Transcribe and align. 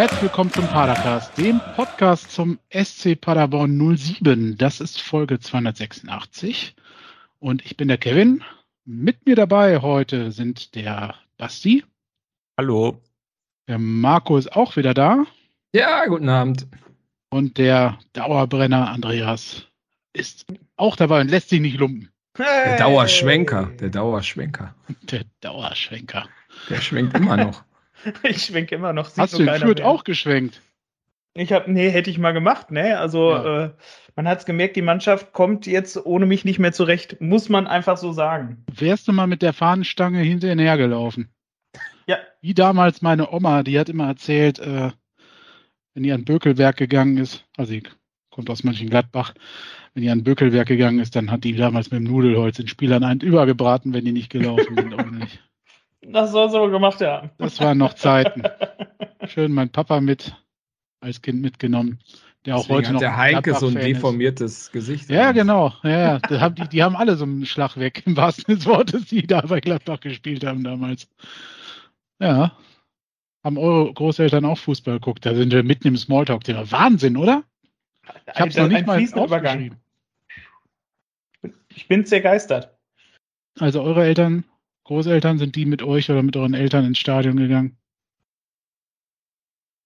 Herzlich 0.00 0.22
willkommen 0.22 0.50
zum 0.50 0.66
Padercast, 0.66 1.36
dem 1.36 1.60
Podcast 1.76 2.30
zum 2.30 2.58
SC 2.72 3.20
Paderborn 3.20 3.98
07. 3.98 4.56
Das 4.56 4.80
ist 4.80 4.98
Folge 5.02 5.38
286 5.40 6.74
und 7.38 7.62
ich 7.66 7.76
bin 7.76 7.88
der 7.88 7.98
Kevin. 7.98 8.42
Mit 8.86 9.26
mir 9.26 9.36
dabei 9.36 9.82
heute 9.82 10.32
sind 10.32 10.74
der 10.74 11.16
Basti. 11.36 11.84
Hallo. 12.56 13.02
Der 13.68 13.78
Marco 13.78 14.38
ist 14.38 14.50
auch 14.56 14.74
wieder 14.76 14.94
da. 14.94 15.26
Ja, 15.74 16.06
guten 16.06 16.30
Abend. 16.30 16.66
Und 17.28 17.58
der 17.58 17.98
Dauerbrenner 18.14 18.88
Andreas 18.88 19.66
ist 20.14 20.46
auch 20.76 20.96
dabei 20.96 21.20
und 21.20 21.30
lässt 21.30 21.50
sich 21.50 21.60
nicht 21.60 21.76
lumpen. 21.76 22.08
Hey. 22.38 22.70
Der 22.70 22.78
Dauerschwenker, 22.78 23.66
der 23.78 23.90
Dauerschwenker. 23.90 24.74
Der 25.02 25.24
Dauerschwenker. 25.42 26.26
Der 26.70 26.80
schwenkt 26.80 27.14
immer 27.18 27.36
noch. 27.36 27.64
ich 28.22 28.44
schwenke 28.44 28.74
immer 28.74 28.92
noch. 28.92 29.16
Hast 29.16 29.38
du 29.38 29.42
in 29.42 29.54
Fürth 29.56 29.82
auch 29.82 30.04
geschwenkt? 30.04 30.60
Ich 31.34 31.52
habe, 31.52 31.70
nee, 31.70 31.90
hätte 31.90 32.10
ich 32.10 32.18
mal 32.18 32.32
gemacht, 32.32 32.70
ne? 32.72 32.98
Also 32.98 33.30
ja. 33.30 33.64
äh, 33.66 33.70
man 34.16 34.26
hat 34.26 34.40
es 34.40 34.46
gemerkt, 34.46 34.74
die 34.74 34.82
Mannschaft 34.82 35.32
kommt 35.32 35.66
jetzt 35.66 36.04
ohne 36.04 36.26
mich 36.26 36.44
nicht 36.44 36.58
mehr 36.58 36.72
zurecht, 36.72 37.20
muss 37.20 37.48
man 37.48 37.68
einfach 37.68 37.96
so 37.96 38.12
sagen. 38.12 38.64
Wärst 38.72 39.06
du 39.06 39.12
mal 39.12 39.28
mit 39.28 39.42
der 39.42 39.52
Fahnenstange 39.52 40.20
hinterher 40.20 40.76
gelaufen? 40.76 41.28
Ja. 42.06 42.18
Wie 42.40 42.54
damals 42.54 43.02
meine 43.02 43.32
Oma, 43.32 43.62
die 43.62 43.78
hat 43.78 43.88
immer 43.88 44.08
erzählt, 44.08 44.58
äh, 44.58 44.90
wenn 45.94 46.02
die 46.02 46.12
an 46.12 46.24
Bökelberg 46.24 46.76
gegangen 46.76 47.16
ist, 47.18 47.44
also 47.56 47.70
sie 47.70 47.84
kommt 48.30 48.50
aus 48.50 48.64
Mönchengladbach, 48.64 49.34
wenn 49.94 50.02
die 50.02 50.10
an 50.10 50.24
Bökelberg 50.24 50.66
gegangen 50.66 50.98
ist, 50.98 51.14
dann 51.14 51.30
hat 51.30 51.44
die 51.44 51.54
damals 51.54 51.90
mit 51.92 52.00
dem 52.00 52.10
Nudelholz 52.10 52.56
den 52.56 52.68
Spielern 52.68 53.04
einen 53.04 53.20
übergebraten, 53.20 53.92
wenn 53.92 54.04
die 54.04 54.12
nicht 54.12 54.30
gelaufen 54.30 54.74
sind. 54.74 55.40
Das 56.02 56.32
soll 56.32 56.48
aber 56.48 56.70
gemacht 56.70 57.00
haben. 57.00 57.30
Das 57.38 57.60
waren 57.60 57.78
noch 57.78 57.94
Zeiten. 57.94 58.42
Schön 59.26 59.52
mein 59.52 59.70
Papa 59.70 60.00
mit 60.00 60.34
als 61.00 61.22
Kind 61.22 61.42
mitgenommen. 61.42 61.98
Der 62.46 62.56
auch 62.56 62.68
heute 62.70 62.92
noch. 62.92 63.00
Der 63.00 63.16
Heinke 63.16 63.54
so 63.54 63.68
ein 63.68 63.74
deformiertes 63.74 64.62
ist. 64.62 64.72
Gesicht. 64.72 65.10
Ja, 65.10 65.32
genau. 65.32 65.74
Ja, 65.82 66.18
ja. 66.30 66.48
die, 66.48 66.68
die 66.68 66.82
haben 66.82 66.96
alle 66.96 67.16
so 67.16 67.24
einen 67.24 67.44
Schlag 67.44 67.76
weg, 67.76 68.02
im 68.06 68.16
wahrsten 68.16 68.54
des 68.54 68.64
Wortes, 68.66 69.06
die 69.06 69.26
da 69.26 69.42
bei 69.42 69.60
Gladbach 69.60 70.00
gespielt 70.00 70.44
haben 70.44 70.64
damals. 70.64 71.06
Ja. 72.18 72.56
Haben 73.44 73.58
eure 73.58 73.92
Großeltern 73.92 74.44
auch 74.44 74.58
Fußball 74.58 74.94
geguckt? 74.94 75.24
Da 75.26 75.34
sind 75.34 75.52
wir 75.52 75.62
mitten 75.62 75.88
im 75.88 75.96
Smalltalk-Thema. 75.96 76.70
Wahnsinn, 76.70 77.16
oder? 77.16 77.44
Ich 78.32 78.40
habe 78.40 78.50
es 78.50 78.56
noch 78.56 78.68
nicht 78.68 78.86
mal 78.86 79.02
Übergang. 79.02 79.76
Ich 81.74 81.88
bin 81.88 82.04
sehr 82.04 82.20
geistert. 82.20 82.76
Also 83.58 83.82
eure 83.82 84.04
Eltern, 84.04 84.44
Großeltern, 84.90 85.38
sind 85.38 85.54
die 85.54 85.66
mit 85.66 85.84
euch 85.84 86.10
oder 86.10 86.20
mit 86.24 86.36
euren 86.36 86.52
Eltern 86.52 86.84
ins 86.84 86.98
Stadion 86.98 87.36
gegangen? 87.36 87.76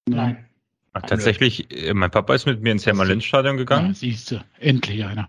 Nein. 0.09 0.47
Ach, 0.95 1.03
tatsächlich, 1.03 1.71
äh, 1.71 1.93
mein 1.93 2.11
Papa 2.11 2.35
ist 2.35 2.47
mit 2.47 2.63
mir 2.63 2.73
ins 2.73 2.87
Hermann-Lenz-Stadion 2.87 3.59
gegangen. 3.59 3.89
Ja, 3.89 3.93
siehst 3.93 4.31
du, 4.31 4.43
endlich 4.59 5.05
einer. 5.05 5.29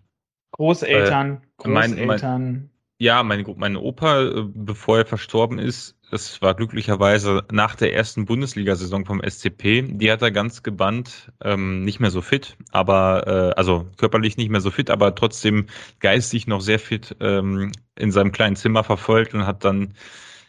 Großeltern, 0.52 1.42
äh, 1.42 1.42
Großeltern. 1.58 1.98
Mein, 1.98 2.08
mein, 2.08 2.70
ja, 3.00 3.22
mein, 3.24 3.46
mein 3.58 3.76
Opa, 3.76 4.22
äh, 4.22 4.44
bevor 4.48 5.00
er 5.00 5.06
verstorben 5.06 5.60
ist, 5.60 5.95
das 6.12 6.42
war 6.42 6.54
glücklicherweise 6.54 7.44
nach 7.52 7.76
der 7.76 7.94
ersten 7.94 8.26
Bundesliga-Saison 8.26 9.06
vom 9.06 9.22
SCP. 9.22 9.84
Die 9.84 10.12
hat 10.12 10.22
er 10.22 10.32
ganz 10.32 10.64
gebannt, 10.64 11.32
ähm, 11.44 11.84
nicht 11.84 12.00
mehr 12.00 12.12
so 12.12 12.22
fit, 12.22 12.56
aber 12.72 13.28
äh, 13.28 13.60
also 13.60 13.88
körperlich 13.98 14.38
nicht 14.38 14.50
mehr 14.50 14.62
so 14.62 14.72
fit, 14.72 14.90
aber 14.90 15.16
trotzdem 15.16 15.68
geistig 16.00 16.48
noch 16.48 16.62
sehr 16.62 16.80
fit 16.80 17.16
ähm, 17.20 17.72
in 17.96 18.12
seinem 18.12 18.32
kleinen 18.32 18.56
Zimmer 18.56 18.84
verfolgt 18.84 19.34
und 19.34 19.46
hat 19.46 19.66
dann 19.66 19.94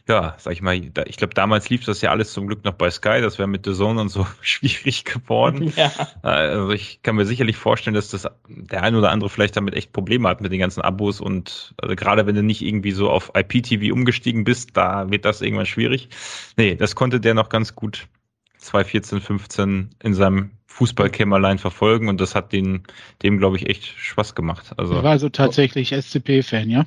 ja, 0.09 0.37
sag 0.39 0.53
ich 0.53 0.63
mal, 0.63 0.75
ich 0.77 1.17
glaube, 1.17 1.35
damals 1.35 1.69
lief 1.69 1.85
das 1.85 2.01
ja 2.01 2.11
alles 2.11 2.33
zum 2.33 2.47
Glück 2.47 2.65
noch 2.65 2.75
bei 2.75 2.91
Sky, 2.91 3.21
das 3.21 3.39
wäre 3.39 3.49
mit 3.49 3.67
The 3.67 3.75
Zone 3.75 4.01
und 4.01 4.09
so 4.09 4.27
schwierig 4.41 5.05
geworden. 5.05 5.73
Ja. 5.77 5.91
Also 6.23 6.71
ich 6.71 7.03
kann 7.03 7.17
mir 7.17 7.27
sicherlich 7.27 7.57
vorstellen, 7.57 7.95
dass 7.95 8.11
das 8.11 8.29
der 8.49 8.83
ein 8.85 8.95
oder 8.95 9.11
andere 9.11 9.29
vielleicht 9.29 9.57
damit 9.57 9.75
echt 9.75 9.93
Probleme 9.93 10.29
hat 10.29 10.41
mit 10.41 10.53
den 10.53 10.61
ganzen 10.61 10.81
Abos 10.81 11.21
und 11.21 11.75
also 11.83 11.97
gerade 11.97 12.27
wenn 12.27 12.37
du 12.37 12.43
nicht 12.43 12.63
irgendwie 12.63 12.93
so 12.93 13.11
auf 13.11 13.33
IPTV 13.37 13.93
umgestiegen 13.93 14.45
bist, 14.45 14.77
da 14.77 15.11
wird 15.11 15.25
das 15.25 15.43
irgendwann 15.43 15.67
schwierig. 15.67 16.09
Nee, 16.57 16.77
das 16.77 16.95
konnte 16.95 17.19
der 17.19 17.35
noch 17.35 17.49
ganz 17.49 17.75
gut 17.75 18.07
2014, 18.59 19.21
15 19.21 19.91
in 20.03 20.15
seinem 20.15 20.51
Fußballkämmerlein 20.67 21.59
verfolgen 21.59 22.09
und 22.09 22.21
das 22.21 22.35
hat 22.35 22.53
den, 22.53 22.85
dem, 23.23 23.39
glaube 23.39 23.57
ich, 23.57 23.69
echt 23.69 23.85
Spaß 23.85 24.35
gemacht. 24.35 24.73
Also, 24.77 24.95
er 24.95 25.03
war 25.03 25.13
also 25.13 25.31
tatsächlich 25.31 25.93
SCP-Fan, 25.93 26.69
ja? 26.69 26.87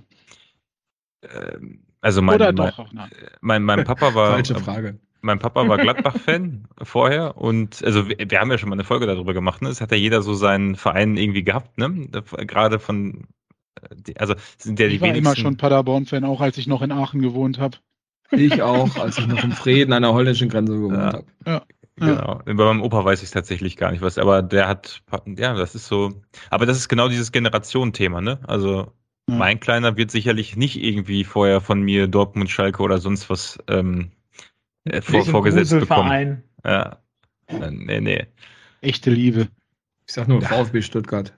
Ähm, 1.23 1.81
also 2.01 2.21
mein, 2.21 2.35
Oder 2.35 2.53
doch, 2.53 2.91
mein, 2.91 3.09
mein, 3.41 3.63
mein 3.63 3.83
Papa 3.83 4.13
war. 4.15 4.31
Falsche 4.31 4.55
Frage. 4.55 4.99
Mein 5.21 5.39
Papa 5.39 5.67
war 5.67 5.77
Gladbach-Fan 5.79 6.67
vorher 6.81 7.37
und 7.37 7.83
also 7.83 8.07
wir, 8.07 8.17
wir, 8.29 8.39
haben 8.39 8.51
ja 8.51 8.57
schon 8.57 8.69
mal 8.69 8.75
eine 8.75 8.85
Folge 8.85 9.05
darüber 9.05 9.33
gemacht, 9.33 9.61
ne? 9.61 9.69
Es 9.69 9.81
hat 9.81 9.91
ja 9.91 9.97
jeder 9.97 10.21
so 10.21 10.33
seinen 10.33 10.75
Verein 10.75 11.17
irgendwie 11.17 11.43
gehabt, 11.43 11.77
ne? 11.77 12.07
Gerade 12.11 12.79
von 12.79 13.27
also 14.17 14.35
sind 14.57 14.79
ja 14.79 14.87
die 14.87 14.95
ich 14.95 15.01
war 15.01 15.09
wenigsten. 15.09 15.25
immer 15.25 15.35
schon 15.35 15.57
Paderborn-Fan, 15.57 16.23
auch 16.25 16.41
als 16.41 16.57
ich 16.57 16.67
noch 16.67 16.81
in 16.81 16.91
Aachen 16.91 17.21
gewohnt 17.21 17.59
habe. 17.59 17.77
Ich 18.31 18.61
auch, 18.61 18.95
als 18.97 19.17
ich 19.17 19.27
noch 19.27 19.43
im 19.43 19.51
Frieden 19.51 19.93
an 19.93 20.03
der 20.03 20.13
holländischen 20.13 20.49
Grenze 20.49 20.73
gewohnt 20.73 20.97
ja. 20.97 21.13
habe. 21.13 21.25
Ja. 21.45 21.63
Genau. 21.95 22.41
Bei 22.45 22.53
meinem 22.53 22.81
Opa 22.81 23.03
weiß 23.03 23.19
ich 23.19 23.25
es 23.25 23.31
tatsächlich 23.31 23.75
gar 23.75 23.91
nicht 23.91 24.01
was, 24.01 24.17
aber 24.17 24.41
der 24.41 24.69
hat, 24.69 25.01
ja, 25.25 25.53
das 25.53 25.75
ist 25.75 25.87
so, 25.87 26.13
aber 26.49 26.65
das 26.65 26.77
ist 26.77 26.87
genau 26.87 27.09
dieses 27.09 27.33
Generationenthema, 27.33 28.21
ne? 28.21 28.39
Also 28.47 28.93
ja. 29.29 29.35
Mein 29.37 29.59
Kleiner 29.59 29.97
wird 29.97 30.11
sicherlich 30.11 30.55
nicht 30.55 30.81
irgendwie 30.81 31.23
vorher 31.23 31.61
von 31.61 31.81
mir 31.81 32.07
Dortmund, 32.07 32.49
Schalke 32.49 32.81
oder 32.83 32.99
sonst 32.99 33.29
was 33.29 33.57
ähm, 33.67 34.11
äh, 34.85 35.01
vor, 35.01 35.25
vorgesetzt 35.25 35.71
bekommen. 35.71 36.43
Ja. 36.63 36.99
Nee, 37.49 38.01
nee. 38.01 38.27
Echte 38.81 39.09
Liebe. 39.09 39.47
Ich 40.05 40.13
sag 40.13 40.27
nur 40.27 40.41
ja. 40.41 40.47
VfB 40.47 40.81
Stuttgart. 40.81 41.33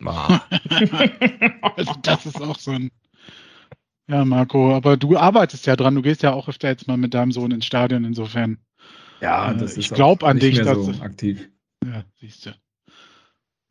also 0.04 1.94
das 2.02 2.26
ist 2.26 2.40
auch 2.40 2.58
so 2.58 2.70
ein. 2.70 2.90
Ja, 4.06 4.24
Marco, 4.24 4.74
aber 4.74 4.96
du 4.96 5.16
arbeitest 5.16 5.66
ja 5.66 5.76
dran. 5.76 5.94
Du 5.94 6.02
gehst 6.02 6.22
ja 6.22 6.32
auch 6.32 6.48
öfter 6.48 6.68
jetzt 6.68 6.86
mal 6.86 6.96
mit 6.96 7.14
deinem 7.14 7.32
Sohn 7.32 7.50
ins 7.50 7.66
Stadion, 7.66 8.04
insofern. 8.04 8.58
Ja, 9.20 9.52
das 9.52 9.76
äh, 9.76 9.80
ist 9.80 9.90
ich 9.90 9.94
glaube 9.94 10.26
an 10.26 10.38
dich. 10.38 10.62
Mehr 10.62 10.74
so 10.76 10.92
aktiv. 11.02 11.48
Ja, 11.84 12.04
siehst 12.20 12.46
du. 12.46 12.50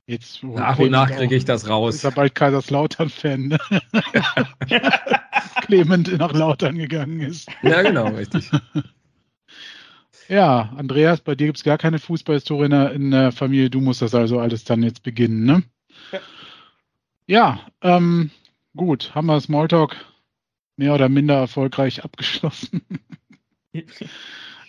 Jetzt, 0.10 0.42
nach 0.42 0.80
und 0.80 0.92
nach 0.92 1.12
kriege 1.12 1.36
ich 1.36 1.44
das 1.44 1.68
raus. 1.68 1.96
Ist 1.96 2.04
ja 2.04 2.12
bald 2.12 2.34
Kaiserslautern-Fan, 2.34 3.50
ne? 3.50 3.58
Clement 5.66 6.18
nach 6.18 6.32
Lautern 6.32 6.78
gegangen 6.78 7.20
ist. 7.20 7.50
Ja, 7.62 7.82
genau, 7.82 8.08
richtig. 8.08 8.50
Ja, 10.30 10.74
Andreas, 10.76 11.22
bei 11.22 11.36
dir 11.36 11.48
gibt 11.48 11.58
es 11.58 11.64
gar 11.64 11.78
keine 11.78 12.00
Fußballhistorie 12.00 12.66
in 12.66 12.72
der, 12.72 12.92
in 12.92 13.12
der 13.12 13.32
Familie. 13.32 13.70
Du 13.70 13.80
musst 13.80 14.02
das 14.02 14.14
also 14.14 14.42
alles 14.42 14.66
dann 14.66 14.84
jetzt 14.84 15.02
beginnen, 15.02 15.46
ne? 15.46 15.64
Ja, 16.12 16.20
ja 17.28 17.60
ähm, 17.82 18.32
gut, 18.76 19.16
haben 19.16 19.28
wir 19.28 19.40
Smalltalk 19.40 19.96
mehr 20.76 20.94
oder 20.94 21.08
minder 21.08 21.36
erfolgreich 21.36 22.04
abgeschlossen. 22.04 22.82
äh, 23.72 23.82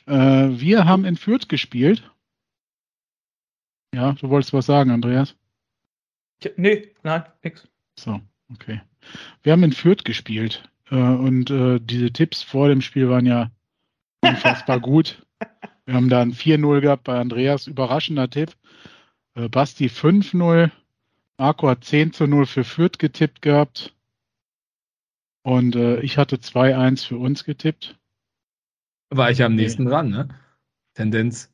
wir 0.06 0.84
haben 0.84 1.04
in 1.04 1.16
Fürth 1.16 1.48
gespielt 1.48 2.08
ja, 3.94 4.12
du 4.12 4.28
wolltest 4.30 4.52
was 4.52 4.66
sagen, 4.66 4.90
Andreas? 4.90 5.34
nee, 6.56 6.92
nein, 7.02 7.24
nix. 7.42 7.66
So, 7.98 8.20
okay. 8.52 8.80
Wir 9.42 9.52
haben 9.52 9.64
in 9.64 9.72
Fürth 9.72 10.04
gespielt 10.04 10.68
äh, 10.90 10.96
und 10.96 11.50
äh, 11.50 11.80
diese 11.80 12.12
Tipps 12.12 12.42
vor 12.42 12.68
dem 12.68 12.80
Spiel 12.80 13.08
waren 13.08 13.26
ja 13.26 13.50
unfassbar 14.20 14.80
gut. 14.80 15.26
Wir 15.84 15.94
haben 15.94 16.08
da 16.08 16.20
ein 16.20 16.32
4-0 16.32 16.80
gehabt 16.80 17.04
bei 17.04 17.18
Andreas, 17.18 17.66
überraschender 17.66 18.28
Tipp. 18.28 18.54
Äh, 19.34 19.48
Basti 19.48 19.86
5-0. 19.86 20.70
Marco 21.38 21.68
hat 21.68 21.84
10 21.84 22.12
zu 22.12 22.26
0 22.26 22.46
für 22.46 22.64
Fürth 22.64 22.98
getippt 22.98 23.42
gehabt. 23.42 23.94
Und 25.42 25.76
äh, 25.76 26.00
ich 26.00 26.18
hatte 26.18 26.36
2-1 26.36 27.06
für 27.06 27.16
uns 27.16 27.44
getippt. 27.44 27.96
War 29.10 29.30
ich 29.30 29.42
am 29.42 29.54
nächsten 29.54 29.84
nee. 29.84 29.90
dran, 29.90 30.10
ne? 30.10 30.28
Tendenz. 30.94 31.50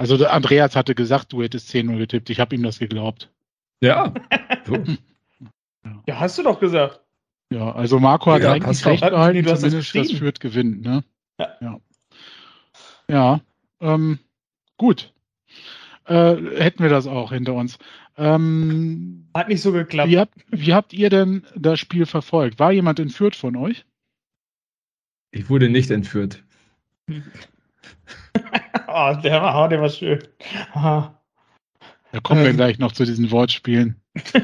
Also 0.00 0.26
Andreas 0.26 0.76
hatte 0.76 0.94
gesagt, 0.94 1.34
du 1.34 1.42
hättest 1.42 1.68
10-0 1.68 1.98
getippt. 1.98 2.30
Ich 2.30 2.40
habe 2.40 2.54
ihm 2.54 2.62
das 2.62 2.78
geglaubt. 2.78 3.30
Ja. 3.82 4.14
ja, 6.06 6.18
hast 6.18 6.38
du 6.38 6.42
doch 6.42 6.58
gesagt. 6.58 7.02
Ja, 7.52 7.72
also 7.72 8.00
Marco 8.00 8.32
hat 8.32 8.40
ja, 8.40 8.52
eigentlich 8.52 8.86
recht 8.86 9.02
behalten, 9.02 9.40
nee, 9.40 9.44
zumindest 9.44 9.94
das, 9.94 10.08
das 10.08 10.18
führt 10.18 10.40
gewinnt. 10.40 10.80
Ne? 10.80 11.04
Ja. 11.38 11.50
Ja, 11.60 11.80
ja 13.10 13.40
ähm, 13.82 14.18
gut. 14.78 15.12
Äh, 16.06 16.36
hätten 16.56 16.82
wir 16.82 16.88
das 16.88 17.06
auch 17.06 17.32
hinter 17.32 17.52
uns. 17.52 17.78
Ähm, 18.16 19.28
hat 19.34 19.48
nicht 19.48 19.60
so 19.60 19.70
geklappt. 19.70 20.08
Wie 20.08 20.18
habt, 20.18 20.34
wie 20.48 20.72
habt 20.72 20.94
ihr 20.94 21.10
denn 21.10 21.44
das 21.54 21.78
Spiel 21.78 22.06
verfolgt? 22.06 22.58
War 22.58 22.72
jemand 22.72 23.00
entführt 23.00 23.36
von 23.36 23.54
euch? 23.54 23.84
Ich 25.30 25.50
wurde 25.50 25.68
nicht 25.68 25.90
entführt. 25.90 26.42
oh, 28.90 29.20
der 29.22 29.42
war, 29.42 29.64
oh, 29.64 29.68
der 29.68 29.80
war 29.80 29.88
schön. 29.88 30.20
Oh. 30.74 31.04
Da 32.12 32.20
kommen 32.22 32.42
wir 32.42 32.50
ähm. 32.50 32.56
gleich 32.56 32.78
noch 32.78 32.92
zu 32.92 33.04
diesen 33.04 33.30
Wortspielen. 33.30 34.00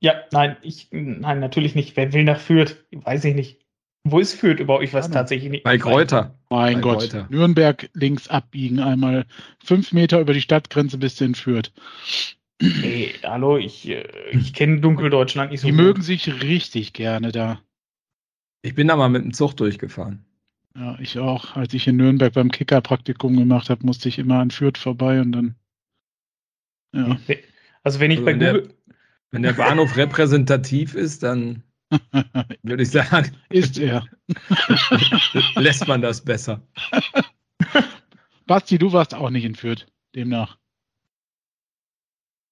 ja, 0.00 0.14
nein, 0.30 0.56
ich, 0.62 0.88
nein, 0.90 1.40
natürlich 1.40 1.74
nicht. 1.74 1.96
Wer 1.96 2.12
will 2.12 2.24
nach 2.24 2.38
Fürth? 2.38 2.76
Weiß 2.92 3.24
ich 3.24 3.34
nicht. 3.34 3.60
Wo 4.04 4.18
ist 4.18 4.34
Fürth 4.34 4.58
überhaupt? 4.58 4.84
Ich 4.84 4.92
weiß 4.92 5.06
Ahnung. 5.06 5.14
tatsächlich 5.14 5.50
nicht. 5.50 5.64
Bei 5.64 5.78
Kräuter. 5.78 6.34
Mein 6.50 6.74
Bei 6.74 6.80
Gott. 6.80 7.02
Reuter. 7.02 7.26
Nürnberg 7.30 7.88
links 7.94 8.28
abbiegen, 8.28 8.80
einmal 8.80 9.26
fünf 9.62 9.92
Meter 9.92 10.20
über 10.20 10.32
die 10.32 10.40
Stadtgrenze 10.40 10.98
bis 10.98 11.20
in 11.20 11.34
Fürth. 11.34 11.72
Ey, 12.60 13.14
hallo, 13.24 13.56
ich, 13.56 13.88
äh, 13.88 14.04
ich 14.30 14.54
kenne 14.54 14.80
Dunkeldeutschland 14.80 15.50
nicht 15.50 15.60
so 15.60 15.66
Die 15.66 15.72
gut. 15.72 15.80
mögen 15.80 16.02
sich 16.02 16.42
richtig 16.42 16.92
gerne 16.92 17.32
da. 17.32 17.60
Ich 18.62 18.74
bin 18.74 18.86
da 18.88 18.96
mal 18.96 19.08
mit 19.08 19.24
dem 19.24 19.32
Zug 19.32 19.56
durchgefahren. 19.56 20.24
Ja, 20.74 20.98
ich 21.00 21.18
auch. 21.18 21.54
Als 21.56 21.74
ich 21.74 21.86
in 21.86 21.96
Nürnberg 21.96 22.32
beim 22.32 22.50
Kicker-Praktikum 22.50 23.36
gemacht 23.36 23.68
habe, 23.70 23.84
musste 23.84 24.08
ich 24.08 24.18
immer 24.18 24.38
an 24.40 24.50
Fürth 24.50 24.78
vorbei 24.78 25.20
und 25.20 25.32
dann. 25.32 25.54
Ja. 26.94 27.18
Also 27.82 28.00
wenn 28.00 28.10
ich 28.10 28.18
Also 28.18 28.24
bei 28.26 28.32
wenn 28.32 28.38
der- 28.40 28.52
Google, 28.54 28.74
Wenn 29.30 29.42
der 29.42 29.52
Bahnhof 29.54 29.96
repräsentativ 29.96 30.94
ist, 30.94 31.22
dann 31.22 31.62
würde 32.62 32.82
ich 32.82 32.90
sagen, 32.90 33.36
Ist 33.50 33.78
er. 33.78 34.06
lässt 35.56 35.86
man 35.88 36.00
das 36.00 36.24
besser. 36.24 36.62
Basti, 38.46 38.78
du 38.78 38.92
warst 38.92 39.14
auch 39.14 39.30
nicht 39.30 39.44
in 39.44 39.54
Fürth, 39.54 39.86
demnach. 40.14 40.58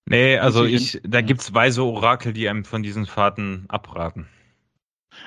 Nee, 0.08 0.38
also 0.38 0.64
ich 0.64 1.00
da 1.04 1.20
gibt's 1.20 1.54
weise 1.54 1.84
Orakel, 1.84 2.32
die 2.32 2.48
einem 2.48 2.64
von 2.64 2.82
diesen 2.82 3.06
Fahrten 3.06 3.64
abraten. 3.68 4.26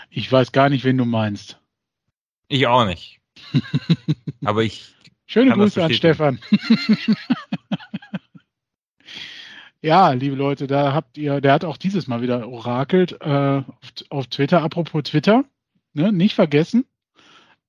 Ich 0.09 0.29
weiß 0.31 0.51
gar 0.51 0.69
nicht, 0.69 0.83
wen 0.83 0.97
du 0.97 1.05
meinst. 1.05 1.59
Ich 2.53 2.67
auch 2.67 2.85
nicht. 2.85 3.19
Aber 4.45 4.61
ich, 4.61 4.93
Schöne 5.25 5.53
Grüße 5.53 5.83
an. 5.83 5.91
Stefan. 5.91 6.39
ja, 9.81 10.11
liebe 10.11 10.35
Leute, 10.35 10.67
da 10.67 10.93
habt 10.93 11.17
ihr, 11.17 11.41
der 11.41 11.51
hat 11.51 11.65
auch 11.65 11.77
dieses 11.77 12.05
Mal 12.05 12.21
wieder 12.21 12.47
orakelt 12.47 13.17
äh, 13.21 13.25
auf, 13.25 13.65
auf 14.09 14.27
Twitter. 14.27 14.61
Apropos 14.61 15.01
Twitter, 15.01 15.45
ne, 15.93 16.13
nicht 16.13 16.35
vergessen. 16.35 16.85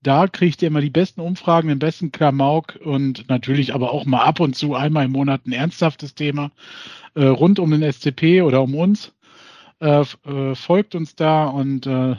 Da 0.02 0.26
kriegt 0.26 0.60
ihr 0.60 0.68
immer 0.68 0.82
die 0.82 0.90
besten 0.90 1.22
Umfragen, 1.22 1.68
den 1.68 1.78
besten 1.78 2.12
Klamauk 2.12 2.78
und 2.84 3.26
natürlich 3.30 3.72
aber 3.72 3.90
auch 3.90 4.04
mal 4.04 4.22
ab 4.22 4.38
und 4.38 4.54
zu 4.54 4.74
einmal 4.74 5.06
im 5.06 5.12
Monat 5.12 5.46
ein 5.46 5.52
ernsthaftes 5.52 6.14
Thema 6.14 6.50
äh, 7.14 7.24
rund 7.24 7.58
um 7.58 7.70
den 7.70 7.90
SCP 7.90 8.42
oder 8.42 8.60
um 8.60 8.74
uns. 8.74 9.14
Äh, 9.80 10.04
äh, 10.26 10.54
folgt 10.54 10.94
uns 10.94 11.16
da 11.16 11.46
und 11.46 11.86
äh, 11.86 12.16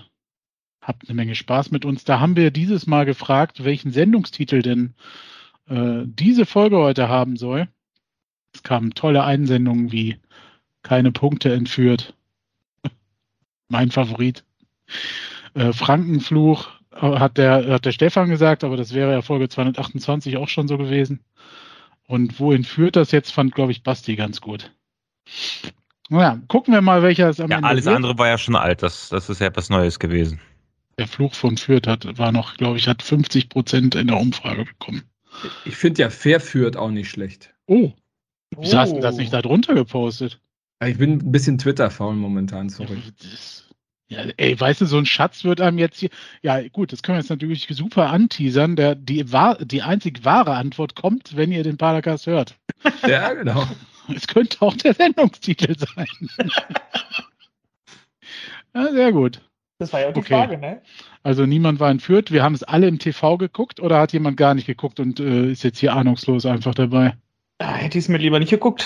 habt 0.86 1.10
eine 1.10 1.16
Menge 1.16 1.36
Spaß 1.36 1.72
mit 1.72 1.84
uns. 1.84 2.04
Da 2.04 2.20
haben 2.20 2.36
wir 2.36 2.52
dieses 2.52 2.86
Mal 2.88 3.06
gefragt, 3.06 3.64
welchen 3.64 3.92
Sendungstitel 3.92 4.62
denn 4.62 4.94
äh, 5.68 6.04
diese 6.06 6.46
Folge 6.46 6.78
heute 6.78 7.10
haben 7.10 7.38
soll. 7.38 7.68
Es 8.54 8.64
kamen 8.64 8.94
tolle 8.94 9.24
Einsendungen 9.24 9.92
wie 9.92 10.18
keine 10.84 11.12
Punkte 11.12 11.52
entführt. 11.54 12.14
mein 13.68 13.92
Favorit. 13.92 14.44
Äh, 15.56 15.74
Frankenfluch 15.74 16.68
äh, 16.92 17.00
hat 17.00 17.38
der, 17.38 17.74
hat 17.74 17.86
der 17.86 17.92
Stefan 17.92 18.30
gesagt, 18.30 18.64
aber 18.64 18.78
das 18.78 18.94
wäre 18.94 19.12
ja 19.12 19.22
Folge 19.22 19.50
228 19.50 20.38
auch 20.38 20.50
schon 20.50 20.68
so 20.68 20.78
gewesen. 20.78 21.22
Und 22.08 22.40
wohin 22.40 22.64
führt 22.64 22.96
das 22.96 23.12
jetzt, 23.12 23.32
fand, 23.32 23.56
glaube 23.56 23.72
ich, 23.72 23.82
Basti 23.82 24.16
ganz 24.16 24.40
gut. 24.40 24.72
Naja, 26.10 26.40
gucken 26.48 26.72
wir 26.72 26.82
mal, 26.82 27.02
welcher 27.02 27.30
es 27.30 27.40
am 27.40 27.50
ja, 27.50 27.58
Ende 27.58 27.68
alles 27.68 27.86
wird. 27.86 27.96
andere 27.96 28.18
war 28.20 28.28
ja 28.28 28.38
schon 28.38 28.56
alt. 28.56 28.84
Das, 28.84 29.10
das 29.10 29.28
ist 29.28 29.42
ja 29.42 29.48
etwas 29.48 29.72
Neues 29.72 29.98
gewesen. 29.98 30.40
Der 30.98 31.08
Fluch 31.08 31.34
von 31.34 31.58
Fürth 31.58 31.88
hat, 31.88 32.18
war 32.18 32.32
noch, 32.32 32.56
glaube 32.58 32.78
ich, 32.78 32.88
hat 32.88 33.02
50 33.04 33.50
Prozent 33.50 33.96
in 33.96 34.08
der 34.08 34.18
Umfrage 34.18 34.66
bekommen. 34.66 35.04
Ich 35.66 35.76
finde 35.76 36.02
ja 36.02 36.10
fair 36.10 36.40
führt 36.40 36.78
auch 36.78 36.92
nicht 36.92 37.10
schlecht. 37.10 37.54
Oh, 37.68 37.92
wieso 38.58 38.78
hast 38.78 38.96
du 38.96 39.02
das 39.02 39.16
Oh. 39.16 39.18
nicht 39.18 39.34
da 39.34 39.42
drunter 39.42 39.74
gepostet? 39.74 40.40
Ich 40.86 40.98
bin 40.98 41.14
ein 41.14 41.32
bisschen 41.32 41.58
Twitter-faul 41.58 42.16
momentan, 42.16 42.70
sorry. 42.70 43.02
Ja, 44.08 44.20
ey, 44.38 44.58
weißt 44.60 44.82
du, 44.82 44.86
so 44.86 44.98
ein 44.98 45.06
Schatz 45.06 45.44
wird 45.44 45.60
einem 45.60 45.80
jetzt 45.80 46.00
hier. 46.00 46.10
Ja, 46.44 46.66
gut, 46.68 46.94
das 46.94 47.02
können 47.02 47.18
wir 47.18 47.22
jetzt 47.22 47.30
natürlich 47.30 47.68
super 47.72 48.12
anteasern. 48.12 48.76
Der, 48.76 48.94
die, 48.96 49.32
wahr, 49.32 49.58
die 49.58 49.82
einzig 49.82 50.24
wahre 50.24 50.56
Antwort 50.56 50.96
kommt, 50.96 51.36
wenn 51.36 51.52
ihr 51.52 51.64
den 51.64 51.78
Paracast 51.78 52.28
hört. 52.28 52.56
Ja, 53.08 53.34
genau. 53.34 53.68
Es 54.16 54.28
könnte 54.28 54.62
auch 54.62 54.76
der 54.78 54.94
Sendungstitel 54.94 55.76
sein. 55.80 56.06
ja, 58.76 58.92
sehr 58.92 59.12
gut. 59.12 59.42
Das 59.78 59.92
war 59.92 60.00
ja 60.02 60.08
auch 60.10 60.14
die 60.14 60.20
Okay. 60.20 60.34
Frage, 60.34 60.58
ne? 60.58 60.82
Also 61.24 61.46
niemand 61.46 61.80
war 61.80 61.90
entführt. 61.92 62.32
Wir 62.32 62.44
haben 62.44 62.56
es 62.56 62.64
alle 62.64 62.88
im 62.88 62.98
TV 63.00 63.38
geguckt 63.38 63.80
oder 63.82 64.00
hat 64.00 64.14
jemand 64.14 64.38
gar 64.38 64.54
nicht 64.54 64.68
geguckt 64.68 65.00
und 65.00 65.20
äh, 65.20 65.52
ist 65.52 65.64
jetzt 65.64 65.80
hier 65.80 65.94
ahnungslos 65.94 66.46
einfach 66.46 66.74
dabei? 66.74 67.18
Ah, 67.60 67.74
hätte 67.74 67.98
ich 67.98 68.06
es 68.06 68.10
mir 68.10 68.18
lieber 68.18 68.40
nicht 68.40 68.50
geguckt. 68.52 68.86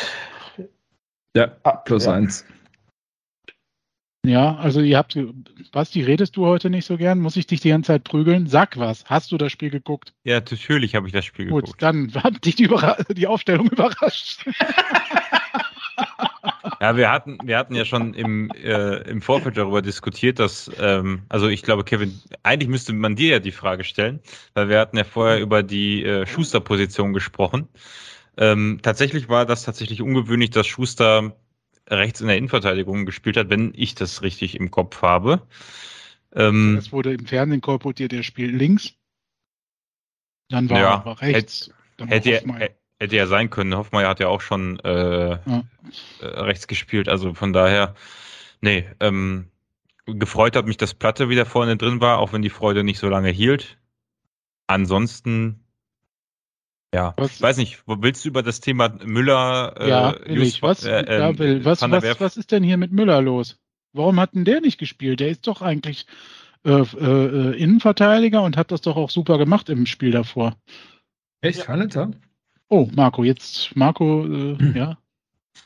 Ja, 1.35 1.55
Ah, 1.63 1.73
plus 1.77 2.05
ja. 2.05 2.13
eins. 2.13 2.45
Ja, 4.25 4.55
also 4.57 4.81
ihr 4.81 4.97
habt, 4.97 5.17
Basti, 5.71 6.01
redest 6.03 6.35
du 6.35 6.45
heute 6.45 6.69
nicht 6.69 6.85
so 6.85 6.97
gern? 6.97 7.19
Muss 7.19 7.37
ich 7.37 7.47
dich 7.47 7.61
die 7.61 7.69
ganze 7.69 7.87
Zeit 7.87 8.03
prügeln? 8.03 8.47
Sag 8.47 8.77
was. 8.77 9.05
Hast 9.05 9.31
du 9.31 9.37
das 9.37 9.51
Spiel 9.51 9.69
geguckt? 9.69 10.13
Ja, 10.23 10.35
natürlich 10.35 10.93
habe 10.95 11.07
ich 11.07 11.13
das 11.13 11.23
Spiel 11.23 11.47
Gut, 11.47 11.65
geguckt. 11.65 11.81
dann 11.83 12.11
hat 12.15 12.43
dich 12.45 12.55
die, 12.55 12.63
Überra 12.63 12.97
die 13.09 13.27
Aufstellung 13.27 13.69
überrascht. 13.69 14.45
Ja, 16.81 16.95
wir 16.95 17.11
hatten, 17.11 17.37
wir 17.43 17.57
hatten 17.57 17.75
ja 17.75 17.83
schon 17.83 18.13
im, 18.13 18.49
äh, 18.51 18.97
im 19.09 19.21
Vorfeld 19.21 19.57
darüber 19.57 19.81
diskutiert, 19.81 20.39
dass, 20.39 20.71
ähm, 20.79 21.23
also 21.27 21.47
ich 21.49 21.61
glaube, 21.63 21.83
Kevin, 21.83 22.19
eigentlich 22.43 22.69
müsste 22.69 22.93
man 22.93 23.15
dir 23.15 23.31
ja 23.33 23.39
die 23.39 23.51
Frage 23.51 23.83
stellen, 23.83 24.21
weil 24.53 24.69
wir 24.69 24.79
hatten 24.79 24.95
ja 24.97 25.03
vorher 25.03 25.41
über 25.41 25.61
die 25.61 26.03
äh, 26.05 26.25
Schuster-Position 26.25 27.13
gesprochen. 27.13 27.67
Ähm, 28.37 28.79
tatsächlich 28.81 29.27
war 29.27 29.45
das 29.45 29.63
tatsächlich 29.63 30.01
ungewöhnlich, 30.01 30.51
dass 30.51 30.67
Schuster 30.67 31.35
rechts 31.89 32.21
in 32.21 32.27
der 32.27 32.37
Innenverteidigung 32.37 33.05
gespielt 33.05 33.35
hat, 33.35 33.49
wenn 33.49 33.73
ich 33.75 33.95
das 33.95 34.21
richtig 34.21 34.55
im 34.55 34.71
Kopf 34.71 35.01
habe. 35.01 35.41
Ähm, 36.33 36.75
Das 36.75 36.93
wurde 36.93 37.13
im 37.13 37.25
Fernsehen 37.25 37.61
kolportiert, 37.61 38.13
er 38.13 38.23
spielt 38.23 38.53
links. 38.55 38.93
Dann 40.49 40.69
war 40.69 40.79
Ja, 40.79 40.85
er 40.85 41.01
aber 41.01 41.21
rechts. 41.21 41.71
Dann 41.97 42.09
war 42.09 42.15
hätte, 42.15 42.31
er. 42.31 42.69
Hätte 42.99 43.15
ja 43.15 43.27
sein 43.27 43.49
können. 43.49 43.75
Hoffmeier 43.75 44.09
hat 44.09 44.19
ja 44.19 44.27
auch 44.27 44.41
schon 44.41 44.79
äh, 44.81 45.29
Ja. 45.29 45.63
äh, 46.21 46.25
rechts 46.25 46.67
gespielt. 46.67 47.07
Also 47.09 47.33
von 47.33 47.53
daher, 47.53 47.95
nee, 48.61 48.85
ähm, 48.99 49.47
gefreut 50.05 50.55
hat 50.55 50.65
mich, 50.65 50.77
dass 50.77 50.93
Platte 50.93 51.29
wieder 51.29 51.45
vorne 51.45 51.77
drin 51.77 52.01
war, 52.01 52.19
auch 52.19 52.33
wenn 52.33 52.41
die 52.41 52.49
Freude 52.49 52.83
nicht 52.83 52.99
so 52.99 53.07
lange 53.09 53.29
hielt. 53.29 53.77
Ansonsten, 54.67 55.63
ja, 56.93 57.13
Was- 57.17 57.35
ich 57.35 57.41
weiß 57.41 57.57
nicht, 57.57 57.83
willst 57.85 58.25
du 58.25 58.29
über 58.29 58.43
das 58.43 58.59
Thema 58.59 58.89
Müller, 59.03 59.75
äh, 59.77 59.89
ja, 59.89 60.15
will 60.25 60.37
Just- 60.39 60.55
ich. 60.55 60.61
Was, 60.61 60.83
äh, 60.83 61.05
ja, 61.05 61.29
ähm, 61.29 61.39
will. 61.39 61.65
Was, 61.65 61.81
was, 61.81 62.19
was 62.19 62.37
ist 62.37 62.51
denn 62.51 62.63
hier 62.63 62.77
mit 62.77 62.91
Müller 62.91 63.21
los? 63.21 63.57
Warum 63.93 64.19
hat 64.19 64.35
denn 64.35 64.45
der 64.45 64.61
nicht 64.61 64.77
gespielt? 64.77 65.19
Der 65.19 65.29
ist 65.29 65.47
doch 65.47 65.61
eigentlich 65.61 66.05
äh, 66.65 66.71
äh, 66.71 67.51
äh, 67.53 67.57
Innenverteidiger 67.57 68.43
und 68.43 68.57
hat 68.57 68.71
das 68.71 68.81
doch 68.81 68.97
auch 68.97 69.09
super 69.09 69.37
gemacht 69.37 69.69
im 69.69 69.85
Spiel 69.85 70.11
davor. 70.11 70.57
Echt, 71.41 71.67
er? 71.69 72.11
Oh, 72.69 72.87
Marco, 72.95 73.23
jetzt 73.23 73.75
Marco, 73.75 74.25
äh, 74.25 74.77
ja. 74.77 74.97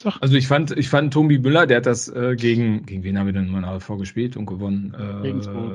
Sag. 0.01 0.21
Also 0.21 0.35
ich 0.35 0.47
fand, 0.47 0.71
ich 0.71 0.89
fand 0.89 1.13
Tombi 1.13 1.37
Müller, 1.39 1.67
der 1.67 1.77
hat 1.77 1.85
das 1.85 2.07
äh, 2.09 2.35
gegen, 2.35 2.85
gegen 2.85 3.03
wen 3.03 3.17
haben 3.17 3.25
wir 3.27 3.33
denn 3.33 3.49
mal 3.49 3.79
vorgespielt 3.79 4.37
und 4.37 4.45
gewonnen? 4.45 4.93
Äh, 4.93 5.03
Regensburg. 5.03 5.73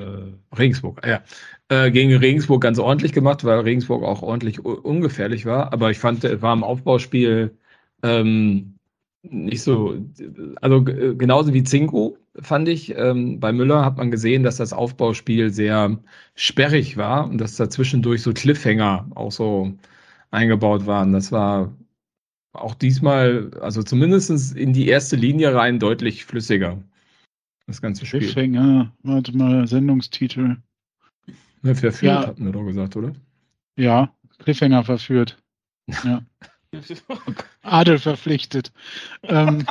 Regensburg, 0.59 1.01
ah 1.05 1.09
ja. 1.09 1.23
Äh, 1.69 1.91
gegen 1.91 2.15
Regensburg 2.17 2.63
ganz 2.63 2.79
ordentlich 2.79 3.13
gemacht, 3.13 3.45
weil 3.45 3.61
Regensburg 3.61 4.03
auch 4.03 4.23
ordentlich 4.23 4.65
ungefährlich 4.65 5.47
war. 5.47 5.73
Aber 5.73 5.91
ich 5.91 5.99
fand, 5.99 6.25
war 6.43 6.53
im 6.55 6.65
Aufbauspiel 6.65 7.57
ähm, 8.03 8.75
nicht 9.23 9.63
so, 9.63 9.97
also 10.61 10.83
g- 10.83 11.15
genauso 11.15 11.53
wie 11.55 11.63
Zinko 11.63 12.17
fand 12.41 12.69
ich. 12.69 12.97
Ähm, 12.97 13.41
bei 13.41 13.53
Müller 13.53 13.85
hat 13.85 13.97
man 13.99 14.11
gesehen, 14.11 14.43
dass 14.43 14.57
das 14.57 14.73
Aufbauspiel 14.73 15.51
sehr 15.51 15.99
sperrig 16.35 16.97
war 16.97 17.29
und 17.29 17.39
dass 17.39 17.57
da 17.57 17.69
zwischendurch 17.71 18.23
so 18.23 18.33
Cliffhanger 18.33 19.09
auch 19.15 19.33
so 19.33 19.73
eingebaut 20.31 20.87
waren. 20.87 21.13
Das 21.13 21.33
war 21.33 21.73
auch 22.53 22.75
diesmal, 22.75 23.51
also 23.61 23.83
zumindest 23.83 24.57
in 24.57 24.73
die 24.73 24.89
erste 24.89 25.17
Linie 25.17 25.55
rein 25.55 25.79
deutlich 25.79 26.25
flüssiger. 26.25 26.83
Das 27.67 27.83
ganze 27.83 28.07
Spiel. 28.07 28.21
Cliffhanger, 28.21 28.93
warte 29.03 29.37
mal, 29.37 29.67
Sendungstitel. 29.67 30.57
Ne, 31.63 31.75
verführt, 31.75 32.03
Ja. 32.23 32.27
hatten 32.29 32.45
wir 32.45 32.53
doch 32.53 32.65
gesagt, 32.65 32.97
oder? 32.97 33.13
Ja, 33.77 34.15
Cliffhanger 34.39 34.85
verführt. 34.85 35.43
Ja. 36.05 36.23
Adel 37.63 37.99
verpflichtet. 37.99 38.73
Ähm, 39.23 39.67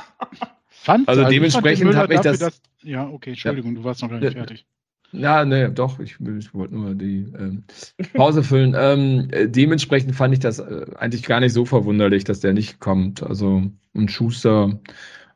fand, 0.69 1.07
Also 1.07 1.23
ich 1.23 1.29
dementsprechend 1.29 1.93
fand 1.93 1.95
den 1.95 1.99
hab 2.01 2.11
ich 2.11 2.19
dafür, 2.39 2.47
das- 2.47 2.61
ja, 2.83 3.07
okay, 3.07 3.31
Entschuldigung, 3.31 3.75
du 3.75 3.83
warst 3.83 4.01
noch 4.01 4.09
gar 4.09 4.19
nicht 4.19 4.33
Ja. 4.33 4.39
fertig. 4.39 4.65
Ja, 5.11 5.45
ne, 5.45 5.71
doch, 5.71 5.99
ich, 5.99 6.17
ich 6.19 6.53
wollte 6.53 6.75
nur 6.75 6.93
die 6.93 7.31
ähm, 7.37 7.63
Pause 8.13 8.43
füllen. 8.43 8.75
ähm, 8.77 9.27
äh, 9.31 9.47
dementsprechend 9.47 10.15
fand 10.15 10.33
ich 10.33 10.39
das 10.39 10.59
äh, 10.59 10.85
eigentlich 10.97 11.23
gar 11.23 11.39
nicht 11.39 11.53
so 11.53 11.65
verwunderlich, 11.65 12.23
dass 12.25 12.41
der 12.41 12.53
nicht 12.53 12.79
kommt. 12.79 13.23
Also, 13.23 13.63
und 13.93 14.11
Schuster 14.11 14.79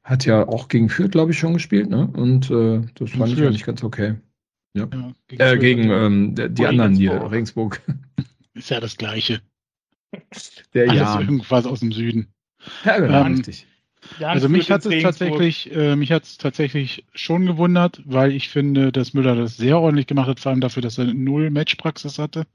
hat 0.04 0.26
ja 0.26 0.48
auch 0.48 0.68
gegen 0.68 0.90
Fürth, 0.90 1.12
glaube 1.12 1.32
ich, 1.32 1.40
schon 1.40 1.54
gespielt, 1.54 1.90
ne? 1.90 2.08
Und 2.14 2.50
äh, 2.52 2.82
das 2.96 3.12
Gegen 3.12 3.20
fand 3.20 3.34
ich 3.34 3.42
eigentlich 3.42 3.64
ganz 3.64 3.84
okay. 3.84 4.16
Ja, 4.74 4.88
Äh, 5.30 5.58
gegen 5.58 5.84
Fürth. 5.84 6.06
ähm, 6.06 6.36
die, 6.36 6.50
die 6.50 6.66
anderen 6.68 6.94
hier, 6.96 7.32
Regensburg. 7.32 7.82
Ist 8.54 8.70
ja 8.70 8.80
das 8.80 8.98
Gleiche. 8.98 9.42
Der 10.74 10.90
Alles 10.90 11.02
ja. 11.02 11.22
irgendwas 11.22 11.66
aus 11.66 11.80
dem 11.80 11.92
Süden. 11.92 12.34
Ja, 12.84 13.00
genau, 13.00 13.26
Ähm, 13.26 13.34
richtig. 13.34 13.68
Also 14.20 14.50
mich 14.50 14.72
hat 14.72 14.86
es 14.86 15.04
tatsächlich, 15.04 15.72
äh, 15.74 15.96
mich 15.96 16.12
hat 16.12 16.24
es 16.24 16.38
tatsächlich 16.38 17.06
schon 17.14 17.46
gewundert, 17.46 18.02
weil 18.06 18.32
ich 18.32 18.50
finde, 18.50 18.92
dass 18.92 19.14
Müller 19.14 19.36
das 19.36 19.58
sehr 19.58 19.80
ordentlich 19.80 20.08
gemacht 20.08 20.28
hat, 20.28 20.40
vor 20.40 20.52
allem 20.52 20.62
dafür, 20.62 20.82
dass 20.82 20.98
er 20.98 21.06
null 21.06 21.50
Matchpraxis 21.52 22.18
hatte. 22.18 22.46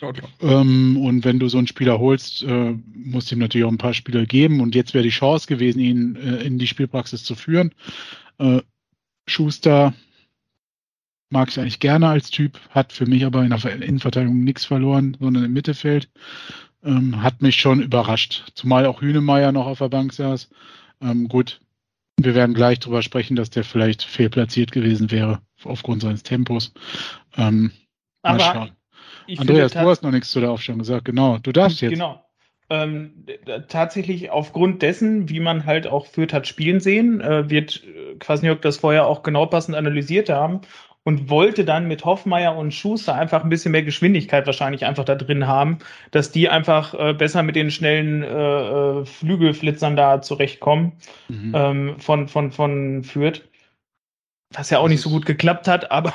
Okay. 0.00 0.22
Ähm, 0.40 0.98
und 0.98 1.24
wenn 1.24 1.38
du 1.38 1.48
so 1.48 1.58
einen 1.58 1.66
Spieler 1.66 1.98
holst, 1.98 2.42
äh, 2.42 2.74
musst 2.94 3.30
du 3.30 3.36
ihm 3.36 3.40
natürlich 3.40 3.64
auch 3.64 3.72
ein 3.72 3.78
paar 3.78 3.94
Spiele 3.94 4.26
geben. 4.26 4.60
Und 4.60 4.74
jetzt 4.74 4.94
wäre 4.94 5.04
die 5.04 5.10
Chance 5.10 5.46
gewesen, 5.46 5.80
ihn 5.80 6.16
äh, 6.16 6.42
in 6.44 6.58
die 6.58 6.66
Spielpraxis 6.66 7.24
zu 7.24 7.34
führen. 7.34 7.72
Äh, 8.38 8.60
Schuster 9.26 9.94
mag 11.30 11.48
ich 11.48 11.58
eigentlich 11.58 11.80
gerne 11.80 12.08
als 12.08 12.30
Typ, 12.30 12.60
hat 12.70 12.92
für 12.92 13.06
mich 13.06 13.24
aber 13.24 13.42
in 13.42 13.50
der 13.50 13.82
Innenverteidigung 13.82 14.44
nichts 14.44 14.64
verloren, 14.64 15.16
sondern 15.18 15.44
im 15.44 15.52
Mittelfeld. 15.52 16.08
Ähm, 16.84 17.22
hat 17.22 17.40
mich 17.40 17.56
schon 17.56 17.80
überrascht. 17.80 18.44
Zumal 18.54 18.86
auch 18.86 19.00
Hünemeyer 19.00 19.52
noch 19.52 19.66
auf 19.66 19.78
der 19.78 19.88
Bank 19.88 20.12
saß. 20.12 20.50
Ähm, 21.00 21.28
gut, 21.28 21.60
wir 22.16 22.34
werden 22.34 22.54
gleich 22.54 22.80
darüber 22.80 23.02
sprechen, 23.02 23.36
dass 23.36 23.50
der 23.50 23.64
vielleicht 23.64 24.02
fehlplatziert 24.02 24.70
gewesen 24.72 25.10
wäre 25.10 25.40
aufgrund 25.64 26.02
seines 26.02 26.22
Tempos. 26.22 26.72
Ähm, 27.36 27.72
aber 28.22 28.70
Andreas, 29.36 29.72
du 29.72 29.80
hast 29.80 30.02
noch 30.02 30.10
nichts 30.10 30.30
zu 30.30 30.40
der 30.40 30.50
Aufstellung 30.50 30.80
gesagt. 30.80 31.06
Genau, 31.06 31.38
du 31.38 31.52
darfst 31.52 31.80
jetzt. 31.80 31.92
Genau. 31.92 32.20
Ähm, 32.70 33.26
tatsächlich 33.68 34.30
aufgrund 34.30 34.80
dessen, 34.80 35.28
wie 35.28 35.40
man 35.40 35.66
halt 35.66 35.86
auch 35.86 36.06
Fürth 36.06 36.32
hat 36.32 36.46
spielen 36.46 36.80
sehen, 36.80 37.20
äh, 37.20 37.50
wird 37.50 37.84
äh, 37.84 38.14
Kwasniok 38.18 38.62
das 38.62 38.78
vorher 38.78 39.06
auch 39.06 39.22
genau 39.22 39.46
passend 39.46 39.76
analysiert 39.76 40.30
haben 40.30 40.62
und 41.04 41.28
wollte 41.28 41.64
dann 41.64 41.86
mit 41.86 42.04
Hoffmeier 42.04 42.56
und 42.56 42.72
Schuster 42.72 43.14
einfach 43.14 43.44
ein 43.44 43.50
bisschen 43.50 43.72
mehr 43.72 43.82
Geschwindigkeit 43.82 44.46
wahrscheinlich 44.46 44.84
einfach 44.84 45.04
da 45.04 45.14
drin 45.14 45.46
haben, 45.46 45.78
dass 46.10 46.32
die 46.32 46.48
einfach 46.48 46.94
äh, 46.94 47.12
besser 47.12 47.42
mit 47.42 47.56
den 47.56 47.70
schnellen 47.70 48.22
äh, 48.22 49.00
äh 49.00 49.04
Flügelflitzern 49.04 49.96
da 49.96 50.22
zurechtkommen 50.22 50.92
mhm. 51.28 51.52
ähm, 51.54 51.94
von, 51.98 52.28
von, 52.28 52.50
von 52.50 53.04
Fürth. 53.04 53.42
Was 54.50 54.70
ja 54.70 54.78
auch 54.78 54.88
nicht 54.88 55.00
so 55.00 55.10
gut 55.10 55.26
geklappt 55.26 55.68
hat, 55.68 55.90
aber, 55.90 56.14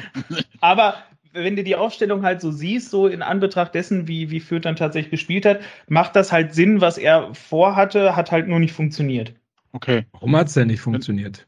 aber 0.60 0.94
wenn 1.32 1.56
du 1.56 1.64
die 1.64 1.76
Aufstellung 1.76 2.22
halt 2.22 2.40
so 2.40 2.50
siehst, 2.50 2.90
so 2.90 3.06
in 3.06 3.22
Anbetracht 3.22 3.74
dessen, 3.74 4.06
wie, 4.06 4.30
wie 4.30 4.40
Fürth 4.40 4.64
dann 4.64 4.76
tatsächlich 4.76 5.10
gespielt 5.10 5.46
hat, 5.46 5.60
macht 5.88 6.14
das 6.14 6.30
halt 6.30 6.54
Sinn, 6.54 6.80
was 6.80 6.98
er 6.98 7.34
vorhatte, 7.34 8.16
hat 8.16 8.30
halt 8.30 8.48
nur 8.48 8.58
nicht 8.60 8.72
funktioniert. 8.72 9.34
Okay. 9.72 10.04
Warum 10.12 10.36
hat 10.36 10.48
es 10.48 10.54
denn 10.54 10.68
nicht 10.68 10.80
funktioniert? 10.80 11.46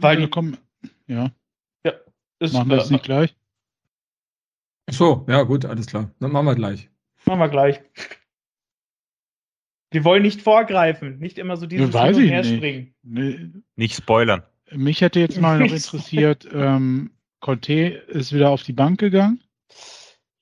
Weil 0.00 0.16
die, 0.16 0.28
kommen, 0.28 0.56
ja. 1.06 1.30
Ist, 2.40 2.54
machen 2.54 2.70
wir 2.70 2.76
das 2.78 2.90
nicht 2.90 3.04
gleich? 3.04 3.36
so, 4.90 5.24
ja 5.28 5.42
gut, 5.42 5.64
alles 5.64 5.86
klar. 5.86 6.10
Dann 6.18 6.32
machen 6.32 6.46
wir 6.46 6.54
gleich. 6.54 6.88
Machen 7.26 7.38
wir 7.38 7.48
gleich. 7.48 7.80
Wir 9.92 10.04
wollen 10.04 10.22
nicht 10.22 10.40
vorgreifen, 10.40 11.18
nicht 11.18 11.38
immer 11.38 11.56
so 11.56 11.66
dieses 11.66 11.92
Weiß 11.92 12.16
Hin 12.16 12.26
und 12.26 12.30
Her 12.30 12.44
springen. 12.44 12.94
Nee. 13.02 13.50
Nicht 13.76 13.96
spoilern. 13.96 14.42
Mich 14.72 15.00
hätte 15.00 15.20
jetzt 15.20 15.40
mal 15.40 15.58
noch 15.58 15.72
interessiert, 15.72 16.48
ähm, 16.52 17.10
Conte 17.40 17.74
ist 18.08 18.32
wieder 18.32 18.50
auf 18.50 18.62
die 18.62 18.72
Bank 18.72 19.00
gegangen. 19.00 19.42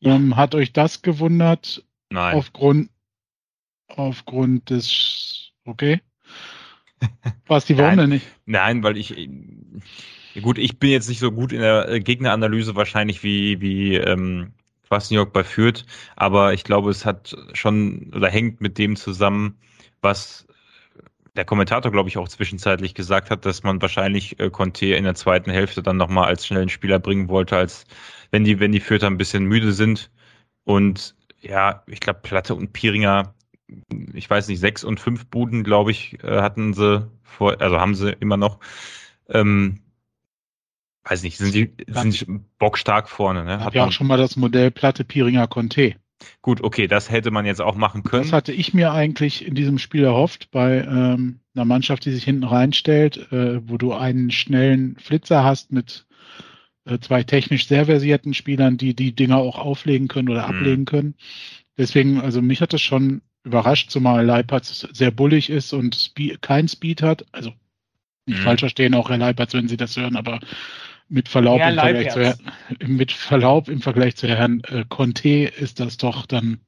Ja. 0.00 0.14
Ähm, 0.14 0.36
hat 0.36 0.54
euch 0.54 0.72
das 0.72 1.02
gewundert? 1.02 1.84
Nein. 2.10 2.34
Aufgrund, 2.36 2.90
aufgrund 3.88 4.70
des, 4.70 5.52
okay. 5.64 6.00
Was, 7.46 7.64
die 7.64 7.78
warum 7.78 7.96
denn 7.96 8.10
nicht? 8.10 8.26
Nein, 8.44 8.82
weil 8.82 8.96
ich, 8.96 9.14
Gut, 10.42 10.59
ich 10.59 10.78
bin 10.78 10.90
jetzt 10.90 11.09
nicht 11.09 11.21
so 11.21 11.33
gut 11.33 11.52
in 11.52 11.61
der 11.61 11.88
äh, 11.88 12.00
Gegneranalyse 12.00 12.76
wahrscheinlich 12.76 13.23
wie, 13.23 13.61
wie 13.61 13.97
ähm, 13.97 14.52
Kwasniok 14.87 15.33
bei 15.33 15.45
Fürth, 15.45 15.85
aber 16.16 16.52
ich 16.54 16.64
glaube, 16.64 16.90
es 16.90 17.04
hat 17.04 17.37
schon 17.54 18.12
oder 18.14 18.28
hängt 18.28 18.61
mit 18.61 18.78
dem 18.78 18.97
zusammen, 18.97 19.59
was 20.00 20.47
der 21.37 21.45
Kommentator, 21.45 21.92
glaube 21.92 22.09
ich, 22.09 22.18
auch 22.18 22.28
zwischenzeitlich 22.28 22.95
gesagt 22.95 23.30
hat, 23.30 23.47
dass 23.47 23.62
man 23.62 23.80
wahrscheinlich 23.80 24.40
äh, 24.40 24.50
Conte 24.50 24.87
in 24.87 25.04
der 25.04 25.14
zweiten 25.14 25.50
Hälfte 25.50 25.83
dann 25.83 25.97
nochmal 25.97 26.26
als 26.26 26.47
schnellen 26.47 26.68
Spieler 26.68 26.99
bringen 26.99 27.28
wollte, 27.28 27.57
als 27.57 27.87
wenn 28.30 28.45
die, 28.45 28.61
wenn 28.61 28.73
die 28.73 28.80
Fürther 28.80 29.07
ein 29.07 29.18
bisschen 29.18 29.45
müde 29.45 29.73
sind. 29.73 30.11
Und 30.64 31.14
ja, 31.40 31.85
ich 31.87 32.00
glaube, 32.00 32.21
Platte 32.23 32.54
und 32.54 32.73
Piringer, 32.73 33.35
ich 34.14 34.28
weiß 34.28 34.49
nicht, 34.49 34.61
sechs 34.61 34.85
und 34.85 35.00
fünf 35.00 35.26
Buden, 35.26 35.62
glaube 35.64 35.90
ich, 35.92 36.23
äh, 36.25 36.40
hatten 36.40 36.75
sie 36.75 37.09
vor, 37.23 37.61
also 37.61 37.78
haben 37.78 37.95
sie 37.95 38.12
immer 38.21 38.37
noch. 38.37 38.59
Ähm, 39.28 39.80
weiß 41.08 41.22
nicht, 41.22 41.38
sind 41.38 41.52
sie 41.52 41.72
sind 41.86 42.58
bockstark 42.58 43.08
vorne. 43.08 43.44
Ne? 43.44 43.64
Hat 43.64 43.74
ja 43.74 43.84
auch 43.84 43.92
schon 43.92 44.06
mal 44.06 44.16
das 44.16 44.36
Modell 44.36 44.70
Platte 44.70 45.04
Piringer 45.04 45.46
Conte. 45.46 45.96
Gut, 46.42 46.62
okay, 46.62 46.88
das 46.88 47.10
hätte 47.10 47.30
man 47.30 47.46
jetzt 47.46 47.60
auch 47.60 47.76
machen 47.76 48.02
können. 48.02 48.24
Das 48.24 48.32
hatte 48.32 48.52
ich 48.52 48.74
mir 48.74 48.92
eigentlich 48.92 49.46
in 49.46 49.54
diesem 49.54 49.78
Spiel 49.78 50.04
erhofft, 50.04 50.50
bei 50.50 50.78
ähm, 50.78 51.40
einer 51.54 51.64
Mannschaft, 51.64 52.04
die 52.04 52.10
sich 52.10 52.24
hinten 52.24 52.44
reinstellt, 52.44 53.30
äh, 53.32 53.60
wo 53.68 53.78
du 53.78 53.92
einen 53.92 54.30
schnellen 54.30 54.96
Flitzer 54.96 55.44
hast 55.44 55.70
mit 55.70 56.06
äh, 56.86 56.98
zwei 56.98 57.22
technisch 57.22 57.68
sehr 57.68 57.86
versierten 57.86 58.34
Spielern, 58.34 58.76
die 58.78 58.94
die 58.94 59.12
Dinger 59.14 59.38
auch 59.38 59.58
auflegen 59.58 60.08
können 60.08 60.28
oder 60.28 60.48
mhm. 60.48 60.56
ablegen 60.56 60.84
können. 60.86 61.14
Deswegen, 61.76 62.20
also 62.20 62.42
mich 62.42 62.60
hat 62.60 62.72
das 62.72 62.82
schon 62.82 63.22
überrascht, 63.44 63.90
zumal 63.90 64.24
Leipertz 64.24 64.88
sehr 64.92 65.12
bullig 65.12 65.50
ist 65.50 65.72
und 65.72 65.94
Spe 65.94 66.36
kein 66.40 66.66
Speed 66.66 67.02
hat. 67.02 67.26
Also 67.30 67.52
nicht 68.26 68.40
mhm. 68.40 68.44
falsch 68.44 68.60
verstehen, 68.60 68.94
auch 68.94 69.08
Herr 69.08 69.18
Leipertz, 69.18 69.54
wenn 69.54 69.68
Sie 69.68 69.76
das 69.76 69.96
hören, 69.96 70.16
aber 70.16 70.40
mit 71.08 71.28
Verlaub, 71.28 71.60
im 71.60 71.74
Vergleich, 71.74 72.12
zu, 72.12 72.38
mit 72.86 73.12
Verlaub 73.12 73.68
im 73.68 73.80
Vergleich 73.80 74.16
zu 74.16 74.28
Herrn 74.28 74.60
äh, 74.68 74.84
Conte 74.88 75.44
ist 75.44 75.80
das 75.80 75.96
doch 75.96 76.26
dann 76.26 76.60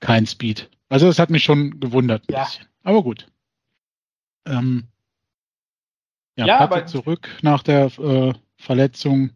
kein 0.00 0.26
Speed. 0.26 0.70
Also 0.88 1.06
das 1.06 1.18
hat 1.18 1.30
mich 1.30 1.44
schon 1.44 1.80
gewundert 1.80 2.28
ein 2.28 2.34
ja. 2.34 2.44
bisschen. 2.44 2.66
Aber 2.82 3.02
gut. 3.02 3.26
Ähm, 4.46 4.88
ja, 6.36 6.46
ja 6.46 6.58
aber 6.60 6.86
zurück 6.86 7.28
nach 7.42 7.62
der 7.62 7.86
äh, 7.98 8.32
Verletzung. 8.56 9.30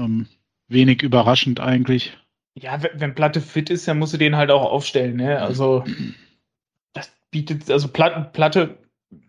Ähm, 0.00 0.26
wenig 0.68 1.02
überraschend 1.02 1.60
eigentlich. 1.60 2.16
Ja, 2.54 2.80
wenn 2.94 3.14
Platte 3.14 3.40
fit 3.40 3.70
ist, 3.70 3.88
dann 3.88 3.98
musst 3.98 4.14
du 4.14 4.18
den 4.18 4.36
halt 4.36 4.50
auch 4.50 4.64
aufstellen. 4.64 5.16
Ne? 5.16 5.40
Also 5.40 5.84
das 6.92 7.12
bietet, 7.30 7.70
also 7.70 7.88
Platte, 7.88 8.30
Platte 8.32 8.78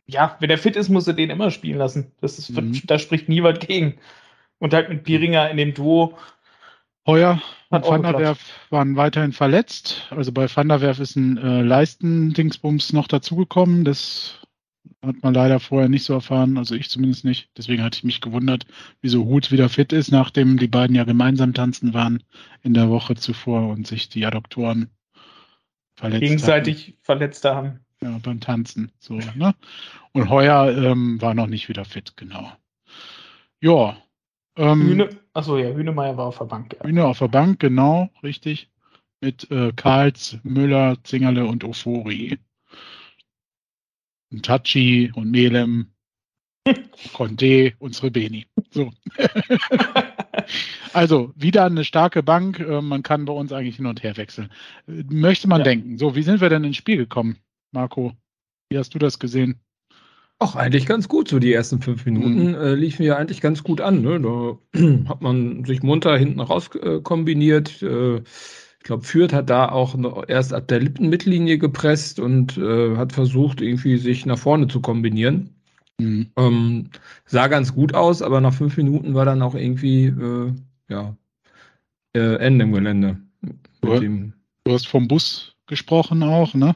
ja, 0.06 0.36
wenn 0.40 0.50
er 0.50 0.58
fit 0.58 0.76
ist, 0.76 0.90
muss 0.90 1.08
er 1.08 1.14
den 1.14 1.30
immer 1.30 1.52
spielen 1.52 1.78
lassen. 1.78 2.12
Das 2.22 2.38
ist, 2.40 2.50
mhm. 2.50 2.82
Da 2.86 3.00
spricht 3.00 3.30
niemand 3.30 3.62
gegen. 3.62 3.96
Und 4.60 4.74
halt 4.74 4.90
mit 4.90 5.04
Piringer 5.04 5.50
in 5.50 5.58
dem 5.58 5.74
Duo. 5.74 6.18
Heuer 7.08 7.42
und 7.70 7.86
Van 7.86 8.04
der 8.04 8.18
Werf 8.18 8.40
waren 8.70 8.96
weiterhin 8.96 9.32
verletzt. 9.32 10.08
Also 10.12 10.32
bei 10.32 10.48
Van 10.54 10.68
der 10.68 10.82
Werf 10.82 11.00
ist 11.00 11.16
ein 11.16 11.38
äh, 11.38 11.62
Leistendingsbums 11.62 12.94
noch 12.94 13.08
dazugekommen. 13.08 13.86
Das 13.86 14.40
hat 15.02 15.16
man 15.24 15.34
leider 15.34 15.60
vorher 15.60 15.88
nicht 15.88 16.04
so 16.04 16.14
erfahren, 16.14 16.58
also 16.58 16.76
ich 16.76 16.90
zumindest 16.90 17.24
nicht. 17.24 17.50
Deswegen 17.58 17.84
hatte 17.84 17.98
ich 17.98 18.04
mich 18.04 18.22
gewundert, 18.22 18.66
wieso 19.02 19.26
Hut 19.26 19.52
wieder 19.52 19.70
fit 19.70 19.94
ist, 19.94 20.12
nachdem 20.12 20.58
die 20.58 20.68
beiden 20.68 20.96
ja 20.96 21.06
gemeinsam 21.06 21.54
tanzen 21.54 21.94
waren 21.94 22.24
in 22.64 22.74
der 22.74 22.90
Woche 22.90 23.16
zuvor 23.16 23.70
und 23.70 23.88
sich 23.88 24.10
die 24.10 24.26
Adduktoren 24.26 24.90
verletzt 25.96 26.22
gegenseitig 26.22 26.88
hatten. 26.88 26.98
verletzt 27.02 27.46
haben. 27.46 27.80
Ja, 28.02 28.18
beim 28.24 28.40
Tanzen. 28.40 28.92
So, 29.00 29.16
ne? 29.36 29.56
Und 30.14 30.30
Heuer 30.30 30.70
ähm, 30.76 31.22
war 31.22 31.34
noch 31.34 31.48
nicht 31.48 31.68
wieder 31.68 31.84
fit, 31.84 32.16
genau. 32.16 32.52
Ja. 33.60 33.98
Ähm, 34.56 34.88
Hühne, 34.88 35.10
achso, 35.34 35.58
ja, 35.58 35.70
Hühnemeier 35.70 36.16
war 36.16 36.28
auf 36.28 36.38
der 36.38 36.46
Bank. 36.46 36.76
Ja. 36.80 36.88
Hühne 36.88 37.06
auf 37.06 37.20
der 37.20 37.28
Bank, 37.28 37.60
genau, 37.60 38.10
richtig. 38.24 38.70
Mit 39.22 39.52
äh, 39.52 39.74
Karls, 39.76 40.38
Müller, 40.44 40.98
Zingerle 41.04 41.46
und 41.46 41.66
Ofori. 41.66 42.40
Und 44.32 44.46
Tachi 44.46 45.12
und 45.14 45.32
Melem, 45.32 45.92
Conde 47.14 47.74
und 47.80 47.96
Srebeni. 47.96 48.46
So. 48.72 48.92
also, 50.94 51.34
wieder 51.36 51.66
eine 51.66 51.84
starke 51.84 52.24
Bank. 52.24 52.60
Äh, 52.60 52.82
man 52.82 53.04
kann 53.04 53.26
bei 53.26 53.34
uns 53.34 53.52
eigentlich 53.52 53.76
hin 53.76 53.88
und 53.88 54.04
her 54.04 54.16
wechseln. 54.16 54.50
Möchte 54.86 55.50
man 55.50 55.62
ja. 55.62 55.66
denken. 55.66 55.98
So, 55.98 56.16
wie 56.16 56.24
sind 56.24 56.40
wir 56.40 56.50
denn 56.50 56.64
ins 56.64 56.78
Spiel 56.78 56.96
gekommen? 56.96 57.40
Marco, 57.72 58.14
wie 58.70 58.78
hast 58.78 58.94
du 58.94 59.00
das 59.00 59.20
gesehen? 59.20 59.60
Ach, 60.40 60.56
eigentlich 60.56 60.86
ganz 60.86 61.10
gut. 61.10 61.28
So 61.28 61.40
die 61.40 61.54
ersten 61.54 61.82
fünf 61.82 62.06
Minuten 62.06 62.50
mhm. 62.50 62.56
äh, 62.56 62.74
liefen 62.74 63.04
ja 63.04 63.18
eigentlich 63.18 63.42
ganz 63.42 63.64
gut 63.64 63.82
an. 63.82 64.02
Ne? 64.02 64.22
Da 64.22 64.80
hat 65.10 65.22
man 65.22 65.66
sich 65.66 65.84
munter 65.84 66.18
hinten 66.18 66.40
raus 66.40 66.70
äh, 66.76 67.02
kombiniert. 67.02 67.82
Äh, 67.82 68.20
ich 68.20 68.84
glaube, 68.86 69.04
Fürth 69.04 69.34
hat 69.34 69.50
da 69.50 69.70
auch 69.70 69.96
erst 70.30 70.54
ab 70.54 70.70
der 70.70 70.82
Mittellinie 70.82 71.58
gepresst 71.58 72.20
und 72.20 72.58
äh, 72.58 72.96
hat 72.96 73.12
versucht, 73.12 73.60
irgendwie 73.60 73.98
sich 73.98 74.26
nach 74.26 74.40
vorne 74.40 74.70
zu 74.70 74.80
kombinieren. 74.80 75.54
Mhm. 76.00 76.32
Ähm, 76.38 76.90
sah 77.26 77.48
ganz 77.48 77.74
gut 77.74 77.94
aus, 77.94 78.22
aber 78.22 78.40
nach 78.40 78.54
fünf 78.54 78.78
Minuten 78.78 79.16
war 79.16 79.26
dann 79.26 79.42
auch 79.42 79.56
irgendwie 79.56 80.06
äh, 80.06 80.54
ja, 80.88 81.18
äh, 82.16 82.36
Ende 82.36 82.64
im 82.64 82.72
Gelände. 82.72 83.18
Du, 83.82 84.00
du 84.64 84.74
hast 84.74 84.88
vom 84.88 85.10
Bus 85.10 85.56
gesprochen 85.68 86.24
auch, 86.24 86.54
ne? 86.54 86.74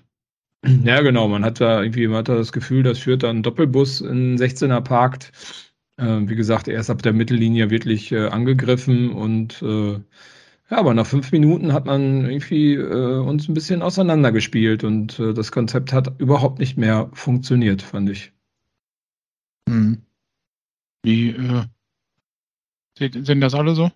Ja, 0.65 1.01
genau. 1.01 1.27
Man 1.27 1.43
hat 1.43 1.60
da 1.60 1.82
irgendwie, 1.82 2.08
man 2.08 2.20
hat 2.20 2.29
da 2.29 2.36
das 2.36 2.51
Gefühl, 2.53 2.84
dass 2.84 3.00
führt 3.00 3.24
dann 3.24 3.43
Doppelbus 3.43 4.01
in 4.01 4.38
16er 4.38 4.82
parkt. 4.82 5.32
Äh, 5.98 6.22
wie 6.27 6.36
gesagt, 6.36 6.67
erst 6.67 6.89
ab 6.89 7.01
der 7.01 7.13
Mittellinie 7.13 7.70
wirklich 7.70 8.12
äh, 8.12 8.27
angegriffen 8.27 9.12
und 9.12 9.62
äh, 9.62 9.93
Ja, 10.70 10.77
aber 10.79 10.93
nach 10.93 11.05
fünf 11.05 11.32
Minuten 11.32 11.74
hat 11.74 11.86
man 11.86 12.25
irgendwie 12.25 12.75
äh, 12.75 13.17
uns 13.20 13.48
ein 13.48 13.53
bisschen 13.53 13.82
auseinandergespielt 13.82 14.84
und 14.84 15.20
äh, 15.20 15.34
das 15.34 15.51
Konzept 15.51 15.91
hat 15.93 16.20
überhaupt 16.20 16.60
nicht 16.60 16.77
mehr 16.77 17.10
funktioniert, 17.13 17.82
fand 17.82 18.10
ich. 18.10 18.32
Hm. 19.70 20.01
Wie 21.03 21.29
äh, 21.32 21.65
sehen 22.98 23.41
das 23.41 23.53
alle 23.53 23.75
so? 23.75 23.91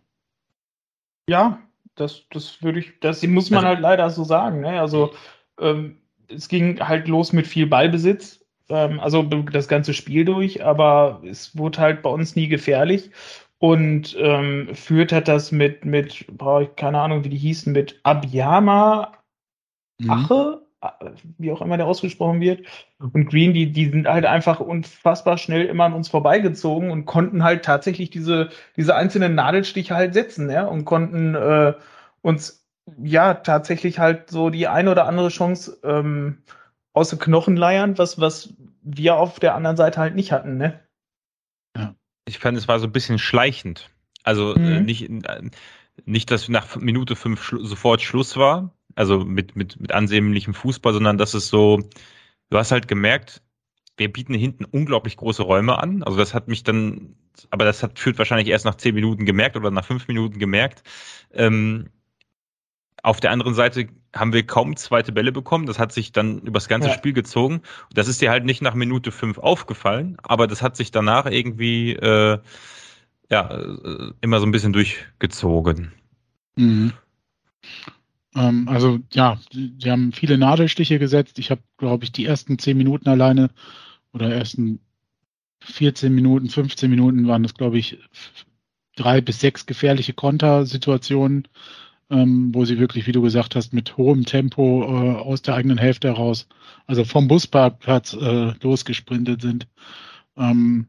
Ja, 1.29 1.62
das, 1.95 2.24
das 2.29 2.62
würde 2.62 2.79
ich, 2.79 3.00
das 3.00 3.24
muss 3.24 3.50
man 3.50 3.59
Also- 3.59 3.67
halt 3.69 3.79
leider 3.79 4.09
so 4.09 4.24
sagen. 4.25 4.62
Ne? 4.62 4.79
Also 4.79 5.13
ähm, 5.59 5.97
es 6.29 6.48
ging 6.50 6.79
halt 6.79 7.07
los 7.07 7.34
mit 7.34 7.48
viel 7.48 7.67
Ballbesitz, 7.67 8.46
ähm, 8.69 9.00
also 9.00 9.24
das 9.24 9.67
ganze 9.67 9.93
Spiel 9.93 10.25
durch, 10.25 10.63
aber 10.63 11.22
es 11.25 11.57
wurde 11.57 11.79
halt 11.79 12.01
bei 12.01 12.10
uns 12.10 12.36
nie 12.36 12.48
gefährlich. 12.48 13.12
Und 13.60 14.15
ähm, 14.19 14.69
Fürth 14.75 15.12
hat 15.12 15.27
das 15.27 15.51
mit, 15.51 15.84
mit, 15.86 16.27
brauche 16.38 16.63
ich 16.63 16.75
keine 16.75 17.01
Ahnung, 17.01 17.24
wie 17.24 17.29
die 17.29 17.38
hießen, 17.38 17.74
mit 17.74 18.00
Abiyama 18.03 19.13
Mhm. 20.00 20.10
Ache, 20.12 20.62
wie 21.38 21.51
auch 21.51 21.62
immer 21.62 21.77
der 21.77 21.88
ausgesprochen 21.88 22.39
wird. 22.39 22.65
Und 23.00 23.29
Green, 23.29 23.53
die, 23.53 23.72
die 23.72 23.89
sind 23.89 24.07
halt 24.07 24.25
einfach 24.25 24.60
unfassbar 24.60 25.38
schnell 25.38 25.65
immer 25.65 25.86
an 25.86 25.93
uns 25.93 26.10
vorbeigezogen 26.10 26.91
und 26.91 27.05
konnten 27.05 27.43
halt 27.43 27.65
tatsächlich 27.65 28.10
diese, 28.10 28.50
diese 28.75 28.96
einzelnen 28.96 29.36
Nadelstiche 29.36 29.96
halt 29.96 30.13
setzen, 30.13 30.50
ja, 30.50 30.65
und 30.65 30.86
konnten 30.86 31.36
äh, 31.36 31.74
uns 32.22 32.66
ja 33.01 33.34
tatsächlich 33.36 34.00
halt 34.00 34.29
so 34.29 34.50
die 34.50 34.67
eine 34.67 34.91
oder 34.91 35.06
andere 35.08 35.29
Chance 35.29 35.79
ähm, 35.84 36.44
aus 36.94 37.10
den 37.10 37.20
Knochen 37.20 37.58
leiern, 37.58 37.98
was, 37.98 38.20
was 38.20 38.53
wir 38.82 39.17
auf 39.17 39.39
der 39.39 39.56
anderen 39.56 39.77
Seite 39.77 40.00
halt 40.00 40.15
nicht 40.15 40.32
hatten, 40.32 40.58
ne? 40.58 40.79
Ich 42.25 42.39
fand, 42.39 42.58
es 42.58 42.67
war 42.67 42.79
so 42.79 42.88
ein 42.88 42.91
bisschen 42.91 43.20
schleichend. 43.20 43.89
Also 44.24 44.56
äh, 44.56 44.79
Mhm. 44.79 44.86
nicht, 44.86 45.10
äh, 45.10 45.50
nicht, 46.06 46.29
dass 46.32 46.50
nach 46.50 46.75
Minute 46.77 47.15
fünf 47.15 47.41
schlu 47.44 47.63
sofort 47.63 48.01
Schluss 48.01 48.36
war, 48.38 48.75
also 48.96 49.20
mit, 49.20 49.56
mit, 49.56 49.79
mit 49.79 49.91
ansehnlichem 49.94 50.53
Fußball, 50.53 50.94
sondern 50.94 51.17
dass 51.17 51.34
es 51.34 51.48
so, 51.50 51.79
du 52.50 52.58
hast 52.58 52.72
halt 52.72 52.88
gemerkt, 52.88 53.41
wir 53.98 54.12
bieten 54.12 54.34
hinten 54.34 54.65
unglaublich 54.65 55.17
große 55.17 55.44
Räume 55.44 55.79
an. 55.79 56.03
Also 56.03 56.17
das 56.17 56.34
hat 56.34 56.48
mich 56.48 56.63
dann, 56.63 57.15
aber 57.51 57.65
das 57.65 57.84
hat 57.84 58.00
führt 58.00 58.17
wahrscheinlich 58.20 58.50
erst 58.50 58.65
nach 58.65 58.75
zehn 58.75 58.96
Minuten 58.96 59.25
gemerkt 59.25 59.58
oder 59.58 59.72
nach 59.72 59.86
fünf 59.86 60.08
Minuten 60.08 60.39
gemerkt. 60.39 60.84
Ähm, 61.34 61.89
auf 63.08 63.22
der 63.22 63.32
anderen 63.32 63.54
Seite 63.54 63.88
haben 64.14 64.34
wir 64.34 64.46
kaum 64.46 64.76
zweite 64.76 65.14
Bälle 65.14 65.32
bekommen. 65.32 65.66
Das 65.66 65.80
hat 65.80 65.94
sich 65.94 66.12
dann 66.12 66.40
übers 66.40 66.68
ganze 66.68 66.90
Ja. 66.90 66.94
Spiel 66.94 67.14
gezogen. 67.14 67.62
Das 67.94 68.10
ist 68.10 68.22
dir 68.22 68.30
halt 68.30 68.44
nicht 68.44 68.62
nach 68.62 68.74
Minute 68.74 69.14
fünf 69.14 69.38
aufgefallen, 69.38 70.18
aber 70.24 70.46
das 70.46 70.62
hat 70.62 70.76
sich 70.76 70.92
danach 70.92 71.26
irgendwie 71.26 71.94
äh, 71.94 72.38
ja 73.30 73.58
äh, 73.58 74.12
immer 74.20 74.42
so 74.42 74.46
ein 74.46 74.52
bisschen 74.52 74.74
durchgezogen. 74.74 75.94
Mhm. 76.58 76.92
Ähm, 78.36 78.68
also 78.68 79.00
ja, 79.14 79.40
die 79.54 79.90
haben 79.90 80.12
viele 80.12 80.38
Nadelstiche 80.38 81.00
gesetzt. 81.00 81.40
Ich 81.40 81.50
habe, 81.50 81.62
glaube 81.78 82.04
ich, 82.04 82.12
die 82.12 82.26
ersten 82.26 82.60
10 82.60 82.78
Minuten 82.78 83.08
alleine 83.08 83.52
oder 84.12 84.30
ersten 84.30 84.82
14 85.62 86.14
Minuten, 86.14 86.50
15 86.50 86.90
Minuten 86.90 87.26
waren 87.26 87.44
das, 87.44 87.54
glaube 87.54 87.78
ich, 87.78 88.00
drei 88.98 89.22
bis 89.22 89.40
sechs 89.40 89.66
gefährliche 89.66 90.12
Kontersituationen, 90.12 91.48
ähm, 92.10 92.54
wo 92.54 92.66
sie 92.66 92.80
wirklich, 92.80 93.08
wie 93.08 93.12
du 93.12 93.22
gesagt 93.22 93.56
hast, 93.56 93.74
mit 93.74 93.98
hohem 93.98 94.26
Tempo 94.26 94.84
äh, 94.84 95.16
aus 95.20 95.42
der 95.42 95.56
eigenen 95.56 95.78
Hälfte 95.78 96.10
heraus, 96.10 96.48
also 96.86 97.04
vom 97.04 97.28
Busparkplatz 97.28 98.14
äh, 98.14 98.54
losgesprintet 98.62 99.42
sind. 99.42 99.68
Ähm, 100.38 100.88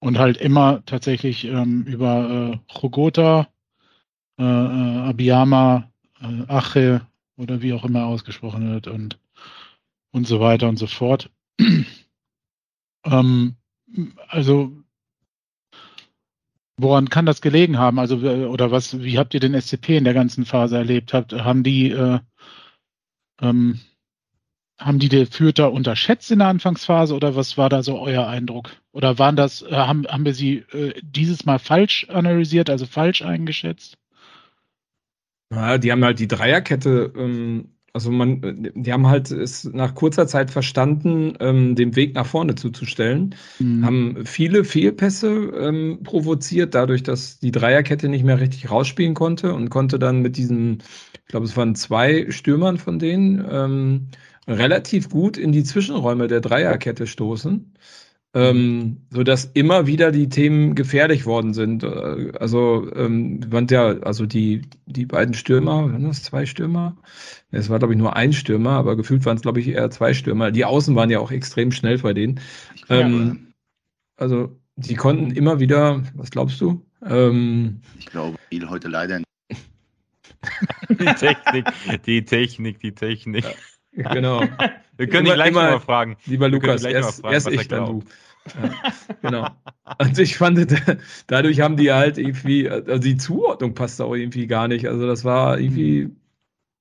und 0.00 0.18
halt 0.18 0.36
immer 0.36 0.84
tatsächlich 0.84 1.44
ähm, 1.46 1.84
über 1.84 2.52
äh, 2.52 2.72
Chogota, 2.72 3.48
äh, 4.38 4.42
äh, 4.42 4.98
Abiyama, 5.08 5.90
äh, 6.20 6.42
Ache 6.48 7.06
oder 7.36 7.62
wie 7.62 7.72
auch 7.72 7.84
immer 7.84 8.04
ausgesprochen 8.04 8.70
wird 8.70 8.86
und, 8.86 9.18
und 10.12 10.26
so 10.26 10.40
weiter 10.40 10.68
und 10.68 10.78
so 10.78 10.86
fort. 10.86 11.30
ähm, 13.04 13.56
also 14.28 14.83
woran 16.76 17.08
kann 17.08 17.26
das 17.26 17.40
gelegen 17.40 17.78
haben? 17.78 17.98
Also 17.98 18.20
äh, 18.22 18.44
oder 18.46 18.70
was? 18.70 19.00
Wie 19.02 19.18
habt 19.18 19.34
ihr 19.34 19.40
den 19.40 19.60
SCP 19.60 19.96
in 19.96 20.04
der 20.04 20.14
ganzen 20.14 20.44
Phase 20.44 20.76
erlebt? 20.76 21.12
Habt, 21.12 21.32
haben 21.32 21.62
die 21.62 21.90
äh, 21.90 22.20
ähm, 23.40 23.80
haben 24.78 24.98
die 24.98 25.08
die 25.08 25.26
Fürther 25.26 25.72
unterschätzt 25.72 26.30
in 26.30 26.40
der 26.40 26.48
Anfangsphase 26.48 27.14
oder 27.14 27.36
was 27.36 27.56
war 27.56 27.68
da 27.68 27.82
so 27.82 28.00
euer 28.00 28.26
Eindruck? 28.26 28.70
Oder 28.92 29.18
waren 29.18 29.36
das, 29.36 29.62
äh, 29.62 29.72
haben, 29.72 30.06
haben 30.06 30.24
wir 30.24 30.34
sie 30.34 30.64
äh, 30.72 31.00
dieses 31.02 31.44
Mal 31.44 31.58
falsch 31.58 32.06
analysiert, 32.10 32.68
also 32.70 32.86
falsch 32.86 33.22
eingeschätzt? 33.22 33.96
Ja, 35.52 35.78
die 35.78 35.92
haben 35.92 36.04
halt 36.04 36.18
die 36.18 36.28
Dreierkette, 36.28 37.12
ähm, 37.16 37.76
also 37.94 38.10
man, 38.10 38.72
die 38.74 38.92
haben 38.92 39.06
halt 39.06 39.30
es 39.30 39.64
nach 39.64 39.94
kurzer 39.94 40.26
Zeit 40.26 40.50
verstanden, 40.50 41.34
ähm, 41.40 41.76
den 41.76 41.96
Weg 41.96 42.14
nach 42.16 42.26
vorne 42.26 42.56
zuzustellen, 42.56 43.36
Hm. 43.58 43.84
haben 43.84 44.26
viele 44.26 44.64
Fehlpässe 44.64 45.28
ähm, 45.30 46.00
provoziert, 46.02 46.74
dadurch, 46.74 47.04
dass 47.04 47.38
die 47.38 47.52
Dreierkette 47.52 48.08
nicht 48.08 48.24
mehr 48.24 48.40
richtig 48.40 48.70
rausspielen 48.70 49.14
konnte 49.14 49.54
und 49.54 49.70
konnte 49.70 49.98
dann 50.00 50.22
mit 50.22 50.36
diesen, 50.36 50.82
ich 51.22 51.28
glaube, 51.28 51.46
es 51.46 51.56
waren 51.56 51.76
zwei 51.76 52.30
Stürmern 52.30 52.78
von 52.78 52.98
denen, 52.98 53.44
ähm, 53.48 54.08
relativ 54.48 55.08
gut 55.10 55.36
in 55.38 55.52
die 55.52 55.64
Zwischenräume 55.64 56.26
der 56.28 56.40
Dreierkette 56.40 57.06
stoßen. 57.06 57.72
Ähm, 58.34 58.96
so 59.10 59.22
dass 59.22 59.44
immer 59.54 59.86
wieder 59.86 60.10
die 60.10 60.28
Themen 60.28 60.74
gefährlich 60.74 61.24
worden 61.24 61.54
sind. 61.54 61.84
Äh, 61.84 62.32
Also, 62.38 62.90
ähm, 62.94 63.40
waren 63.52 63.68
ja, 63.68 64.00
also 64.00 64.26
die, 64.26 64.62
die 64.86 65.06
beiden 65.06 65.34
Stürmer, 65.34 65.92
waren 65.92 66.04
das 66.04 66.24
zwei 66.24 66.44
Stürmer? 66.44 66.96
Es 67.52 67.68
war, 67.70 67.78
glaube 67.78 67.94
ich, 67.94 67.98
nur 67.98 68.16
ein 68.16 68.32
Stürmer, 68.32 68.70
aber 68.72 68.96
gefühlt 68.96 69.24
waren 69.24 69.36
es, 69.36 69.42
glaube 69.42 69.60
ich, 69.60 69.68
eher 69.68 69.88
zwei 69.90 70.14
Stürmer. 70.14 70.50
Die 70.50 70.64
Außen 70.64 70.96
waren 70.96 71.10
ja 71.10 71.20
auch 71.20 71.30
extrem 71.30 71.70
schnell 71.70 71.98
bei 71.98 72.12
denen. 72.12 72.40
Ähm, 72.88 73.52
also, 74.16 74.58
die 74.76 74.96
konnten 74.96 75.30
immer 75.30 75.60
wieder, 75.60 76.02
was 76.14 76.30
glaubst 76.30 76.60
du? 76.60 76.84
Ähm, 77.06 77.80
Ich 77.98 78.06
glaube, 78.06 78.36
viel 78.48 78.68
heute 78.68 78.88
leider 78.88 79.18
nicht. 79.18 79.28
Die 80.88 81.04
Technik, 81.04 81.66
die 82.04 82.24
Technik, 82.24 82.80
die 82.80 82.92
Technik. 82.92 83.44
genau. 83.92 84.42
Wir 84.96 85.08
können 85.08 85.26
Immer- 85.26 85.34
ihn 85.34 85.36
gleich 85.36 85.48
immer- 85.48 85.62
mal 85.62 85.80
fragen. 85.80 86.16
Lieber 86.26 86.48
Lukas, 86.48 86.84
erst, 86.84 87.20
fragen, 87.20 87.34
erst 87.34 87.46
er 87.46 87.52
ich, 87.52 87.68
dann 87.68 87.86
du. 87.86 88.02
Ja, 88.62 88.92
genau. 89.22 89.48
Und 89.98 90.18
ich 90.18 90.36
fand, 90.36 90.66
dadurch 91.26 91.60
haben 91.60 91.76
die 91.76 91.92
halt 91.92 92.18
irgendwie, 92.18 92.68
also 92.68 92.98
die 92.98 93.16
Zuordnung 93.16 93.74
passte 93.74 94.04
auch 94.04 94.14
irgendwie 94.14 94.46
gar 94.46 94.68
nicht. 94.68 94.86
Also 94.86 95.06
das 95.06 95.24
war 95.24 95.58
irgendwie 95.58 96.10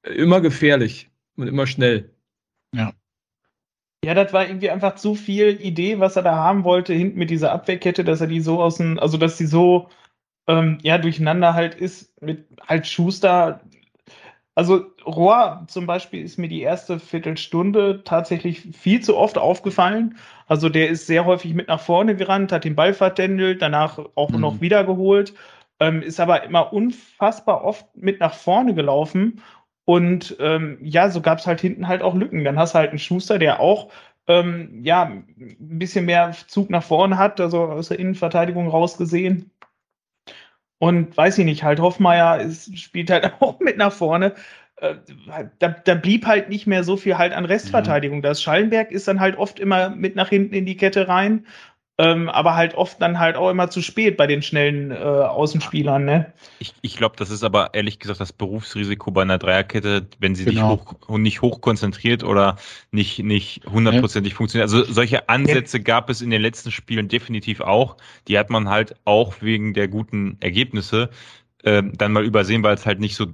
immer 0.03 0.41
gefährlich 0.41 1.09
und 1.37 1.47
immer 1.47 1.65
schnell. 1.67 2.09
Ja, 4.05 4.13
das 4.13 4.33
war 4.33 4.45
irgendwie 4.45 4.69
einfach 4.69 4.95
zu 4.95 5.15
viel 5.15 5.61
Idee, 5.61 5.99
was 6.01 6.17
er 6.17 6.23
da 6.23 6.35
haben 6.35 6.65
wollte, 6.65 6.93
hinten 6.93 7.17
mit 7.17 7.29
dieser 7.29 7.53
Abwehrkette, 7.53 8.03
dass 8.03 8.19
er 8.19 8.27
die 8.27 8.41
so 8.41 8.61
aus 8.61 8.75
dem, 8.75 8.99
also 8.99 9.17
dass 9.17 9.37
die 9.37 9.45
so 9.45 9.87
ähm, 10.45 10.77
ja 10.81 10.97
durcheinander 10.97 11.53
halt 11.53 11.73
ist 11.75 12.11
mit 12.21 12.45
halt 12.67 12.85
Schuster. 12.85 13.61
Also 14.55 14.85
Rohr 15.05 15.63
zum 15.67 15.87
Beispiel 15.87 16.23
ist 16.23 16.37
mir 16.37 16.47
die 16.47 16.61
erste 16.61 16.99
Viertelstunde 16.99 18.03
tatsächlich 18.03 18.61
viel 18.61 19.01
zu 19.01 19.17
oft 19.17 19.37
aufgefallen. 19.37 20.17
Also 20.47 20.69
der 20.69 20.89
ist 20.89 21.07
sehr 21.07 21.25
häufig 21.25 21.53
mit 21.55 21.67
nach 21.69 21.79
vorne 21.79 22.15
gerannt, 22.15 22.51
hat 22.51 22.63
den 22.63 22.75
Ball 22.75 22.93
vertändelt, 22.93 23.61
danach 23.63 23.99
auch 24.15 24.29
Mhm. 24.31 24.41
noch 24.41 24.61
wiedergeholt, 24.61 25.33
ähm, 25.79 26.01
ist 26.03 26.19
aber 26.19 26.43
immer 26.43 26.71
unfassbar 26.71 27.63
oft 27.63 27.85
mit 27.95 28.19
nach 28.19 28.33
vorne 28.35 28.75
gelaufen. 28.75 29.41
Und 29.85 30.35
ähm, 30.39 30.77
ja, 30.81 31.09
so 31.09 31.19
gab 31.21 31.39
es 31.39 31.47
halt 31.47 31.59
hinten 31.61 31.87
halt 31.87 32.01
auch 32.03 32.13
Lücken. 32.15 32.43
Dann 32.43 32.57
hast 32.59 32.73
du 32.75 32.79
halt 32.79 32.91
einen 32.91 32.99
Schuster, 32.99 33.39
der 33.39 33.59
auch 33.59 33.89
ähm, 34.27 34.81
ja 34.83 35.03
ein 35.03 35.25
bisschen 35.57 36.05
mehr 36.05 36.31
Zug 36.47 36.69
nach 36.69 36.83
vorne 36.83 37.17
hat, 37.17 37.41
also 37.41 37.63
aus 37.63 37.89
der 37.89 37.99
Innenverteidigung 37.99 38.67
rausgesehen. 38.69 39.51
Und 40.83 41.15
weiß 41.15 41.37
ich 41.37 41.45
nicht, 41.45 41.63
halt 41.63 41.79
Hoffmeier 41.79 42.41
ist, 42.41 42.77
spielt 42.77 43.09
halt 43.09 43.31
auch 43.39 43.59
mit 43.61 43.77
nach 43.77 43.93
vorne. 43.93 44.33
Äh, 44.77 44.95
Da, 45.59 45.69
da 45.69 45.95
blieb 45.95 46.25
halt 46.25 46.49
nicht 46.49 46.67
mehr 46.67 46.83
so 46.83 46.97
viel 46.97 47.17
halt 47.17 47.31
an 47.33 47.45
Restverteidigung. 47.45 48.21
Das 48.21 48.41
Schallenberg 48.43 48.91
ist 48.91 49.07
dann 49.07 49.21
halt 49.21 49.37
oft 49.37 49.59
immer 49.61 49.89
mit 49.91 50.15
nach 50.17 50.27
hinten 50.29 50.53
in 50.55 50.65
die 50.65 50.75
Kette 50.77 51.07
rein, 51.07 51.45
ähm, 51.97 52.29
aber 52.29 52.55
halt 52.55 52.75
oft 52.75 53.01
dann 53.01 53.19
halt 53.19 53.35
auch 53.35 53.49
immer 53.49 53.69
zu 53.69 53.81
spät 53.81 54.17
bei 54.17 54.27
den 54.27 54.41
schnellen 54.41 54.91
äh, 54.91 54.95
Außenspielern, 54.95 56.03
ne? 56.05 56.33
Ich, 56.59 56.73
ich 56.81 56.95
glaube, 56.95 57.15
das 57.17 57.29
ist 57.29 57.43
aber 57.43 57.73
ehrlich 57.73 57.99
gesagt 57.99 58.21
das 58.21 58.31
Berufsrisiko 58.31 59.11
bei 59.11 59.23
einer 59.23 59.37
Dreierkette, 59.37 60.07
wenn 60.19 60.33
sie 60.33 60.45
Genau. 60.45 60.75
nicht 60.77 60.97
hoch 61.07 61.17
nicht 61.17 61.41
hoch 61.41 61.59
konzentriert 61.61 62.23
oder 62.23 62.55
nicht 62.91 63.19
nicht 63.19 63.65
hundertprozentig 63.65 64.33
funktioniert. 64.33 64.69
Also 64.71 64.83
solche 64.91 65.27
Ansätze 65.29 65.81
gab 65.81 66.09
es 66.09 66.21
in 66.21 66.29
den 66.29 66.41
letzten 66.41 66.71
Spielen 66.71 67.09
definitiv 67.09 67.59
auch. 67.59 67.97
Die 68.27 68.37
hat 68.39 68.49
man 68.49 68.69
halt 68.69 68.95
auch 69.05 69.41
wegen 69.41 69.73
der 69.73 69.87
guten 69.89 70.37
Ergebnisse 70.39 71.09
ähm, 71.65 71.91
dann 71.97 72.13
mal 72.13 72.23
übersehen, 72.23 72.63
weil 72.63 72.75
es 72.75 72.85
halt 72.85 72.99
nicht 72.99 73.15
so 73.15 73.27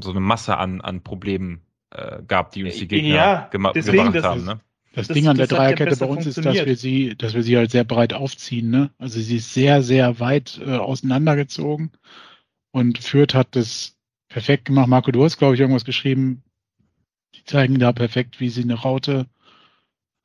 so 0.00 0.10
eine 0.10 0.20
Masse 0.20 0.56
an 0.58 0.80
an 0.82 1.02
Problemen 1.02 1.62
äh, 1.90 2.22
gab, 2.26 2.52
die 2.52 2.64
uns 2.64 2.76
die 2.76 2.88
Gegner 2.88 3.08
Ja, 3.14 3.48
gema 3.50 3.72
deswegen, 3.72 3.96
gebracht 3.96 4.14
das 4.16 4.24
haben. 4.24 4.40
ist- 4.40 4.46
Ne? 4.46 4.60
Das, 4.94 5.06
Das- 5.08 5.14
Ding 5.14 5.28
an 5.28 5.36
der 5.36 5.46
Dreierkette 5.46 5.96
bei 5.96 6.06
uns 6.06 6.26
ist, 6.26 6.38
dass 6.44 6.54
wir 6.66 6.76
sie, 6.76 7.14
dass 7.16 7.34
wir 7.34 7.42
sie 7.42 7.56
halt 7.56 7.70
sehr 7.70 7.84
breit 7.84 8.12
aufziehen, 8.14 8.70
ne? 8.70 8.90
Also 8.98 9.20
sie 9.20 9.36
ist 9.36 9.52
sehr, 9.54 9.82
sehr 9.82 10.18
weit 10.18 10.60
äh, 10.64 10.76
auseinandergezogen 10.76 11.92
und 12.72 12.98
Fürth 12.98 13.34
hat 13.34 13.48
das 13.54 13.96
perfekt 14.28 14.66
gemacht. 14.66 14.88
Marco, 14.88 15.10
du 15.12 15.24
hast, 15.24 15.38
glaube 15.38 15.54
ich, 15.54 15.60
irgendwas 15.60 15.84
geschrieben. 15.84 16.42
Die 17.34 17.44
zeigen 17.44 17.78
da 17.78 17.92
perfekt, 17.92 18.40
wie 18.40 18.48
sie 18.48 18.62
eine 18.62 18.74
Raute. 18.74 19.26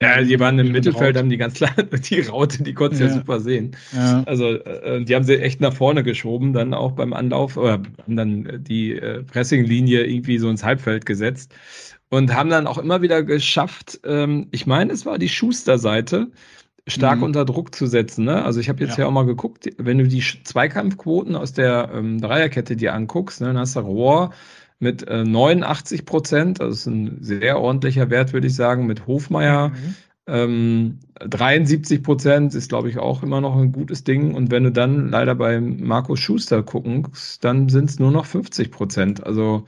Ja, 0.01 0.21
die 0.21 0.37
waren 0.39 0.59
im 0.59 0.71
Mittelfeld, 0.73 1.15
Raute- 1.15 1.19
haben 1.19 1.29
die 1.29 1.37
ganz 1.37 1.53
klar, 1.55 1.71
die 2.09 2.19
Raute, 2.21 2.63
die 2.63 2.73
konntest 2.73 2.99
du 3.01 3.05
ja. 3.05 3.11
Ja. 3.11 3.15
super 3.19 3.39
sehen. 3.39 3.75
Ja, 3.93 4.23
Also, 4.23 4.49
äh, 4.49 5.03
die 5.05 5.15
haben 5.15 5.23
sie 5.23 5.39
echt 5.39 5.61
nach 5.61 5.73
vorne 5.73 6.03
geschoben, 6.03 6.51
dann 6.51 6.73
auch 6.73 6.91
beim 6.91 7.13
Anlauf, 7.13 7.55
oder 7.55 7.73
haben 7.73 8.15
dann 8.17 8.63
die 8.63 8.93
äh, 8.93 9.23
Pressinglinie 9.23 10.03
irgendwie 10.05 10.39
so 10.39 10.49
ins 10.49 10.63
Halbfeld 10.63 11.05
gesetzt 11.05 11.53
und 12.13 12.33
haben 12.35 12.49
dann 12.49 12.67
auch 12.67 12.77
immer 12.77 13.01
wieder 13.01 13.23
geschafft, 13.23 13.99
ähm, 14.05 14.47
ich 14.51 14.65
meine, 14.67 14.93
es 14.93 15.05
war 15.05 15.17
die 15.17 15.29
Schuster-Seite, 15.29 16.31
stark 16.87 17.19
Mhm. 17.19 17.23
unter 17.23 17.45
Druck 17.45 17.73
zu 17.75 17.87
setzen. 17.87 18.25
Ne? 18.25 18.43
Also, 18.43 18.59
ich 18.59 18.69
habe 18.69 18.83
jetzt 18.83 18.97
Ja. 18.97 19.03
ja. 19.03 19.07
auch 19.07 19.11
mal 19.11 19.25
geguckt, 19.25 19.69
wenn 19.77 19.97
du 19.99 20.07
die 20.07 20.21
Zweikampfquoten 20.43 21.35
aus 21.35 21.53
der 21.53 21.91
ähm, 21.93 22.19
Dreierkette 22.21 22.75
dir 22.75 22.93
anguckst, 22.93 23.41
ne, 23.41 23.47
dann 23.47 23.57
hast 23.59 23.75
du 23.75 23.79
Rohr 23.81 24.33
mit 24.79 25.07
äh, 25.07 25.23
89 25.23 26.05
Prozent, 26.05 26.59
das 26.59 26.79
ist 26.79 26.85
ein 26.87 27.17
sehr 27.23 27.59
ordentlicher 27.59 28.09
Wert, 28.09 28.33
würde 28.33 28.47
ich 28.47 28.55
sagen, 28.55 28.85
mit 28.85 29.07
Hofmeier. 29.07 29.69
Mhm. 29.69 29.95
Ähm, 30.27 30.99
73 31.19 32.01
Prozent 32.03 32.55
ist, 32.55 32.69
glaube 32.69 32.89
ich, 32.89 32.97
auch 32.97 33.23
immer 33.23 33.41
noch 33.41 33.55
ein 33.57 33.71
gutes 33.71 34.03
Ding. 34.03 34.33
Und 34.35 34.51
wenn 34.51 34.63
du 34.63 34.71
dann 34.71 35.09
leider 35.09 35.35
bei 35.35 35.59
Marco 35.61 36.15
Schuster 36.15 36.63
guckst, 36.63 37.43
dann 37.43 37.69
sind 37.69 37.89
es 37.89 37.99
nur 37.99 38.11
noch 38.11 38.25
50 38.25 38.71
Prozent. 38.71 39.25
Also, 39.25 39.65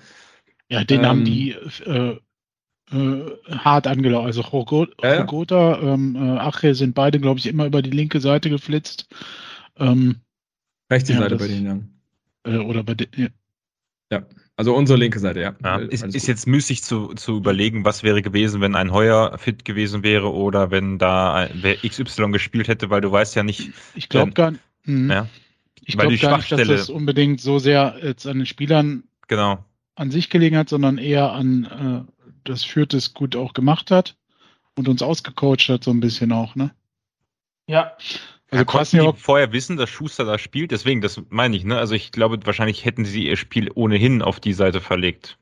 ja 0.70 0.84
den 0.84 1.04
Ähm, 1.04 1.06
haben 1.06 1.26
die 1.26 1.52
äh, 1.52 2.20
hart 2.92 3.88
angelaufen. 3.88 4.28
Also 4.28 4.42
Rogo- 4.42 4.88
Ja, 5.02 5.14
ja. 5.16 5.22
Rogota, 5.22 5.80
ähm, 5.82 6.16
äh, 6.16 6.38
Ache 6.40 6.76
sind 6.76 6.94
beide, 6.96 7.20
glaube 7.20 7.40
ich, 7.40 7.48
immer 7.48 7.66
über 7.66 7.82
die 7.82 7.90
linke 7.92 8.20
Seite 8.20 8.50
geflitzt. 8.50 9.08
Ähm, 9.78 10.18
rechte 10.92 11.14
Ja, 11.14 11.20
Seite 11.20 11.38
das- 11.38 11.48
bei 11.48 11.54
denen, 11.54 11.90
ja. 12.46 12.54
äh, 12.54 12.58
oder 12.58 12.84
bei 12.84 12.94
de, 12.94 13.08
ja. 14.12 14.22
Also 14.58 14.74
unsere 14.74 14.98
linke 14.98 15.20
Seite, 15.20 15.42
ja. 15.42 15.56
Ja, 15.64 15.80
Äh, 15.80 15.88
ist, 15.88 16.06
ist 16.06 16.28
jetzt 16.28 16.48
müßig 16.48 16.82
zu, 16.84 17.08
zu 17.16 17.38
überlegen, 17.38 17.84
was 17.84 18.04
wäre 18.04 18.22
gewesen, 18.22 18.62
wenn 18.62 18.76
ein 18.76 18.94
Heuer 18.94 19.38
fit 19.38 19.66
gewesen 19.66 20.02
wäre 20.04 20.32
oder 20.32 20.72
wenn 20.72 20.98
da 20.98 21.34
ein, 21.34 21.50
wer 21.62 21.76
XY 21.84 22.32
gespielt 22.32 22.70
hätte, 22.70 22.90
weil 22.90 23.02
du 23.02 23.12
weißt 23.12 23.36
ja 23.36 23.44
nicht, 23.44 23.72
Ich 23.96 24.08
glaube 24.08 24.28
Ähm, 24.30 24.34
gar 24.34 24.52
nicht. 24.52 24.64
Mhm. 24.86 25.10
ja, 25.12 25.28
Ich 25.82 25.88
die 25.88 25.98
gar 25.98 26.08
nicht, 26.10 26.24
dass 26.24 26.30
Schwachstelle- 26.30 26.78
das 26.78 26.90
unbedingt 26.90 27.42
so 27.42 27.60
sehr 27.60 27.98
jetzt 28.02 28.26
an 28.28 28.38
den 28.38 28.46
Spielern 28.46 29.04
genau. 29.28 29.66
an 29.96 30.12
sich 30.12 30.30
gelegen 30.30 30.56
hat, 30.56 30.70
sondern 30.70 31.00
eher 31.00 31.34
an 31.34 32.06
äh, 32.08 32.15
das 32.46 32.64
Fürth 32.64 32.94
es 32.94 33.14
gut 33.14 33.36
auch 33.36 33.54
gemacht 33.54 33.92
hat 33.92 34.16
und 34.76 34.88
uns 34.88 35.02
ausgecoacht 35.02 35.70
hat, 35.70 35.84
so 35.84 35.92
ein 35.92 36.00
bisschen 36.00 36.32
auch, 36.32 36.56
ne? 36.56 36.72
Ja, 37.68 37.94
Also 38.52 38.62
ja, 38.62 38.64
konnten 38.64 39.00
die 39.00 39.20
vorher 39.20 39.52
wissen, 39.52 39.78
dass 39.78 39.90
Schuster 39.90 40.24
da 40.26 40.38
spielt, 40.38 40.72
deswegen, 40.72 41.02
das 41.02 41.22
meine 41.30 41.56
ich, 41.56 41.64
ne? 41.64 41.78
Also 41.78 41.96
ich 41.96 42.12
glaube, 42.12 42.40
wahrscheinlich 42.46 42.86
hätten 42.86 43.06
sie 43.06 43.28
ihr 43.28 43.38
Spiel 43.38 43.72
ohnehin 43.74 44.22
auf 44.22 44.40
die 44.40 44.54
Seite 44.54 44.82
verlegt. 44.82 45.38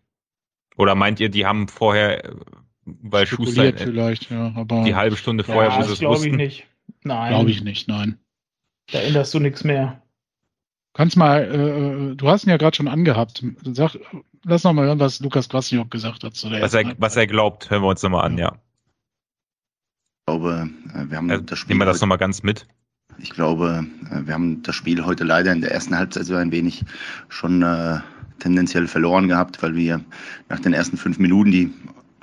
Oder 0.77 0.95
meint 0.95 1.19
ihr, 1.19 1.29
die 1.29 1.45
haben 1.45 1.67
vorher, 1.67 2.25
äh, 2.25 2.35
weil 2.85 3.27
Schuster 3.27 3.65
äh, 3.65 3.77
vielleicht, 3.77 4.31
ja, 4.31 4.53
aber 4.55 4.83
die 4.83 4.95
halbe 4.95 5.17
Stunde 5.17 5.43
vorher, 5.43 5.71
ja 5.71 5.77
wo 5.77 5.81
sie 5.81 5.89
das 5.89 5.93
es 5.93 5.99
glaube 5.99 6.27
ich 6.27 6.33
nicht. 6.33 6.67
Nein, 7.03 7.29
glaube 7.29 7.51
ich 7.51 7.63
nicht, 7.63 7.87
nein. 7.87 8.17
da 8.91 8.99
änderst 8.99 9.33
du 9.33 9.39
nichts 9.39 9.63
mehr. 9.63 10.01
Kannst 10.93 11.17
mal, 11.17 12.11
äh, 12.11 12.15
du 12.15 12.27
hast 12.27 12.45
ihn 12.45 12.51
ja 12.51 12.57
gerade 12.57 12.75
schon 12.75 12.87
angehabt. 12.87 13.43
Sag, 13.63 13.97
lass 14.43 14.63
noch 14.63 14.73
mal 14.73 14.85
hören, 14.85 14.99
was 14.99 15.19
Lukas 15.19 15.49
Kwasniok 15.49 15.89
gesagt 15.91 16.23
hat 16.23 16.35
zu 16.35 16.49
der 16.49 16.61
Was 16.61 16.73
er, 16.73 16.93
was 16.97 17.15
er 17.15 17.27
glaubt, 17.27 17.69
hören 17.69 17.81
wir 17.81 17.89
uns 17.89 18.03
nochmal 18.03 18.25
an, 18.25 18.37
ja. 18.37 18.53
Ich 20.19 20.25
glaube, 20.27 20.69
äh, 20.93 21.09
wir 21.09 21.17
haben 21.17 21.29
Also, 21.29 21.43
das 21.43 21.59
Spiel 21.59 21.73
nehmen 21.73 21.81
wir 21.81 21.85
das 21.85 21.95
heute, 21.95 22.05
nochmal 22.05 22.17
ganz 22.17 22.43
mit. 22.43 22.67
ich 23.17 23.31
glaube, 23.31 23.85
äh, 24.09 24.25
wir 24.25 24.33
haben 24.33 24.63
das 24.63 24.75
Spiel 24.75 25.05
heute 25.05 25.23
leider 25.23 25.51
in 25.51 25.61
der 25.61 25.71
ersten 25.71 25.97
Halbzeit 25.97 26.25
so 26.25 26.35
ein 26.35 26.51
wenig 26.51 26.83
schon 27.29 27.61
äh, 27.61 27.99
tendenziell 28.39 28.87
verloren 28.87 29.27
gehabt, 29.27 29.61
weil 29.61 29.75
wir 29.75 30.01
nach 30.49 30.59
den 30.59 30.73
ersten 30.73 30.97
fünf 30.97 31.19
Minuten, 31.19 31.51
die 31.51 31.73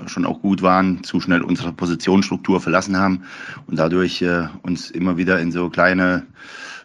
schon 0.06 0.24
auch 0.24 0.40
gut 0.40 0.62
waren, 0.62 1.04
zu 1.04 1.20
schnell 1.20 1.42
unsere 1.42 1.72
Positionsstruktur 1.72 2.60
verlassen 2.60 2.96
haben 2.96 3.24
und 3.66 3.78
dadurch 3.78 4.22
äh, 4.22 4.48
uns 4.62 4.90
immer 4.90 5.16
wieder 5.16 5.38
in 5.40 5.52
so 5.52 5.68
kleine 5.68 6.26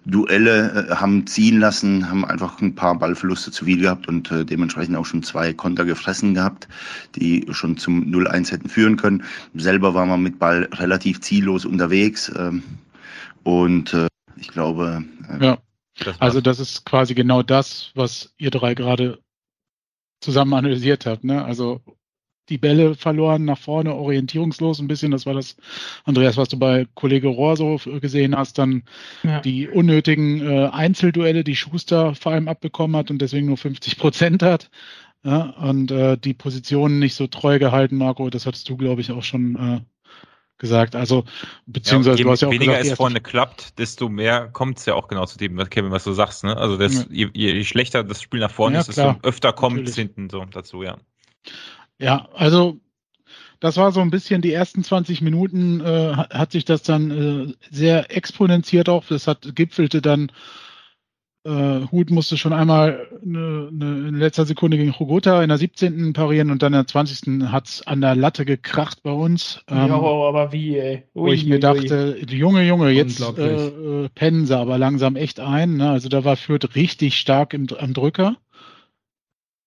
Duelle 0.06 0.88
äh, 0.90 0.96
haben 0.96 1.28
ziehen 1.28 1.60
lassen, 1.60 2.10
haben 2.10 2.26
einfach 2.26 2.62
ein 2.62 2.76
paar 2.76 2.98
Ballverluste 2.98 3.52
zu 3.52 3.66
viel 3.66 3.80
gehabt 3.80 4.08
und 4.08 4.32
äh, 4.32 4.46
dementsprechend 4.46 4.96
auch 4.96 5.06
schon 5.06 5.24
zwei 5.24 5.54
Konter 5.54 5.86
gefressen 5.86 6.34
gehabt, 6.36 6.68
die 7.16 7.46
schon 7.52 7.78
zum 7.78 8.04
0-1 8.04 8.52
hätten 8.52 8.70
führen 8.70 8.98
können. 8.98 9.24
Selber 9.56 9.94
waren 9.94 10.10
wir 10.10 10.18
mit 10.18 10.40
Ball 10.40 10.70
relativ 10.74 11.22
ziellos 11.22 11.66
unterwegs 11.66 12.32
ähm, 12.38 12.64
und 13.44 13.94
äh, 13.94 14.08
ich 14.38 14.50
glaube, 14.50 15.04
äh, 15.30 15.44
Ja, 15.46 15.58
Das 16.04 16.22
also 16.22 16.42
das 16.42 16.60
ist 16.60 16.86
quasi 16.86 17.16
genau 17.16 17.42
das, 17.42 17.92
was 17.96 18.34
ihr 18.38 18.52
drei 18.52 18.76
gerade 18.76 19.20
zusammen 20.22 20.54
analysiert 20.54 21.06
habt, 21.06 21.24
ne? 21.24 21.44
Also 21.44 21.82
die 22.50 22.58
Bälle 22.58 22.96
verloren, 22.96 23.46
nach 23.46 23.58
vorne, 23.58 23.94
orientierungslos 23.96 24.80
ein 24.80 24.88
bisschen. 24.88 25.12
Das 25.12 25.26
war 25.26 25.34
das, 25.34 25.58
Andreas, 26.04 26.38
was 26.38 26.50
du 26.50 26.58
bei 26.60 26.88
Kollege 26.96 27.28
Rohr 27.28 27.58
so 27.58 27.78
gesehen 28.02 28.36
hast. 28.38 28.58
Dann 28.58 28.84
Ja. 29.24 29.40
die 29.42 29.68
unnötigen 29.68 30.42
äh, 30.42 30.68
Einzelduelle, 30.68 31.44
die 31.44 31.56
Schuster 31.56 32.16
vor 32.16 32.34
allem 32.34 32.48
abbekommen 32.48 32.96
hat 32.96 33.12
und 33.12 33.20
deswegen 33.22 33.48
nur 33.48 33.58
50 33.58 33.98
Prozent 33.98 34.44
hat. 34.44 34.70
Ja, 35.24 35.52
und 35.58 35.92
äh, 35.92 36.18
die 36.18 36.34
Positionen 36.36 37.00
nicht 37.00 37.16
so 37.16 37.28
treu 37.28 37.58
gehalten, 37.60 37.98
Marco. 37.98 38.30
Das 38.30 38.46
hattest 38.46 38.70
du, 38.70 38.78
glaube 38.78 39.02
ich, 39.02 39.12
auch 39.12 39.24
schon 39.24 39.56
äh, 39.56 39.82
gesagt. 40.58 40.96
Also, 40.96 41.26
Ja, 41.42 41.50
beziehungsweise 41.66 42.18
je 42.18 42.24
du 42.24 42.32
hast 42.32 42.42
ja 42.42 42.48
auch 42.48 42.52
weniger 42.52 42.74
gesagt, 42.74 42.92
es 42.92 42.98
vorne 42.98 43.22
klappt, 43.22 43.80
desto 43.80 44.10
mehr 44.10 44.50
kommt 44.50 44.78
es 44.80 44.86
ja 44.86 44.94
auch 44.94 45.08
genau 45.08 45.26
zu 45.26 45.38
dem, 45.38 45.58
was 45.58 45.70
Kevin, 45.70 45.92
was 45.92 46.04
du 46.04 46.14
sagst. 46.14 46.44
Ne? 46.44 46.56
Also 46.56 46.78
das, 46.78 47.08
je, 47.10 47.30
je 47.34 47.64
schlechter 47.64 48.04
das 48.04 48.22
Spiel 48.22 48.40
nach 48.40 48.52
vorne 48.52 48.76
Ja, 48.76 48.82
ist, 48.82 48.88
desto 48.88 49.02
klar. 49.02 49.20
öfter 49.24 49.54
kommt 49.54 49.88
es 49.88 49.96
hinten 49.96 50.30
so 50.30 50.46
dazu, 50.46 50.84
ja. 50.84 50.98
Ja, 52.00 52.28
also 52.34 52.80
das 53.60 53.78
war 53.78 53.92
so 53.92 54.02
ein 54.02 54.12
bisschen 54.12 54.42
die 54.42 54.54
ersten 54.54 54.84
20 54.84 55.22
Minuten, 55.22 55.82
äh, 55.82 56.14
hat, 56.16 56.52
sich 56.52 56.66
das 56.66 56.84
dann 56.84 57.12
äh, 57.12 57.54
sehr 57.72 58.16
exponentiert 58.16 58.90
auch. 58.90 59.06
Das 59.08 59.28
hat 59.28 59.56
gipfelte 59.56 60.02
dann, 60.02 60.32
äh, 61.46 61.82
Hut 61.92 62.12
musste 62.12 62.38
schon 62.38 62.54
einmal 62.54 63.08
eine, 63.24 63.70
eine 63.72 64.08
in 64.10 64.16
letzter 64.16 64.46
Sekunde 64.46 64.78
gegen 64.78 64.92
Rogota 64.92 65.42
in 65.42 65.50
der 65.50 65.58
17. 65.58 66.14
parieren 66.14 66.52
und 66.52 66.64
dann 66.64 66.74
in 66.74 66.80
der 66.80 66.88
20. 66.88 67.52
hat's 67.52 67.82
an 67.88 68.02
der 68.02 68.16
Latte 68.16 68.46
gekracht 68.46 69.04
bei 69.04 69.12
uns. 69.12 69.64
Ähm, 69.70 69.78
ja, 69.88 69.96
aber 69.96 70.52
wie, 70.52 70.78
ey. 70.78 71.04
wo 71.14 71.28
ich 71.28 71.44
Ui, 71.44 71.50
mir 71.50 71.56
ui, 71.56 71.60
dachte, 71.60 72.18
Junge, 72.30 72.68
Junge, 72.68 72.92
jetzt 72.92 73.22
äh, 73.38 73.68
äh, 73.68 74.10
pennen 74.14 74.46
sie 74.46 74.58
aber 74.58 74.78
langsam 74.78 75.16
echt 75.16 75.40
ein. 75.40 75.78
Ne? 75.78 75.90
Also 75.90 76.10
da 76.10 76.26
war 76.26 76.36
Fürth 76.36 76.76
richtig 76.76 77.18
stark 77.18 77.54
im, 77.54 77.68
am 77.80 77.94
Drücker. 77.94 78.38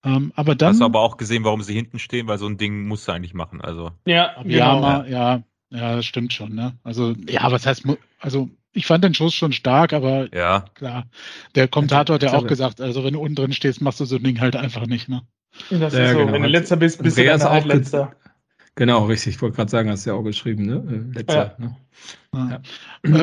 Ähm, 0.08 0.32
aber 0.36 0.54
dann 0.54 0.70
Hast 0.70 0.80
du 0.80 0.84
aber 0.84 1.00
auch 1.00 1.16
gesehen, 1.16 1.44
warum 1.44 1.62
sie 1.62 1.74
hinten 1.74 1.98
stehen, 1.98 2.26
weil 2.28 2.38
so 2.38 2.46
ein 2.46 2.56
Ding 2.56 2.86
musst 2.86 3.06
du 3.08 3.12
eigentlich 3.12 3.34
machen. 3.34 3.60
Also 3.60 3.90
Ja, 4.06 4.36
Ja, 4.44 4.74
genau. 4.74 4.80
mal, 4.80 5.10
ja, 5.10 5.42
ja, 5.70 5.96
das 5.96 6.06
stimmt 6.06 6.32
schon, 6.32 6.54
ne? 6.54 6.74
Also, 6.82 7.14
ja, 7.28 7.50
was 7.52 7.66
heißt, 7.66 7.84
also 8.18 8.48
ich 8.72 8.86
fand 8.86 9.04
den 9.04 9.14
Schuss 9.14 9.34
schon 9.34 9.52
stark, 9.52 9.92
aber 9.92 10.32
ja, 10.34 10.64
klar, 10.74 11.06
der 11.54 11.68
Kommentator 11.68 12.14
hat 12.14 12.22
ja 12.22 12.32
auch 12.32 12.46
gesagt, 12.46 12.80
also 12.80 13.04
wenn 13.04 13.14
du 13.14 13.20
unten 13.20 13.34
drin 13.34 13.52
stehst, 13.52 13.80
machst 13.82 14.00
du 14.00 14.04
so 14.04 14.16
ein 14.16 14.22
Ding 14.22 14.40
halt 14.40 14.56
einfach 14.56 14.86
nicht, 14.86 15.08
ne? 15.08 15.22
Das 15.70 15.92
Ja, 15.92 16.04
ist 16.04 16.12
so, 16.12 16.18
genau. 16.18 16.32
wenn 16.32 16.42
du 16.42 16.48
letzter 16.48 16.76
bist, 16.76 17.02
bist 17.02 17.18
Andreas 17.18 17.42
du 17.42 17.50
auch 17.50 17.64
letzter. 17.64 18.12
Genau, 18.76 19.06
richtig. 19.06 19.34
Ich 19.34 19.42
wollte 19.42 19.56
gerade 19.56 19.70
sagen, 19.70 19.90
hast 19.90 20.06
du 20.06 20.10
ja 20.10 20.16
auch 20.16 20.22
geschrieben, 20.22 20.66
ne? 20.66 20.76
Äh, 20.88 21.18
Letzter. 21.18 21.56
Ne? 21.58 21.76
Ja. 22.32 22.60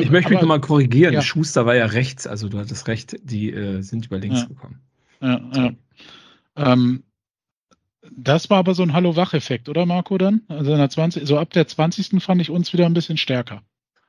Ich 0.00 0.10
möchte 0.10 0.30
mich 0.30 0.40
nochmal 0.40 0.60
korrigieren. 0.60 1.14
ja. 1.14 1.22
Schuster 1.22 1.64
war 1.64 1.74
ja 1.74 1.86
rechts, 1.86 2.26
also 2.26 2.48
du 2.50 2.58
hattest 2.58 2.86
recht, 2.88 3.16
die 3.22 3.52
äh, 3.52 3.80
sind 3.80 4.04
über 4.06 4.18
links 4.18 4.40
Ja. 4.42 4.46
gekommen. 4.48 4.80
Ja, 5.22 5.40
ja. 5.54 5.70
Ähm, 6.56 7.02
das 8.16 8.50
war 8.50 8.58
aber 8.58 8.74
so 8.74 8.82
ein 8.82 8.92
Hallo-Wach-Effekt, 8.94 9.68
oder 9.68 9.86
Marco 9.86 10.18
dann? 10.18 10.42
Also 10.48 10.72
in 10.72 10.78
der 10.78 10.90
20, 10.90 11.26
so 11.26 11.38
ab 11.38 11.50
der 11.52 11.68
20. 11.68 12.20
fand 12.20 12.40
ich 12.40 12.50
uns 12.50 12.72
wieder 12.72 12.86
ein 12.86 12.94
bisschen 12.94 13.16
stärker. 13.16 13.62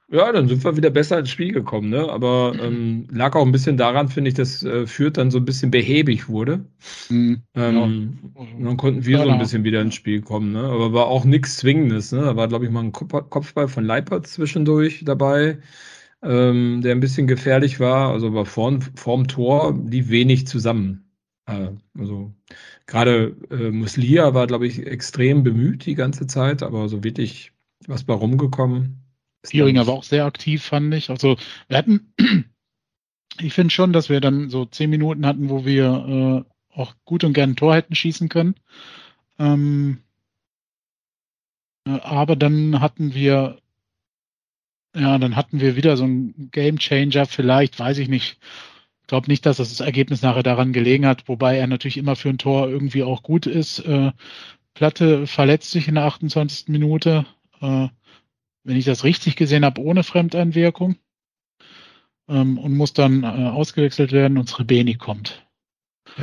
Ja, 0.10 0.32
dann 0.32 0.48
sind 0.48 0.64
wir 0.64 0.78
wieder 0.78 0.90
besser 0.90 1.20
ins 1.20 1.30
Spiel 1.30 1.52
gekommen, 1.52 1.90
ne? 1.90 2.10
Aber 2.10 2.56
ähm, 2.62 3.08
lag 3.12 3.36
auch 3.36 3.46
ein 3.46 3.52
bisschen 3.52 3.76
daran, 3.76 4.08
finde 4.08 4.30
ich, 4.30 4.36
dass 4.36 4.64
äh, 4.64 4.88
Fürth 4.88 5.18
dann 5.18 5.32
so 5.32 5.38
ein 5.38 5.44
bisschen 5.46 5.70
behäbig 5.70 6.30
wurde. 6.30 6.66
Mhm. 7.10 7.44
Ähm, 7.56 8.20
Und 8.36 8.64
dann 8.64 8.78
konnten 8.78 9.06
wir 9.06 9.18
Ja, 9.18 9.24
so 9.26 9.30
ein 9.30 9.38
bisschen 9.40 9.64
wieder 9.66 9.82
ins 9.82 9.96
Spiel 9.96 10.22
kommen, 10.22 10.54
ne? 10.54 10.62
Aber 10.64 10.94
war 10.94 11.08
auch 11.08 11.26
nichts 11.26 11.58
Zwingendes, 11.58 12.12
ne? 12.14 12.22
Da 12.22 12.36
war, 12.38 12.48
glaube 12.48 12.66
ich, 12.66 12.72
mal 12.72 12.84
ein 12.86 12.94
Kopf- 12.94 13.30
Kopfball 13.30 13.68
von 13.68 13.86
Leipert 13.86 14.28
zwischendurch 14.28 15.04
dabei, 15.06 15.60
ähm, 16.24 16.82
der 16.84 16.94
ein 16.94 17.02
bisschen 17.02 17.28
gefährlich 17.28 17.80
war. 17.82 18.12
Also 18.14 18.28
aber 18.28 18.46
vorm, 18.46 18.82
vorm 18.96 19.28
Tor 19.28 19.78
lief 19.90 20.10
wenig 20.10 20.48
zusammen. 20.48 21.07
Äh, 21.48 21.72
also 21.98 22.34
gerade 22.86 23.36
äh, 23.50 23.72
Muslia 23.72 24.34
war, 24.34 24.48
glaube 24.48 24.68
ich, 24.68 24.86
extrem 24.86 25.44
bemüht 25.44 25.86
die 25.86 25.96
ganze 25.96 26.28
Zeit, 26.28 26.62
aber 26.62 26.88
so 26.90 27.04
wirklich 27.04 27.54
was 27.88 28.04
bei 28.04 28.14
rumgekommen. 28.14 29.04
nicht. 29.82 29.88
war 29.88 29.96
auch 29.96 30.04
sehr 30.04 30.26
aktiv, 30.26 30.64
fand 30.64 30.94
ich. 30.94 31.10
Also 31.10 31.38
wir 31.68 31.78
hatten, 31.78 32.14
ich 33.40 33.54
finde 33.54 33.74
schon, 33.74 33.94
dass 33.94 34.10
wir 34.10 34.20
dann 34.20 34.50
so 34.50 34.66
zehn 34.66 34.90
Minuten 34.90 35.26
hatten, 35.26 35.50
wo 35.50 35.66
wir 35.66 36.46
äh, 36.46 36.78
auch 36.78 36.96
gut 37.06 37.24
und 37.24 37.34
gern 37.34 37.52
ein 37.52 37.56
Tor 37.56 37.76
hätten 37.76 37.96
schießen 37.96 38.30
können. 38.30 38.56
Ähm, 39.40 40.00
äh, 41.86 42.00
aber 42.02 42.36
dann 42.36 42.82
hatten 42.82 43.14
wir, 43.14 43.60
ja, 44.96 45.18
dann 45.18 45.36
hatten 45.36 45.62
wir 45.62 45.76
wieder 45.76 45.96
so 45.96 46.04
einen 46.04 46.50
Game 46.52 46.78
Changer, 46.78 47.26
vielleicht, 47.26 47.80
weiß 47.80 48.00
ich 48.00 48.10
nicht, 48.10 48.38
glaube 49.08 49.28
nicht, 49.28 49.46
dass 49.46 49.58
das 49.58 49.80
Ergebnis 49.80 50.22
nachher 50.22 50.43
daran 50.43 50.74
gelegen 50.74 51.06
hat, 51.06 51.28
wobei 51.28 51.58
er 51.58 51.67
natürlich 51.67 51.98
immer 51.98 52.15
für 52.15 52.30
ein 52.30 52.38
Tor 52.38 52.70
irgendwie 52.70 53.04
auch 53.04 53.24
gut 53.24 53.46
ist. 53.46 53.80
Äh, 53.80 54.12
Platte 54.74 55.26
verletzt 55.26 55.72
sich 55.72 55.88
in 55.88 55.96
der 55.96 56.06
28. 56.06 56.67
Minute, 56.67 57.26
äh, 57.62 57.88
wenn 58.63 58.78
ich 58.78 58.86
das 58.86 59.04
richtig 59.04 59.36
gesehen 59.36 59.65
habe, 59.65 59.82
ohne 59.82 60.04
Fremdeinwirkung 60.04 60.98
ähm, 62.28 62.58
und 62.58 62.76
muss 62.76 62.93
dann 62.93 63.24
äh, 63.24 63.28
ausgewechselt 63.28 64.12
werden 64.12 64.38
und 64.38 64.50
Srebeni 64.50 64.96
kommt. 64.96 65.47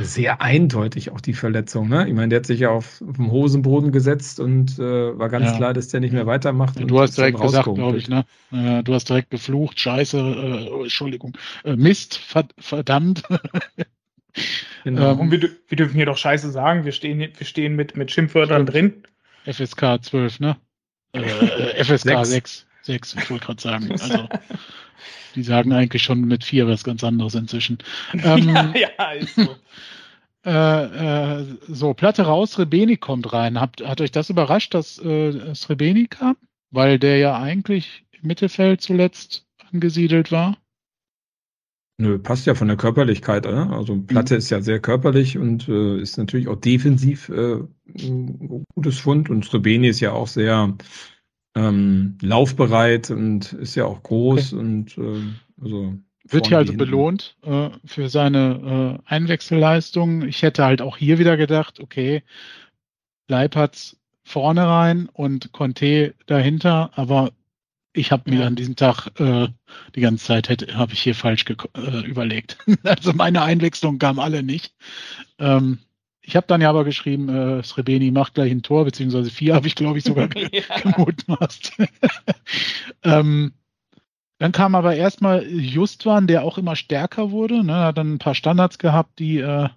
Sehr 0.01 0.41
eindeutig 0.41 1.11
auch 1.11 1.21
die 1.21 1.33
Verletzung, 1.33 1.87
ne? 1.87 2.07
Ich 2.07 2.13
meine, 2.13 2.29
der 2.29 2.39
hat 2.39 2.45
sich 2.45 2.59
ja 2.59 2.69
auf, 2.69 3.01
auf 3.07 3.15
den 3.15 3.31
Hosenboden 3.31 3.91
gesetzt 3.91 4.39
und 4.39 4.77
äh, 4.77 5.17
war 5.17 5.29
ganz 5.29 5.51
Ja. 5.51 5.57
klar, 5.57 5.73
dass 5.73 5.87
der 5.87 6.01
nicht 6.01 6.11
mehr 6.11 6.25
weitermacht. 6.25 6.75
Ja, 6.75 6.81
und 6.81 6.89
du 6.89 6.99
hast 6.99 7.17
direkt 7.17 7.39
gesagt, 7.39 7.73
glaube 7.73 7.97
ich, 7.97 8.09
ne? 8.09 8.25
Äh, 8.51 8.83
du 8.83 8.93
hast 8.93 9.07
direkt 9.07 9.29
geflucht, 9.29 9.79
Scheiße, 9.79 10.17
äh, 10.17 10.83
Entschuldigung, 10.83 11.37
äh, 11.63 11.75
Mist, 11.75 12.17
verd 12.17 12.53
verdammt. 12.59 13.23
Genau. 14.83 15.13
Ähm, 15.13 15.19
Und 15.19 15.31
wir, 15.31 15.49
wir 15.67 15.77
dürfen 15.77 15.95
hier 15.95 16.05
doch 16.05 16.17
Scheiße 16.17 16.51
sagen. 16.51 16.83
Wir 16.83 16.91
stehen, 16.91 17.19
wir 17.19 17.45
stehen 17.45 17.75
mit, 17.75 17.95
mit 17.95 18.11
Schimpfwörtern 18.11 18.65
drin. 18.65 19.03
FSK 19.45 20.03
12, 20.03 20.39
ne? 20.41 20.57
Äh, 21.13 21.83
FSK 21.83 22.25
Sechs. 22.25 22.29
6. 22.29 22.67
6, 22.85 23.15
ich 23.15 23.29
wollte 23.29 23.45
gerade 23.45 23.61
sagen. 23.61 23.89
Also, 24.01 24.29
die 25.35 25.43
sagen 25.43 25.73
eigentlich 25.73 26.01
schon 26.01 26.21
mit 26.21 26.45
4 26.45 26.67
was 26.67 26.83
ganz 26.83 27.03
anderes 27.03 27.35
inzwischen. 27.35 27.79
Ähm, 28.13 28.49
ja, 28.53 28.73
ja, 28.73 29.11
ist 29.11 29.35
so. 29.35 29.55
äh, 30.45 31.39
äh, 31.41 31.45
so, 31.67 31.93
Platte 31.93 32.23
raus, 32.23 32.57
Rebeni 32.57 32.97
kommt 32.97 33.33
rein. 33.33 33.59
Habt, 33.59 33.85
hat 33.85 33.99
euch 33.99 34.11
das 34.11 34.29
überrascht, 34.29 34.73
dass 34.73 34.97
äh, 34.99 35.53
Srebeni 35.53 36.07
kam? 36.07 36.37
Weil 36.71 36.99
der 36.99 37.17
ja 37.17 37.39
eigentlich 37.39 38.05
im 38.11 38.27
Mittelfeld 38.27 38.81
zuletzt 38.81 39.45
angesiedelt 39.71 40.31
war. 40.31 40.57
Nö, 41.97 42.19
passt 42.19 42.45
ja 42.45 42.55
von 42.55 42.67
der 42.67 42.75
Körperlichkeit, 42.75 43.47
oder? 43.47 43.69
Also 43.71 43.97
Platte 44.01 44.35
ist 44.35 44.49
ja 44.49 44.61
sehr 44.61 44.81
körperlich 44.81 45.37
und 45.37 45.69
äh, 45.69 45.97
ist 46.01 46.17
natürlich 46.17 46.49
auch 46.49 46.57
defensiv 46.57 47.29
äh, 47.29 47.59
ein 47.97 48.65
gutes 48.73 48.99
Fund 48.99 49.29
und 49.29 49.45
Srebeni 49.45 49.87
ist 49.87 50.01
ja 50.01 50.11
auch 50.11 50.27
sehr 50.27 50.75
ähm, 51.55 52.17
laufbereit 52.21 53.09
und 53.11 53.53
ist 53.53 53.75
ja 53.75 53.85
auch 53.85 54.03
groß 54.03 54.53
und 54.53 54.97
äh, 54.97 55.21
also 55.61 55.95
Wird 56.27 56.47
hier 56.47 56.57
also 56.57 56.71
hinten. 56.71 56.85
belohnt 56.85 57.37
äh, 57.43 57.69
für 57.85 58.09
seine 58.09 58.99
äh, 59.07 59.13
Einwechselleistung. 59.13 60.23
Ich 60.23 60.41
hätte 60.41 60.65
halt 60.65 60.81
auch 60.81 60.97
hier 60.97 61.17
wieder 61.19 61.37
gedacht, 61.37 61.79
okay, 61.79 62.23
Leipertz 63.27 63.97
vorne 64.23 64.67
rein 64.67 65.09
und 65.13 65.51
Conte 65.51 66.15
dahinter, 66.25 66.91
aber 66.95 67.31
ich 67.93 68.11
habe 68.11 68.29
mir 68.29 68.41
Ja. 68.41 68.47
an 68.47 68.55
diesem 68.55 68.75
Tag 68.75 69.07
äh, 69.19 69.47
die 69.95 70.01
ganze 70.01 70.25
Zeit 70.25 70.49
hätte 70.49 70.75
habe 70.75 70.93
ich 70.93 71.01
hier 71.01 71.15
falsch 71.15 71.45
äh, 71.75 72.01
überlegt. 72.05 72.57
also 72.83 73.13
meine 73.13 73.41
Einwechslung 73.43 73.99
kam 73.99 74.19
alle 74.19 74.43
nicht. 74.43 74.73
Ähm, 75.39 75.79
ich 76.25 76.35
habe 76.35 76.47
dann 76.47 76.61
ja 76.61 76.69
aber 76.69 76.83
geschrieben, 76.83 77.29
äh, 77.29 77.63
Srebeni 77.63 78.11
macht 78.11 78.33
gleich 78.33 78.51
ein 78.51 78.63
Tor, 78.63 78.85
beziehungsweise 78.85 79.29
vier 79.29 79.53
habe 79.55 79.67
ich 79.67 79.75
glaube 79.75 79.97
ich 79.99 80.03
sogar 80.03 80.27
ja. 80.51 80.61
gemutmaßt. 80.81 81.73
ähm, 83.03 83.53
dann 84.37 84.51
kam 84.51 84.75
aber 84.75 84.95
erstmal 84.95 85.45
Justwan, 85.47 86.27
der 86.27 86.43
auch 86.43 86.57
immer 86.57 86.75
stärker 86.75 87.31
wurde. 87.31 87.63
Ne, 87.63 87.75
hat 87.75 87.97
dann 87.97 88.15
ein 88.15 88.19
paar 88.19 88.35
Standards 88.35 88.79
gehabt, 88.79 89.19
die 89.19 89.37
äh, 89.39 89.69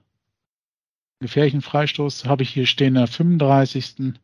gefährlichen 1.20 1.62
Freistoß 1.62 2.24
habe 2.26 2.42
ich 2.42 2.50
hier 2.50 2.66
stehen, 2.66 2.94
der 2.94 3.06
35. 3.06 4.14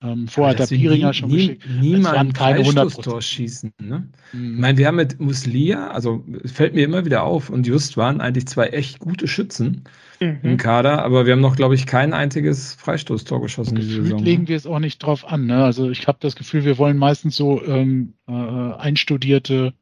Ähm, 0.00 0.28
vorher 0.28 0.52
hat 0.58 0.70
der 0.70 0.76
Piringer 0.76 1.08
nie- 1.08 1.14
schon 1.14 1.28
nie, 1.30 1.36
geschickt. 1.38 1.64
Es 1.64 1.70
Niemand 1.80 2.34
keine 2.34 2.60
100%. 2.60 2.72
Freistoßtor 2.74 3.22
schießen. 3.22 3.72
Ne? 3.80 4.08
Ich 4.32 4.38
Mhm. 4.38 4.60
meine, 4.60 4.78
wir 4.78 4.86
haben 4.86 4.96
mit 4.96 5.18
Muslia, 5.18 5.88
also 5.90 6.24
es 6.44 6.52
fällt 6.52 6.74
mir 6.74 6.84
immer 6.84 7.04
wieder 7.04 7.24
auf, 7.24 7.50
und 7.50 7.66
Just 7.66 7.96
waren 7.96 8.20
eigentlich 8.20 8.46
zwei 8.46 8.68
echt 8.68 9.00
gute 9.00 9.26
Schützen 9.26 9.84
im 10.20 10.38
Mhm. 10.42 10.56
Kader, 10.56 11.02
aber 11.04 11.26
wir 11.26 11.32
haben 11.34 11.40
noch, 11.40 11.56
glaube 11.56 11.74
ich, 11.74 11.86
kein 11.86 12.12
einziges 12.12 12.74
Freistoßtor 12.74 13.40
geschossen 13.40 13.76
diese 13.76 14.02
Saison. 14.02 14.18
legen 14.22 14.42
ne? 14.42 14.48
wir 14.48 14.56
es 14.56 14.66
auch 14.66 14.78
nicht 14.80 14.98
drauf 14.98 15.26
an. 15.26 15.46
Ne? 15.46 15.62
Also 15.64 15.90
ich 15.90 16.06
habe 16.08 16.18
das 16.20 16.34
Gefühl, 16.36 16.64
wir 16.64 16.78
wollen 16.78 16.96
meistens 16.96 17.36
so 17.36 17.62
ähm, 17.64 18.14
äh, 18.26 18.32
einstudierte 18.32 19.74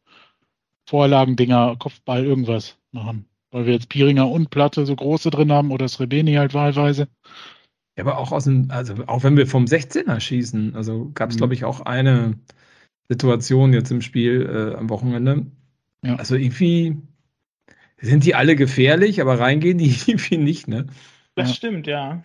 Vorlagendinger, 0.88 1.76
Kopfball, 1.78 2.24
irgendwas 2.24 2.76
machen. 2.92 3.26
Weil 3.50 3.66
wir 3.66 3.72
jetzt 3.74 3.88
Piringer 3.88 4.28
und 4.30 4.50
Platte 4.50 4.86
so 4.86 4.94
große 4.94 5.30
drin 5.30 5.52
haben 5.52 5.70
oder 5.70 5.88
Srebeni 5.88 6.34
halt 6.34 6.54
wahlweise. 6.54 7.08
Ja, 7.96 8.04
aber 8.04 8.18
auch 8.18 8.30
aus 8.32 8.44
dem, 8.44 8.70
also 8.70 8.94
auch 9.06 9.22
wenn 9.24 9.36
wir 9.36 9.46
vom 9.46 9.64
16er 9.64 10.20
schießen, 10.20 10.74
also 10.76 11.10
gab 11.14 11.30
es, 11.30 11.36
Mhm. 11.36 11.38
glaube 11.38 11.54
ich, 11.54 11.64
auch 11.64 11.80
eine 11.80 12.34
Situation 13.08 13.72
jetzt 13.72 13.90
im 13.90 14.02
Spiel 14.02 14.42
äh, 14.74 14.76
am 14.76 14.90
Wochenende. 14.90 15.46
Ja. 16.04 16.16
Also 16.16 16.34
irgendwie 16.34 16.96
sind 17.98 18.24
die 18.24 18.34
alle 18.34 18.56
gefährlich, 18.56 19.20
aber 19.20 19.38
reingehen 19.40 19.78
die 19.78 19.94
irgendwie 20.06 20.38
nicht, 20.38 20.68
ne? 20.68 20.86
Das 21.34 21.48
Ja. 21.50 21.54
stimmt, 21.54 21.86
ja. 21.86 22.24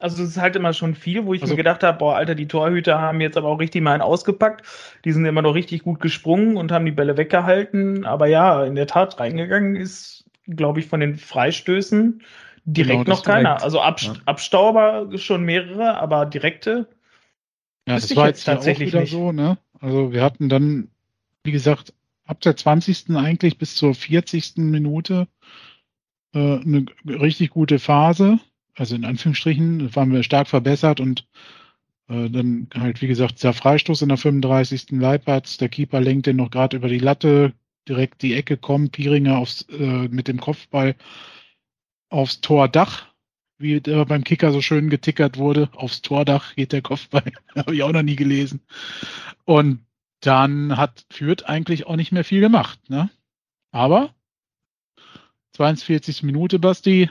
Also 0.00 0.22
es 0.22 0.30
ist 0.30 0.38
halt 0.38 0.54
immer 0.54 0.72
schon 0.74 0.94
viel, 0.94 1.26
wo 1.26 1.34
ich 1.34 1.42
Also- 1.42 1.54
mir 1.54 1.56
gedacht 1.56 1.82
habe, 1.82 1.98
boah, 1.98 2.14
Alter, 2.16 2.36
die 2.36 2.46
Torhüter 2.46 3.00
haben 3.00 3.20
jetzt 3.20 3.36
aber 3.36 3.48
auch 3.48 3.58
richtig 3.58 3.82
mal 3.82 3.92
einen 3.94 4.02
ausgepackt. 4.02 4.64
Die 5.04 5.10
sind 5.12 5.24
immer 5.24 5.42
noch 5.42 5.54
richtig 5.54 5.82
gut 5.82 5.98
gesprungen 6.00 6.56
und 6.56 6.70
haben 6.70 6.84
die 6.86 6.92
Bälle 6.92 7.16
weggehalten. 7.16 8.04
Aber 8.06 8.28
ja, 8.28 8.64
in 8.64 8.76
der 8.76 8.86
Tat 8.86 9.18
reingegangen 9.18 9.74
ist, 9.74 10.24
glaube 10.46 10.78
ich, 10.78 10.86
von 10.86 11.00
den 11.00 11.16
Freistößen 11.16 12.22
direkt 12.64 13.06
Genau, 13.06 13.16
noch 13.16 13.24
keiner. 13.24 13.48
direkt. 13.50 13.64
Also 13.64 13.80
Abst 13.80 14.06
Ja. 14.06 14.12
Abstauber 14.26 15.08
schon 15.18 15.42
mehrere, 15.42 15.96
aber 15.98 16.26
direkte. 16.26 16.86
Ja, 17.88 17.94
das 17.96 18.14
war 18.14 18.28
jetzt 18.28 18.44
tatsächlich 18.44 18.90
wieder 18.90 19.00
nicht. 19.00 19.10
so, 19.10 19.32
ne? 19.32 19.58
Also 19.80 20.12
wir 20.12 20.22
hatten 20.22 20.48
dann, 20.48 20.90
wie 21.42 21.52
gesagt, 21.52 21.92
ab 22.28 22.40
der 22.42 22.56
20. 22.56 23.16
eigentlich 23.16 23.58
bis 23.58 23.74
zur 23.74 23.94
40. 23.94 24.58
Minute 24.58 25.26
äh, 26.34 26.60
eine 26.60 26.86
richtig 27.06 27.50
gute 27.50 27.78
Phase. 27.78 28.38
Also 28.74 28.94
in 28.94 29.04
Anführungsstrichen 29.04 29.94
waren 29.96 30.12
wir 30.12 30.22
stark 30.22 30.46
verbessert 30.46 31.00
und 31.00 31.26
äh, 32.08 32.28
dann 32.28 32.68
halt, 32.74 33.00
wie 33.02 33.08
gesagt, 33.08 33.42
der 33.42 33.54
Freistoß 33.54 34.02
in 34.02 34.10
der 34.10 34.18
35. 34.18 34.90
Leipertz, 34.90 35.56
der 35.56 35.70
Keeper 35.70 36.00
lenkt 36.00 36.26
den 36.26 36.36
noch 36.36 36.50
gerade 36.50 36.76
über 36.76 36.88
die 36.88 36.98
Latte, 36.98 37.54
direkt 37.88 38.22
die 38.22 38.34
Ecke 38.34 38.58
kommt, 38.58 38.92
Pieringer 38.92 39.38
aufs, 39.38 39.62
äh, 39.70 40.08
mit 40.08 40.28
dem 40.28 40.38
Kopfball 40.38 40.96
aufs 42.10 42.42
Tordach, 42.42 43.06
wie 43.56 43.80
der 43.80 44.04
beim 44.04 44.22
Kicker 44.22 44.52
so 44.52 44.60
schön 44.60 44.90
getickert 44.90 45.38
wurde. 45.38 45.70
Aufs 45.72 46.02
Tordach 46.02 46.54
geht 46.56 46.72
der 46.72 46.82
Kopfball. 46.82 47.24
Habe 47.56 47.74
ich 47.74 47.82
auch 47.82 47.92
noch 47.92 48.02
nie 48.02 48.16
gelesen. 48.16 48.60
Und 49.44 49.80
dann 50.20 50.76
hat 50.76 51.06
Fürth 51.10 51.44
eigentlich 51.44 51.86
auch 51.86 51.96
nicht 51.96 52.12
mehr 52.12 52.24
viel 52.24 52.40
gemacht. 52.40 52.78
Ne? 52.88 53.10
Aber 53.70 54.14
42. 55.52 56.22
Minute, 56.22 56.58
Basti, 56.58 57.10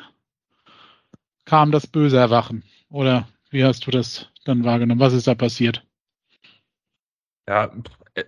kam 1.46 1.72
das 1.72 1.88
böse 1.88 2.18
Erwachen. 2.18 2.64
Oder 2.90 3.28
wie 3.50 3.64
hast 3.64 3.86
du 3.88 3.92
das 3.92 4.30
dann 4.46 4.64
wahrgenommen? 4.64 5.00
Was 5.00 5.14
ist 5.14 5.28
da 5.28 5.36
passiert? 5.36 5.86
Ja, 7.48 7.72
äh, 8.16 8.24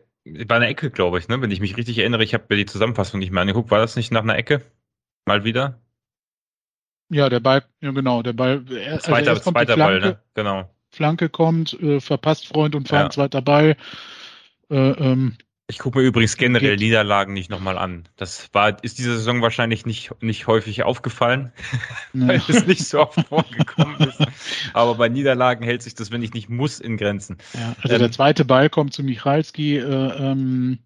war 0.47 0.57
eine 0.57 0.67
Ecke, 0.67 0.91
glaube 0.91 1.19
ich, 1.19 1.27
ne? 1.27 1.41
Wenn 1.41 1.51
ich 1.51 1.59
mich 1.59 1.77
richtig 1.77 1.97
erinnere, 1.97 2.23
ich 2.23 2.33
habe 2.33 2.45
mir 2.49 2.55
die 2.57 2.65
Zusammenfassung 2.65 3.19
nicht 3.19 3.31
mehr 3.31 3.41
angeguckt. 3.41 3.71
War 3.71 3.79
das 3.79 3.95
nicht 3.95 4.11
nach 4.11 4.21
einer 4.21 4.37
Ecke? 4.37 4.61
Mal 5.25 5.43
wieder? 5.43 5.81
Ja, 7.09 7.27
der 7.29 7.39
Ball, 7.39 7.63
ja 7.81 7.91
genau, 7.91 8.21
der 8.21 8.33
Ball. 8.33 8.63
er- 8.71 8.93
also 8.93 9.07
Zweiter, 9.07 9.35
die 9.35 9.41
zweiter 9.41 9.73
Flanke, 9.73 9.99
Ball, 9.99 10.11
ne? 10.11 10.23
Genau. 10.35 10.75
Flanke 10.91 11.29
kommt, 11.29 11.73
äh, 11.81 11.99
verpasst 11.99 12.47
Freund 12.47 12.75
und 12.75 12.87
Feind, 12.87 13.03
Ja. 13.05 13.09
zweiter 13.09 13.41
Ball. 13.41 13.75
Äh, 14.69 14.75
ähm, 14.91 15.37
Ich 15.67 15.77
gucke 15.79 15.99
mir 15.99 16.05
übrigens 16.05 16.35
generell 16.37 16.71
Geht. 16.71 16.79
Niederlagen 16.79 17.33
nicht 17.33 17.49
nochmal 17.51 17.77
an. 17.77 18.09
Das 18.15 18.49
war, 18.53 18.83
ist 18.83 18.97
diese 18.97 19.15
Saison 19.17 19.41
wahrscheinlich 19.43 19.85
nicht, 19.85 20.11
nicht 20.21 20.47
häufig 20.47 20.83
aufgefallen, 20.83 21.53
weil 22.13 22.37
ne. 22.37 22.43
es 22.47 22.65
nicht 22.65 22.85
so 22.85 23.01
oft 23.01 23.19
vorgekommen 23.27 24.01
ist. 24.01 24.25
Aber 24.73 24.95
bei 24.95 25.09
Niederlagen 25.09 25.63
hält 25.63 25.83
sich 25.83 25.93
das, 25.95 26.11
wenn 26.11 26.23
ich 26.23 26.33
nicht 26.33 26.49
muss, 26.49 26.79
in 26.79 26.97
Grenzen. 26.97 27.37
Ja, 27.53 27.75
also 27.81 27.97
Ähm, 27.97 27.99
der 27.99 28.11
zweite 28.11 28.45
Ball 28.45 28.69
kommt 28.69 28.93
zu 28.93 29.03
Michalski 29.03 29.77
äh, 29.77 29.83
ähm, 29.83 30.79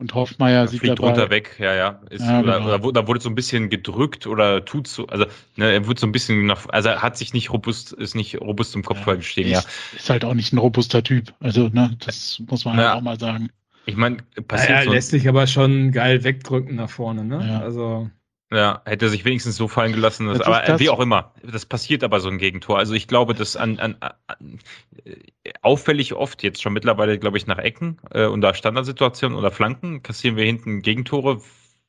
und 0.00 0.14
Hoffmeier 0.14 0.62
Ja, 0.64 0.66
sieht 0.66 0.80
fliegt 0.80 0.98
dabei. 1.00 1.08
runter 1.08 1.30
weg, 1.30 1.56
ja, 1.58 1.74
ja. 1.74 2.00
Ist, 2.10 2.22
Ja, 2.22 2.40
oder, 2.40 2.58
genau. 2.58 2.66
oder, 2.86 2.92
da 2.92 3.06
wurde 3.08 3.20
so 3.20 3.28
ein 3.28 3.34
bisschen 3.34 3.70
gedrückt 3.70 4.26
oder 4.26 4.64
tut 4.64 4.86
so, 4.88 5.06
also 5.06 5.26
ne, 5.56 5.72
er 5.72 5.86
wurde 5.86 6.00
so 6.00 6.06
ein 6.06 6.12
bisschen 6.12 6.46
nach, 6.46 6.66
also 6.68 6.88
er 6.90 7.02
hat 7.02 7.16
sich 7.16 7.32
nicht 7.32 7.50
robust, 7.52 7.92
ist 7.92 8.14
nicht 8.14 8.40
robust 8.40 8.72
zum 8.72 8.82
Kopfball 8.82 9.16
gestiegen, 9.16 9.50
ja. 9.50 9.58
ist, 9.58 9.68
ist 9.92 10.10
halt 10.10 10.24
auch 10.24 10.34
nicht 10.34 10.52
ein 10.52 10.58
robuster 10.58 11.02
Typ. 11.02 11.34
Also, 11.40 11.68
ne, 11.68 11.96
das 12.04 12.40
muss 12.48 12.64
man 12.64 12.76
Ja. 12.78 12.84
halt 12.84 12.94
auch 12.98 13.00
mal 13.02 13.18
sagen. 13.18 13.50
Ich 13.86 13.96
meine, 13.96 14.18
passiert 14.46 14.78
Naja, 14.78 14.84
so, 14.84 14.90
lässt 14.92 15.10
sich 15.10 15.28
aber 15.28 15.46
schon 15.46 15.92
geil 15.92 16.22
wegdrücken 16.24 16.76
nach 16.76 16.90
vorne, 16.90 17.24
ne? 17.24 17.48
Ja. 17.48 17.60
Also, 17.60 18.10
ja, 18.52 18.82
hätte 18.84 19.08
sich 19.08 19.24
wenigstens 19.24 19.56
so 19.56 19.68
fallen 19.68 19.92
gelassen, 19.92 20.26
dass, 20.26 20.38
Das 20.38 20.46
aber 20.46 20.62
das- 20.66 20.80
wie 20.80 20.90
auch 20.90 21.00
immer, 21.00 21.32
das 21.42 21.66
passiert 21.66 22.02
aber 22.02 22.20
so 22.20 22.28
ein 22.28 22.38
Gegentor. 22.38 22.78
Also 22.78 22.94
ich 22.94 23.06
glaube, 23.06 23.34
dass 23.34 23.56
an, 23.56 23.78
an, 23.78 23.96
an 24.00 24.58
äh, 25.04 25.16
auffällig 25.62 26.14
oft 26.14 26.42
jetzt 26.42 26.60
schon 26.62 26.72
mittlerweile, 26.72 27.18
glaube 27.18 27.38
ich, 27.38 27.46
nach 27.46 27.58
Ecken 27.58 27.98
äh, 28.10 28.26
und 28.26 28.40
da 28.40 28.54
Standardsituationen 28.54 29.38
oder 29.38 29.50
Flanken 29.50 30.02
kassieren 30.02 30.36
wir 30.36 30.44
hinten 30.44 30.82
Gegentore. 30.82 31.40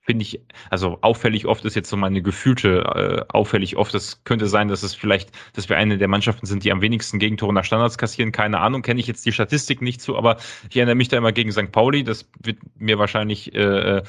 Finde 0.03 0.23
ich, 0.23 0.41
also 0.71 0.97
auffällig 1.01 1.45
oft 1.45 1.63
ist 1.63 1.75
jetzt 1.75 1.87
so 1.87 1.95
meine 1.95 2.23
gefühlte, 2.23 3.25
äh, 3.29 3.33
auffällig 3.33 3.77
oft. 3.77 3.93
Es 3.93 4.23
könnte 4.23 4.47
sein, 4.47 4.67
dass 4.67 4.81
es 4.81 4.95
vielleicht, 4.95 5.29
dass 5.53 5.69
wir 5.69 5.77
eine 5.77 5.99
der 5.99 6.07
Mannschaften 6.07 6.47
sind, 6.47 6.63
die 6.63 6.71
am 6.71 6.81
wenigsten 6.81 7.19
Gegentore 7.19 7.53
nach 7.53 7.65
Standards 7.65 7.99
kassieren. 7.99 8.31
Keine 8.31 8.59
Ahnung, 8.61 8.81
kenne 8.81 8.99
ich 8.99 9.05
jetzt 9.05 9.23
die 9.27 9.31
Statistik 9.31 9.83
nicht 9.83 10.01
zu, 10.01 10.17
aber 10.17 10.37
ich 10.71 10.75
erinnere 10.77 10.95
mich 10.95 11.09
da 11.09 11.17
immer 11.17 11.31
gegen 11.31 11.51
St. 11.51 11.71
Pauli. 11.71 12.03
Das 12.03 12.27
wird 12.41 12.57
mir 12.79 12.97
wahrscheinlich 12.97 13.53
äh, 13.53 14.01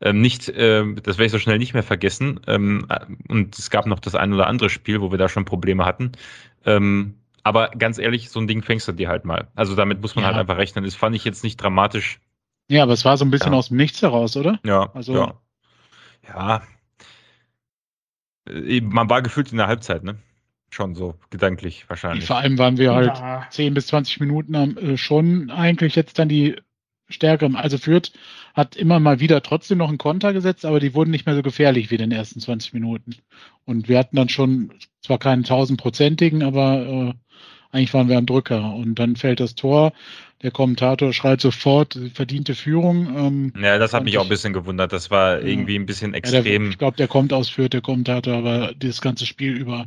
ähm, 0.00 0.20
nicht, 0.20 0.48
äh, 0.48 0.84
das 0.94 1.18
werde 1.18 1.26
ich 1.26 1.32
so 1.32 1.38
schnell 1.38 1.58
nicht 1.58 1.74
mehr 1.74 1.82
vergessen. 1.82 2.40
Ähm, 2.46 2.86
äh, 2.88 3.00
und 3.28 3.58
es 3.58 3.70
gab 3.70 3.86
noch 3.86 3.98
das 3.98 4.14
ein 4.14 4.32
oder 4.32 4.46
andere 4.46 4.70
Spiel, 4.70 5.00
wo 5.00 5.10
wir 5.10 5.18
da 5.18 5.28
schon 5.28 5.44
Probleme 5.44 5.84
hatten. 5.84 6.12
Ähm, 6.64 7.14
aber 7.42 7.70
ganz 7.70 7.98
ehrlich, 7.98 8.30
so 8.30 8.40
ein 8.40 8.46
Ding 8.46 8.62
fängst 8.62 8.86
du 8.88 8.92
dir 8.92 9.08
halt 9.08 9.24
mal. 9.24 9.48
Also 9.54 9.74
damit 9.74 10.00
muss 10.00 10.14
man 10.14 10.22
ja. 10.22 10.28
halt 10.28 10.38
einfach 10.38 10.58
rechnen. 10.58 10.84
Das 10.84 10.94
fand 10.94 11.16
ich 11.16 11.24
jetzt 11.24 11.42
nicht 11.42 11.56
dramatisch. 11.56 12.20
Ja, 12.68 12.82
aber 12.82 12.92
es 12.92 13.04
war 13.04 13.16
so 13.16 13.24
ein 13.24 13.30
bisschen 13.30 13.52
ja. 13.52 13.58
aus 13.58 13.68
dem 13.68 13.78
Nichts 13.78 14.02
heraus, 14.02 14.36
oder? 14.36 14.60
Ja. 14.64 14.90
Also 14.94 15.14
ja. 15.14 15.34
ja. 16.28 16.62
Äh, 18.48 18.80
man 18.82 19.08
war 19.08 19.22
gefühlt 19.22 19.50
in 19.50 19.58
der 19.58 19.66
Halbzeit, 19.66 20.04
ne? 20.04 20.18
Schon 20.70 20.94
so, 20.94 21.14
gedanklich 21.30 21.88
wahrscheinlich. 21.88 22.26
Vor 22.26 22.36
allem 22.36 22.58
waren 22.58 22.76
wir 22.76 22.94
halt 22.94 23.16
ja. 23.16 23.46
10 23.50 23.72
bis 23.72 23.86
20 23.86 24.20
Minuten 24.20 24.76
äh, 24.76 24.98
schon 24.98 25.50
eigentlich 25.50 25.96
jetzt 25.96 26.18
dann 26.18 26.28
die 26.28 26.56
Stärke. 27.08 27.50
Also 27.54 27.78
Fürth 27.78 28.12
hat 28.54 28.76
immer 28.76 29.00
mal 29.00 29.20
wieder 29.20 29.42
trotzdem 29.42 29.78
noch 29.78 29.88
einen 29.88 29.98
Konter 29.98 30.32
gesetzt, 30.32 30.64
aber 30.64 30.80
die 30.80 30.94
wurden 30.94 31.10
nicht 31.10 31.26
mehr 31.26 31.34
so 31.34 31.42
gefährlich 31.42 31.90
wie 31.90 31.96
in 31.96 32.02
den 32.02 32.12
ersten 32.12 32.40
20 32.40 32.72
Minuten. 32.74 33.16
Und 33.64 33.88
wir 33.88 33.98
hatten 33.98 34.16
dann 34.16 34.28
schon 34.28 34.72
zwar 35.00 35.18
keinen 35.18 35.44
tausendprozentigen, 35.44 36.42
aber 36.42 36.86
äh, 36.86 37.14
eigentlich 37.70 37.94
waren 37.94 38.08
wir 38.08 38.18
am 38.18 38.26
Drücker. 38.26 38.74
Und 38.74 38.96
dann 38.98 39.16
fällt 39.16 39.40
das 39.40 39.54
Tor. 39.54 39.92
Der 40.42 40.50
Kommentator 40.50 41.12
schreit 41.12 41.40
sofort 41.40 41.98
verdiente 42.14 42.54
Führung. 42.54 43.16
Ähm, 43.16 43.52
ja, 43.60 43.78
das 43.78 43.92
hat 43.92 44.04
mich 44.04 44.18
auch 44.18 44.22
ein 44.22 44.28
bisschen 44.28 44.52
gewundert. 44.52 44.92
Das 44.92 45.10
war 45.10 45.42
irgendwie 45.42 45.76
ein 45.76 45.86
bisschen 45.86 46.14
extrem. 46.14 46.44
Ja, 46.44 46.58
der, 46.58 46.68
ich 46.68 46.78
glaube, 46.78 46.96
der 46.96 47.08
kommt 47.08 47.32
aus 47.32 47.48
Fürth, 47.48 47.72
der 47.72 47.80
Kommentator, 47.80 48.34
aber 48.34 48.72
dieses 48.74 49.00
ganze 49.00 49.26
Spiel 49.26 49.56
über 49.56 49.86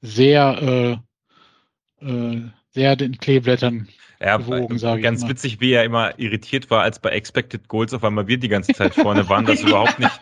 sehr, 0.00 0.98
äh, 2.00 2.06
äh, 2.06 2.42
sehr 2.70 2.96
den 2.96 3.18
Kleeblättern 3.18 3.88
ja, 4.24 4.36
gewogen, 4.36 4.78
ganz 5.02 5.26
witzig, 5.26 5.60
wie 5.60 5.72
er 5.72 5.84
immer 5.84 6.18
irritiert 6.18 6.70
war, 6.70 6.82
als 6.82 6.98
bei 6.98 7.10
Expected 7.10 7.68
Goals 7.68 7.92
auf 7.92 8.04
einmal 8.04 8.26
wir 8.28 8.38
die 8.38 8.48
ganze 8.48 8.72
Zeit 8.72 8.94
vorne 8.94 9.28
waren. 9.28 9.44
Das 9.44 9.60
überhaupt 9.62 9.98
nicht, 9.98 10.20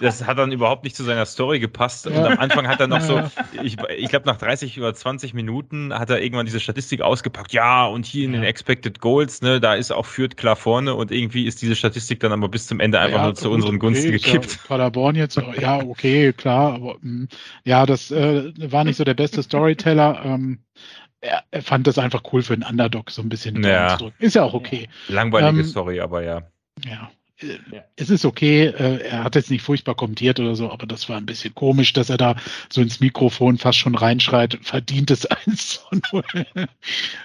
das 0.00 0.26
hat 0.26 0.38
dann 0.38 0.52
überhaupt 0.52 0.84
nicht 0.84 0.94
zu 0.94 1.04
seiner 1.04 1.26
Story 1.26 1.58
gepasst. 1.58 2.06
Und 2.06 2.16
am 2.16 2.38
Anfang 2.38 2.68
hat 2.68 2.80
er 2.80 2.86
noch 2.86 3.00
so, 3.00 3.22
ich, 3.62 3.76
ich 3.96 4.08
glaube 4.08 4.26
nach 4.26 4.36
30 4.36 4.78
oder 4.78 4.92
20 4.94 5.34
Minuten 5.34 5.92
hat 5.94 6.10
er 6.10 6.22
irgendwann 6.22 6.46
diese 6.46 6.60
Statistik 6.60 7.00
ausgepackt. 7.00 7.52
Ja, 7.52 7.86
und 7.86 8.06
hier 8.06 8.24
in 8.24 8.32
den 8.32 8.42
Expected 8.42 9.00
Goals, 9.00 9.42
ne, 9.42 9.60
da 9.60 9.74
ist 9.74 9.90
auch 9.90 10.06
Fürth 10.06 10.36
klar 10.36 10.56
vorne 10.56 10.94
und 10.94 11.10
irgendwie 11.10 11.46
ist 11.46 11.62
diese 11.62 11.76
Statistik 11.76 12.20
dann 12.20 12.32
aber 12.32 12.48
bis 12.48 12.66
zum 12.66 12.80
Ende 12.80 13.00
einfach 13.00 13.18
ja, 13.18 13.24
nur 13.24 13.34
zu 13.34 13.50
unseren 13.50 13.78
Gunsten 13.78 14.08
okay, 14.08 14.18
gekippt. 14.18 14.52
Ja, 14.52 14.58
Paderborn 14.68 15.16
jetzt, 15.16 15.40
ja, 15.60 15.78
okay, 15.78 16.32
klar, 16.32 16.74
aber 16.74 16.94
hm, 17.00 17.28
ja, 17.64 17.86
das 17.86 18.10
äh, 18.10 18.52
war 18.70 18.84
nicht 18.84 18.96
so 18.96 19.04
der 19.04 19.14
beste 19.14 19.42
Storyteller. 19.42 20.22
Ähm, 20.24 20.58
er, 21.20 21.44
er 21.50 21.62
fand 21.62 21.86
das 21.86 21.98
einfach 21.98 22.22
cool 22.32 22.42
für 22.42 22.54
einen 22.54 22.62
Underdog 22.62 23.10
so 23.10 23.22
ein 23.22 23.28
bisschen 23.28 23.62
ja. 23.62 23.98
Ist 24.18 24.34
ja 24.34 24.42
auch 24.42 24.54
okay. 24.54 24.88
Langweilige 25.08 25.60
ähm, 25.60 25.66
Story, 25.66 26.00
aber 26.00 26.22
ja. 26.22 26.42
Ja. 26.84 27.10
Ja. 27.72 27.84
Es 27.96 28.10
ist 28.10 28.26
okay, 28.26 28.66
äh, 28.66 28.98
er 28.98 29.24
hat 29.24 29.34
jetzt 29.34 29.50
nicht 29.50 29.62
furchtbar 29.62 29.94
kommentiert 29.94 30.38
oder 30.40 30.54
so, 30.54 30.70
aber 30.70 30.86
das 30.86 31.08
war 31.08 31.16
ein 31.16 31.24
bisschen 31.24 31.54
komisch, 31.54 31.92
dass 31.94 32.10
er 32.10 32.18
da 32.18 32.36
so 32.70 32.82
ins 32.82 33.00
Mikrofon 33.00 33.56
fast 33.56 33.78
schon 33.78 33.94
reinschreit, 33.94 34.58
verdient 34.60 35.10
es 35.10 35.24
1 35.46 35.68
zu 35.68 36.00
0. 36.12 36.22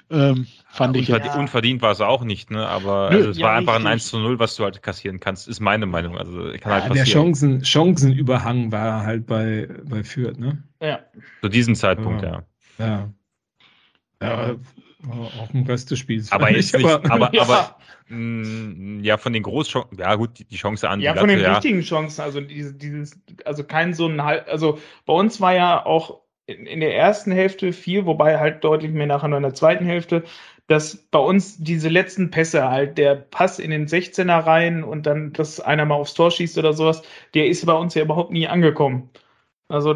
ähm, 0.10 0.48
fand 0.70 0.96
ja, 0.96 1.02
ich. 1.02 1.10
Unverdient, 1.10 1.36
ja. 1.36 1.40
unverdient 1.40 1.82
war 1.82 1.92
es 1.92 2.02
auch 2.02 2.24
nicht, 2.24 2.50
ne? 2.50 2.66
Aber 2.66 3.10
also 3.10 3.30
es 3.30 3.40
war 3.42 3.54
einfach 3.54 3.76
ein 3.76 3.88
1 3.88 4.08
zu 4.08 4.20
0, 4.20 4.40
was 4.40 4.56
du 4.56 4.64
halt 4.64 4.82
kassieren 4.82 5.20
kannst, 5.20 5.50
ist 5.50 5.60
meine 5.60 5.86
Meinung. 5.86 6.18
Also 6.18 6.52
kann 6.60 6.72
halt 6.72 6.88
passieren. 6.88 6.94
Der 6.94 7.06
Chancen, 7.06 7.66
Chancenüberhang 7.66 8.72
war 8.72 9.04
halt 9.04 9.28
bei, 9.28 9.68
bei 9.84 10.04
Fürth, 10.04 10.38
ne? 10.38 10.64
Ja. 10.82 11.00
Zu 11.42 11.50
diesem 11.50 11.76
Zeitpunkt, 11.76 12.24
ja. 12.24 12.44
Ja. 12.78 13.10
Ja, 14.28 14.56
auch 15.42 15.54
im 15.54 15.64
Rest 15.64 15.92
des 15.92 16.00
Spiels. 16.00 16.32
Aber 16.32 16.52
jetzt 16.52 16.76
nicht, 16.76 16.86
aber, 16.86 17.12
aber, 17.12 17.30
ja. 17.34 17.44
aber 17.44 17.78
mh, 18.08 18.18
mm, 18.18 19.04
ja, 19.04 19.18
von 19.18 19.34
den 19.34 19.44
Großchancen, 19.44 19.98
ja 19.98 20.16
gut, 20.16 20.40
die, 20.40 20.46
die 20.46 20.58
Chance 20.58 20.90
an 20.90 21.00
Ja, 21.00 21.14
die 21.14 21.20
von 21.20 21.30
Latte, 21.30 21.42
den 21.42 21.46
ja. 21.46 21.56
wichtigen 21.56 21.82
Chancen, 21.82 22.22
also 22.22 22.42
dieses, 22.42 22.78
dieses, 22.78 23.20
also 23.46 23.64
kein 23.64 23.94
so 23.94 24.08
ein 24.08 24.20
also 24.20 24.80
bei 25.06 25.14
uns 25.14 25.40
war 25.42 25.54
ja 25.54 25.86
auch 25.86 26.22
in, 26.48 26.66
in 26.66 26.80
der 26.80 26.96
ersten 26.96 27.32
Hälfte 27.32 27.74
viel, 27.74 28.06
wobei 28.06 28.40
halt 28.40 28.64
deutlich 28.64 28.92
mehr 28.92 29.08
nachher 29.08 29.28
nur 29.28 29.38
in 29.38 29.44
der 29.44 29.54
zweiten 29.54 29.86
Hälfte, 29.86 30.24
dass 30.68 30.96
bei 30.96 31.20
uns 31.20 31.58
diese 31.58 31.90
letzten 31.90 32.32
Pässe 32.32 32.68
halt, 32.70 32.98
der 32.98 33.16
Pass 33.16 33.60
in 33.60 33.72
den 33.72 33.88
16er 33.88 34.46
rein 34.46 34.84
und 34.84 35.06
dann, 35.06 35.32
dass 35.34 35.60
einer 35.60 35.86
mal 35.86 35.96
aufs 35.96 36.16
Tor 36.16 36.32
schießt 36.32 36.58
oder 36.58 36.74
sowas, 36.74 37.04
der 37.34 37.48
ist 37.48 37.66
bei 37.66 37.74
uns 37.74 37.94
ja 37.94 38.04
überhaupt 38.04 38.32
nie 38.32 38.48
angekommen. 38.48 39.10
Also 39.68 39.94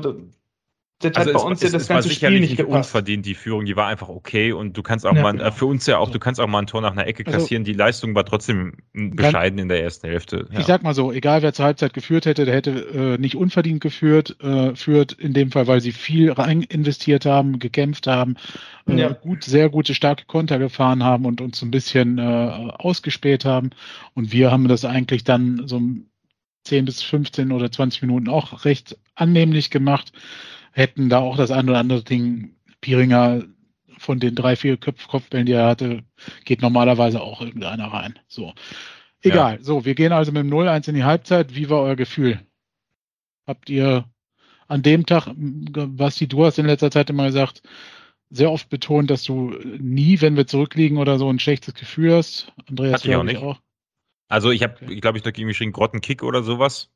das 1.00 1.16
also 1.16 1.34
hat 1.34 1.42
bei 1.42 1.48
uns 1.50 1.64
ja 1.64 1.70
das 1.70 1.88
ganze 1.88 2.10
Spiel 2.10 2.42
nicht 2.42 2.58
gepasst. 2.58 2.90
unverdient, 2.94 3.26
die 3.26 3.34
Führung, 3.34 3.64
die 3.64 3.78
war 3.78 3.88
einfach 3.88 4.10
okay 4.10 4.52
und 4.52 4.76
du 4.76 4.84
kannst 4.84 5.06
auch 5.06 5.16
ja, 5.16 5.22
mal, 5.22 5.32
genau. 5.32 5.50
für 5.52 5.66
uns 5.66 5.86
ja 5.86 5.98
auch, 5.98 6.12
du 6.12 6.20
kannst 6.20 6.42
auch 6.42 6.48
mal 6.48 6.60
ein 6.60 6.68
Tor 6.68 6.82
nach 6.82 6.92
einer 6.92 7.08
Ecke 7.08 7.26
also 7.26 7.40
kassieren, 7.40 7.62
also, 7.62 7.72
die 7.72 7.78
Leistung 7.78 8.16
war 8.16 8.26
trotzdem 8.26 8.74
bescheiden 8.94 9.60
in 9.60 9.70
der 9.70 9.82
ersten 9.82 10.08
Hälfte. 10.08 10.48
Ja. 10.52 10.60
Ich 10.60 10.66
sag 10.66 10.84
mal 10.84 10.94
so, 10.94 11.14
egal 11.14 11.42
wer 11.42 11.54
zur 11.54 11.66
Halbzeit 11.66 11.94
geführt 11.94 12.26
hätte, 12.26 12.44
der 12.44 12.54
hätte 12.54 12.72
äh, 12.72 13.18
nicht 13.18 13.38
unverdient 13.38 13.80
geführt, 13.80 14.36
äh, 14.44 14.76
führt 14.76 15.14
in 15.14 15.34
dem 15.34 15.52
Fall, 15.52 15.68
weil 15.68 15.80
sie 15.80 15.94
viel 15.94 16.34
rein 16.34 16.64
investiert 16.64 17.26
haben, 17.26 17.60
gekämpft 17.60 18.06
haben, 18.06 18.36
äh, 18.86 18.96
ja. 18.96 19.14
gut, 19.14 19.46
sehr 19.46 19.70
gute, 19.70 19.96
starke 19.96 20.26
Konter 20.26 20.60
gefahren 20.60 21.06
haben 21.06 21.26
und 21.26 21.40
uns 21.40 21.62
ein 21.62 21.72
bisschen 21.72 22.18
äh, 22.18 22.72
ausgespäht 22.78 23.46
haben 23.46 23.70
und 24.16 24.34
wir 24.34 24.52
haben 24.52 24.68
das 24.68 24.84
eigentlich 24.84 25.24
dann 25.24 25.66
so 25.66 25.82
10 26.66 26.84
bis 26.84 27.02
15 27.02 27.54
oder 27.54 27.72
20 27.72 28.02
Minuten 28.02 28.28
auch 28.28 28.66
recht 28.66 28.98
annehmlich 29.16 29.70
gemacht 29.70 30.12
hätten 30.72 31.10
da 31.10 31.20
auch 31.20 31.38
das 31.38 31.52
ein 31.52 31.70
oder 31.70 31.80
andere 31.80 32.04
Ding. 32.04 32.56
Piringer 32.82 33.44
von 33.98 34.20
den 34.20 34.36
drei, 34.36 34.56
vier 34.56 34.78
Kopf 34.78 35.08
Kopfbällen, 35.08 35.46
die 35.46 35.52
er 35.52 35.68
hatte, 35.68 36.04
geht 36.46 36.62
normalerweise 36.62 37.22
auch 37.22 37.42
irgendeiner 37.42 37.88
rein. 37.88 38.18
So. 38.28 38.54
Egal. 39.22 39.58
Ja. 39.58 39.64
So, 39.64 39.86
wir 39.86 39.96
gehen 39.96 40.14
also 40.14 40.32
mit 40.32 40.44
dem 40.44 40.52
0-1 40.52 40.88
in 40.88 40.96
die 40.96 41.04
Halbzeit. 41.04 41.56
Wie 41.56 41.70
war 41.70 41.82
euer 41.82 41.96
Gefühl? 41.96 42.40
Habt 43.46 43.70
ihr 43.70 44.06
an 44.68 44.82
dem 44.82 45.06
Tag, 45.06 45.28
Basti, 45.36 46.28
du 46.28 46.46
hast 46.46 46.60
in 46.60 46.68
letzter 46.68 46.92
Zeit 46.92 47.10
immer 47.10 47.26
gesagt, 47.26 47.62
sehr 48.30 48.52
oft 48.52 48.70
betont, 48.70 49.10
dass 49.10 49.24
du 49.24 49.56
nie, 49.80 50.22
wenn 50.22 50.38
wir 50.38 50.48
zurückliegen 50.48 50.98
oder 50.98 51.18
so, 51.18 51.30
ein 51.30 51.40
schlechtes 51.40 51.74
Gefühl 51.74 52.14
hast. 52.14 52.54
Andreas, 52.68 53.02
Hatte 53.02 53.10
ich 53.10 53.16
auch 53.16 53.24
nicht. 53.24 53.42
Auch. 53.42 53.60
Also 54.28 54.52
ich 54.52 54.62
habe, 54.62 54.76
okay. 54.82 55.00
glaube 55.00 55.18
ich, 55.18 55.24
da 55.24 55.32
irgendwie 55.32 55.56
schon 55.56 55.72
Grottenkick 55.72 56.22
oder 56.22 56.44
sowas. 56.44 56.92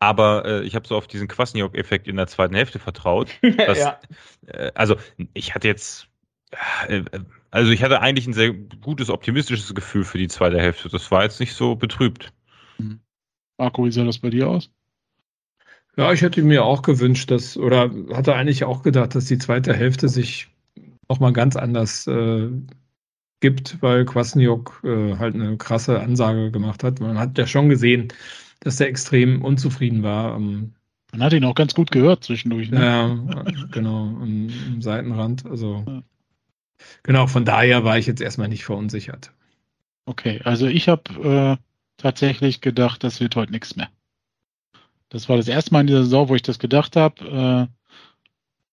Aber 0.00 0.44
äh, 0.44 0.62
ich 0.62 0.74
habe 0.74 0.86
so 0.86 0.96
auf 0.96 1.06
diesen 1.06 1.28
Kwasniok-Effekt 1.28 2.06
in 2.06 2.16
der 2.16 2.26
zweiten 2.26 2.54
Hälfte 2.54 2.78
vertraut. 2.78 3.30
Dass, 3.42 3.78
ja. 3.78 4.00
äh, 4.46 4.70
also 4.74 4.96
ich 5.34 5.54
hatte 5.54 5.66
jetzt, 5.66 6.08
äh, 6.86 7.02
also 7.50 7.72
ich 7.72 7.82
hatte 7.82 8.00
eigentlich 8.00 8.26
ein 8.26 8.32
sehr 8.32 8.52
gutes, 8.52 9.10
optimistisches 9.10 9.74
Gefühl 9.74 10.04
für 10.04 10.18
die 10.18 10.28
zweite 10.28 10.60
Hälfte. 10.60 10.88
Das 10.88 11.10
war 11.10 11.24
jetzt 11.24 11.40
nicht 11.40 11.54
so 11.54 11.74
betrübt. 11.74 12.32
Mhm. 12.78 13.00
Marco, 13.58 13.84
wie 13.84 13.90
sah 13.90 14.04
das 14.04 14.18
bei 14.18 14.30
dir 14.30 14.48
aus? 14.48 14.70
Ja, 15.96 16.12
ich 16.12 16.22
hätte 16.22 16.42
mir 16.42 16.64
auch 16.64 16.82
gewünscht, 16.82 17.28
dass, 17.32 17.56
oder 17.56 17.90
hatte 18.12 18.36
eigentlich 18.36 18.62
auch 18.62 18.84
gedacht, 18.84 19.16
dass 19.16 19.24
die 19.24 19.38
zweite 19.38 19.74
Hälfte 19.74 20.08
sich 20.08 20.46
nochmal 21.08 21.32
ganz 21.32 21.56
anders 21.56 22.06
äh, 22.06 22.50
gibt, 23.40 23.82
weil 23.82 24.04
Kwasniok 24.04 24.80
äh, 24.84 25.16
halt 25.16 25.34
eine 25.34 25.56
krasse 25.56 25.98
Ansage 25.98 26.52
gemacht 26.52 26.84
hat. 26.84 27.00
Man 27.00 27.18
hat 27.18 27.36
ja 27.36 27.48
schon 27.48 27.68
gesehen, 27.68 28.12
dass 28.60 28.80
er 28.80 28.88
extrem 28.88 29.42
unzufrieden 29.42 30.02
war. 30.02 30.36
Ähm, 30.36 30.74
Man 31.12 31.22
hat 31.22 31.32
ihn 31.32 31.44
auch 31.44 31.54
ganz 31.54 31.74
gut 31.74 31.90
gehört 31.90 32.24
zwischendurch. 32.24 32.70
Ne? 32.70 32.84
Ja, 32.84 33.44
genau, 33.70 34.04
am, 34.04 34.50
am 34.66 34.82
Seitenrand. 34.82 35.46
Also 35.46 35.84
ja. 35.86 36.02
genau, 37.02 37.26
von 37.26 37.44
daher 37.44 37.84
war 37.84 37.98
ich 37.98 38.06
jetzt 38.06 38.20
erstmal 38.20 38.48
nicht 38.48 38.64
verunsichert. 38.64 39.32
Okay, 40.06 40.40
also 40.44 40.66
ich 40.66 40.88
habe 40.88 41.58
äh, 41.58 41.62
tatsächlich 41.98 42.60
gedacht, 42.60 43.04
das 43.04 43.20
wird 43.20 43.36
heute 43.36 43.52
nichts 43.52 43.76
mehr. 43.76 43.88
Das 45.10 45.28
war 45.28 45.36
das 45.36 45.48
erste 45.48 45.72
Mal 45.72 45.82
in 45.82 45.86
dieser 45.86 46.04
Saison, 46.04 46.28
wo 46.28 46.34
ich 46.34 46.42
das 46.42 46.58
gedacht 46.58 46.96
habe. 46.96 47.68
Äh, 47.68 47.78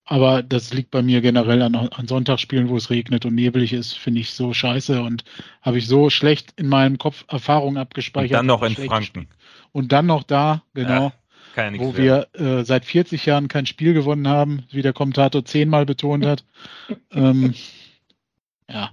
aber 0.07 0.43
das 0.43 0.71
liegt 0.71 0.91
bei 0.91 1.01
mir 1.01 1.21
generell 1.21 1.63
an, 1.63 1.75
an 1.75 2.07
Sonntagsspielen, 2.07 2.69
wo 2.69 2.77
es 2.77 2.91
regnet 2.91 3.25
und 3.25 3.33
nebelig 3.33 3.73
ist, 3.73 3.97
finde 3.97 4.21
ich 4.21 4.31
so 4.31 4.53
scheiße 4.53 5.01
und 5.01 5.23
habe 5.63 5.79
ich 5.79 5.87
so 5.87 6.11
schlecht 6.11 6.53
in 6.57 6.69
meinem 6.69 6.99
Kopf 6.99 7.25
Erfahrungen 7.27 7.77
abgespeichert. 7.77 8.31
Und 8.31 8.37
dann 8.37 8.45
noch 8.45 8.61
in 8.61 8.75
Franken. 8.75 9.27
Und 9.75 9.91
dann 9.91 10.05
noch 10.05 10.23
da, 10.23 10.63
genau, 10.73 11.11
ja, 11.57 11.73
wo 11.77 11.97
wir 11.97 12.29
äh, 12.31 12.63
seit 12.63 12.85
40 12.85 13.25
Jahren 13.25 13.49
kein 13.49 13.65
Spiel 13.65 13.93
gewonnen 13.93 14.25
haben, 14.25 14.63
wie 14.71 14.81
der 14.81 14.93
Kommentator 14.93 15.43
zehnmal 15.43 15.85
betont 15.85 16.25
hat. 16.25 16.45
ähm, 17.11 17.53
ja. 18.69 18.91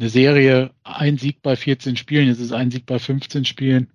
Eine 0.00 0.08
Serie, 0.08 0.72
ein 0.82 1.16
Sieg 1.16 1.42
bei 1.42 1.54
14 1.54 1.96
Spielen, 1.96 2.26
jetzt 2.26 2.40
ist 2.40 2.50
ein 2.50 2.72
Sieg 2.72 2.86
bei 2.86 2.98
15 2.98 3.44
Spielen, 3.44 3.92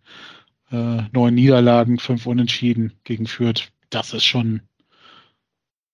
äh, 0.71 1.01
neun 1.11 1.35
Niederlagen, 1.35 1.99
fünf 1.99 2.27
Unentschieden 2.27 2.93
gegen 3.03 3.27
Fürth. 3.27 3.73
Das 3.89 4.13
ist 4.13 4.23
schon 4.23 4.61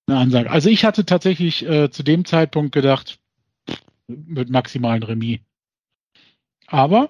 eine 0.05 0.19
Ansage. 0.19 0.51
Also 0.51 0.69
ich 0.69 0.85
hatte 0.85 1.03
tatsächlich 1.03 1.67
äh, 1.67 1.89
zu 1.89 2.03
dem 2.03 2.25
Zeitpunkt 2.25 2.73
gedacht, 2.73 3.17
mit 4.05 4.51
maximalen 4.51 5.01
Remis. 5.01 5.39
Aber 6.67 7.09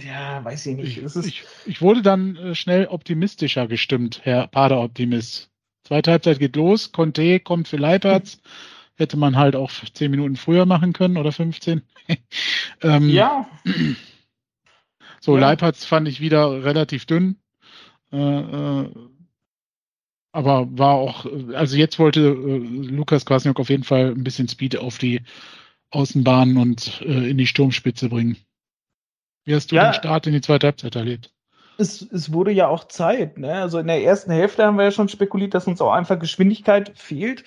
ja, 0.00 0.44
weiß 0.44 0.66
ich 0.66 0.76
nicht. 0.76 0.98
Ich, 0.98 1.16
ich, 1.16 1.44
ich 1.66 1.80
wurde 1.82 2.02
dann 2.02 2.36
äh, 2.36 2.54
schnell 2.54 2.86
optimistischer 2.86 3.66
gestimmt, 3.66 4.20
Herr 4.24 4.46
Pader-Optimist. 4.46 5.50
Zweite 5.84 6.12
Halbzeit 6.12 6.38
geht 6.38 6.56
los, 6.56 6.92
Conte 6.92 7.40
kommt 7.40 7.68
für 7.68 7.76
Leipertz. 7.76 8.38
Hätte 8.94 9.16
man 9.16 9.36
halt 9.36 9.56
auch 9.56 9.70
zehn 9.94 10.10
Minuten 10.10 10.36
früher 10.36 10.66
machen 10.66 10.92
können 10.92 11.16
oder 11.16 11.32
15. 11.32 11.82
ähm, 12.82 13.08
ja. 13.08 13.48
So, 15.20 15.34
Ja. 15.34 15.40
Leipertz 15.40 15.84
fand 15.84 16.08
ich 16.08 16.20
wieder 16.20 16.62
relativ 16.62 17.06
dünn. 17.06 17.36
Äh, 18.12 18.18
äh, 18.18 18.90
aber 20.32 20.66
war 20.78 20.94
auch, 20.94 21.26
also 21.54 21.76
jetzt 21.76 21.98
wollte 21.98 22.20
äh, 22.20 22.58
Lukas 22.58 23.24
Kwasniok 23.24 23.60
auf 23.60 23.70
jeden 23.70 23.84
Fall 23.84 24.10
ein 24.10 24.24
bisschen 24.24 24.48
Speed 24.48 24.76
auf 24.76 24.98
die 24.98 25.22
Außenbahn 25.90 26.56
und 26.56 27.02
äh, 27.02 27.30
in 27.30 27.38
die 27.38 27.46
Sturmspitze 27.46 28.08
bringen. 28.08 28.36
Wie 29.44 29.54
hast 29.54 29.70
du 29.72 29.76
Ja. 29.76 29.84
den 29.84 29.94
Start 29.94 30.26
in 30.26 30.32
die 30.32 30.40
zweite 30.40 30.66
Halbzeit 30.68 30.96
erlebt? 30.96 31.32
es, 31.78 32.02
es 32.02 32.32
wurde 32.32 32.52
ja 32.52 32.68
auch 32.68 32.84
Zeit. 32.84 33.38
Ne? 33.38 33.54
Also 33.54 33.78
in 33.78 33.86
der 33.86 34.02
ersten 34.02 34.30
Hälfte 34.32 34.64
haben 34.64 34.76
wir 34.76 34.84
ja 34.84 34.90
schon 34.90 35.08
spekuliert, 35.08 35.54
dass 35.54 35.66
uns 35.66 35.80
auch 35.80 35.92
einfach 35.92 36.18
Geschwindigkeit 36.18 36.92
fehlt, 36.94 37.44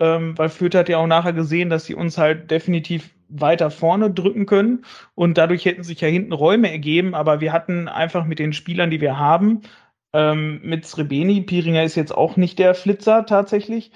ähm, 0.00 0.36
weil 0.38 0.48
Fürth 0.48 0.74
hat 0.74 0.88
ja 0.88 0.98
auch 0.98 1.06
nachher 1.06 1.32
gesehen, 1.32 1.70
dass 1.70 1.86
sie 1.86 1.94
uns 1.94 2.18
halt 2.18 2.50
definitiv 2.50 3.10
weiter 3.28 3.70
vorne 3.70 4.10
drücken 4.10 4.46
können 4.46 4.84
und 5.14 5.36
dadurch 5.38 5.64
hätten 5.64 5.82
sich 5.82 6.00
ja 6.00 6.08
hinten 6.08 6.32
Räume 6.32 6.70
ergeben, 6.70 7.14
aber 7.14 7.40
wir 7.40 7.52
hatten 7.52 7.88
einfach 7.88 8.24
mit 8.24 8.38
den 8.38 8.52
Spielern, 8.54 8.90
die 8.90 9.00
wir 9.02 9.18
haben, 9.18 9.62
ähm, 10.14 10.60
mit 10.62 10.86
Srebeni, 10.86 11.42
Piringer 11.42 11.84
ist 11.84 11.94
jetzt 11.94 12.14
auch 12.16 12.36
nicht 12.36 12.58
der 12.58 12.74
Flitzer 12.74 13.26
tatsächlich 13.26 13.92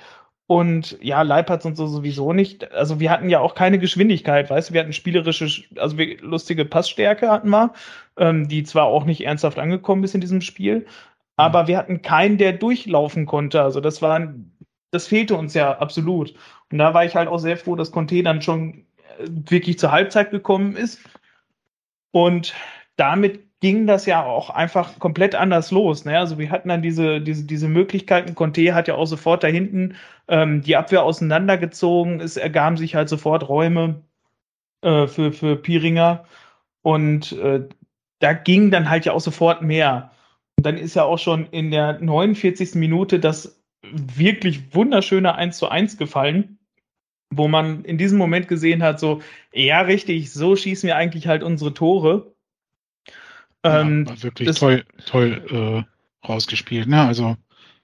und 0.52 0.98
ja, 1.00 1.22
Leipertz 1.22 1.64
und 1.64 1.76
so 1.76 1.86
sowieso 1.86 2.34
nicht. 2.34 2.70
Also 2.72 3.00
wir 3.00 3.10
hatten 3.10 3.30
ja 3.30 3.40
auch 3.40 3.54
keine 3.54 3.78
Geschwindigkeit, 3.78 4.50
weißt 4.50 4.68
du, 4.68 4.74
wir 4.74 4.82
hatten 4.82 4.92
spielerische, 4.92 5.48
also 5.76 5.96
wir, 5.96 6.20
lustige 6.20 6.66
Passstärke 6.66 7.30
hatten 7.30 7.48
wir, 7.48 7.72
ähm, 8.18 8.48
die 8.48 8.62
zwar 8.62 8.84
auch 8.84 9.06
nicht 9.06 9.24
ernsthaft 9.24 9.58
angekommen 9.58 10.04
ist 10.04 10.14
in 10.14 10.20
diesem 10.20 10.42
Spiel, 10.42 10.84
aber 11.36 11.68
wir 11.68 11.78
hatten 11.78 12.02
keinen, 12.02 12.36
der 12.36 12.52
durchlaufen 12.52 13.24
konnte. 13.24 13.62
Also 13.62 13.80
das 13.80 14.02
war, 14.02 14.34
das 14.90 15.06
fehlte 15.06 15.36
uns 15.36 15.54
ja 15.54 15.78
absolut. 15.78 16.34
Und 16.70 16.76
da 16.76 16.92
war 16.92 17.06
ich 17.06 17.16
halt 17.16 17.28
auch 17.28 17.38
sehr 17.38 17.56
froh, 17.56 17.74
dass 17.74 17.90
Conte 17.90 18.22
dann 18.22 18.42
schon 18.42 18.84
äh, 19.20 19.28
wirklich 19.48 19.78
zur 19.78 19.90
Halbzeit 19.90 20.32
gekommen 20.32 20.76
ist. 20.76 21.00
Und 22.10 22.52
damit 22.96 23.40
ging 23.62 23.86
das 23.86 24.06
ja 24.06 24.24
auch 24.24 24.50
einfach 24.50 24.98
komplett 24.98 25.36
anders 25.36 25.70
los. 25.70 26.04
Ne? 26.04 26.18
Also 26.18 26.36
wir 26.36 26.50
hatten 26.50 26.68
dann 26.68 26.82
diese, 26.82 27.20
diese, 27.20 27.44
diese 27.44 27.68
Möglichkeiten. 27.68 28.34
Conte 28.34 28.74
hat 28.74 28.88
ja 28.88 28.96
auch 28.96 29.06
sofort 29.06 29.44
da 29.44 29.46
hinten 29.46 29.94
ähm, 30.26 30.62
die 30.62 30.76
Abwehr 30.76 31.04
auseinandergezogen. 31.04 32.20
Es 32.20 32.36
ergaben 32.36 32.76
sich 32.76 32.96
halt 32.96 33.08
sofort 33.08 33.48
Räume 33.48 34.02
äh, 34.82 35.06
für, 35.06 35.32
für 35.32 35.54
Piringer. 35.54 36.24
Und 36.82 37.32
äh, 37.38 37.68
da 38.18 38.32
ging 38.32 38.72
dann 38.72 38.90
halt 38.90 39.04
ja 39.04 39.12
auch 39.12 39.20
sofort 39.20 39.62
mehr. 39.62 40.10
Und 40.58 40.66
dann 40.66 40.76
ist 40.76 40.96
ja 40.96 41.04
auch 41.04 41.20
schon 41.20 41.46
in 41.46 41.70
der 41.70 42.00
49. 42.00 42.74
Minute 42.74 43.20
das 43.20 43.62
wirklich 43.92 44.74
wunderschöne 44.74 45.36
1 45.36 45.56
zu 45.56 45.68
1 45.68 45.98
gefallen, 45.98 46.58
wo 47.30 47.46
man 47.46 47.84
in 47.84 47.96
diesem 47.96 48.18
Moment 48.18 48.48
gesehen 48.48 48.82
hat, 48.82 48.98
so, 48.98 49.22
ja, 49.52 49.82
richtig, 49.82 50.32
so 50.32 50.56
schießen 50.56 50.88
wir 50.88 50.96
eigentlich 50.96 51.28
halt 51.28 51.44
unsere 51.44 51.74
Tore. 51.74 52.31
Ähm, 53.64 54.04
ja, 54.04 54.10
war 54.10 54.22
wirklich 54.22 54.46
das- 54.48 54.58
toll, 54.58 54.84
toll 55.06 55.84
äh, 56.24 56.26
rausgespielt. 56.26 56.88
Ne? 56.88 57.00
Also 57.00 57.36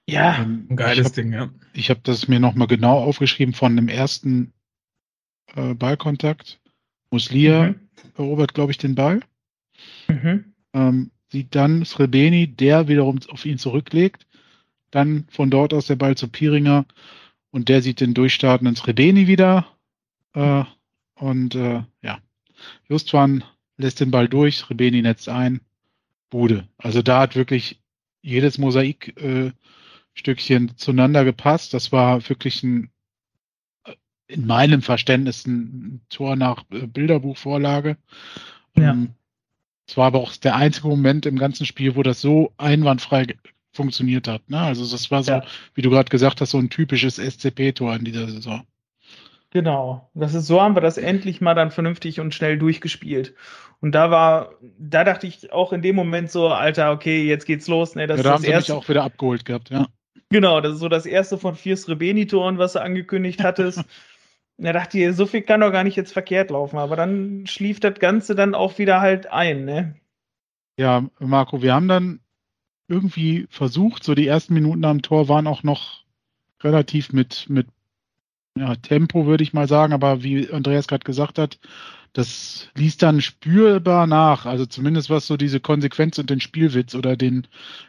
ja, 0.08 0.38
ähm, 0.42 0.66
Ein 0.70 0.76
geiles 0.76 0.98
ich 0.98 1.04
hab, 1.06 1.12
Ding, 1.14 1.32
ja. 1.32 1.50
Ich 1.74 1.90
habe 1.90 2.00
das 2.02 2.28
mir 2.28 2.40
nochmal 2.40 2.66
genau 2.66 2.98
aufgeschrieben 2.98 3.54
von 3.54 3.76
dem 3.76 3.88
ersten 3.88 4.52
äh, 5.54 5.74
Ballkontakt. 5.74 6.60
Muslia 7.10 7.68
Mhm. 7.70 7.80
erobert, 8.16 8.54
glaube 8.54 8.72
ich, 8.72 8.78
den 8.78 8.94
Ball. 8.94 9.20
Mhm. 10.08 10.52
Ähm, 10.72 11.10
sieht 11.30 11.54
dann 11.54 11.84
Srebeni, 11.84 12.46
der 12.48 12.88
wiederum 12.88 13.20
auf 13.28 13.44
ihn 13.44 13.58
zurücklegt. 13.58 14.26
Dann 14.90 15.26
von 15.30 15.50
dort 15.50 15.74
aus 15.74 15.86
der 15.86 15.96
Ball 15.96 16.16
zu 16.16 16.28
Piringer 16.28 16.86
und 17.50 17.68
der 17.68 17.82
sieht 17.82 18.00
den 18.00 18.14
durchstartenden 18.14 18.76
Srebeni 18.76 19.26
wieder. 19.26 19.66
Äh, 20.34 20.64
und 21.16 21.54
äh, 21.54 21.82
ja, 22.02 22.18
Justwan 22.88 23.44
lässt 23.76 24.00
den 24.00 24.10
Ball 24.10 24.28
durch, 24.28 24.56
Srebeni 24.58 25.02
netzt 25.02 25.28
ein. 25.28 25.60
Bude. 26.30 26.68
Also 26.78 27.02
da 27.02 27.20
hat 27.20 27.36
wirklich 27.36 27.80
jedes 28.22 28.58
Mosaikstückchen 28.58 29.54
äh, 30.68 30.76
zueinander 30.76 31.24
gepasst. 31.24 31.74
Das 31.74 31.92
war 31.92 32.28
wirklich 32.28 32.62
ein, 32.62 32.90
äh, 33.84 33.94
in 34.26 34.46
meinem 34.46 34.82
Verständnis 34.82 35.46
ein 35.46 36.00
Tor 36.10 36.36
nach 36.36 36.64
äh, 36.70 36.86
Bilderbuchvorlage. 36.86 37.96
Ja. 38.76 38.90
Ähm, 38.92 39.14
es 39.86 39.96
war 39.96 40.06
aber 40.08 40.18
auch 40.20 40.36
der 40.36 40.56
einzige 40.56 40.88
Moment 40.88 41.24
im 41.24 41.38
ganzen 41.38 41.64
Spiel, 41.64 41.96
wo 41.96 42.02
das 42.02 42.20
so 42.20 42.52
einwandfrei 42.58 43.26
funktioniert 43.72 44.28
hat. 44.28 44.48
Ne? 44.50 44.58
Also 44.60 44.86
das 44.90 45.10
war 45.10 45.22
so, 45.22 45.32
Ja. 45.32 45.44
wie 45.74 45.82
du 45.82 45.88
gerade 45.90 46.10
gesagt 46.10 46.40
hast, 46.40 46.50
so 46.50 46.58
ein 46.58 46.68
typisches 46.68 47.18
SCP-Tor 47.18 47.96
in 47.96 48.04
dieser 48.04 48.28
Saison. 48.28 48.66
Genau. 49.50 50.10
Das 50.14 50.34
ist, 50.34 50.46
so 50.46 50.60
haben 50.60 50.76
wir 50.76 50.80
das 50.80 50.98
endlich 50.98 51.40
mal 51.40 51.54
dann 51.54 51.70
vernünftig 51.70 52.20
und 52.20 52.34
schnell 52.34 52.58
durchgespielt. 52.58 53.34
Und 53.80 53.92
da 53.92 54.10
war, 54.10 54.52
da 54.78 55.04
dachte 55.04 55.26
ich 55.26 55.52
auch 55.52 55.72
in 55.72 55.82
dem 55.82 55.96
Moment 55.96 56.30
so, 56.30 56.48
Alter, 56.48 56.92
okay, 56.92 57.24
jetzt 57.24 57.46
geht's 57.46 57.68
los. 57.68 57.94
Ne, 57.94 58.06
das 58.06 58.18
ja, 58.18 58.22
da 58.24 58.30
haben 58.30 58.36
ist 58.36 58.46
sie 58.46 58.52
das 58.52 58.60
mich 58.62 58.68
erste. 58.68 58.76
auch 58.76 58.88
wieder 58.88 59.04
abgeholt 59.04 59.44
gehabt, 59.44 59.70
ja. 59.70 59.86
Genau, 60.30 60.60
das 60.60 60.74
ist 60.74 60.80
so 60.80 60.88
das 60.88 61.06
erste 61.06 61.38
von 61.38 61.54
vier 61.54 61.76
Srebeni-Toren, 61.76 62.58
was 62.58 62.74
du 62.74 62.82
angekündigt 62.82 63.42
hattest. 63.42 63.82
da 64.58 64.72
dachte 64.72 64.98
ich, 64.98 65.16
so 65.16 65.24
viel 65.24 65.42
kann 65.42 65.60
doch 65.60 65.72
gar 65.72 65.84
nicht 65.84 65.96
jetzt 65.96 66.12
verkehrt 66.12 66.50
laufen. 66.50 66.76
Aber 66.76 66.96
dann 66.96 67.46
schlief 67.46 67.80
das 67.80 67.98
Ganze 67.98 68.34
dann 68.34 68.54
auch 68.54 68.78
wieder 68.78 69.00
halt 69.00 69.32
ein, 69.32 69.64
ne? 69.64 69.94
Ja, 70.76 71.04
Marco, 71.18 71.62
wir 71.62 71.74
haben 71.74 71.88
dann 71.88 72.20
irgendwie 72.88 73.46
versucht, 73.48 74.04
so 74.04 74.14
die 74.14 74.26
ersten 74.26 74.54
Minuten 74.54 74.84
am 74.84 75.02
Tor 75.02 75.28
waren 75.28 75.46
auch 75.46 75.62
noch 75.62 76.04
relativ 76.62 77.12
mit, 77.12 77.46
mit 77.48 77.66
ja, 78.60 78.74
Tempo, 78.76 79.26
würde 79.26 79.42
ich 79.44 79.52
mal 79.52 79.68
sagen, 79.68 79.92
aber 79.92 80.22
wie 80.22 80.50
Andreas 80.50 80.86
gerade 80.88 81.04
gesagt 81.04 81.38
hat, 81.38 81.58
das 82.14 82.68
ließ 82.76 82.96
dann 82.98 83.20
spürbar 83.22 84.06
nach, 84.06 84.46
also 84.46 84.66
zumindest 84.66 85.10
was 85.10 85.26
so 85.26 85.36
diese 85.36 85.60
Konsequenz 85.60 86.18
und 86.18 86.30
den 86.30 86.40
Spielwitz 86.40 86.94
oder 86.94 87.16
den 87.16 87.46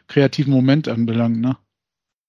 kreativen 0.08 0.54
Moment 0.54 0.88
anbelangt, 0.88 1.40
ne? 1.42 1.58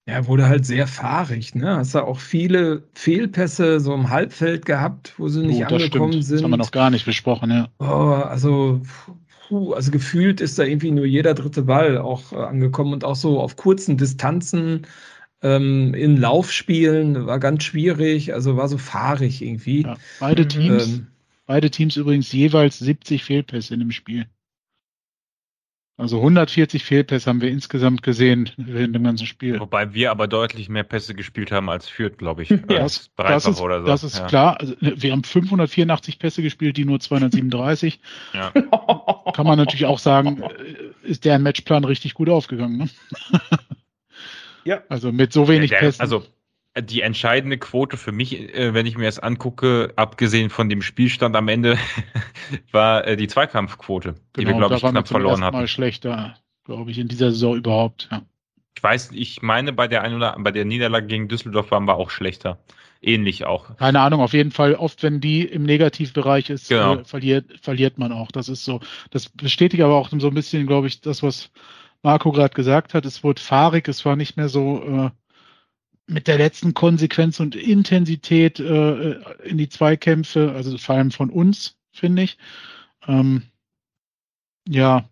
Ja, 0.07 0.27
wurde 0.27 0.47
halt 0.49 0.67
sehr 0.67 0.87
fahrig, 0.87 1.55
ne? 1.55 1.77
Hast 1.77 1.95
du 1.95 2.01
auch 2.05 2.19
viele 2.19 2.89
Fehlpässe 2.95 3.81
so 3.81 3.95
im 3.95 4.11
Halbfeld 4.11 4.67
gehabt, 4.67 5.15
wo 5.19 5.29
sie 5.29 5.43
nicht 5.45 5.67
Oh, 5.67 5.67
angekommen 5.67 6.21
stimmt. 6.21 6.23
sind. 6.23 6.39
Das 6.39 6.43
haben 6.43 6.51
wir 6.51 6.57
noch 6.57 6.71
gar 6.71 6.89
nicht 6.91 7.05
besprochen, 7.05 7.51
ja. 7.51 7.71
Oh, 7.79 7.85
also, 7.85 8.83
puh, 9.49 9.73
also 9.73 9.91
gefühlt 9.91 10.41
ist 10.41 10.59
da 10.59 10.65
irgendwie 10.65 10.91
nur 10.91 11.07
jeder 11.07 11.35
dritte 11.35 11.63
Ball 11.63 11.97
auch 11.99 12.33
äh, 12.33 12.37
angekommen 12.37 12.93
und 12.93 13.05
auch 13.05 13.17
so 13.17 13.41
auf 13.41 13.57
kurzen 13.57 13.97
Distanzen 13.97 14.87
ähm, 15.43 15.95
in 15.95 16.17
Laufspielen 16.17 17.27
war 17.27 17.39
ganz 17.39 17.65
schwierig, 17.65 18.35
also 18.35 18.57
war 18.57 18.69
so 18.69 18.79
fahrig 18.79 19.43
irgendwie. 19.43 19.83
ja. 19.83 19.97
Beide 20.21 20.43
Mhm. 20.45 20.49
Teams, 20.49 20.87
Ähm, 20.89 21.07
beide 21.47 21.71
Teams 21.71 21.97
übrigens 21.97 22.31
jeweils 22.33 22.79
70 22.79 23.25
Fehlpässe 23.25 23.75
in 23.75 23.81
dem 23.81 23.91
Spiel. 23.93 24.27
Also 25.97 26.17
140 26.23 26.83
Fehlpässe 26.83 27.29
haben 27.29 27.43
wir 27.43 27.51
insgesamt 27.51 28.03
gesehen 28.03 28.49
während 28.57 28.95
dem 28.95 29.05
ganzen 29.05 29.27
Spiel. 29.27 29.61
Wobei 29.61 29.93
wir 29.93 30.11
aber 30.11 30.29
deutlich 30.29 30.71
mehr 30.71 30.83
Pässe 30.83 31.15
gespielt 31.15 31.53
haben 31.53 31.69
als 31.69 31.89
Fürth, 31.91 32.17
glaube 32.17 32.43
ich. 32.43 32.49
Ja, 32.71 32.85
Das, 32.85 33.11
das 33.17 33.45
ist, 33.47 33.61
oder 33.61 33.81
so. 33.83 33.87
das 33.87 34.03
ist 34.05 34.17
ja. 34.19 34.27
klar. 34.27 34.59
Also, 34.61 34.75
wir 34.81 35.13
haben 35.13 35.25
584 35.25 36.19
Pässe 36.19 36.41
gespielt, 36.43 36.79
die 36.79 36.87
nur 36.87 37.01
237. 37.01 38.01
Ja. 38.33 38.51
Kann 39.35 39.47
man 39.47 39.59
natürlich 39.59 39.85
auch 39.85 39.99
sagen, 39.99 40.43
äh, 40.43 41.07
ist 41.07 41.27
deren 41.27 41.43
Matchplan 41.43 41.85
richtig 41.85 42.15
gut 42.15 42.31
aufgegangen. 42.31 42.79
Ne? 42.79 42.89
Ja. 44.65 44.83
Also 44.89 45.13
mit 45.13 45.33
so 45.33 45.49
wenig 45.49 45.71
der, 45.71 45.79
Pässen. 45.79 46.01
also 46.01 46.25
die 46.79 47.01
entscheidende 47.01 47.59
Quote 47.59 47.97
für 47.97 48.13
mich, 48.13 48.39
äh, 48.55 48.75
wenn 48.75 48.87
ich 48.87 48.97
mir 48.97 49.07
das 49.07 49.19
angucke, 49.19 49.93
abgesehen 49.97 50.51
von 50.51 50.69
dem 50.69 50.83
Spielstand 50.83 51.35
am 51.37 51.49
Ende, 51.49 51.77
war 52.73 53.07
äh, 53.07 53.17
die 53.17 53.29
Zweikampfquote, 53.29 54.15
die 54.37 54.47
wir, 54.47 54.55
glaube 54.55 54.71
da 54.71 54.77
ich, 54.77 54.83
knapp 54.83 55.07
zum 55.07 55.15
verloren 55.15 55.33
ersten 55.33 55.45
hatten. 55.45 55.57
Mal 55.57 55.69
schlechter, 55.69 56.37
glaube 56.65 56.91
ich, 56.91 56.99
in 56.99 57.09
dieser 57.09 57.31
Saison 57.31 57.57
überhaupt. 57.57 58.09
Ja. 58.11 58.23
Ich 58.77 58.83
weiß, 58.83 59.11
ich 59.13 59.43
meine, 59.43 59.73
bei 59.73 59.89
der 59.89 60.03
ein 60.03 60.15
oder 60.15 60.37
bei 60.39 60.53
der 60.53 60.65
Niederlage 60.65 61.07
gegen 61.07 61.29
Düsseldorf 61.29 61.71
waren 61.71 61.85
wir 61.87 61.97
auch 61.97 62.11
schlechter. 62.11 62.59
Ähnlich 63.03 63.47
auch. 63.47 63.77
Keine 63.79 64.01
Ahnung, 64.01 64.21
auf 64.21 64.35
jeden 64.35 64.51
Fall, 64.51 64.75
oft 64.75 65.03
wenn 65.03 65.21
die 65.21 65.43
im 65.43 65.65
Negativbereich 65.65 66.51
ist, 66.51 66.69
Genau. 66.69 66.97
äh, 66.97 67.05
verliert, 67.05 67.47
verliert 67.61 67.99
man 67.99 68.13
auch. 68.13 68.31
Das 68.31 68.49
ist 68.49 68.65
so. 68.65 68.81
Das 69.11 69.29
bestätigt 69.29 69.83
aber 69.83 69.97
auch 69.97 70.11
so 70.11 70.29
ein 70.29 70.35
bisschen, 70.35 70.67
glaube 70.67 70.87
ich, 70.87 71.01
das, 71.01 71.23
was 71.23 71.51
Marco 72.03 72.33
gerade 72.33 72.55
gesagt 72.55 72.95
hat. 72.95 73.05
Es 73.07 73.23
wurde 73.23 73.41
fahrig, 73.41 73.89
es 73.89 74.05
war 74.05 74.17
nicht 74.17 74.37
mehr 74.37 74.49
so 74.49 74.83
äh, 74.83 75.11
mit 76.07 76.27
der 76.27 76.39
letzten 76.39 76.75
Konsequenz 76.75 77.41
und 77.41 77.55
Intensität 77.55 78.59
äh, 78.59 79.13
in 79.45 79.59
die 79.59 79.69
Zweikämpfe, 79.69 80.53
also 80.53 80.77
vor 80.79 80.97
allem 80.97 81.11
von 81.11 81.31
uns, 81.31 81.79
finde 81.93 82.23
ich. 82.23 82.39
Ähm, 83.07 83.45
ja. 84.69 85.09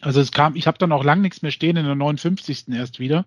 Also 0.00 0.20
es 0.20 0.32
kam, 0.32 0.56
ich 0.56 0.66
habe 0.66 0.78
dann 0.78 0.92
auch 0.92 1.04
lang 1.04 1.20
nichts 1.20 1.42
mehr 1.42 1.52
stehen 1.52 1.76
in 1.76 1.84
der 1.84 1.94
59. 1.94 2.68
erst 2.68 2.98
wieder. 2.98 3.26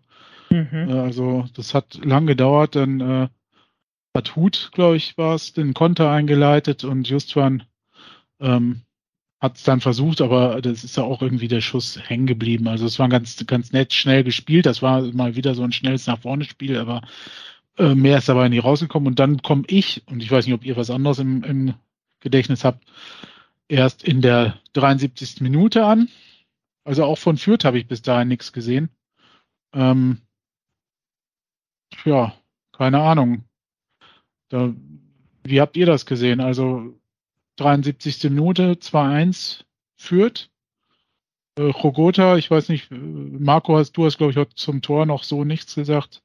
Mhm. 0.50 0.90
Äh, 0.90 1.00
Also 1.00 1.46
das 1.54 1.74
hat 1.74 1.96
lang 2.04 2.26
gedauert, 2.26 2.76
dann 2.76 3.00
äh, 3.00 3.30
hat 4.16 4.36
Hut, 4.36 4.72
glaube 4.74 4.98
ich, 4.98 5.18
war 5.18 5.36
es, 5.36 5.54
den 5.54 5.74
Konter 5.74 6.12
eingeleitet 6.12 6.84
und 6.84 7.08
Justwan 7.08 7.64
ähm, 8.40 8.82
hat 9.44 9.58
es 9.58 9.64
dann 9.64 9.82
versucht, 9.82 10.22
aber 10.22 10.62
das 10.62 10.86
ist 10.86 10.96
ja 10.96 11.04
auch 11.04 11.22
irgendwie 11.22 11.50
der 11.50 11.60
Schuss 11.60 12.00
hängen 12.02 12.28
geblieben. 12.28 12.70
Also 12.70 12.86
es 12.86 12.98
war 12.98 13.10
ganz, 13.10 13.46
ganz 13.46 13.74
nett 13.74 13.92
schnell 13.92 14.24
gespielt. 14.24 14.66
Das 14.66 14.82
war 14.82 15.02
mal 15.12 15.36
wieder 15.36 15.54
so 15.54 15.64
ein 15.64 15.74
schnelles 15.74 16.08
nach 16.08 16.20
vorne 16.20 16.46
Spiel, 16.46 16.78
aber 16.78 17.02
äh, 17.78 17.94
mehr 17.94 18.20
ist 18.20 18.30
dabei 18.30 18.48
nicht 18.48 18.64
rausgekommen. 18.64 19.08
Und 19.08 19.20
dann 19.20 19.42
komme 19.42 19.64
ich, 19.68 20.02
und 20.06 20.24
ich 20.24 20.32
weiß 20.32 20.46
nicht, 20.46 20.56
ob 20.56 20.64
ihr 20.66 20.78
was 20.78 20.90
anderes 20.90 21.20
im, 21.20 21.44
im 21.44 21.74
Gedächtnis 22.22 22.64
habt, 22.64 22.86
erst 23.68 24.06
in 24.06 24.22
der 24.22 24.62
73. 24.72 25.42
Minute 25.42 25.84
an. 25.84 26.08
Also 26.86 27.04
auch 27.04 27.18
von 27.18 27.36
Fürth 27.36 27.66
habe 27.66 27.78
ich 27.78 27.86
bis 27.86 28.02
dahin 28.02 28.30
nichts 28.30 28.54
gesehen. 28.54 28.92
Ähm, 29.74 30.22
ja, 32.06 32.34
keine 32.72 33.02
Ahnung. 33.02 33.44
Da, 34.48 34.74
wie 35.44 35.60
habt 35.60 35.76
ihr 35.76 35.86
das 35.86 36.06
gesehen? 36.06 36.40
Also 36.40 36.98
73. 37.58 38.24
Minute, 38.26 38.74
2-1 38.74 39.64
führt. 39.96 40.50
Äh, 41.58 41.64
Rogota, 41.64 42.38
ich 42.38 42.50
weiß 42.50 42.70
nicht, 42.70 42.92
äh, 42.92 42.96
Marco, 42.96 43.78
hast, 43.78 43.94
du 43.94 44.06
hast, 44.06 44.18
glaube 44.18 44.32
ich, 44.32 44.56
zum 44.56 44.82
Tor 44.82 45.06
noch 45.06 45.24
so 45.24 45.44
nichts 45.44 45.76
gesagt. 45.76 46.24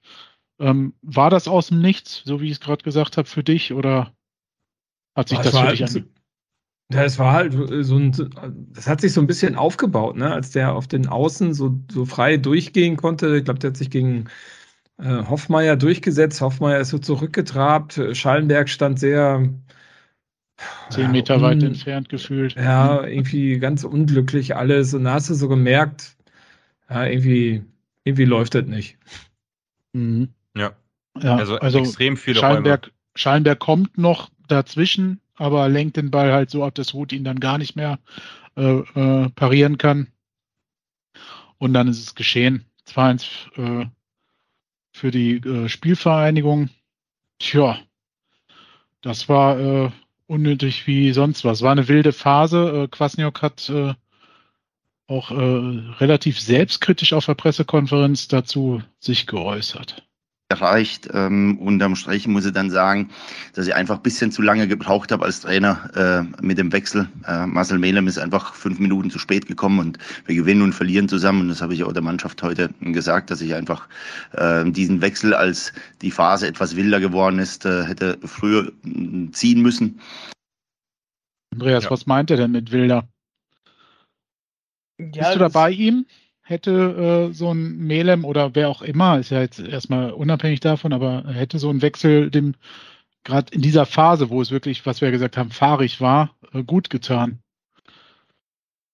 Ähm, 0.59 0.95
war 1.03 1.31
das 1.31 1.47
aus 1.49 1.69
dem 1.69 1.81
Nichts, 1.81 2.23
so 2.25 2.41
wie 2.41 2.47
ich 2.47 2.53
es 2.53 2.61
gerade 2.61 2.83
gesagt 2.83 3.17
habe, 3.17 3.29
für 3.29 3.45
dich 3.45 3.73
oder 3.73 4.13
hat 5.15 5.29
sich 5.29 5.39
das, 5.39 5.53
das 5.53 5.61
für 5.61 5.71
dich 5.71 5.83
halt, 5.83 6.09
ja, 6.91 7.05
es 7.05 7.19
war 7.19 7.33
halt 7.33 7.53
so 7.53 7.97
ein, 7.97 8.13
das 8.73 8.87
hat 8.89 9.03
sich 9.03 9.13
so 9.13 9.21
ein 9.21 9.27
bisschen 9.27 9.57
aufgebaut, 9.57 10.17
ne? 10.17 10.33
als 10.33 10.53
der 10.53 10.75
auf 10.75 10.87
den 10.87 11.07
Außen 11.07 11.53
so, 11.53 11.79
so 11.91 12.07
frei 12.07 12.39
durchgehen 12.39 12.97
konnte. 12.97 13.37
Ich 13.37 13.45
glaube, 13.45 13.61
der 13.61 13.71
hat 13.71 13.77
sich 13.77 13.91
gegen 13.91 14.25
äh, 14.99 15.25
Hoffmeier 15.29 15.77
durchgesetzt. 15.77 16.41
Hoffmeier 16.41 16.81
ist 16.81 16.89
so 16.89 16.99
zurückgetrabt. 16.99 18.01
Schallenberg 18.13 18.71
stand 18.71 18.99
sehr. 18.99 19.51
Zehn 20.91 21.13
Meter 21.13 21.37
ja, 21.37 21.43
weit 21.43 21.63
entfernt 21.63 22.09
gefühlt. 22.09 22.55
Ja, 22.57 23.05
irgendwie 23.05 23.59
ganz 23.59 23.85
unglücklich 23.85 24.57
alles. 24.57 24.95
Und 24.95 25.05
da 25.05 25.15
hast 25.15 25.31
du 25.31 25.35
so 25.35 25.49
gemerkt, 25.49 26.17
ja, 26.91 27.05
irgendwie, 27.05 27.63
irgendwie 28.05 28.25
läuft 28.25 28.55
das 28.55 28.67
nicht. 28.67 28.97
Mhm. 29.93 30.31
Ja. 30.57 30.73
ja. 31.21 31.37
Also, 31.37 31.59
also 31.59 31.79
extrem 31.79 32.17
viele 32.17 32.41
Schallenberg, 32.41 32.85
Räume. 32.87 32.93
Schallenberg 33.15 33.59
kommt 33.59 33.99
noch 33.99 34.31
dazwischen, 34.49 35.21
aber 35.37 35.69
lenkt 35.69 35.97
den 35.97 36.11
Ball 36.11 36.33
halt 36.33 36.51
so 36.51 36.65
ab, 36.65 36.75
dass 36.75 36.95
Ruth 36.95 37.13
ihn 37.13 37.25
dann 37.25 37.41
gar 37.41 37.59
nicht 37.59 37.77
mehr 37.77 37.99
äh, 38.57 38.79
äh, 38.79 39.29
parieren 39.31 39.79
kann. 39.79 40.09
Und 41.59 41.75
dann 41.75 41.89
ist 41.89 42.03
es 42.03 42.15
geschehen. 42.15 42.65
2-1 42.89 43.83
äh, 43.83 43.87
für 44.93 45.11
die 45.11 45.37
äh, 45.37 45.69
Spielvereinigung. 45.69 46.71
Tja, 47.39 47.79
das 49.03 49.29
war 49.29 49.59
äh, 49.59 49.91
unnötig 50.29 50.87
wie 50.87 51.13
sonst 51.13 51.45
was. 51.45 51.63
War 51.63 51.73
eine 51.73 51.89
wilde 51.89 52.13
Phase. 52.13 52.85
Äh, 52.85 52.89
Kwasniok 52.89 53.43
hat 53.43 53.69
äh, 53.71 53.95
auch 55.09 55.31
äh, 55.31 55.35
relativ 55.35 56.41
selbstkritisch 56.41 57.13
auf 57.13 57.27
der 57.27 57.35
Pressekonferenz 57.35 58.29
dazu 58.29 58.83
sich 59.01 59.27
geäußert 59.27 60.08
erreicht. 60.51 61.09
Ähm, 61.13 61.59
unterm 61.59 61.95
Strich 61.95 62.27
muss 62.27 62.47
ich 62.47 62.53
dann 62.53 62.71
sagen, 62.71 63.11
dass 63.53 63.67
ich 63.67 63.75
einfach 63.75 63.97
ein 63.97 64.03
bisschen 64.03 64.33
zu 64.33 64.41
lange 64.41 64.67
gebraucht 64.67 65.13
habe 65.13 65.25
als 65.25 65.41
Trainer 65.41 65.91
äh, 65.95 66.43
mit 66.43 66.57
dem 66.57 66.73
Wechsel. 66.73 67.07
Äh, 67.27 67.47
Marcel 67.47 67.79
Melem 67.79 68.07
ist 68.07 68.19
einfach 68.19 68.55
fünf 68.55 68.79
Minuten 68.79 69.11
zu 69.11 69.19
spät 69.19 69.47
gekommen 69.47 69.79
und 69.79 69.99
wir 70.25 70.35
gewinnen 70.35 70.63
und 70.63 70.73
verlieren 70.73 71.07
zusammen. 71.07 71.43
Und 71.43 71.49
das 71.49 71.61
habe 71.61 71.75
ich 71.75 71.85
auch 71.85 71.93
der 71.93 72.03
Mannschaft 72.03 72.43
heute 72.43 72.71
gesagt, 72.81 73.31
dass 73.31 73.43
ich 73.43 73.55
einfach 73.55 73.89
äh, 74.33 74.65
diesen 74.71 75.03
Wechsel, 75.03 75.35
als 75.35 75.75
die 76.01 76.11
Phase 76.11 76.47
etwas 76.47 76.77
wilder 76.77 76.99
geworden 76.99 77.39
ist, 77.39 77.67
äh, 77.67 77.85
hätte 77.85 78.19
früher 78.25 78.73
äh, 78.87 79.31
ziehen 79.33 79.61
müssen. 79.61 80.01
Andreas, 81.53 81.85
ja. 81.85 81.91
was 81.91 82.07
meint 82.07 82.31
er 82.31 82.39
denn 82.39 82.53
mit 82.53 82.73
wilder? 82.73 83.07
Ja, 84.99 85.07
Bist 85.25 85.35
du 85.35 85.39
da 85.41 85.49
bei 85.49 85.71
ihm? 85.73 86.07
Hätte 86.49 87.29
äh, 87.31 87.35
so 87.35 87.53
ein 87.53 87.77
Melem 87.77 88.25
oder 88.25 88.55
wer 88.55 88.71
auch 88.71 88.81
immer, 88.81 89.19
ist 89.19 89.31
ja 89.31 89.41
jetzt 89.41 89.61
erstmal 89.61 90.13
unabhängig 90.13 90.61
davon, 90.61 90.93
aber 90.95 91.25
hätte 91.29 91.59
so 91.59 91.69
ein 91.69 91.83
Wechsel 91.83 92.31
dem 92.31 92.55
gerade 93.25 93.53
in 93.53 93.61
dieser 93.61 93.85
Phase, 93.85 94.31
wo 94.31 94.41
es 94.41 94.51
wirklich, 94.51 94.87
was 94.87 95.03
wir 95.03 95.11
gesagt 95.11 95.37
haben, 95.37 95.51
fahrig 95.51 96.01
war, 96.01 96.35
äh, 96.55 96.63
gut 96.63 96.89
getan? 96.89 97.41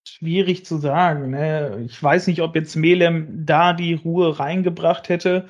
Schwierig 0.07 0.67
zu 0.67 0.79
sagen. 0.79 1.31
Ne? 1.31 1.85
Ich 1.87 2.03
weiß 2.03 2.27
nicht, 2.27 2.43
ob 2.43 2.57
jetzt 2.57 2.75
Melem 2.75 3.47
da 3.47 3.73
die 3.73 3.95
Ruhe 3.95 4.39
reingebracht 4.39 5.09
hätte. 5.09 5.49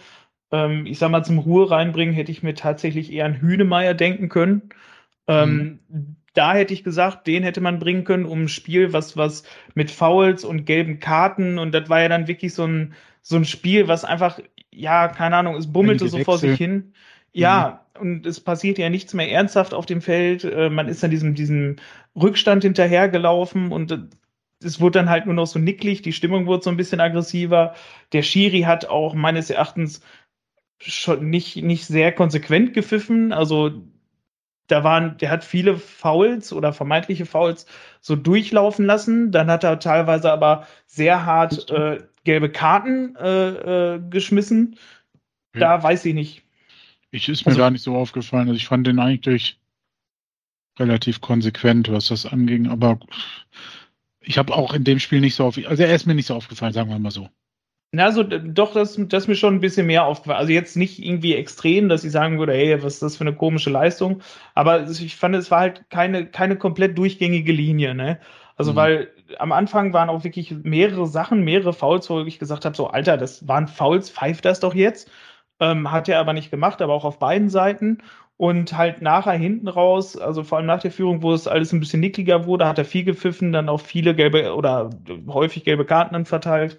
Ähm, 0.52 0.84
ich 0.84 0.98
sag 0.98 1.10
mal, 1.10 1.24
zum 1.24 1.38
Ruhe 1.38 1.70
reinbringen 1.70 2.14
hätte 2.14 2.32
ich 2.32 2.42
mir 2.42 2.54
tatsächlich 2.54 3.10
eher 3.12 3.24
an 3.24 3.40
Hünemeyer 3.40 3.94
denken 3.94 4.28
können. 4.28 4.68
Ähm, 5.26 5.80
mhm 5.88 6.16
da 6.34 6.54
hätte 6.54 6.74
ich 6.74 6.84
gesagt, 6.84 7.26
den 7.26 7.42
hätte 7.42 7.60
man 7.60 7.78
bringen 7.78 8.04
können, 8.04 8.26
um 8.26 8.42
ein 8.42 8.48
Spiel, 8.48 8.92
was, 8.92 9.16
was 9.16 9.44
mit 9.74 9.90
Fouls 9.90 10.44
und 10.44 10.66
gelben 10.66 11.00
Karten 11.00 11.58
und 11.58 11.72
das 11.72 11.88
war 11.88 12.02
ja 12.02 12.08
dann 12.08 12.28
wirklich 12.28 12.54
so 12.54 12.66
ein, 12.66 12.94
so 13.22 13.36
ein 13.36 13.44
Spiel, 13.44 13.88
was 13.88 14.04
einfach, 14.04 14.40
ja, 14.70 15.08
keine 15.08 15.36
Ahnung, 15.36 15.56
es 15.56 15.72
bummelte 15.72 16.08
so 16.08 16.18
vor 16.18 16.38
sich 16.38 16.58
hin. 16.58 16.92
Ja, 17.32 17.84
mhm. 17.94 18.00
und 18.00 18.26
es 18.26 18.40
passiert 18.40 18.78
ja 18.78 18.90
nichts 18.90 19.14
mehr 19.14 19.30
ernsthaft 19.30 19.74
auf 19.74 19.86
dem 19.86 20.00
Feld. 20.00 20.44
Äh, 20.44 20.70
man 20.70 20.88
ist 20.88 21.02
an 21.02 21.10
diesem, 21.10 21.34
diesem 21.34 21.76
Rückstand 22.14 22.62
hinterhergelaufen 22.62 23.72
und 23.72 24.08
es 24.62 24.80
wurde 24.80 25.00
dann 25.00 25.10
halt 25.10 25.26
nur 25.26 25.34
noch 25.34 25.46
so 25.46 25.58
nicklig, 25.58 26.02
die 26.02 26.12
Stimmung 26.12 26.46
wurde 26.46 26.62
so 26.62 26.70
ein 26.70 26.76
bisschen 26.76 27.00
aggressiver. 27.00 27.74
Der 28.12 28.22
Schiri 28.22 28.62
hat 28.62 28.86
auch 28.86 29.14
meines 29.14 29.50
Erachtens 29.50 30.00
schon 30.78 31.28
nicht, 31.28 31.56
nicht 31.56 31.86
sehr 31.86 32.12
konsequent 32.12 32.72
gepfiffen. 32.72 33.32
Also 33.32 33.82
da 34.66 34.82
waren, 34.82 35.18
der 35.18 35.30
hat 35.30 35.44
viele 35.44 35.76
Fouls 35.76 36.52
oder 36.52 36.72
vermeintliche 36.72 37.26
Fouls 37.26 37.66
so 38.00 38.16
durchlaufen 38.16 38.86
lassen. 38.86 39.30
Dann 39.30 39.50
hat 39.50 39.64
er 39.64 39.78
teilweise 39.78 40.32
aber 40.32 40.66
sehr 40.86 41.26
hart 41.26 41.70
äh, 41.70 42.02
gelbe 42.24 42.50
Karten 42.50 43.14
äh, 43.16 43.94
äh, 43.94 44.00
geschmissen. 44.08 44.76
Da 45.52 45.76
ja. 45.76 45.82
weiß 45.82 46.04
ich 46.06 46.14
nicht. 46.14 46.42
Ich 47.10 47.28
ist 47.28 47.44
mir 47.44 47.50
also, 47.50 47.60
gar 47.60 47.70
nicht 47.70 47.82
so 47.82 47.94
aufgefallen. 47.94 48.48
Also 48.48 48.56
ich 48.56 48.66
fand 48.66 48.86
den 48.86 48.98
eigentlich 48.98 49.60
relativ 50.78 51.20
konsequent, 51.20 51.90
was 51.92 52.08
das 52.08 52.26
anging. 52.26 52.66
Aber 52.66 52.98
ich 54.20 54.38
habe 54.38 54.54
auch 54.54 54.74
in 54.74 54.84
dem 54.84 54.98
Spiel 54.98 55.20
nicht 55.20 55.34
so 55.34 55.44
auf, 55.44 55.58
also 55.58 55.82
er 55.82 55.94
ist 55.94 56.06
mir 56.06 56.14
nicht 56.14 56.26
so 56.26 56.34
aufgefallen, 56.34 56.72
sagen 56.72 56.90
wir 56.90 56.98
mal 56.98 57.10
so. 57.10 57.28
Na, 57.94 58.06
also 58.06 58.24
doch, 58.24 58.72
das, 58.72 58.98
das 58.98 59.24
ist 59.24 59.28
mir 59.28 59.36
schon 59.36 59.54
ein 59.54 59.60
bisschen 59.60 59.86
mehr 59.86 60.04
aufgefallen. 60.04 60.38
Also 60.38 60.52
jetzt 60.52 60.76
nicht 60.76 60.98
irgendwie 60.98 61.34
extrem, 61.34 61.88
dass 61.88 62.02
ich 62.02 62.10
sagen 62.10 62.38
würde, 62.40 62.52
hey, 62.52 62.82
was 62.82 62.94
ist 62.94 63.02
das 63.02 63.16
für 63.16 63.22
eine 63.22 63.34
komische 63.34 63.70
Leistung. 63.70 64.20
Aber 64.54 64.88
ich 64.88 65.16
fand, 65.16 65.36
es 65.36 65.50
war 65.50 65.60
halt 65.60 65.88
keine, 65.90 66.26
keine 66.26 66.56
komplett 66.56 66.98
durchgängige 66.98 67.52
Linie, 67.52 67.94
ne? 67.94 68.18
Also, 68.56 68.72
mhm. 68.72 68.76
weil 68.76 69.08
am 69.38 69.52
Anfang 69.52 69.92
waren 69.92 70.08
auch 70.08 70.24
wirklich 70.24 70.52
mehrere 70.62 71.06
Sachen, 71.06 71.44
mehrere 71.44 71.72
Fouls, 71.72 72.10
wo 72.10 72.20
ich 72.20 72.38
gesagt 72.38 72.64
habe, 72.64 72.76
so, 72.76 72.88
Alter, 72.88 73.16
das 73.16 73.46
waren 73.46 73.68
Fouls, 73.68 74.10
pfeift 74.10 74.44
das 74.44 74.60
doch 74.60 74.74
jetzt. 74.74 75.10
Ähm, 75.60 75.90
hat 75.92 76.08
er 76.08 76.18
aber 76.18 76.32
nicht 76.32 76.50
gemacht, 76.50 76.82
aber 76.82 76.94
auch 76.94 77.04
auf 77.04 77.20
beiden 77.20 77.48
Seiten. 77.48 77.98
Und 78.36 78.76
halt 78.76 79.02
nachher 79.02 79.32
hinten 79.34 79.68
raus, 79.68 80.16
also 80.16 80.42
vor 80.42 80.58
allem 80.58 80.66
nach 80.66 80.80
der 80.80 80.90
Führung, 80.90 81.22
wo 81.22 81.32
es 81.32 81.46
alles 81.46 81.72
ein 81.72 81.78
bisschen 81.78 82.00
nickliger 82.00 82.46
wurde, 82.46 82.66
hat 82.66 82.78
er 82.78 82.84
viel 82.84 83.04
gepfiffen, 83.04 83.52
dann 83.52 83.68
auch 83.68 83.80
viele 83.80 84.16
gelbe 84.16 84.54
oder 84.54 84.90
häufig 85.28 85.62
gelbe 85.62 85.84
Karten 85.84 86.14
dann 86.14 86.24
verteilt 86.26 86.78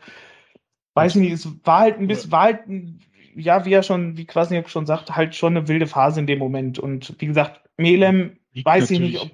weiß 0.95 1.15
nicht, 1.15 1.31
es 1.31 1.47
war 1.63 1.81
halt 1.81 1.99
ein 1.99 2.07
bisschen, 2.07 2.31
war 2.31 2.43
halt, 2.43 2.61
ja, 3.35 3.65
wie 3.65 3.73
er 3.73 3.83
schon, 3.83 4.17
wie 4.17 4.25
quasi 4.25 4.61
schon 4.67 4.85
sagt, 4.85 5.15
halt 5.15 5.35
schon 5.35 5.55
eine 5.55 5.67
wilde 5.67 5.87
Phase 5.87 6.19
in 6.19 6.27
dem 6.27 6.39
Moment. 6.39 6.79
Und 6.79 7.13
wie 7.19 7.27
gesagt, 7.27 7.61
Melem, 7.77 8.37
Liegt 8.53 8.65
weiß 8.65 8.89
ich 8.91 8.99
nicht, 8.99 9.19
ob 9.19 9.31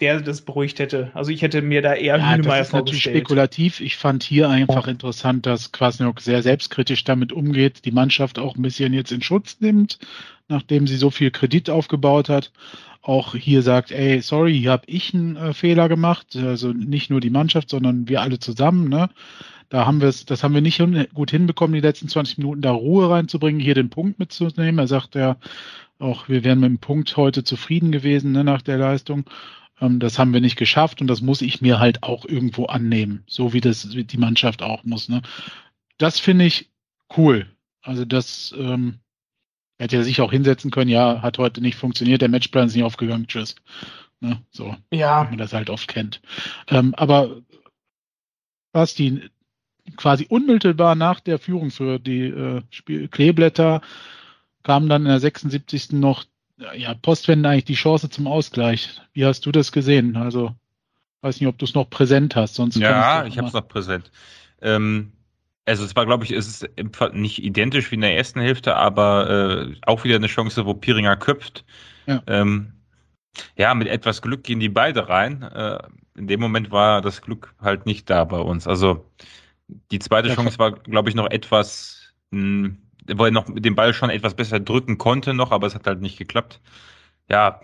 der 0.00 0.20
das 0.20 0.42
beruhigt 0.42 0.78
hätte. 0.78 1.10
Also 1.14 1.30
ich 1.32 1.42
hätte 1.42 1.60
mir 1.60 1.82
da 1.82 1.94
eher 1.94 2.18
ja, 2.18 2.34
Hünemeyer 2.34 2.58
das 2.58 2.68
ist 2.68 2.72
natürlich 2.72 3.02
spekulativ. 3.02 3.80
Ich 3.80 3.96
fand 3.96 4.22
hier 4.22 4.48
einfach 4.48 4.86
interessant, 4.86 5.44
dass 5.46 5.72
Kwasniok 5.72 6.20
sehr 6.20 6.42
selbstkritisch 6.42 7.02
damit 7.04 7.32
umgeht, 7.32 7.84
die 7.84 7.90
Mannschaft 7.90 8.38
auch 8.38 8.56
ein 8.56 8.62
bisschen 8.62 8.92
jetzt 8.92 9.10
in 9.10 9.22
Schutz 9.22 9.58
nimmt, 9.60 9.98
nachdem 10.46 10.86
sie 10.86 10.96
so 10.96 11.10
viel 11.10 11.30
Kredit 11.30 11.68
aufgebaut 11.68 12.28
hat. 12.28 12.52
Auch 13.02 13.34
hier 13.34 13.62
sagt, 13.62 13.90
ey, 13.90 14.20
sorry, 14.20 14.56
hier 14.58 14.70
habe 14.70 14.84
ich 14.86 15.14
einen 15.14 15.36
äh, 15.36 15.52
Fehler 15.54 15.88
gemacht. 15.88 16.36
Also 16.36 16.72
nicht 16.72 17.10
nur 17.10 17.20
die 17.20 17.30
Mannschaft, 17.30 17.70
sondern 17.70 18.08
wir 18.08 18.20
alle 18.20 18.38
zusammen. 18.38 18.88
Ne? 18.88 19.08
Da 19.68 19.84
haben 19.84 20.00
wir 20.00 20.08
es, 20.08 20.24
das 20.24 20.42
haben 20.42 20.54
wir 20.54 20.60
nicht 20.60 20.82
gut 21.12 21.30
hinbekommen, 21.30 21.74
die 21.74 21.80
letzten 21.80 22.08
20 22.08 22.38
Minuten 22.38 22.62
da 22.62 22.70
Ruhe 22.70 23.10
reinzubringen, 23.10 23.60
hier 23.60 23.74
den 23.74 23.90
Punkt 23.90 24.18
mitzunehmen. 24.18 24.78
Er 24.78 24.88
sagt 24.88 25.14
ja 25.14 25.36
auch, 25.98 26.28
wir 26.28 26.44
wären 26.44 26.60
mit 26.60 26.70
dem 26.70 26.78
Punkt 26.78 27.16
heute 27.16 27.44
zufrieden 27.44 27.92
gewesen 27.92 28.32
ne, 28.32 28.44
nach 28.44 28.62
der 28.62 28.78
Leistung. 28.78 29.24
Ähm, 29.80 30.00
das 30.00 30.18
haben 30.18 30.32
wir 30.32 30.40
nicht 30.40 30.56
geschafft 30.56 31.00
und 31.00 31.06
das 31.06 31.20
muss 31.20 31.42
ich 31.42 31.60
mir 31.60 31.78
halt 31.78 32.02
auch 32.02 32.24
irgendwo 32.24 32.66
annehmen, 32.66 33.24
so 33.26 33.52
wie 33.52 33.60
das 33.60 33.94
wie 33.94 34.04
die 34.04 34.16
Mannschaft 34.16 34.62
auch 34.62 34.84
muss. 34.84 35.08
Ne? 35.08 35.22
Das 35.98 36.18
finde 36.18 36.46
ich 36.46 36.70
cool. 37.16 37.46
Also 37.82 38.04
das 38.04 38.54
ähm, 38.56 39.00
hätte 39.78 39.96
er 39.96 40.04
sich 40.04 40.20
auch 40.20 40.32
hinsetzen 40.32 40.70
können. 40.70 40.90
Ja, 40.90 41.22
hat 41.22 41.38
heute 41.38 41.60
nicht 41.60 41.76
funktioniert, 41.76 42.22
der 42.22 42.28
Matchplan 42.28 42.68
ist 42.68 42.74
nicht 42.74 42.84
aufgegangen. 42.84 43.26
Tschüss. 43.26 43.56
Ne? 44.20 44.42
So, 44.50 44.76
ja. 44.92 45.24
wie 45.26 45.30
man 45.30 45.38
das 45.38 45.52
halt 45.52 45.70
oft 45.70 45.88
kennt. 45.88 46.20
Ähm, 46.68 46.94
aber 46.94 47.42
Basti, 48.72 49.30
quasi 49.96 50.26
unmittelbar 50.28 50.94
nach 50.94 51.20
der 51.20 51.38
Führung 51.38 51.70
für 51.70 51.98
die 51.98 52.26
äh, 52.26 52.62
Spiel 52.70 53.08
Kleeblätter 53.08 53.80
kam 54.62 54.88
dann 54.88 55.02
in 55.02 55.08
der 55.08 55.20
76. 55.20 55.92
noch 55.92 56.24
ja, 56.76 56.94
Postwende 56.94 57.48
eigentlich 57.48 57.64
die 57.64 57.74
Chance 57.74 58.10
zum 58.10 58.26
Ausgleich. 58.26 59.00
Wie 59.12 59.24
hast 59.24 59.46
du 59.46 59.52
das 59.52 59.72
gesehen? 59.72 60.16
Also, 60.16 60.54
weiß 61.20 61.40
nicht, 61.40 61.48
ob 61.48 61.58
du 61.58 61.64
es 61.64 61.74
noch 61.74 61.88
präsent 61.88 62.36
hast. 62.36 62.54
Sonst 62.54 62.76
ja, 62.76 63.24
ich 63.26 63.38
habe 63.38 63.48
es 63.48 63.54
noch 63.54 63.68
präsent. 63.68 64.10
Ähm, 64.60 65.12
also 65.66 65.84
es 65.84 65.94
war, 65.94 66.06
glaube 66.06 66.24
ich, 66.24 66.32
es 66.32 66.46
ist 66.46 66.68
nicht 67.12 67.42
identisch 67.42 67.90
wie 67.90 67.96
in 67.96 68.00
der 68.00 68.16
ersten 68.16 68.40
Hälfte, 68.40 68.74
aber 68.76 69.68
äh, 69.68 69.74
auch 69.82 70.04
wieder 70.04 70.16
eine 70.16 70.26
Chance, 70.26 70.66
wo 70.66 70.74
Piringer 70.74 71.16
köpft. 71.16 71.64
Ja. 72.06 72.22
Ähm, 72.26 72.72
ja, 73.56 73.74
mit 73.74 73.88
etwas 73.88 74.22
Glück 74.22 74.44
gehen 74.44 74.60
die 74.60 74.70
beide 74.70 75.08
rein. 75.08 75.42
Äh, 75.42 75.78
in 76.16 76.26
dem 76.26 76.40
Moment 76.40 76.70
war 76.70 77.02
das 77.02 77.22
Glück 77.22 77.54
halt 77.60 77.86
nicht 77.86 78.10
da 78.10 78.24
bei 78.24 78.38
uns. 78.38 78.66
Also 78.66 79.10
die 79.90 79.98
zweite 79.98 80.28
Ja, 80.28 80.34
Chance 80.34 80.58
war, 80.58 80.72
glaube 80.72 81.08
ich, 81.10 81.14
noch 81.14 81.30
etwas, 81.30 82.14
mh, 82.30 82.70
wo 83.14 83.24
er 83.24 83.30
noch 83.30 83.46
den 83.54 83.74
Ball 83.74 83.94
schon 83.94 84.10
etwas 84.10 84.34
besser 84.34 84.60
drücken 84.60 84.98
konnte 84.98 85.34
noch, 85.34 85.50
aber 85.52 85.66
es 85.66 85.74
hat 85.74 85.86
halt 85.86 86.00
nicht 86.00 86.18
geklappt. 86.18 86.60
Ja, 87.30 87.60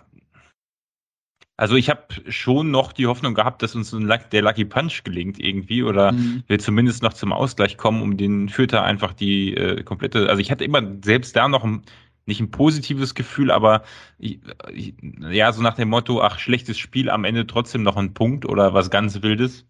also 1.57 1.75
ich 1.75 1.89
habe 1.89 2.03
schon 2.31 2.71
noch 2.71 2.91
die 2.91 3.07
Hoffnung 3.07 3.33
gehabt, 3.33 3.61
dass 3.61 3.75
uns 3.75 3.91
der 3.91 4.41
Lucky 4.41 4.65
Punch 4.65 5.03
gelingt 5.03 5.39
irgendwie 5.39 5.83
oder 5.83 6.15
Mhm. 6.15 6.43
wir 6.47 6.59
zumindest 6.59 7.01
noch 7.03 7.13
zum 7.13 7.31
Ausgleich 7.31 7.77
kommen, 7.77 8.01
um 8.01 8.17
den 8.17 8.49
Fürther 8.49 8.83
einfach 8.83 9.13
die 9.13 9.53
äh, 9.55 9.83
komplette, 9.83 10.29
also 10.29 10.41
ich 10.41 10.51
hatte 10.51 10.65
immer 10.65 10.81
selbst 11.03 11.35
da 11.35 11.47
noch 11.47 11.63
ein, 11.63 11.83
nicht 12.25 12.41
ein 12.41 12.51
positives 12.51 13.15
Gefühl, 13.15 13.51
aber 13.51 13.83
ich, 14.17 14.39
ich, 14.73 14.95
ja, 15.31 15.51
so 15.53 15.61
nach 15.61 15.75
dem 15.75 15.89
Motto, 15.89 16.21
ach, 16.21 16.39
schlechtes 16.39 16.77
Spiel, 16.77 17.09
am 17.09 17.23
Ende 17.23 17.47
trotzdem 17.47 17.83
noch 17.83 17.95
ein 17.97 18.13
Punkt 18.13 18.45
oder 18.45 18.73
was 18.73 18.89
ganz 18.89 19.21
Wildes. 19.21 19.65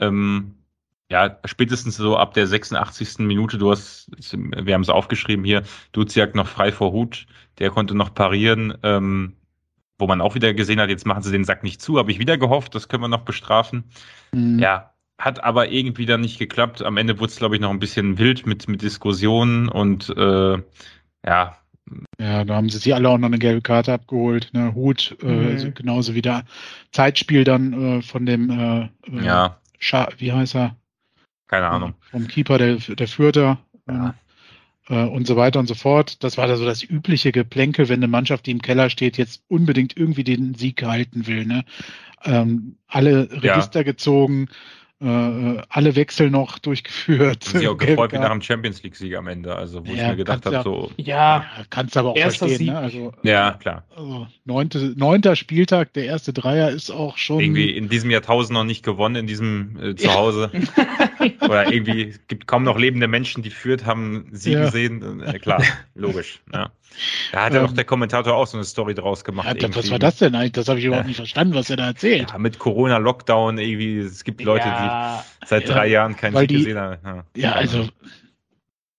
Ähm, 0.00 0.54
ja, 1.14 1.38
spätestens 1.44 1.96
so 1.96 2.16
ab 2.16 2.34
der 2.34 2.46
86. 2.48 3.18
Minute, 3.20 3.56
du 3.58 3.70
hast, 3.70 4.10
wir 4.32 4.74
haben 4.74 4.82
es 4.82 4.88
aufgeschrieben 4.88 5.44
hier, 5.44 5.62
Duziak 5.92 6.34
noch 6.34 6.48
frei 6.48 6.72
vor 6.72 6.90
Hut, 6.92 7.26
der 7.58 7.70
konnte 7.70 7.94
noch 7.94 8.12
parieren, 8.14 8.74
ähm, 8.82 9.34
wo 9.98 10.06
man 10.08 10.20
auch 10.20 10.34
wieder 10.34 10.52
gesehen 10.54 10.80
hat, 10.80 10.90
jetzt 10.90 11.06
machen 11.06 11.22
sie 11.22 11.30
den 11.32 11.44
Sack 11.44 11.62
nicht 11.62 11.80
zu, 11.80 11.98
habe 11.98 12.10
ich 12.10 12.18
wieder 12.18 12.36
gehofft, 12.36 12.74
das 12.74 12.88
können 12.88 13.04
wir 13.04 13.08
noch 13.08 13.24
bestrafen. 13.24 13.84
Mhm. 14.32 14.58
Ja, 14.58 14.90
hat 15.18 15.44
aber 15.44 15.70
irgendwie 15.70 16.06
dann 16.06 16.22
nicht 16.22 16.38
geklappt. 16.40 16.82
Am 16.82 16.96
Ende 16.96 17.18
wurde 17.20 17.30
es, 17.30 17.36
glaube 17.38 17.54
ich, 17.54 17.60
noch 17.60 17.70
ein 17.70 17.78
bisschen 17.78 18.18
wild 18.18 18.46
mit, 18.46 18.66
mit 18.68 18.82
Diskussionen 18.82 19.68
und 19.68 20.08
äh, 20.16 20.58
ja, 21.26 21.56
Ja, 22.20 22.44
da 22.44 22.54
haben 22.56 22.68
sie 22.70 22.78
sich 22.78 22.94
alle 22.94 23.08
auch 23.08 23.18
noch 23.18 23.26
eine 23.28 23.38
gelbe 23.38 23.62
Karte 23.62 23.92
abgeholt. 23.92 24.50
Ne? 24.52 24.74
Hut, 24.74 25.16
äh, 25.22 25.26
Mhm. 25.26 25.46
also 25.46 25.70
genauso 25.72 26.14
wie 26.14 26.22
der 26.22 26.44
Zeitspiel 26.92 27.44
dann 27.44 27.98
äh, 27.98 28.02
von 28.02 28.26
dem, 28.26 28.50
äh, 28.50 28.84
äh, 29.12 29.24
ja, 29.24 29.60
Scha 29.78 30.08
wie 30.18 30.32
heißt 30.32 30.56
er? 30.56 30.76
Keine 31.54 31.68
Ahnung. 31.68 31.94
Vom 32.10 32.26
Keeper 32.26 32.58
der, 32.58 32.76
der 32.76 33.08
Fürther. 33.08 33.58
Ja. 33.88 34.14
äh, 34.88 35.04
und 35.04 35.26
so 35.26 35.36
weiter 35.36 35.60
und 35.60 35.66
so 35.66 35.74
fort. 35.74 36.22
Das 36.24 36.36
war 36.38 36.46
da 36.46 36.56
so 36.56 36.64
das 36.64 36.82
übliche 36.82 37.32
Geplänkel, 37.32 37.88
wenn 37.88 38.00
eine 38.00 38.08
Mannschaft, 38.08 38.46
die 38.46 38.50
im 38.50 38.62
Keller 38.62 38.90
steht, 38.90 39.18
jetzt 39.18 39.42
unbedingt 39.48 39.96
irgendwie 39.96 40.24
den 40.24 40.54
Sieg 40.54 40.82
halten 40.82 41.26
will. 41.26 41.44
Ne? 41.46 41.64
Ähm, 42.24 42.76
alle 42.86 43.28
Register 43.30 43.84
gezogen, 43.84 44.48
äh, 45.04 45.62
alle 45.68 45.94
Wechsel 45.96 46.30
noch 46.30 46.58
durchgeführt. 46.58 47.54
Ich 47.54 47.68
auch 47.68 47.76
gefreut 47.78 48.12
wie 48.12 48.18
nach 48.18 48.30
dem 48.30 48.40
Champions 48.42 48.82
League-Sieg 48.82 49.14
am 49.16 49.26
Ende. 49.28 49.54
Also, 49.54 49.86
wo 49.86 49.92
ich 49.92 49.98
Ja, 49.98 50.08
mir 50.10 50.16
gedacht 50.16 50.46
habe, 50.46 50.56
ja- 50.56 50.62
so, 50.62 50.90
Ja, 50.96 51.04
Ja, 51.06 51.46
kannst 51.70 51.96
aber 51.96 52.10
auch 52.10 52.16
Erster 52.16 52.46
verstehen. 52.48 52.58
Sieg. 52.58 52.68
Ne? 52.74 52.78
Also, 52.78 53.12
ja, 53.22 53.52
klar. 53.52 53.84
also 53.94 54.26
neunte, 54.44 54.94
neunter 54.96 55.36
Spieltag, 55.36 55.92
der 55.92 56.06
erste 56.06 56.32
Dreier 56.32 56.70
ist 56.70 56.90
auch 56.90 57.18
schon. 57.18 57.40
Irgendwie 57.40 57.70
in 57.70 57.88
diesem 57.88 58.10
Jahrtausend 58.10 58.54
noch 58.54 58.64
nicht 58.64 58.84
gewonnen, 58.84 59.16
in 59.16 59.26
diesem 59.26 59.76
äh, 59.82 59.94
Zuhause. 59.94 60.50
Oder 61.40 61.72
irgendwie 61.72 62.08
es 62.08 62.26
gibt 62.26 62.46
kaum 62.46 62.64
noch 62.64 62.78
lebende 62.78 63.08
Menschen, 63.08 63.42
die 63.42 63.50
führt, 63.50 63.86
haben 63.86 64.26
sie 64.32 64.52
Ja. 64.52 64.64
gesehen. 64.64 65.20
Äh, 65.20 65.38
klar, 65.38 65.62
logisch. 65.94 66.40
Ja. 66.52 66.70
Da 67.32 67.44
hat 67.44 67.52
ja 67.54 67.60
Ähm, 67.60 67.66
doch 67.66 67.72
der 67.72 67.84
Kommentator 67.84 68.34
auch 68.34 68.46
so 68.46 68.56
eine 68.56 68.64
Story 68.64 68.94
draus 68.94 69.24
gemacht. 69.24 69.60
Ja, 69.60 69.74
was 69.74 69.90
war 69.90 69.98
das 69.98 70.18
denn 70.18 70.34
eigentlich? 70.34 70.52
Das 70.52 70.68
habe 70.68 70.78
ich 70.78 70.84
überhaupt 70.84 71.04
Ja. 71.04 71.08
nicht 71.08 71.16
verstanden, 71.16 71.54
was 71.54 71.68
er 71.70 71.76
da 71.76 71.86
erzählt. 71.86 72.30
Ja, 72.30 72.38
mit 72.38 72.58
Corona-Lockdown 72.58 73.58
irgendwie. 73.58 73.98
Es 73.98 74.22
gibt 74.24 74.42
Leute, 74.42 74.68
ja, 74.68 75.24
die 75.42 75.46
seit 75.46 75.68
Ja, 75.68 75.74
drei 75.74 75.86
Jahren 75.88 76.14
keinen 76.16 76.46
die- 76.46 76.54
gesehen 76.54 76.78
haben. 76.78 76.98
Ja, 77.04 77.24
Ja, 77.36 77.52
also 77.54 77.88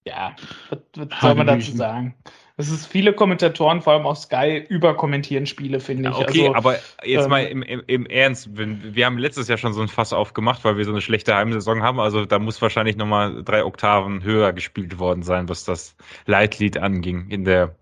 ja. 0.06 0.36
Was, 0.70 0.80
was 0.96 1.22
soll 1.22 1.36
man 1.36 1.48
dazu 1.48 1.72
sagen? 1.72 2.16
Es 2.58 2.72
ist 2.72 2.86
viele 2.86 3.12
Kommentatoren, 3.12 3.82
vor 3.82 3.94
allem 3.94 4.06
auf 4.06 4.18
Sky, 4.18 4.64
überkommentieren 4.70 5.46
Spiele, 5.46 5.82
finde 5.82 6.06
Ja, 6.06 6.12
ich. 6.12 6.18
okay, 6.18 6.42
also, 6.48 6.56
aber 6.56 6.76
jetzt 7.04 7.24
ähm, 7.26 7.30
mal 7.30 7.44
im, 7.44 7.62
im, 7.64 7.84
im 7.86 8.06
Ernst, 8.06 8.50
wir 8.56 9.06
haben 9.06 9.18
letztes 9.18 9.50
Jahr 9.50 9.58
schon 9.58 9.74
so 9.74 9.82
ein 9.82 9.90
Fass 9.90 10.14
aufgemacht, 10.14 10.64
weil 10.64 10.78
wir 10.78 10.86
so 10.86 10.92
eine 10.92 11.02
schlechte 11.02 11.36
Heimsaison 11.36 11.84
haben. 11.84 12.00
Also 12.00 12.26
da 12.26 12.40
muss 12.40 12.62
wahrscheinlich 12.62 12.96
nochmal 12.96 13.44
drei 13.44 13.66
Oktaven 13.66 14.24
höher 14.24 14.54
gespielt 14.54 15.00
worden 15.00 15.22
sein, 15.24 15.50
was 15.50 15.66
das 15.66 15.98
Leitlied 16.28 16.78
anging 16.78 17.30
in 17.30 17.44
der 17.44 17.76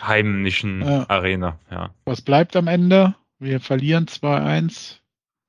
heimischen 0.00 0.82
Ja. 0.82 1.04
Arena. 1.08 1.58
Ja. 1.70 1.90
was 2.04 2.22
bleibt 2.22 2.54
am 2.56 2.68
Ende? 2.68 3.14
Wir 3.38 3.58
verlieren 3.60 4.06
2-1. 4.06 4.98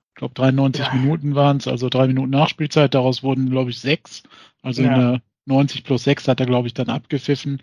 Ich 0.10 0.16
glaube, 0.16 0.34
93 0.34 0.86
Ja. 0.88 0.93
Minuten 0.93 1.36
waren 1.36 1.58
es, 1.58 1.68
also 1.68 1.89
drei 1.89 2.08
Minuten 2.08 2.32
Nachspielzeit. 2.32 2.93
Daraus 2.93 3.22
wurden, 3.24 3.49
glaube 3.49 3.70
ich, 3.70 3.80
sechs. 3.80 4.24
Also 4.62 4.82
Ja. 4.84 4.91
eine 4.91 5.22
90 5.46 5.84
plus 5.84 6.04
6 6.04 6.28
hat 6.28 6.39
er, 6.39 6.46
glaube 6.46 6.68
ich, 6.68 6.74
dann 6.74 6.89
abgepfiffen. 6.89 7.62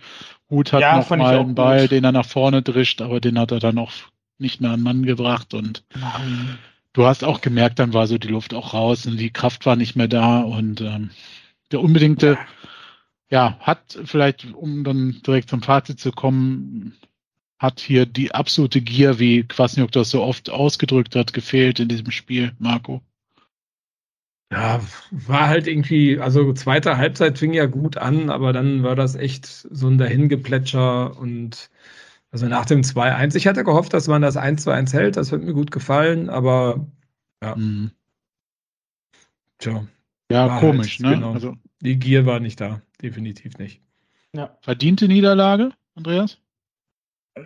Hut 0.50 0.72
hat 0.72 0.80
Ja, 0.82 0.96
noch 0.98 1.10
mal 1.10 1.38
einen 1.38 1.54
Ball, 1.54 1.82
gut. 1.82 1.92
den 1.92 2.04
er 2.04 2.12
nach 2.12 2.26
vorne 2.26 2.62
drischt, 2.62 3.00
aber 3.00 3.20
den 3.20 3.38
hat 3.38 3.52
er 3.52 3.60
dann 3.60 3.78
auch 3.78 3.92
nicht 4.38 4.60
mehr 4.60 4.70
an 4.72 4.82
Mann 4.82 5.04
gebracht. 5.04 5.54
Und 5.54 5.84
ähm, 5.94 6.58
du 6.92 7.06
hast 7.06 7.24
auch 7.24 7.40
gemerkt, 7.40 7.78
dann 7.78 7.92
war 7.92 8.06
so 8.06 8.18
die 8.18 8.28
Luft 8.28 8.54
auch 8.54 8.74
raus 8.74 9.06
und 9.06 9.16
die 9.18 9.30
Kraft 9.30 9.66
war 9.66 9.76
nicht 9.76 9.96
mehr 9.96 10.08
da. 10.08 10.40
Und 10.40 10.80
ähm, 10.80 11.10
der 11.72 11.80
unbedingte, 11.80 12.38
ja, 13.30 13.58
hat 13.60 13.98
vielleicht, 14.04 14.52
um 14.52 14.84
dann 14.84 15.20
direkt 15.26 15.50
zum 15.50 15.62
Fazit 15.62 16.00
zu 16.00 16.12
kommen, 16.12 16.94
hat 17.58 17.80
hier 17.80 18.06
die 18.06 18.32
absolute 18.34 18.80
Gier, 18.80 19.18
wie 19.18 19.42
Kwasniok 19.44 19.90
das 19.92 20.10
so 20.10 20.22
oft 20.22 20.48
ausgedrückt 20.50 21.16
hat, 21.16 21.32
gefehlt 21.32 21.80
in 21.80 21.88
diesem 21.88 22.10
Spiel, 22.10 22.52
Marco. 22.58 23.02
Ja, 24.50 24.80
war 25.10 25.48
halt 25.48 25.66
irgendwie, 25.66 26.18
also 26.18 26.52
zweite 26.54 26.96
Halbzeit 26.96 27.38
fing 27.38 27.52
ja 27.52 27.66
gut 27.66 27.98
an, 27.98 28.30
aber 28.30 28.52
dann 28.54 28.82
war 28.82 28.96
das 28.96 29.14
echt 29.14 29.44
so 29.46 29.88
ein 29.88 29.98
Dahingeplätscher 29.98 31.18
und 31.18 31.70
also 32.30 32.46
nach 32.48 32.66
dem 32.66 32.82
2-1. 32.84 33.34
Ich 33.36 33.46
hatte 33.46 33.64
gehofft, 33.64 33.92
dass 33.94 34.08
man 34.08 34.22
das 34.22 34.36
1-2-1 34.38 34.92
hält, 34.94 35.16
das 35.18 35.32
hat 35.32 35.42
mir 35.42 35.54
gut 35.54 35.70
gefallen, 35.70 36.30
aber 36.30 36.86
Mhm. 37.56 37.90
tja, 39.58 39.86
Ja, 40.30 40.48
War 40.48 40.60
komisch, 40.60 40.98
halt, 40.98 41.00
ne? 41.00 41.14
genau. 41.14 41.32
Also 41.34 41.56
die 41.80 41.98
Gier 41.98 42.26
war 42.26 42.40
nicht 42.40 42.60
da, 42.60 42.82
definitiv 43.02 43.56
nicht. 43.58 43.82
ja. 44.34 44.56
verdiente 44.62 45.06
Niederlage, 45.08 45.72
Andreas? 45.94 46.38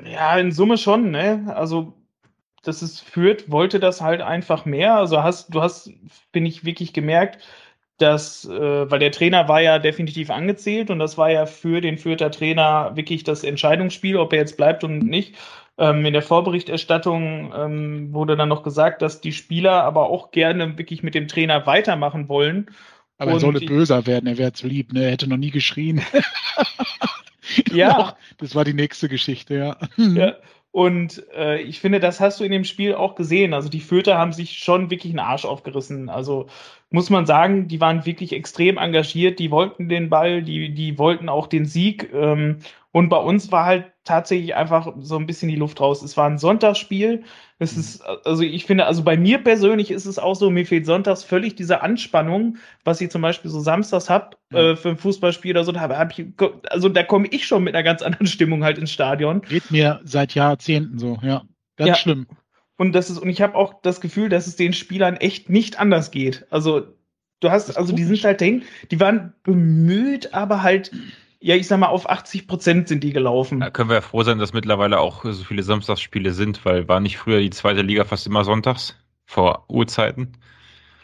Ja, 0.04 0.36
in 0.38 0.52
Summe 0.52 0.76
schon, 0.78 1.10
ne? 1.10 1.52
Also, 1.54 1.94
das 2.62 2.82
ist 2.82 3.00
Fürth 3.00 3.50
wollte 3.50 3.80
das 3.80 4.00
halt 4.00 4.22
einfach 4.22 4.64
mehr. 4.64 4.94
Also 4.94 5.22
hast, 5.22 5.54
du 5.54 5.60
hast, 5.60 5.90
bin 6.30 6.46
ich 6.46 6.64
wirklich 6.64 6.92
gemerkt, 6.92 7.38
dass, 7.98 8.44
äh, 8.44 8.90
weil 8.90 8.98
der 8.98 9.12
Trainer 9.12 9.48
war 9.48 9.60
ja 9.60 9.78
definitiv 9.78 10.30
angezählt 10.30 10.90
und 10.90 10.98
das 10.98 11.18
war 11.18 11.30
ja 11.30 11.46
für 11.46 11.80
den 11.80 11.98
Fürther 11.98 12.30
Trainer 12.30 12.92
wirklich 12.94 13.24
das 13.24 13.44
Entscheidungsspiel, 13.44 14.16
ob 14.16 14.32
er 14.32 14.40
jetzt 14.40 14.56
bleibt 14.56 14.84
und 14.84 15.00
nicht. 15.00 15.36
Ähm, 15.78 16.04
in 16.04 16.12
der 16.12 16.22
Vorberichterstattung 16.22 17.52
ähm, 17.56 18.12
wurde 18.12 18.36
dann 18.36 18.48
noch 18.48 18.62
gesagt, 18.62 19.02
dass 19.02 19.20
die 19.20 19.32
Spieler 19.32 19.84
aber 19.84 20.10
auch 20.10 20.30
gerne 20.30 20.78
wirklich 20.78 21.02
mit 21.02 21.14
dem 21.14 21.28
Trainer 21.28 21.66
weitermachen 21.66 22.28
wollen. 22.28 22.70
Aber 23.18 23.32
er 23.32 23.40
solle 23.40 23.60
böser 23.60 24.06
werden, 24.06 24.26
er 24.26 24.38
wäre 24.38 24.52
zu 24.52 24.66
lieb, 24.66 24.92
ne? 24.92 25.04
Er 25.04 25.12
hätte 25.12 25.28
noch 25.28 25.36
nie 25.36 25.50
geschrien. 25.50 26.02
Ja. 27.70 27.94
Doch, 27.98 28.16
das 28.38 28.54
war 28.54 28.64
die 28.64 28.74
nächste 28.74 29.08
Geschichte, 29.08 29.54
ja. 29.54 29.76
Ja, 29.96 30.34
und 30.72 31.22
äh, 31.36 31.60
ich 31.60 31.80
finde, 31.80 32.00
das 32.00 32.18
hast 32.18 32.40
du 32.40 32.44
in 32.44 32.50
dem 32.50 32.64
Spiel 32.64 32.94
auch 32.94 33.14
gesehen. 33.14 33.52
Also 33.52 33.68
die 33.68 33.80
Fürther 33.80 34.16
haben 34.16 34.32
sich 34.32 34.58
schon 34.58 34.90
wirklich 34.90 35.12
einen 35.12 35.18
Arsch 35.18 35.44
aufgerissen. 35.44 36.08
Also 36.08 36.46
muss 36.90 37.10
man 37.10 37.26
sagen, 37.26 37.68
die 37.68 37.80
waren 37.80 38.06
wirklich 38.06 38.32
extrem 38.32 38.78
engagiert, 38.78 39.38
die 39.38 39.50
wollten 39.50 39.90
den 39.90 40.08
Ball, 40.08 40.42
die, 40.42 40.72
die 40.72 40.98
wollten 40.98 41.28
auch 41.28 41.46
den 41.46 41.66
Sieg. 41.66 42.10
Ähm, 42.14 42.60
und 42.92 43.08
bei 43.08 43.16
uns 43.16 43.50
war 43.50 43.64
halt 43.64 43.92
tatsächlich 44.04 44.54
einfach 44.54 44.94
so 45.00 45.16
ein 45.16 45.26
bisschen 45.26 45.48
die 45.48 45.56
Luft 45.56 45.80
raus. 45.80 46.02
Es 46.02 46.16
war 46.16 46.28
ein 46.28 46.38
Sonntagsspiel. 46.38 47.24
Es 47.58 47.76
ist, 47.76 48.02
also 48.02 48.42
ich 48.42 48.66
finde, 48.66 48.86
also 48.86 49.02
bei 49.02 49.16
mir 49.16 49.38
persönlich 49.38 49.90
ist 49.90 50.06
es 50.06 50.18
auch 50.18 50.34
so, 50.34 50.50
mir 50.50 50.66
fehlt 50.66 50.84
sonntags 50.86 51.22
völlig 51.24 51.54
diese 51.54 51.80
Anspannung, 51.82 52.58
was 52.84 53.00
ich 53.00 53.10
zum 53.10 53.22
Beispiel 53.22 53.50
so 53.50 53.60
samstags 53.60 54.10
hab 54.10 54.36
Ja. 54.52 54.72
äh, 54.72 54.76
für 54.76 54.90
ein 54.90 54.96
Fußballspiel 54.98 55.52
oder 55.52 55.64
so. 55.64 55.72
Da 55.72 55.80
hab, 55.80 56.18
ich, 56.18 56.26
also 56.68 56.88
da 56.88 57.02
komme 57.02 57.28
ich 57.28 57.46
schon 57.46 57.64
mit 57.64 57.74
einer 57.74 57.84
ganz 57.84 58.02
anderen 58.02 58.26
Stimmung 58.26 58.64
halt 58.64 58.78
ins 58.78 58.92
Stadion. 58.92 59.42
Geht 59.42 59.70
mir 59.70 60.00
seit 60.04 60.34
Jahrzehnten 60.34 60.98
so, 60.98 61.18
ja. 61.22 61.42
Ganz 61.76 61.88
Ja. 61.88 61.94
schlimm. 61.96 62.26
Und 62.76 62.92
das 62.92 63.10
ist, 63.10 63.18
und 63.18 63.28
ich 63.28 63.40
habe 63.40 63.54
auch 63.54 63.80
das 63.82 64.00
Gefühl, 64.00 64.28
dass 64.28 64.46
es 64.46 64.56
den 64.56 64.72
Spielern 64.72 65.16
echt 65.16 65.48
nicht 65.48 65.78
anders 65.78 66.10
geht. 66.10 66.46
Also, 66.50 66.82
du 67.40 67.50
hast, 67.50 67.76
also 67.76 67.94
die 67.94 68.04
sind 68.04 68.24
halt 68.24 68.40
die 68.40 69.00
waren 69.00 69.34
bemüht, 69.44 70.34
aber 70.34 70.62
halt, 70.62 70.90
ja, 71.42 71.56
ich 71.56 71.66
sag 71.66 71.78
mal, 71.80 71.88
auf 71.88 72.08
80 72.08 72.46
Prozent 72.46 72.88
sind 72.88 73.02
die 73.04 73.12
gelaufen. 73.12 73.60
Da 73.60 73.70
können 73.70 73.88
wir 73.90 73.96
ja 73.96 74.00
froh 74.00 74.22
sein, 74.22 74.38
dass 74.38 74.52
mittlerweile 74.52 75.00
auch 75.00 75.24
so 75.24 75.44
viele 75.44 75.62
Samstagsspiele 75.62 76.32
sind, 76.32 76.64
weil 76.64 76.88
war 76.88 77.00
nicht 77.00 77.18
früher 77.18 77.40
die 77.40 77.50
zweite 77.50 77.82
Liga 77.82 78.04
fast 78.04 78.26
immer 78.26 78.44
sonntags 78.44 78.96
vor 79.26 79.64
Urzeiten. 79.68 80.32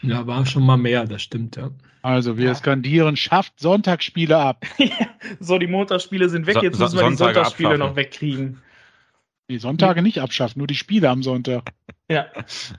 Ja, 0.01 0.25
war 0.27 0.45
schon 0.45 0.65
mal 0.65 0.77
mehr, 0.77 1.05
das 1.05 1.21
stimmt, 1.21 1.57
ja. 1.57 1.71
Also 2.01 2.37
wir 2.37 2.45
Ja. 2.47 2.55
skandieren, 2.55 3.17
schafft 3.17 3.59
Sonntagsspiele 3.59 4.37
ab. 4.37 4.65
so, 5.41 5.57
die 5.57 5.67
Montagsspiele 5.67 6.29
sind 6.29 6.47
weg, 6.47 6.55
So- 6.55 6.61
jetzt 6.63 6.77
so- 6.77 6.83
müssen 6.85 6.95
wir 6.97 7.03
die 7.09 7.15
Sonntage 7.15 7.33
Sonntagsspiele 7.35 7.69
abschaffen. 7.71 7.89
noch 7.89 7.95
wegkriegen. 7.97 8.61
Die 9.49 9.57
Sonntage 9.57 10.01
nicht 10.01 10.19
abschaffen, 10.21 10.59
nur 10.59 10.67
die 10.67 10.75
Spiele 10.75 11.09
am 11.09 11.21
Sonntag. 11.23 11.71
Ja, 12.09 12.27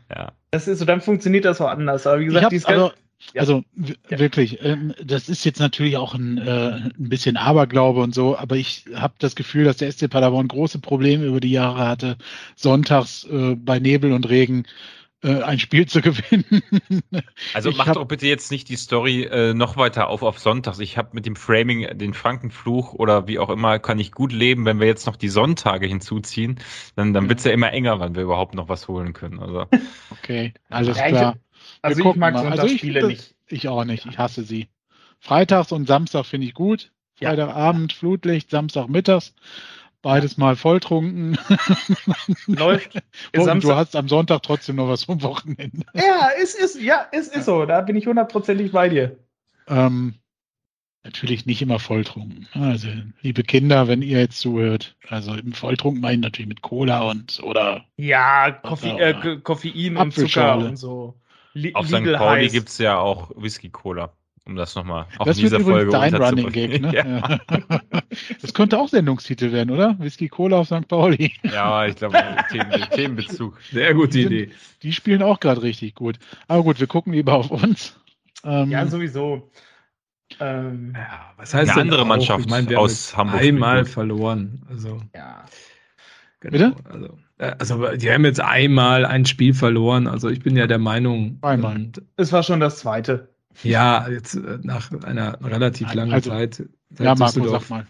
Ja. 0.09 0.33
das 0.51 0.67
ist 0.69 0.79
so, 0.79 0.85
dann 0.87 1.01
funktioniert 1.03 1.45
das 1.45 1.61
auch 1.61 1.69
anders. 1.69 2.07
Aber 2.07 2.21
wie 2.21 2.27
gesagt, 2.27 2.45
ich 2.45 2.49
dieses 2.51 2.67
hab, 2.67 2.73
also, 2.75 2.93
Ja. 3.35 3.41
also 3.41 3.65
Ja. 4.09 4.19
wirklich, 4.19 4.63
ähm, 4.65 4.95
das 5.03 5.29
ist 5.29 5.45
jetzt 5.45 5.61
natürlich 5.61 5.97
auch 5.97 6.15
ein, 6.15 6.39
äh, 6.39 6.71
ein 6.73 6.93
bisschen 7.09 7.37
Aberglaube 7.37 8.01
und 8.01 8.15
so, 8.15 8.37
aber 8.37 8.57
ich 8.57 8.85
habe 8.95 9.15
das 9.19 9.35
Gefühl, 9.37 9.65
dass 9.65 9.77
der 9.79 9.89
SC 9.93 10.09
Paderborn 10.09 10.49
große 10.49 10.79
Probleme 10.79 11.27
über 11.27 11.41
die 11.41 11.51
Jahre 11.53 11.87
hatte, 11.87 12.17
sonntags 12.57 13.25
äh, 13.25 13.55
bei 13.57 13.79
Nebel 13.79 14.13
und 14.13 14.29
Regen 14.29 14.65
äh, 15.23 15.43
ein 15.43 15.59
Spiel 15.59 15.85
zu 15.87 16.01
gewinnen. 16.03 16.63
Also 17.53 17.77
hab- 17.77 17.93
doch 17.93 18.07
bitte 18.07 18.27
jetzt 18.27 18.51
nicht 18.51 18.71
die 18.71 18.77
Story 18.77 19.25
äh, 19.25 19.53
noch 19.53 19.77
weiter 19.77 20.09
auf 20.09 20.23
auf 20.23 20.39
Sonntags. 20.39 20.79
Ich 20.79 20.97
habe 20.97 21.11
mit 21.13 21.27
dem 21.27 21.37
Framing 21.37 21.99
den 21.99 22.15
Frankenfluch 22.15 22.95
oder 22.95 23.29
wie 23.29 23.39
auch 23.39 23.51
immer 23.51 23.79
kann 23.79 23.99
ich 23.99 24.13
gut 24.13 24.33
leben, 24.33 24.65
wenn 24.65 24.81
wir 24.81 24.87
jetzt 24.87 25.07
noch 25.07 25.17
die 25.17 25.29
Sonntage 25.29 25.87
hinzuziehen, 25.87 26.59
dann 26.97 27.13
dann 27.13 27.29
wird's 27.29 27.45
ja 27.45 27.53
immer 27.53 27.71
enger, 27.71 28.01
wann 28.01 28.15
wir 28.15 28.23
überhaupt 28.23 28.55
noch 28.55 28.71
was 28.71 28.89
holen 28.89 29.13
können. 29.13 29.41
Also 29.41 29.67
Okay, 30.23 30.55
alles 30.71 30.97
Ja, 30.97 31.05
ich- 31.07 31.13
klar. 31.13 31.37
Also 31.83 32.09
ich 32.09 32.17
mag. 32.17 32.35
Also 32.35 32.49
Sonntagsspiele 32.49 33.01
finde 33.01 33.15
nicht. 33.15 33.35
Ich 33.49 33.69
auch 33.69 33.85
nicht. 33.85 34.07
Ich 34.07 34.19
hasse 34.19 34.43
sie. 34.43 34.69
Freitags 35.19 35.73
und 35.73 35.87
Samstag 35.87 36.25
finde 36.27 36.47
ich 36.47 36.55
gut. 36.55 36.91
Ja. 37.19 37.31
Freitagabend 37.31 37.93
Flutlicht, 37.93 38.51
Samstag 38.51 38.89
mittags. 38.89 39.35
Beides 40.03 40.39
mal 40.39 40.57
volltrunken. 40.57 41.37
Läuft. 42.47 42.95
Und 43.37 43.63
du 43.63 43.75
hast 43.75 43.95
am 43.97 44.09
Sonntag 44.09 44.43
trotzdem 44.43 44.77
noch 44.77 44.89
was 44.89 45.05
vom 45.05 45.23
Wochenende. 45.23 45.85
Ja, 45.95 46.31
es 46.41 46.55
ist, 46.55 46.81
ja, 46.81 47.07
es 47.13 47.29
ist 47.29 47.45
so. 47.45 47.67
Da 47.67 47.83
bin 47.83 47.97
ich 47.97 48.07
hundertprozentig 48.07 48.73
bei 48.73 48.89
dir. 48.89 49.19
Ähm, 49.69 50.15
natürlich 51.05 51.45
nicht 51.45 51.61
immer 51.61 51.79
volltrunken. 51.79 52.49
Also, 52.55 52.89
liebe 53.21 53.43
Kinder, 53.43 53.89
wenn 53.89 54.01
ihr 54.01 54.21
jetzt 54.21 54.39
zuhört, 54.39 54.97
also 55.09 55.35
im 55.35 55.53
Volltrunken 55.53 56.01
meine 56.01 56.15
ich 56.15 56.23
natürlich 56.23 56.49
mit 56.49 56.63
Cola 56.63 57.03
und 57.03 57.41
oder 57.43 57.85
Ja, 57.99 58.51
Koffe 58.53 58.87
Ja, 58.89 58.97
äh, 58.99 59.11
oder 59.15 59.37
Ko- 59.37 59.41
Koffein 59.43 59.99
und 59.99 60.15
Zucker 60.15 60.57
und 60.57 60.77
so. 60.77 61.15
Li 61.55 61.75
auf 61.75 61.87
St. 61.89 61.95
Pauli 62.05 62.45
heiß. 62.45 62.53
gibt's 62.53 62.79
ja 62.79 62.99
auch 62.99 63.31
Whisky 63.37 63.71
Cola, 63.71 64.13
um 64.47 64.55
das 64.57 64.75
nochmal 64.77 65.07
auch 65.19 65.25
das 65.27 65.39
in 65.39 65.45
dieser 65.45 65.61
Folge 65.61 65.91
dein 65.91 66.15
Running. 66.15 66.51
Gag, 66.53 66.81
ne? 66.81 66.93
ja. 66.95 67.05
Ja. 67.07 67.39
Das 68.41 68.55
könnte 68.55 68.79
auch 68.79 68.89
Sendungstitel 68.89 69.51
werden, 69.53 69.71
oder? 69.71 69.97
Whisky 69.99 70.29
Cola 70.29 70.59
auf 70.59 70.67
St. 70.69 70.87
Pauli. 70.89 71.33
ja, 71.43 71.87
ich 71.87 71.97
glaube 71.97 72.19
Themen, 72.51 72.71
Themenbezug. 72.93 73.59
Sehr 73.73 73.95
gute 73.95 74.13
Sind- 74.13 74.27
Idee. 74.33 74.51
Die 74.83 74.93
spielen 74.93 75.23
auch 75.23 75.41
gerade 75.41 75.63
richtig 75.63 75.95
gut. 75.95 76.19
Aber 76.49 76.63
gut, 76.63 76.79
wir 76.81 76.87
gucken 76.87 77.13
lieber 77.13 77.35
auf 77.35 77.51
uns. 77.51 77.99
Ähm, 78.45 78.71
Ja, 78.71 78.87
sowieso. 78.87 79.51
Ähm, 80.39 80.93
Ja, 80.97 81.33
was 81.37 81.53
heißt 81.53 81.73
Eine 81.73 81.81
andere 81.81 82.03
auch? 82.03 82.07
Mannschaft 82.07 82.49
wir 82.49 82.57
haben 82.57 82.77
aus 82.77 83.17
Hamburg 83.17 83.41
einmal 83.41 83.83
gut. 83.83 83.89
verloren. 83.93 84.63
Also, 84.71 85.03
ja. 85.15 85.45
genau. 86.41 86.53
Bitte? 86.53 86.77
Also, 86.89 87.19
also, 87.59 87.87
die 87.97 88.11
haben 88.11 88.25
jetzt 88.25 88.41
einmal 88.41 89.05
ein 89.07 89.25
Spiel 89.27 89.55
verloren. 89.55 90.07
Also, 90.07 90.29
ich 90.29 90.41
bin 90.41 90.57
ja 90.57 90.67
der 90.67 90.79
Meinung. 90.79 91.39
Einmal. 91.43 91.89
Es 92.17 92.33
war 92.33 92.43
schon 92.43 92.61
das 92.61 92.79
zweite. 92.81 93.29
ja, 93.63 94.09
jetzt 94.09 94.35
äh, 94.35 94.59
nach 94.63 94.91
einer 95.05 95.39
relativ 95.43 95.89
Nein, 95.89 95.97
langen 95.97 96.13
also- 96.13 96.31
Zeit. 96.31 96.63
ja 96.99 97.15
Marco, 97.15 97.47
sag 97.49 97.69
mal. 97.71 97.87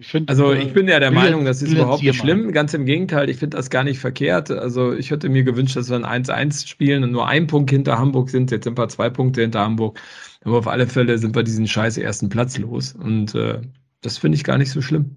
Ich 0.00 0.06
finde, 0.06 0.30
Also 0.30 0.52
äh, 0.52 0.62
ich 0.62 0.72
bin 0.72 0.86
ja 0.86 1.00
der 1.00 1.10
Meinung, 1.10 1.44
das 1.44 1.60
ist 1.60 1.72
überhaupt 1.72 2.02
nicht 2.04 2.12
bilanzier 2.22 2.34
mal. 2.36 2.40
schlimm. 2.42 2.52
Ganz 2.52 2.72
im 2.72 2.84
Gegenteil, 2.86 3.28
ich 3.28 3.36
finde 3.38 3.56
das 3.56 3.68
gar 3.68 3.82
nicht 3.82 3.98
verkehrt. 3.98 4.48
Also 4.52 4.92
ich 4.92 5.10
hätte 5.10 5.28
mir 5.28 5.42
gewünscht, 5.42 5.74
dass 5.74 5.90
wir 5.90 5.96
ein 6.04 6.24
1-1 6.24 6.68
spielen 6.68 7.02
und 7.02 7.10
nur 7.10 7.26
ein 7.26 7.48
Punkt 7.48 7.70
hinter 7.70 7.98
Hamburg 7.98 8.30
sind. 8.30 8.52
Jetzt 8.52 8.62
sind 8.62 8.78
wir 8.78 8.88
zwei 8.88 9.10
Punkte 9.10 9.40
hinter 9.40 9.58
Hamburg. 9.60 9.98
Aber 10.44 10.58
auf 10.58 10.68
alle 10.68 10.86
Fälle 10.86 11.18
sind 11.18 11.34
wir 11.34 11.42
diesen 11.42 11.66
scheiß 11.66 11.98
ersten 11.98 12.28
Platz 12.28 12.56
los. 12.58 12.92
Und 12.92 13.34
äh, 13.34 13.60
das 14.02 14.18
finde 14.18 14.36
ich 14.36 14.44
gar 14.44 14.56
nicht 14.56 14.70
so 14.70 14.80
schlimm. 14.80 15.16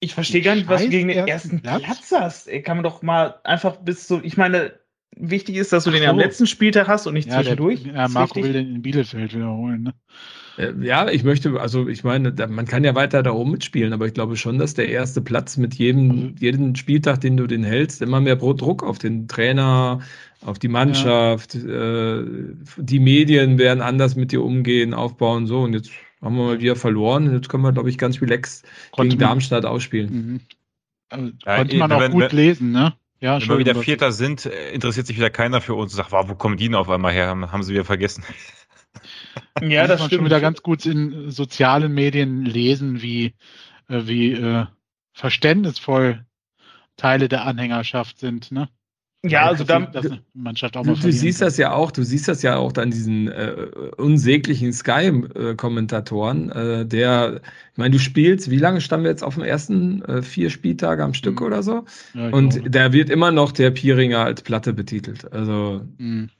Ich 0.00 0.14
verstehe 0.14 0.42
gar 0.42 0.54
nicht, 0.54 0.68
was 0.68 0.82
du 0.82 0.88
gegen 0.90 1.08
den 1.08 1.26
ersten 1.26 1.60
Platz? 1.60 1.82
Platz, 1.82 2.12
hast. 2.12 2.48
Ey, 2.48 2.62
kann 2.62 2.76
man 2.76 2.84
doch 2.84 3.02
mal 3.02 3.36
einfach 3.44 3.76
bis 3.76 4.06
so. 4.06 4.20
Ich 4.22 4.36
meine, 4.36 4.72
wichtig 5.16 5.56
ist, 5.56 5.72
dass 5.72 5.84
du 5.84 5.90
Ach 5.90 5.94
den 5.94 6.08
am 6.08 6.16
so. 6.16 6.22
letzten 6.22 6.46
Spieltag 6.46 6.86
hast 6.88 7.06
und 7.06 7.14
nicht 7.14 7.28
ja, 7.28 7.36
der, 7.36 7.44
zwischendurch. 7.44 7.84
ja, 7.84 7.92
Das 7.92 8.08
ist 8.10 8.14
Marco 8.14 8.42
will 8.42 8.52
den 8.52 8.74
in 8.76 8.82
Bielefeld 8.82 9.34
wiederholen. 9.34 9.82
Ne? 9.84 9.94
Äh, 10.58 10.72
Ja, 10.84 11.08
ich 11.08 11.24
möchte, 11.24 11.58
also 11.60 11.88
ich 11.88 12.04
meine, 12.04 12.32
da- 12.32 12.46
man 12.46 12.66
kann 12.66 12.84
ja 12.84 12.94
weiter 12.94 13.22
da 13.22 13.30
oben 13.32 13.52
mitspielen, 13.52 13.92
aber 13.94 14.06
ich 14.06 14.14
glaube 14.14 14.36
schon, 14.36 14.58
dass 14.58 14.74
der 14.74 14.88
erste 14.88 15.22
Platz 15.22 15.56
mit 15.56 15.74
jedem, 15.74 16.34
jeden 16.38 16.76
Spieltag, 16.76 17.20
den 17.22 17.36
du 17.38 17.46
den 17.46 17.64
hältst, 17.64 18.02
immer 18.02 18.20
mehr 18.20 18.36
Druck 18.36 18.82
auf 18.82 18.98
den 18.98 19.28
Trainer, 19.28 20.00
auf 20.42 20.58
die 20.58 20.68
Mannschaft, 20.68 21.54
äh, 21.54 22.22
die 22.76 23.00
Medien 23.00 23.58
werden 23.58 23.80
anders 23.80 24.16
mit 24.16 24.32
dir 24.32 24.42
umgehen, 24.42 24.92
aufbauen, 24.94 25.46
so. 25.46 25.62
Und 25.62 25.72
jetzt 25.72 25.90
haben 26.22 26.36
wir 26.36 26.44
mal 26.44 26.60
wieder 26.60 26.76
verloren. 26.76 27.32
Jetzt 27.32 27.48
können 27.48 27.62
wir, 27.62 27.72
glaube 27.72 27.90
ich, 27.90 27.98
ganz 27.98 28.20
relaxed 28.20 28.64
Konnte 28.90 29.10
gegen 29.10 29.20
man- 29.20 29.30
Darmstadt 29.30 29.64
ausspielen. 29.64 30.10
Mhm. 30.12 30.40
Also, 31.08 31.32
Ja, 31.44 31.56
konnte 31.56 31.76
eh, 31.76 31.78
man 31.78 31.92
auch 31.92 32.00
wenn- 32.00 32.12
gut 32.12 32.22
wenn- 32.22 32.36
lesen, 32.36 32.72
ne? 32.72 32.94
Ja, 33.20 33.40
Wenn 33.40 33.48
wir 33.48 33.58
wieder 33.58 33.74
Vierter 33.76 34.12
sind, 34.12 34.44
äh, 34.44 34.72
interessiert 34.72 35.06
sich 35.06 35.16
wieder 35.16 35.30
keiner 35.30 35.60
für 35.62 35.74
uns 35.74 35.92
und 35.92 35.96
sagt, 35.96 36.12
wow, 36.12 36.28
wo 36.28 36.34
kommen 36.34 36.58
die 36.58 36.64
denn 36.66 36.74
auf 36.74 36.90
einmal 36.90 37.12
her? 37.12 37.28
Haben, 37.28 37.50
haben 37.50 37.62
sie 37.62 37.72
wieder 37.72 37.84
vergessen. 37.84 38.24
Ja, 39.62 39.86
das 39.86 40.00
man 40.00 40.08
stimmt. 40.08 40.20
schon 40.20 40.24
wieder 40.26 40.40
ganz 40.40 40.62
gut 40.62 40.84
in 40.86 41.30
sozialen 41.30 41.92
Medien 41.92 42.44
lesen, 42.44 43.02
wie, 43.02 43.34
äh, 43.88 44.02
wie 44.06 44.32
äh, 44.32 44.66
verständnisvoll 45.12 46.24
Teile 46.96 47.28
der 47.28 47.44
Anhängerschaft 47.44 48.18
sind. 48.18 48.52
Ne? 48.52 48.68
Ja, 49.28 49.46
also 49.46 49.64
dass, 49.64 49.66
da, 49.66 49.80
dass 49.80 50.10
eine 50.10 50.22
Mannschaft 50.34 50.76
auch 50.76 50.82
Du, 50.82 50.90
mal 50.90 50.96
du 50.96 51.10
siehst 51.12 51.40
kann. 51.40 51.48
das 51.48 51.56
ja 51.58 51.72
auch, 51.72 51.90
du 51.90 52.02
siehst 52.04 52.28
das 52.28 52.42
ja 52.42 52.56
auch 52.56 52.72
dann 52.72 52.90
diesen 52.90 53.28
äh, 53.28 53.66
unsäglichen 53.96 54.72
Sky-Kommentatoren, 54.72 56.50
äh, 56.50 56.86
der, 56.86 57.40
ich 57.72 57.78
meine, 57.78 57.92
du 57.92 57.98
spielst, 57.98 58.50
wie 58.50 58.58
lange 58.58 58.80
standen 58.80 59.04
wir 59.04 59.10
jetzt 59.10 59.22
auf 59.24 59.34
dem 59.34 59.42
ersten 59.44 60.02
äh, 60.04 60.22
vier 60.22 60.50
Spieltage 60.50 61.02
am 61.02 61.14
Stück 61.14 61.40
Mhm. 61.40 61.46
oder 61.46 61.62
so? 61.62 61.84
Ja, 62.14 62.30
Und 62.30 62.50
glaube. 62.54 62.70
da 62.70 62.92
wird 62.92 63.10
immer 63.10 63.32
noch 63.32 63.52
der 63.52 63.70
Pieringer 63.70 64.20
als 64.24 64.42
Platte 64.42 64.72
betitelt. 64.72 65.30
Also, 65.32 65.82
Mhm. 65.98 66.30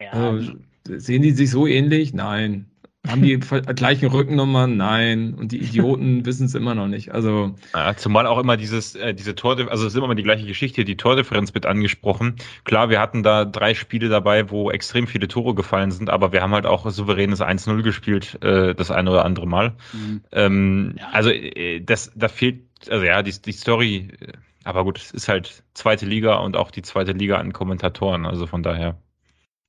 ja, 0.00 0.10
also 0.12 0.52
sehen 0.88 1.22
die 1.22 1.32
sich 1.32 1.50
so 1.50 1.66
ähnlich? 1.66 2.14
Nein. 2.14 2.66
Haben 3.08 3.22
die 3.22 3.38
gleichen 3.38 4.08
Rückennummern? 4.08 4.76
Nein. 4.76 5.34
Und 5.34 5.52
die 5.52 5.58
Idioten 5.58 6.24
wissen 6.26 6.46
es 6.46 6.54
immer 6.54 6.74
noch 6.74 6.88
nicht. 6.88 7.12
Also, 7.12 7.54
Ja, 7.74 7.96
zumal 7.96 8.26
auch 8.26 8.38
immer 8.38 8.56
dieses, 8.56 8.94
äh, 8.94 9.14
diese 9.14 9.34
Tordifferenz, 9.34 9.72
also 9.72 9.86
es 9.86 9.94
ist 9.94 10.02
immer 10.02 10.14
die 10.14 10.22
gleiche 10.22 10.46
Geschichte, 10.46 10.84
die 10.84 10.96
Tordifferenz 10.96 11.54
wird 11.54 11.66
angesprochen. 11.66 12.36
Klar, 12.64 12.90
wir 12.90 13.00
hatten 13.00 13.22
da 13.22 13.44
drei 13.44 13.74
Spiele 13.74 14.08
dabei, 14.08 14.50
wo 14.50 14.70
extrem 14.70 15.06
viele 15.06 15.28
Tore 15.28 15.54
gefallen 15.54 15.90
sind, 15.90 16.10
aber 16.10 16.32
wir 16.32 16.42
haben 16.42 16.52
halt 16.52 16.66
auch 16.66 16.88
souveränes 16.88 17.40
1-0 17.40 17.82
gespielt, 17.82 18.42
äh, 18.42 18.74
das 18.74 18.90
eine 18.90 19.10
oder 19.10 19.24
andere 19.24 19.46
Mal. 19.46 19.74
Mhm. 19.92 20.22
Ähm, 20.32 20.94
Ja. 20.98 21.08
Also 21.12 21.30
äh, 21.30 21.80
das, 21.80 22.12
da 22.14 22.28
fehlt, 22.28 22.62
also 22.90 23.04
ja, 23.04 23.22
die, 23.22 23.32
die 23.40 23.52
Story, 23.52 24.10
äh, 24.20 24.32
aber 24.64 24.84
gut, 24.84 24.98
es 24.98 25.12
ist 25.12 25.28
halt 25.28 25.62
zweite 25.74 26.06
Liga 26.06 26.36
und 26.36 26.56
auch 26.56 26.70
die 26.70 26.82
zweite 26.82 27.12
Liga 27.12 27.36
an 27.36 27.52
Kommentatoren, 27.52 28.26
also 28.26 28.46
von 28.46 28.62
daher. 28.62 28.96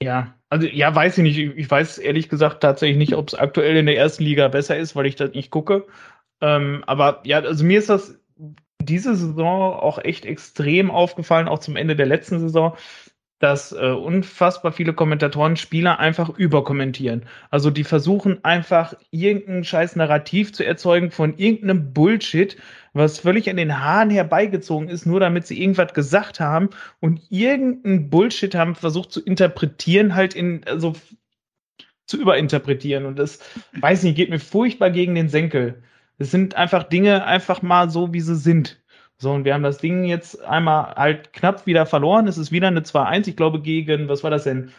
Ja, 0.02 0.36
also 0.50 0.68
ja, 0.68 0.93
weiß 0.93 1.18
ich 1.18 1.24
nicht. 1.24 1.58
Ich 1.58 1.70
weiß 1.70 1.98
ehrlich 1.98 2.30
gesagt 2.30 2.62
tatsächlich 2.62 2.98
nicht, 2.98 3.16
ob 3.16 3.28
es 3.28 3.36
aktuell 3.36 3.76
in 3.78 3.86
der 3.86 3.98
ersten 3.98 4.24
Liga 4.24 4.48
besser 4.48 4.78
ist, 4.78 4.95
weil 4.95 5.06
ich 5.06 5.16
das 5.16 5.32
nicht 5.34 5.52
gucke. 5.52 5.86
Ähm, 6.41 6.84
aber 6.88 7.22
ja, 7.26 7.39
also 7.39 7.66
mir 7.66 7.80
ist 7.80 7.89
das 7.89 8.20
diese 8.82 9.16
Saison 9.16 9.74
auch 9.74 10.00
echt 10.00 10.26
extrem 10.26 10.91
aufgefallen, 10.91 11.48
auch 11.48 11.60
zum 11.60 11.76
Ende 11.76 11.95
der 11.95 12.06
letzten 12.06 12.39
Saison, 12.39 12.78
dass 13.39 13.71
äh, 13.71 13.91
unfassbar 13.91 14.71
viele 14.71 14.93
Kommentatoren 14.93 15.57
Spieler 15.57 15.99
einfach 15.99 16.29
überkommentieren. 16.29 17.25
Also 17.51 17.69
die 17.69 17.83
versuchen 17.83 18.43
einfach 18.43 18.95
irgendein 19.11 19.63
scheiß 19.63 19.95
Narrativ 19.95 20.53
zu 20.53 20.65
erzeugen 20.65 21.11
von 21.11 21.38
irgendeinem 21.38 21.93
Bullshit, 21.93 22.57
was 22.93 23.19
völlig 23.19 23.49
an 23.49 23.57
den 23.57 23.79
Haaren 23.79 24.09
herbeigezogen 24.09 24.89
ist, 24.89 25.05
nur 25.05 25.19
damit 25.19 25.45
sie 25.45 25.61
irgendwas 25.61 25.93
gesagt 25.93 26.39
haben 26.39 26.69
und 26.99 27.21
irgendein 27.29 28.09
Bullshit 28.09 28.55
haben 28.55 28.73
versucht 28.73 29.11
zu 29.11 29.21
interpretieren, 29.23 30.15
halt 30.15 30.33
in, 30.33 30.63
also 30.65 30.93
zu 32.07 32.19
überinterpretieren. 32.19 33.05
Und 33.05 33.19
das, 33.19 33.39
weiß 33.79 34.03
nicht, 34.03 34.15
geht 34.15 34.31
mir 34.31 34.39
furchtbar 34.39 34.89
gegen 34.89 35.13
den 35.13 35.29
Senkel. 35.29 35.83
Es 36.17 36.31
sind 36.31 36.55
einfach 36.55 36.83
Dinge 36.83 37.25
einfach 37.25 37.61
mal 37.61 37.91
so, 37.91 38.13
wie 38.13 38.21
sie 38.21 38.35
sind. 38.35 38.81
So, 39.20 39.32
und 39.34 39.45
wir 39.45 39.53
haben 39.53 39.63
das 39.63 39.80
Ding 39.80 40.03
jetzt 40.03 40.43
einmal 40.43 40.93
halt 40.95 41.34
knapp 41.34 41.65
wieder 41.65 41.86
verloren. 41.86 42.28
Es 42.28 42.38
ist 42.38 42.51
wieder 42.51 42.68
eine 42.68 42.82
2-1, 42.84 43.28
ich 43.28 43.36
glaube, 43.36 43.61
gegen, 43.61 44.07
was 44.09 44.24
war 44.24 44.30
das 44.30 44.43
denn? 44.43 44.72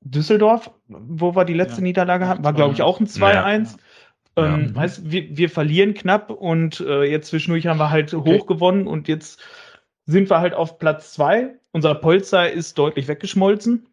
Düsseldorf, 0.00 0.70
wo 0.88 1.34
wir 1.36 1.44
die 1.44 1.54
letzte 1.54 1.80
Ja. 1.80 1.84
Niederlage 1.84 2.28
hatten, 2.28 2.44
war, 2.44 2.52
glaube 2.52 2.74
ich, 2.74 2.82
auch 2.82 3.00
ein 3.00 3.06
2-1. 3.06 3.76
Ja. 4.36 4.56
Ähm, 4.56 4.72
Ja. 4.74 4.80
heißt, 4.80 5.10
wir, 5.10 5.36
wir 5.36 5.48
verlieren 5.48 5.94
knapp 5.94 6.30
und 6.30 6.80
äh, 6.80 7.04
jetzt 7.04 7.28
zwischendurch 7.28 7.66
haben 7.66 7.78
wir 7.78 7.90
halt 7.90 8.12
Okay. 8.12 8.38
hoch 8.38 8.46
gewonnen 8.46 8.86
und 8.86 9.08
jetzt 9.08 9.42
sind 10.04 10.28
wir 10.30 10.40
halt 10.40 10.54
auf 10.54 10.78
Platz 10.78 11.12
zwei. 11.14 11.54
Unser 11.72 11.94
Polster 11.94 12.50
ist 12.50 12.76
deutlich 12.78 13.08
weggeschmolzen. 13.08 13.88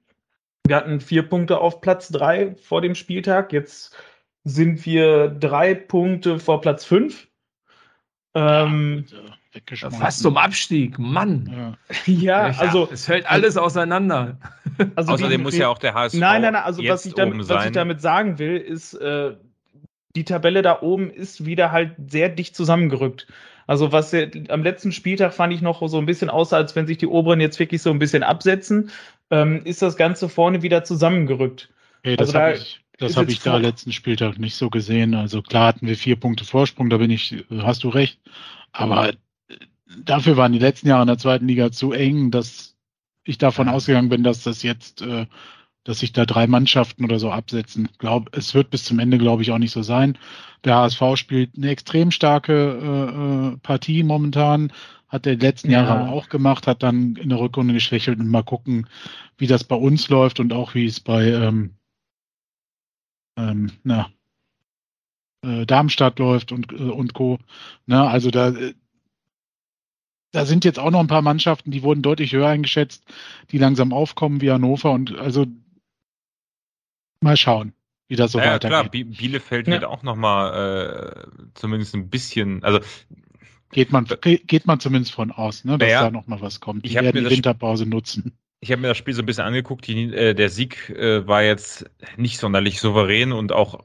Wir 0.68 0.76
hatten 0.76 1.00
vier 1.02 1.24
Punkte 1.24 1.60
auf 1.60 1.82
Platz 1.82 2.10
drei 2.10 2.56
vor 2.56 2.82
dem 2.82 2.96
Spieltag. 2.96 3.54
Jetzt 3.54 3.96
sind 4.44 4.86
wir 4.86 5.30
drei 5.30 5.74
Punkte 5.76 6.39
vor 6.39 6.62
Platz 6.62 6.84
fünf. 6.86 7.28
Ähm, 8.36 9.06
Und, 9.10 9.14
äh, 9.14 9.16
weggeschmolzen. 9.16 9.43
Fast 9.91 10.20
zum 10.22 10.38
Abstieg. 10.38 10.97
Mann. 10.99 11.78
Ja. 12.06 12.06
ja, 12.14 12.60
also, 12.60 12.89
es 12.91 13.06
fällt 13.06 13.30
alles 13.30 13.58
auseinander. 13.58 14.38
also 14.95 15.14
Außerdem 15.14 15.43
muss 15.43 15.58
ja 15.58 15.70
auch 15.70 15.78
der 15.78 15.93
HSV 15.93 16.20
Nein, 16.20 16.41
nein, 16.41 16.54
nein, 16.54 16.64
also 16.64 16.84
was 16.88 17.06
ich, 17.06 17.14
damit, 17.14 17.47
was 17.49 17.66
ich 17.66 17.72
damit 17.72 18.01
sagen 18.01 18.39
will, 18.39 18.58
ist, 18.58 18.93
äh, 18.95 19.36
die 20.16 20.24
Tabelle 20.24 20.62
da 20.62 20.82
oben 20.82 21.10
ist 21.10 21.45
wieder 21.45 21.72
halt 21.72 21.95
sehr 22.08 22.30
dicht 22.30 22.56
zusammengerückt. 22.56 23.28
Also 23.66 23.91
was 23.91 24.12
ja- 24.12 24.28
am 24.49 24.64
letzten 24.64 24.91
Spieltag 24.91 25.34
fand 25.34 25.54
ich 25.54 25.62
noch 25.62 25.88
so 25.88 25.97
ein 25.97 26.06
bisschen 26.06 26.30
aus, 26.30 26.54
als 26.54 26.76
wenn 26.76 26.88
sich 26.88 26.97
die 26.97 27.08
oberen 27.08 27.39
jetzt 27.39 27.60
wirklich 27.60 27.82
so 27.82 27.91
ein 27.91 27.99
bisschen 27.99 28.24
absetzen, 28.24 28.91
ähm, 29.32 29.62
ist 29.64 29.82
das 29.82 29.95
Ganze 29.95 30.30
vorne 30.30 30.62
wieder 30.62 30.84
zusammengerückt. 30.84 31.70
Okay, 31.99 32.16
das 32.18 32.28
Also 32.28 32.34
da 32.34 32.45
habe 32.47 32.58
ich, 32.58 32.82
das 32.97 33.12
ist 33.12 33.18
hab 33.18 33.24
jetzt 33.24 33.38
ich 33.38 33.43
da 33.43 33.58
letzten 33.58 33.91
Spieltag 33.91 34.38
nicht 34.38 34.56
so 34.56 34.70
gesehen. 34.70 35.16
Also 35.16 35.41
klar 35.41 35.68
hatten 35.68 35.88
wir 35.88 35.95
vier 35.95 36.18
Punkte 36.18 36.45
Vorsprung, 36.45 36.89
da 36.89 36.97
bin 36.97 37.10
ich, 37.10 37.43
hast 37.49 37.84
du 37.84 37.89
recht. 37.89 38.20
Aber 38.74 39.14
dafür 40.04 40.38
waren 40.38 40.54
die 40.54 40.60
letzten 40.60 40.88
Jahre 40.88 41.04
in 41.04 41.08
der 41.08 41.18
zweiten 41.18 41.48
Liga 41.48 41.72
zu 41.72 41.91
eng, 41.91 42.32
dass 42.32 42.76
ich 43.24 43.38
davon 43.38 43.70
ausgegangen 43.70 44.10
bin, 44.10 44.24
dass 44.24 44.44
das 44.44 44.64
jetzt, 44.64 45.02
äh, 45.02 45.26
dass 45.84 46.00
sich 46.00 46.14
da 46.14 46.26
drei 46.26 46.48
Mannschaften 46.48 47.04
oder 47.04 47.20
so 47.20 47.32
absetzen. 47.32 47.89
Glaub, 47.98 48.36
es 48.36 48.54
wird 48.54 48.70
bis 48.70 48.84
zum 48.84 49.00
Ende, 49.00 49.18
glaube 49.18 49.41
ich, 49.41 49.52
auch 49.52 49.58
nicht 49.58 49.72
so 49.72 49.82
sein. 49.82 50.18
Der 50.64 50.76
HSV 50.76 51.02
spielt 51.16 51.52
eine 51.58 51.70
extrem 51.70 52.12
starke 52.12 52.54
äh, 52.54 53.54
äh, 53.54 53.58
Partie 53.58 54.04
momentan, 54.04 54.72
hat 55.08 55.26
der 55.26 55.38
letzten 55.38 55.72
Ja. 55.72 55.84
Jahre 55.84 56.10
auch 56.10 56.30
gemacht, 56.30 56.68
hat 56.68 56.84
dann 56.84 57.16
in 57.16 57.30
der 57.30 57.39
Rückrunde 57.39 57.74
geschwächelt 57.74 58.20
und 58.20 58.30
mal 58.30 58.44
gucken, 58.44 58.88
wie 59.38 59.48
das 59.48 59.64
bei 59.64 59.76
uns 59.76 60.10
läuft 60.10 60.39
und 60.39 60.54
auch 60.54 60.74
wie 60.74 60.86
es 60.86 61.00
bei 61.00 61.28
ähm, 61.28 61.76
ähm, 63.38 63.72
na, 63.84 64.10
äh, 65.44 65.66
Darmstadt 65.66 66.20
läuft 66.20 66.52
und, 66.52 66.72
äh, 66.72 66.76
und 66.76 67.14
Co. 67.14 67.39
Na, 67.86 68.08
also 68.08 68.32
da, 68.32 68.50
äh, 68.50 68.74
da 70.34 70.46
sind 70.46 70.66
jetzt 70.66 70.80
auch 70.80 70.92
noch 70.92 71.00
ein 71.00 71.08
paar 71.08 71.22
Mannschaften, 71.22 71.72
die 71.72 71.84
wurden 71.84 72.02
deutlich 72.02 72.34
höher 72.34 72.50
eingeschätzt, 72.50 73.06
die 73.52 73.58
langsam 73.58 73.94
aufkommen 73.94 74.42
wie 74.42 74.52
Hannover 74.52 74.92
und 74.92 75.16
also 75.18 75.46
mal 77.22 77.38
schauen, 77.38 77.74
wie 78.08 78.16
das 78.16 78.32
so 78.32 78.40
ja, 78.40 78.60
klar, 78.60 78.86
weitergeht. 78.86 78.92
Bi- 78.92 79.04
Bielefeld 79.06 79.68
Ja. 79.68 79.74
wird 79.74 79.86
auch 79.86 80.04
nochmal 80.04 81.26
äh, 81.30 81.50
zumindest 81.54 81.96
ein 81.96 82.10
bisschen, 82.10 82.64
also 82.64 82.80
Geht 83.72 83.92
man, 83.92 84.06
ge- 84.06 84.38
geht 84.46 84.68
man 84.68 84.80
zumindest 84.80 85.14
von 85.14 85.32
aus, 85.32 85.64
ne, 85.66 85.78
dass 85.78 85.88
Naja, 85.88 86.04
da 86.04 86.12
noch 86.12 86.28
mal 86.28 86.42
was 86.42 86.60
kommt. 86.60 86.86
Die 86.86 86.90
ich 86.90 86.96
werden 86.96 87.14
mir 87.14 87.28
die 87.30 87.36
Winterpause 87.38 87.86
nutzen. 87.86 88.38
ich 88.60 88.72
habe 88.72 88.82
mir 88.82 88.88
das 88.90 88.98
Spiel 88.98 89.14
so 89.14 89.22
ein 89.22 89.26
bisschen 89.26 89.46
angeguckt. 89.46 89.88
Die, 89.88 90.14
äh, 90.14 90.34
der 90.34 90.50
Sieg 90.50 90.90
äh, 90.90 91.28
war 91.28 91.44
jetzt 91.44 91.90
nicht 92.18 92.38
sonderlich 92.38 92.80
souverän 92.80 93.32
und 93.32 93.52
auch, 93.52 93.84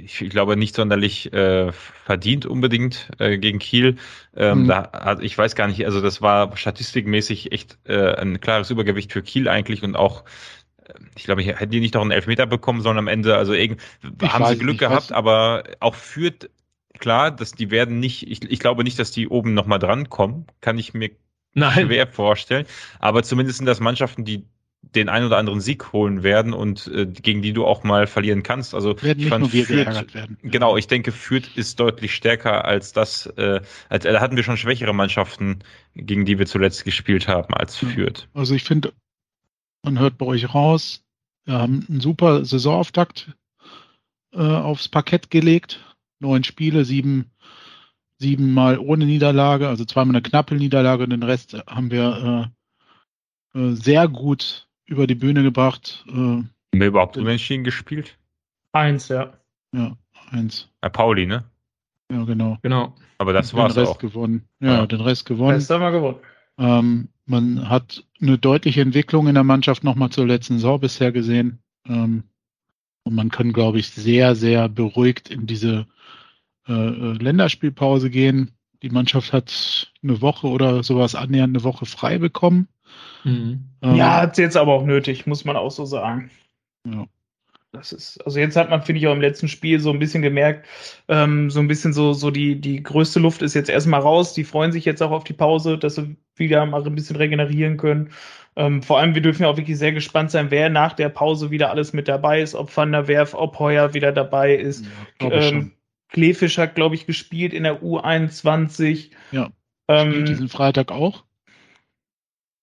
ich, 0.00 0.20
ich 0.22 0.30
glaube, 0.30 0.56
nicht 0.56 0.74
sonderlich 0.74 1.32
äh, 1.32 1.72
verdient 1.72 2.46
unbedingt 2.46 3.10
äh, 3.18 3.38
gegen 3.38 3.58
Kiel. 3.58 3.96
Ähm, 4.36 4.64
Mhm. 4.64 4.66
da, 4.66 4.90
hat- 4.92 5.22
ich 5.22 5.36
weiß 5.36 5.54
gar 5.54 5.68
nicht, 5.68 5.84
also 5.84 6.00
das 6.00 6.22
war 6.22 6.56
statistikmäßig 6.56 7.52
echt 7.52 7.78
äh, 7.84 8.14
ein 8.14 8.40
klares 8.40 8.70
Übergewicht 8.70 9.12
für 9.12 9.22
Kiel 9.22 9.48
eigentlich 9.48 9.82
und 9.82 9.96
auch 9.96 10.24
äh, 10.78 10.94
ich 11.16 11.24
glaube, 11.24 11.42
ich 11.42 11.48
hätten 11.48 11.70
die 11.70 11.80
nicht 11.80 11.94
noch 11.94 12.02
einen 12.02 12.10
Elfmeter 12.12 12.46
bekommen, 12.46 12.80
sondern 12.82 13.04
am 13.06 13.08
Ende, 13.08 13.36
also 13.36 13.52
irgend, 13.54 13.80
Ich 14.18 14.38
haben 14.38 14.44
sie 14.46 14.56
weiß 14.58 14.58
Glück 14.58 14.78
nicht, 14.78 14.80
gehabt, 14.80 15.12
was- 15.12 15.12
aber 15.12 15.64
auch 15.80 15.94
führt, 15.94 16.50
klar, 16.98 17.30
dass 17.30 17.52
die 17.52 17.70
werden 17.70 18.00
nicht, 18.00 18.28
ich, 18.30 18.44
ich 18.50 18.58
glaube 18.60 18.84
nicht, 18.84 18.98
dass 18.98 19.10
die 19.12 19.28
oben 19.28 19.54
nochmal 19.54 19.78
drankommen, 19.78 20.46
kann 20.60 20.78
ich 20.78 20.94
mir 20.94 21.10
Nein, 21.54 21.96
schwer 21.96 22.06
vorstellen. 22.06 22.66
Aber 22.98 23.22
zumindest 23.22 23.58
sind 23.58 23.66
das 23.66 23.80
Mannschaften, 23.80 24.24
die 24.24 24.46
den 24.94 25.08
ein 25.08 25.24
oder 25.24 25.36
anderen 25.36 25.60
Sieg 25.60 25.92
holen 25.92 26.22
werden 26.22 26.52
und 26.52 26.86
äh, 26.88 27.06
gegen 27.06 27.42
die 27.42 27.52
du 27.52 27.66
auch 27.66 27.82
mal 27.82 28.06
verlieren 28.06 28.42
kannst. 28.42 28.74
Also 28.74 29.00
Werden 29.02 29.20
ich 29.22 29.28
fand 29.28 29.42
nur 29.42 29.52
wir 29.52 29.66
Fürth, 29.66 30.06
genau, 30.42 30.76
ich 30.76 30.86
denke, 30.86 31.12
Fürth 31.12 31.56
ist 31.56 31.80
deutlich 31.80 32.14
stärker 32.14 32.64
als 32.64 32.92
das, 32.92 33.26
äh, 33.36 33.60
als 33.88 34.04
da 34.04 34.20
hatten 34.20 34.36
wir 34.36 34.42
schon 34.42 34.56
schwächere 34.56 34.94
Mannschaften, 34.94 35.58
gegen 35.94 36.24
die 36.24 36.38
wir 36.38 36.46
zuletzt 36.46 36.84
gespielt 36.84 37.28
haben, 37.28 37.54
als. 37.54 37.76
Fürth. 37.76 38.28
Also 38.32 38.54
ich 38.54 38.64
finde, 38.64 38.92
man 39.82 39.98
hört 39.98 40.18
bei 40.18 40.26
euch 40.26 40.54
raus, 40.54 41.04
wir 41.44 41.54
haben 41.54 41.86
einen 41.88 42.00
super 42.00 42.44
Saisonauftakt 42.44 43.34
äh, 44.32 44.38
aufs 44.40 44.88
Parkett 44.88 45.30
gelegt. 45.30 45.80
Neun 46.18 46.44
Spiele, 46.44 46.84
sieben, 46.84 47.30
sieben 48.18 48.54
Mal 48.54 48.78
ohne 48.78 49.04
Niederlage, 49.04 49.68
also 49.68 49.84
zweimal 49.84 50.16
eine 50.16 50.22
knappe 50.22 50.54
Niederlage 50.54 51.04
und 51.04 51.10
den 51.10 51.22
Rest 51.22 51.56
haben 51.66 51.90
wir 51.90 52.50
äh, 53.54 53.58
äh, 53.58 53.74
sehr 53.74 54.08
gut 54.08 54.65
über 54.86 55.06
die 55.06 55.14
Bühne 55.14 55.42
gebracht. 55.42 56.04
Äh, 56.08 56.12
Haben 56.12 56.50
wir 56.72 56.86
überhaupt 56.86 57.16
unentschieden 57.16 57.64
gespielt? 57.64 58.16
Eins, 58.72 59.08
ja. 59.08 59.32
ja, 59.72 59.96
eins. 60.30 60.68
Äh, 60.80 60.90
Pauli, 60.90 61.26
ne? 61.26 61.44
Ja, 62.10 62.24
genau. 62.24 62.58
genau. 62.62 62.94
Aber 63.18 63.32
das 63.32 63.50
den 63.50 63.58
war's 63.58 63.76
Rest 63.76 63.92
auch. 63.92 63.98
gewonnen. 63.98 64.44
Ja, 64.60 64.74
Ja. 64.78 64.86
den 64.86 65.00
Rest 65.00 65.26
gewonnen. 65.26 65.54
Rest 65.54 65.70
haben 65.70 65.80
wir 65.80 65.90
gewonnen. 65.90 66.18
Ähm, 66.58 67.08
man 67.24 67.68
hat 67.68 68.04
eine 68.20 68.38
deutliche 68.38 68.80
Entwicklung 68.82 69.26
in 69.26 69.34
der 69.34 69.44
Mannschaft 69.44 69.82
nochmal 69.84 70.10
zur 70.10 70.26
letzten 70.26 70.54
Saison 70.54 70.80
bisher 70.80 71.10
gesehen. 71.12 71.58
Ähm, 71.88 72.24
und 73.02 73.14
man 73.14 73.30
kann, 73.30 73.52
glaube 73.52 73.78
ich, 73.78 73.90
sehr, 73.90 74.34
sehr 74.34 74.68
beruhigt 74.68 75.30
in 75.30 75.46
diese 75.46 75.86
äh, 76.68 76.72
äh, 76.72 77.12
Länderspielpause 77.14 78.10
gehen. 78.10 78.52
Die 78.82 78.90
Mannschaft 78.90 79.32
hat 79.32 79.92
eine 80.02 80.20
Woche 80.20 80.46
oder 80.48 80.82
sowas 80.82 81.14
annähernd 81.14 81.56
eine 81.56 81.64
Woche 81.64 81.86
frei 81.86 82.18
bekommen. 82.18 82.68
Mhm. 83.24 83.68
Ähm, 83.82 83.94
Ja, 83.94 84.20
hat 84.22 84.38
jetzt 84.38 84.56
aber 84.56 84.72
auch 84.72 84.84
nötig, 84.84 85.26
muss 85.26 85.44
man 85.44 85.56
auch 85.56 85.70
so 85.70 85.84
sagen. 85.84 86.30
Ja. 86.86 87.06
Das 87.72 87.92
ist, 87.92 88.24
also 88.24 88.38
jetzt 88.38 88.56
hat 88.56 88.70
man, 88.70 88.82
finde 88.82 89.00
ich, 89.00 89.06
auch 89.06 89.12
im 89.12 89.20
letzten 89.20 89.48
Spiel 89.48 89.80
so 89.80 89.90
ein 89.90 89.98
bisschen 89.98 90.22
gemerkt, 90.22 90.66
ähm, 91.08 91.50
so 91.50 91.60
ein 91.60 91.68
bisschen 91.68 91.92
so, 91.92 92.14
so 92.14 92.30
die, 92.30 92.58
die 92.58 92.82
größte 92.82 93.20
Luft 93.20 93.42
ist 93.42 93.54
jetzt 93.54 93.68
erstmal 93.68 94.00
raus. 94.00 94.32
Die 94.32 94.44
freuen 94.44 94.72
sich 94.72 94.86
jetzt 94.86 95.02
auch 95.02 95.10
auf 95.10 95.24
die 95.24 95.34
Pause, 95.34 95.76
dass 95.76 95.96
sie 95.96 96.16
wieder 96.36 96.64
mal 96.64 96.82
ein 96.84 96.94
bisschen 96.94 97.16
regenerieren 97.16 97.76
können. 97.76 98.10
Ähm, 98.56 98.82
vor 98.82 98.98
allem, 98.98 99.14
wir 99.14 99.20
dürfen 99.20 99.42
ja 99.42 99.50
auch 99.50 99.58
wirklich 99.58 99.76
sehr 99.76 99.92
gespannt 99.92 100.30
sein, 100.30 100.50
wer 100.50 100.70
nach 100.70 100.94
der 100.94 101.10
Pause 101.10 101.50
wieder 101.50 101.70
alles 101.70 101.92
mit 101.92 102.08
dabei 102.08 102.40
ist, 102.40 102.54
ob 102.54 102.74
Van 102.74 102.92
der 102.92 103.08
Werf, 103.08 103.34
ob 103.34 103.58
Heuer 103.58 103.92
wieder 103.92 104.12
dabei 104.12 104.54
ist. 104.54 104.86
ja. 105.20 105.30
Ähm, 105.30 105.72
Klefisch 106.08 106.56
hat, 106.56 106.76
glaube 106.76 106.94
ich, 106.94 107.04
gespielt 107.04 107.52
in 107.52 107.64
der 107.64 107.82
U21. 107.82 109.10
Ja. 109.32 109.50
Ähm, 109.88 110.12
Spielt 110.12 110.28
diesen 110.28 110.48
Freitag 110.48 110.92
auch. 110.92 111.25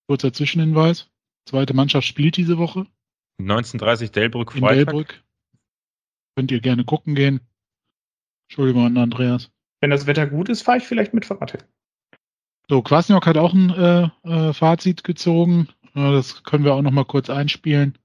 Kurzer 0.08 0.34
Zwischenhinweis. 0.34 1.10
Zweite 1.46 1.74
Mannschaft 1.74 2.08
spielt 2.08 2.38
diese 2.38 2.58
Woche 2.58 2.86
1930 3.40 4.12
Delbrück 4.12 4.54
in 4.56 4.62
Freitag. 4.62 4.76
Delbrück. 4.86 5.24
Könnt 6.36 6.52
ihr 6.52 6.62
gerne 6.62 6.84
gucken 6.84 7.16
gehen. 7.16 7.42
Entschuldigung 8.48 8.86
an 8.86 8.98
Andreas. 8.98 9.52
wenn 9.82 9.90
das 9.90 10.06
Wetter 10.08 10.28
gut 10.28 10.50
ist, 10.50 10.62
fahre 10.62 10.78
ich 10.78 10.84
vielleicht 10.84 11.14
mit 11.14 11.26
Fahrrad 11.26 11.52
hin. 11.52 11.64
So, 12.70 12.82
Kwasniok 12.82 13.26
hat 13.26 13.38
auch 13.38 13.54
ein 13.54 13.70
äh, 13.72 14.10
äh, 14.24 14.54
Fazit 14.54 15.04
gezogen. 15.04 15.68
Äh, 15.96 16.12
das 16.12 16.44
können 16.44 16.64
wir 16.64 16.74
auch 16.74 16.82
noch 16.82 16.92
mal 16.92 17.06
kurz 17.06 17.30
einspielen. 17.30 17.98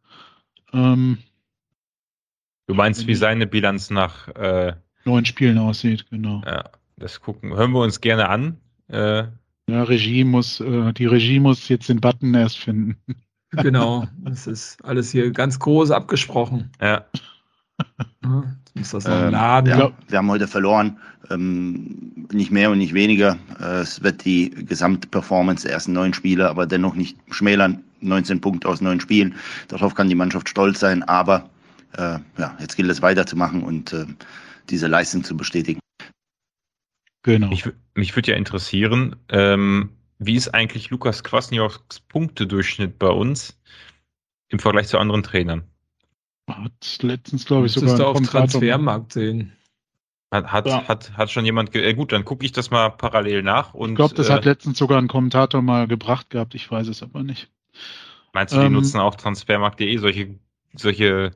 Ähm, 0.72 1.18
Du 2.66 2.74
meinst, 2.74 3.07
wie 3.07 3.14
seine 3.14 3.46
Bilanz 3.46 3.88
nach 3.88 4.28
äh, 4.28 4.74
neun 5.05 5.24
Spielen 5.24 5.57
aussieht, 5.57 6.11
genau. 6.11 6.42
ja, 6.44 6.64
das 6.99 7.20
gucken. 7.20 7.55
Hören 7.55 7.72
wir 7.72 7.80
uns 7.80 8.03
gerne 8.03 8.28
an. 8.28 8.61
Ja, 9.68 9.82
Regie 9.84 10.24
muss, 10.24 10.60
äh, 10.60 10.92
die 10.94 11.06
Regie 11.06 11.40
muss 11.40 11.68
jetzt 11.68 11.88
den 11.88 12.00
Button 12.00 12.34
erst 12.34 12.58
finden. 12.58 12.96
Genau. 13.52 14.06
Das 14.18 14.46
ist 14.46 14.84
alles 14.84 15.10
hier 15.10 15.30
ganz 15.30 15.58
groß 15.58 15.90
abgesprochen. 15.90 16.70
ja. 16.82 17.06
Ja, 18.22 18.42
Jetzt 18.74 18.76
muss 18.76 18.90
das 18.90 19.04
noch 19.06 19.22
Ähm, 19.22 19.30
laden. 19.30 19.66
ja, 19.78 19.90
wir 20.08 20.18
haben 20.18 20.28
heute 20.30 20.46
verloren, 20.46 20.98
ähm, 21.30 22.26
nicht 22.30 22.50
mehr 22.50 22.70
und 22.70 22.76
nicht 22.76 22.92
weniger. 22.92 23.38
Äh, 23.58 23.80
es 23.80 24.02
wird 24.02 24.24
die 24.26 24.50
Gesamtperformance 24.50 25.62
der 25.62 25.72
ersten 25.72 25.94
neun 25.94 26.12
Spiele, 26.12 26.50
aber 26.50 26.66
dennoch 26.66 26.94
nicht 26.94 27.16
schmälern. 27.30 27.82
19 28.02 28.40
Punkte 28.42 28.68
aus 28.68 28.82
neun 28.82 29.00
Spielen. 29.00 29.34
Darauf 29.68 29.94
kann 29.94 30.08
die 30.10 30.14
Mannschaft 30.14 30.48
stolz 30.50 30.80
sein, 30.80 31.02
aber 31.04 31.48
äh, 31.96 32.18
ja, 32.36 32.54
jetzt 32.60 32.76
gilt 32.76 32.90
es 32.90 33.00
weiterzumachen 33.00 33.62
und 33.62 33.94
äh, 33.94 34.04
diese 34.68 34.88
Leistung 34.88 35.24
zu 35.24 35.36
bestätigen. 35.36 35.80
Genau. 37.28 37.48
Mich, 37.48 37.64
wü- 37.66 37.74
mich 37.94 38.16
würde 38.16 38.30
ja 38.30 38.38
interessieren, 38.38 39.16
ähm, 39.28 39.90
wie 40.18 40.34
ist 40.34 40.48
eigentlich 40.54 40.88
Lukas 40.88 41.22
Kwasnioks 41.22 42.00
Punktedurchschnitt 42.00 42.98
bei 42.98 43.08
uns 43.08 43.60
im 44.48 44.58
Vergleich 44.58 44.88
zu 44.88 44.96
anderen 44.98 45.22
Trainern? 45.22 45.64
Hat 46.48 46.98
letztens, 47.02 47.44
glaube 47.44 47.66
ich, 47.66 47.72
sogar 47.72 48.06
auf 48.06 48.18
Transfermarkt 48.22 49.12
sehen. 49.12 49.52
Hat, 50.30 50.50
hat, 50.50 50.66
Ja. 50.68 50.88
hat, 50.88 51.18
hat 51.18 51.30
schon 51.30 51.44
jemand, 51.44 51.70
ge 51.70 51.82
äh, 51.82 51.92
gut, 51.92 52.12
dann 52.12 52.24
gucke 52.24 52.46
ich 52.46 52.52
das 52.52 52.70
mal 52.70 52.88
parallel 52.88 53.42
nach. 53.42 53.74
Und, 53.74 53.90
Ich 53.90 53.96
glaube, 53.96 54.14
das 54.14 54.30
äh, 54.30 54.32
hat 54.32 54.46
letztens 54.46 54.78
sogar 54.78 54.96
ein 54.96 55.08
Kommentator 55.08 55.60
mal 55.60 55.86
gebracht 55.86 56.30
gehabt. 56.30 56.54
Ich 56.54 56.70
weiß 56.70 56.88
es 56.88 57.02
aber 57.02 57.22
nicht. 57.22 57.50
Meinst 58.32 58.54
du, 58.54 58.60
die 58.60 58.66
ähm, 58.66 58.72
nutzen 58.72 59.00
auch 59.00 59.16
transfermarkt.de, 59.16 59.98
solche, 59.98 60.38
solche 60.74 61.32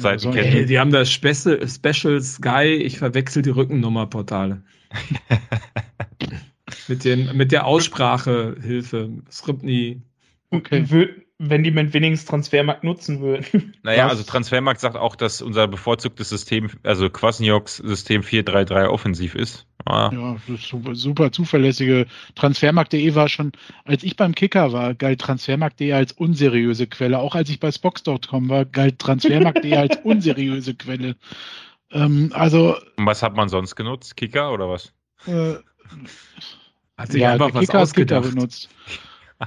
Ja, 0.00 0.18
so- 0.18 0.32
die 0.32 0.78
haben 0.78 0.92
das 0.92 1.10
Special, 1.12 1.68
Special 1.68 2.22
Sky, 2.22 2.64
ich 2.82 2.96
verwechsel 2.98 3.42
die 3.42 3.50
Rückennummerportale. 3.50 4.62
mit, 6.88 7.04
den, 7.04 7.36
mit 7.36 7.52
der 7.52 7.66
Aussprachehilfe. 7.66 9.10
Skriptni. 9.30 10.02
Okay. 10.50 10.84
Wenn 11.42 11.62
die 11.62 11.70
mit 11.70 11.94
wenigstens 11.94 12.28
Transfermarkt 12.28 12.84
nutzen 12.84 13.20
würden. 13.20 13.72
Naja, 13.82 14.04
Was? 14.04 14.10
also 14.12 14.24
Transfermarkt 14.24 14.78
sagt 14.80 14.96
auch, 14.96 15.16
dass 15.16 15.40
unser 15.40 15.66
bevorzugtes 15.66 16.28
System, 16.28 16.68
also 16.82 17.08
Kwasnioks 17.08 17.78
System 17.78 18.20
4-3-3 18.20 18.88
offensiv 18.88 19.34
ist. 19.34 19.66
Ah, 19.86 20.10
Ja, 20.12 20.36
super, 20.58 20.94
super 20.94 21.32
zuverlässige. 21.32 22.06
Transfermarkt.de 22.34 23.14
war 23.14 23.30
schon, 23.30 23.52
als 23.84 24.02
ich 24.02 24.16
beim 24.16 24.34
Kicker 24.34 24.72
war, 24.72 24.92
galt 24.94 25.22
Transfermarkt.de 25.22 25.92
als 25.94 26.12
unseriöse 26.12 26.86
Quelle. 26.86 27.18
Auch 27.18 27.34
als 27.34 27.48
ich 27.48 27.58
bei 27.58 27.72
Spox.com 27.72 28.50
war, 28.50 28.66
galt 28.66 28.98
Transfermarkt.de 28.98 29.74
als 29.76 29.96
unseriöse 30.04 30.74
Quelle. 30.74 31.16
Ähm, 31.92 32.30
also, 32.34 32.76
Und 32.96 33.06
was 33.06 33.22
hat 33.22 33.34
man 33.34 33.48
sonst 33.48 33.74
genutzt? 33.76 34.16
Kicker 34.16 34.52
oder 34.52 34.68
was? 34.68 34.92
äh, 35.26 35.54
Hat 36.96 37.12
sich 37.12 37.20
ja, 37.22 37.32
einfach 37.32 37.46
der 37.50 37.54
was 37.54 37.60
Kicker 37.66 37.78
hat 37.80 37.94
Kicker 37.94 38.18
ausgedacht. 38.18 38.34
benutzt. 38.34 38.68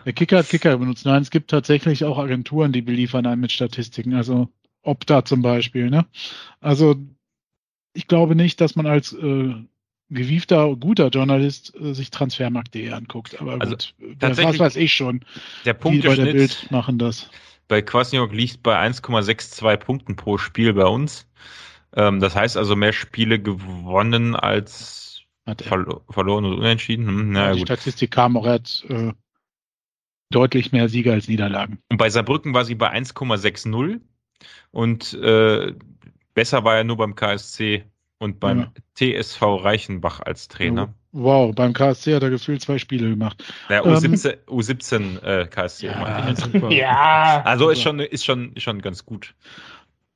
Der 0.05 0.13
Kicker 0.13 0.37
hat 0.39 0.49
Kicker 0.49 0.77
benutzt. 0.77 1.05
Nein, 1.05 1.21
es 1.21 1.29
gibt 1.29 1.51
tatsächlich 1.51 2.03
auch 2.03 2.17
Agenturen, 2.17 2.71
die 2.71 2.81
beliefern 2.81 3.25
einen 3.27 3.41
mit 3.41 3.51
Statistiken. 3.51 4.15
Also 4.15 4.49
Opta 4.81 5.23
zum 5.23 5.41
Beispiel. 5.43 5.89
Ne? 5.89 6.05
Also 6.61 6.95
ich 7.93 8.07
glaube 8.07 8.35
nicht, 8.35 8.59
dass 8.59 8.75
man 8.75 8.87
als 8.87 9.13
äh, 9.13 9.53
gewiefter, 10.09 10.75
guter 10.75 11.09
Journalist 11.09 11.73
äh, 11.79 11.93
sich 11.93 12.09
Transfermarkt.de 12.09 12.89
anguckt. 12.91 13.39
Aber 13.39 13.53
Also, 13.61 13.75
gut, 13.75 13.93
das, 13.99 14.07
was 14.09 14.19
tatsächlich- 14.37 14.59
weiß 14.59 14.75
ich 14.77 14.93
schon. 14.93 15.23
Der 15.63 15.75
Die 15.75 15.99
bei 15.99 16.15
der 16.15 16.25
Bild 16.25 16.71
machen 16.71 16.97
das. 16.97 17.29
bei 17.67 17.81
Kwasniok 17.83 18.33
liegt 18.33 18.63
bei 18.63 18.75
1,62 18.79 19.77
Punkten 19.77 20.15
pro 20.15 20.37
Spiel 20.39 20.73
bei 20.73 20.85
uns. 20.85 21.27
Ähm, 21.95 22.19
das 22.19 22.35
heißt 22.35 22.57
also 22.57 22.75
mehr 22.75 22.93
Spiele 22.93 23.39
gewonnen 23.39 24.35
als 24.35 25.21
er. 25.45 25.55
verlo 25.57 26.01
verloren 26.09 26.45
und 26.45 26.53
unentschieden. 26.59 27.07
Hm, 27.07 27.31
na 27.31 27.51
die 27.53 27.59
gut. 27.59 27.67
Statistik 27.67 28.11
kam 28.11 28.37
auch, 28.37 28.45
hat 28.47 28.83
äh, 28.89 29.11
deutlich 30.29 30.71
mehr 30.71 30.89
Siege 30.89 31.11
als 31.13 31.27
Niederlagen. 31.27 31.79
Und 31.89 31.97
bei 31.97 32.09
Saarbrücken 32.09 32.53
war 32.53 32.65
sie 32.65 32.75
bei 32.75 32.91
1,60 32.93 33.99
und 34.71 35.13
äh, 35.13 35.73
besser 36.33 36.63
war 36.63 36.77
er 36.77 36.83
nur 36.83 36.97
beim 36.97 37.15
KSC 37.15 37.85
und 38.17 38.39
beim 38.39 38.59
Ja. 38.59 39.21
TSV 39.21 39.41
Reichenbach 39.41 40.19
als 40.21 40.47
Trainer. 40.47 40.93
Wow, 41.11 41.53
beim 41.53 41.73
KSC 41.73 42.15
hat 42.15 42.23
er 42.23 42.31
gefühlt 42.31 42.61
zwei 42.61 42.79
Spiele 42.79 43.09
gemacht. 43.09 43.43
Der 43.69 43.85
Ähm, 43.85 43.93
U17, 43.93 44.45
U17 44.47 45.21
äh, 45.21 45.47
KSC. 45.47 45.85
Ja, 45.87 45.99
meinte 45.99 46.21
ich 46.21 46.39
jetzt. 46.39 46.51
super. 46.51 46.71
Ja. 46.71 47.43
Also 47.45 47.69
ist 47.69 47.81
schon, 47.83 47.99
ist 47.99 48.25
schon, 48.25 48.53
ist 48.53 48.63
schon 48.63 48.81
ganz 48.81 49.05
gut. 49.05 49.35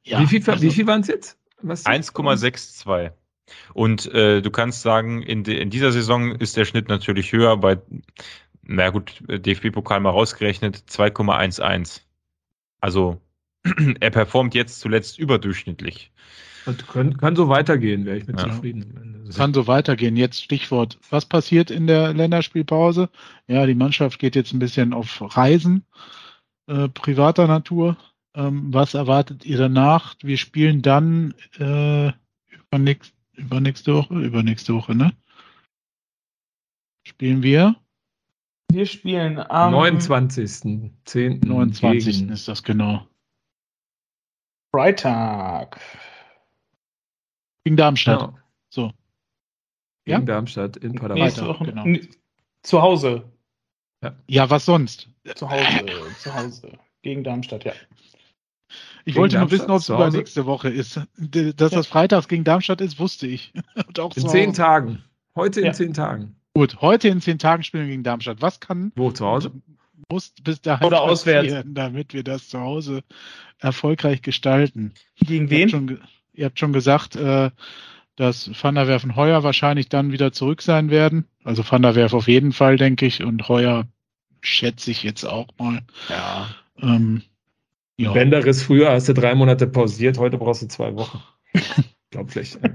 Ja, 0.03 0.19
wie 0.21 0.25
viel, 0.25 0.41
also, 0.49 0.63
wie 0.63 0.71
viel 0.71 0.87
waren 0.87 1.01
es 1.01 1.07
jetzt? 1.07 1.37
Was 1.61 1.85
1,62. 1.85 3.11
Und 3.73 4.05
äh, 4.13 4.41
du 4.41 4.51
kannst 4.51 4.81
sagen, 4.81 5.21
in, 5.21 5.43
de, 5.43 5.57
in 5.59 5.69
dieser 5.69 5.91
Saison 5.91 6.35
ist 6.35 6.57
der 6.57 6.65
Schnitt 6.65 6.89
natürlich 6.89 7.31
höher, 7.31 7.57
bei, 7.57 7.77
na 8.63 8.89
gut, 8.89 9.23
DFB-Pokal 9.27 9.99
mal 10.01 10.09
rausgerechnet, 10.09 10.83
2,11. 10.89 12.01
Also 12.81 13.21
er 13.99 14.09
performt 14.09 14.53
jetzt 14.53 14.79
zuletzt 14.79 15.17
überdurchschnittlich. 15.17 16.11
Und 16.65 16.85
kann, 16.89 17.15
kann 17.15 17.37
so 17.37 17.47
weitergehen, 17.47 18.05
wäre 18.05 18.17
ich 18.17 18.27
mit 18.27 18.37
Ja. 18.39 18.49
zufrieden. 18.49 19.31
Kann 19.33 19.53
so 19.53 19.67
weitergehen. 19.67 20.17
Jetzt 20.17 20.43
Stichwort, 20.43 20.99
was 21.09 21.25
passiert 21.25 21.71
in 21.71 21.87
der 21.87 22.13
Länderspielpause? 22.13 23.09
Ja, 23.47 23.65
die 23.65 23.75
Mannschaft 23.75 24.19
geht 24.19 24.35
jetzt 24.35 24.51
ein 24.51 24.59
bisschen 24.59 24.93
auf 24.93 25.37
Reisen 25.37 25.85
äh, 26.67 26.89
privater 26.89 27.47
Natur. 27.47 27.97
Ähm, 28.37 28.71
was 28.73 28.93
erwartet 28.93 29.45
ihr 29.45 29.57
danach? 29.57 30.15
Wir 30.21 30.37
spielen 30.37 30.81
dann 30.83 31.33
äh, 31.59 32.11
übernächst, 32.67 33.13
übernächste 33.33 33.95
Woche, 33.95 34.13
übernächste 34.19 34.75
Woche, 34.75 34.93
ne? 34.93 35.11
Spielen 37.03 37.41
wir? 37.41 37.75
Wir 38.71 38.85
spielen 38.85 39.39
am 39.39 39.71
29. 39.71 40.91
10. 41.05 41.39
29. 41.39 42.05
gegen- 42.19 42.29
ist 42.31 42.47
das 42.47 42.61
genau. 42.61 43.07
Freitag. 44.71 45.79
Gegen 47.63 47.77
Darmstadt. 47.77 48.19
Genau. 48.19 48.39
So. 48.69 48.87
Gegen 50.05 50.19
Ja? 50.19 50.25
Darmstadt 50.25 50.77
in 50.77 50.93
Paderborn. 50.95 51.23
Nächste 51.25 51.47
Woche. 51.47 51.65
genau. 51.65 51.85
Zu 52.61 52.81
Hause. 52.81 53.31
Ja, 54.27 54.49
was 54.49 54.65
sonst? 54.65 55.09
Zu 55.35 55.49
Hause. 55.49 55.85
zu 56.19 56.33
Hause. 56.35 56.77
Gegen 57.01 57.23
Darmstadt, 57.23 57.63
ja. 57.63 57.73
Ich 59.07 59.15
wollte 59.15 59.35
nur 59.37 59.47
Darmstadt 59.47 59.59
wissen, 59.61 59.71
ob 59.71 59.77
es 59.79 59.85
zu 59.85 59.93
Hause? 59.97 60.07
übernächste 60.09 60.45
Woche 60.45 60.69
ist. 60.69 60.99
Dass 61.17 61.71
das 61.71 61.87
freitags 61.87 62.27
gegen 62.27 62.43
Darmstadt 62.43 62.81
ist, 62.81 62.99
wusste 62.99 63.25
ich. 63.27 63.53
Und 63.87 63.99
auch 63.99 64.15
In 64.17 64.27
zehn. 64.27 64.53
Tagen. 64.53 65.03
Heute 65.35 65.61
Ja. 65.61 65.67
in 65.67 65.73
zehn 65.73 65.93
Tagen. 65.93 66.35
Gut, 66.53 66.81
heute 66.81 67.07
in 67.07 67.21
zehn 67.21 67.39
Tagen 67.39 67.63
spielen 67.63 67.83
wir 67.85 67.91
gegen 67.91 68.03
Darmstadt. 68.03 68.41
Was 68.41 68.59
kann, 68.59 68.91
Wo 68.95 69.11
zu 69.11 69.25
Hause? 69.25 69.51
muss 70.11 70.33
bis 70.43 70.61
dahin 70.61 70.85
Oder 70.87 71.01
auswärts. 71.01 71.53
damit 71.65 72.13
wir 72.13 72.23
das 72.23 72.49
zu 72.49 72.59
Hause 72.59 73.03
erfolgreich 73.59 74.21
gestalten? 74.21 74.93
Gegen 75.19 75.33
Ihr 75.35 75.41
habt 75.43 75.51
wen? 75.51 75.69
schon, 75.69 75.99
ihr 76.33 76.45
habt 76.45 76.59
schon 76.59 76.73
gesagt, 76.73 77.15
äh, 77.15 77.51
dass 78.15 78.49
Van 78.61 78.75
der 78.75 78.87
Werf 78.87 79.03
und 79.03 79.15
Heuer 79.15 79.43
wahrscheinlich 79.43 79.89
dann 79.89 80.11
wieder 80.11 80.31
zurück 80.33 80.61
sein 80.61 80.89
werden. 80.89 81.25
Also 81.43 81.63
Van 81.69 81.81
der 81.83 81.95
Werf 81.95 82.13
auf 82.13 82.27
jeden 82.27 82.51
Fall, 82.51 82.75
denke 82.77 83.05
ich. 83.05 83.23
Und 83.23 83.47
Heuer 83.47 83.85
schätze 84.41 84.91
ich 84.91 85.03
jetzt 85.03 85.23
auch 85.23 85.47
mal. 85.59 85.81
Ja. 86.09 86.47
Ähm, 86.81 87.21
ja. 87.97 88.11
Bänderriss 88.13 88.63
früher 88.63 88.91
hast 88.91 89.09
du 89.09 89.13
drei 89.13 89.35
Monate 89.35 89.67
pausiert, 89.67 90.17
heute 90.17 90.37
brauchst 90.37 90.61
du 90.63 90.67
zwei 90.67 90.95
Wochen. 90.95 91.21
Glaublich. 92.11 92.57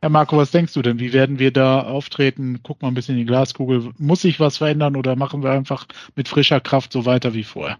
Herr 0.00 0.10
Marco, 0.10 0.36
was 0.36 0.50
denkst 0.50 0.74
du 0.74 0.82
denn? 0.82 0.98
Wie 0.98 1.12
werden 1.12 1.38
wir 1.38 1.52
da 1.52 1.82
auftreten? 1.82 2.60
Guck 2.62 2.82
mal 2.82 2.88
ein 2.88 2.94
bisschen 2.94 3.14
in 3.14 3.20
die 3.20 3.26
Glaskugel. 3.26 3.92
Muss 3.98 4.22
sich 4.22 4.40
was 4.40 4.56
verändern 4.58 4.96
oder 4.96 5.14
machen 5.16 5.42
wir 5.42 5.50
einfach 5.50 5.86
mit 6.16 6.28
frischer 6.28 6.60
Kraft 6.60 6.92
so 6.92 7.04
weiter 7.06 7.34
wie 7.34 7.44
vorher? 7.44 7.78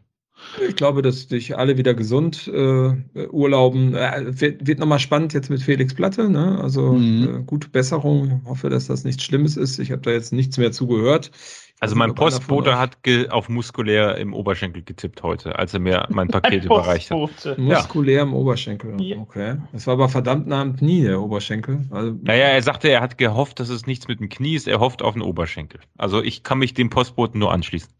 Ich 0.69 0.77
glaube, 0.77 1.03
dass 1.03 1.29
sich 1.29 1.57
alle 1.57 1.77
wieder 1.79 1.95
gesund 1.95 2.49
äh, 2.49 2.95
urlauben. 3.31 3.95
Äh, 3.95 4.41
wird 4.41 4.67
wird 4.67 4.79
nochmal 4.81 4.99
spannend 4.99 5.33
jetzt 5.35 5.51
mit 5.51 5.63
Felix 5.63 5.95
Platte. 5.95 6.29
Ne? 6.29 6.59
Also 6.61 6.93
Mhm. 6.95 7.41
äh, 7.41 7.43
gute 7.45 7.69
Besserung. 7.69 8.43
Hoffe, 8.45 8.69
dass 8.69 8.87
das 8.89 9.05
nichts 9.05 9.23
Schlimmes 9.25 9.57
ist. 9.57 9.79
Ich 9.79 9.93
habe 9.93 10.03
da 10.03 10.11
jetzt 10.11 10.33
nichts 10.33 10.59
mehr 10.59 10.73
zugehört. 10.73 11.31
Also 11.83 11.97
mein 11.97 12.15
Postbote 12.15 12.79
hat 12.79 12.97
auf 13.31 13.49
muskulär 13.49 14.17
im 14.17 14.35
Oberschenkel 14.35 14.85
getippt 14.85 15.25
heute, 15.25 15.59
als 15.59 15.75
er 15.75 15.81
mir 15.81 16.07
mein 16.11 16.29
Paket 16.29 16.65
überreicht 16.65 17.11
hat. 17.11 17.59
Muskulär 17.59 18.23
im 18.23 18.35
Oberschenkel. 18.35 19.03
Ja. 19.03 19.17
Okay. 19.17 19.57
Das 19.73 19.89
war 19.89 19.95
aber 19.95 20.09
verdammt 20.09 20.47
nah 20.47 20.61
am 20.61 20.77
Knie, 20.77 21.03
der 21.03 21.21
Oberschenkel. 21.21 21.85
Also, 21.91 22.17
Naja, 22.23 22.45
er 22.45 22.63
sagte, 22.63 22.87
er 22.87 23.01
hat 23.01 23.19
gehofft, 23.19 23.59
dass 23.59 23.69
es 23.69 23.85
nichts 23.85 24.07
mit 24.07 24.21
dem 24.21 24.29
Knie 24.29 24.55
ist, 24.55 24.69
er 24.69 24.79
hofft 24.79 25.03
auf 25.03 25.15
den 25.15 25.23
Oberschenkel. 25.23 25.81
Also 25.99 26.23
ich 26.23 26.45
kann 26.45 26.59
mich 26.59 26.73
dem 26.73 26.89
Postboten 26.89 27.41
nur 27.41 27.53
anschließen. 27.53 27.93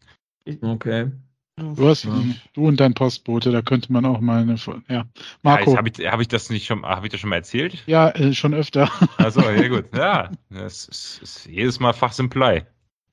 Okay. 0.61 1.11
Du, 1.57 1.89
hast, 1.89 2.05
Ja. 2.05 2.23
du 2.53 2.65
und 2.65 2.79
dein 2.79 2.93
Postbote, 2.93 3.51
da 3.51 3.61
könnte 3.61 3.91
man 3.91 4.05
auch 4.05 4.21
mal 4.21 4.43
eine. 4.43 4.55
Ja, 4.87 5.07
Marco. 5.41 5.71
Ja, 5.71 5.77
Habe 5.77 5.89
ich, 5.89 6.07
hab 6.09 6.21
ich 6.21 6.29
das 6.29 6.49
nicht 6.49 6.67
schon, 6.67 6.83
habe 6.85 7.05
ich 7.05 7.11
das 7.11 7.19
schon 7.19 7.29
mal 7.31 7.35
erzählt? 7.35 7.83
Ja, 7.85 8.11
äh, 8.11 8.31
schon 8.31 8.53
öfter. 8.53 8.89
Also, 9.17 9.41
ja 9.41 9.67
gut. 9.67 9.87
Ja, 9.93 10.31
das 10.49 10.85
ist, 10.87 11.19
ist 11.21 11.45
jedes 11.47 11.81
Mal 11.81 11.91
Fachs 11.91 12.17
im 12.19 12.29
Play. 12.29 12.63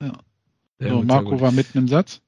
Sehr 0.01 0.13
So, 0.81 1.03
Marco 1.03 1.41
war 1.41 1.53
mitten 1.53 1.79
im 1.79 1.89
Satz. 1.89 2.23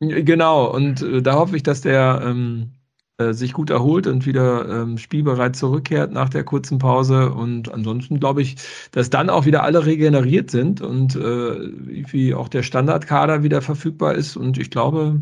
Genau, 0.00 0.70
und 0.70 1.02
äh, 1.02 1.22
da 1.22 1.34
hoffe 1.34 1.56
ich, 1.56 1.62
dass 1.62 1.80
der 1.80 2.20
ähm, 2.22 2.72
äh, 3.16 3.32
sich 3.32 3.52
gut 3.52 3.70
erholt 3.70 4.08
und 4.08 4.26
wieder 4.26 4.68
ähm, 4.68 4.98
spielbereit 4.98 5.54
zurückkehrt 5.54 6.12
nach 6.12 6.28
der 6.28 6.42
kurzen 6.42 6.78
Pause. 6.78 7.32
Und 7.32 7.72
ansonsten 7.72 8.18
glaube 8.18 8.42
ich, 8.42 8.56
dass 8.90 9.08
dann 9.08 9.30
auch 9.30 9.46
wieder 9.46 9.62
alle 9.62 9.86
regeneriert 9.86 10.50
sind 10.50 10.80
und 10.80 11.14
äh, 11.14 11.70
wie 12.12 12.34
auch 12.34 12.48
der 12.48 12.64
Standardkader 12.64 13.44
wieder 13.44 13.62
verfügbar 13.62 14.14
ist. 14.14 14.36
Und 14.36 14.58
ich 14.58 14.70
glaube, 14.70 15.20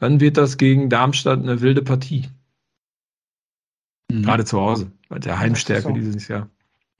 dann 0.00 0.20
wird 0.20 0.36
das 0.36 0.58
gegen 0.58 0.90
Darmstadt 0.90 1.38
eine 1.38 1.60
wilde 1.60 1.82
Partie. 1.82 2.26
Mhm. 4.10 4.22
Gerade 4.22 4.44
zu 4.44 4.60
Hause, 4.60 4.90
bei 5.08 5.20
der 5.20 5.38
Heimstärke 5.38 5.92
dieses 5.92 6.26
Jahr. 6.26 6.50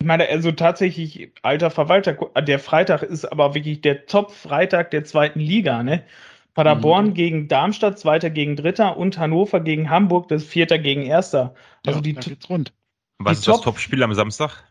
Ich 0.05 0.07
meine, 0.07 0.29
also 0.29 0.53
tatsächlich, 0.53 1.33
alter 1.41 1.71
Verwalter, 1.71 2.13
der 2.43 2.59
Freitag 2.59 3.03
ist 3.03 3.25
aber 3.25 3.55
wirklich 3.55 3.81
der 3.81 4.05
Top-Freitag 4.05 4.91
der 4.91 5.05
zweiten 5.05 5.41
Liga, 5.41 5.83
ne? 5.83 6.05
Paderborn 6.53 7.07
Mhm. 7.07 7.15
gegen 7.15 7.49
Darmstadt, 7.49 7.99
Zweiter 7.99 8.29
gegen 8.29 8.55
Dritter 8.55 8.99
und 8.99 9.17
Hannover 9.17 9.61
gegen 9.61 9.89
Hamburg, 9.89 10.29
das 10.29 10.45
Vierter 10.45 10.79
gegen 10.79 11.01
Erster. 11.07 11.55
Also 11.87 12.01
ja, 12.01 12.03
die, 12.03 12.13
da 12.13 12.21
geht's 12.21 12.51
rund. 12.51 12.75
Was 13.19 13.39
ist 13.39 13.49
das 13.49 13.57
Top- 13.57 13.65
Topspiel 13.65 14.03
am 14.03 14.13
Samstag? 14.13 14.63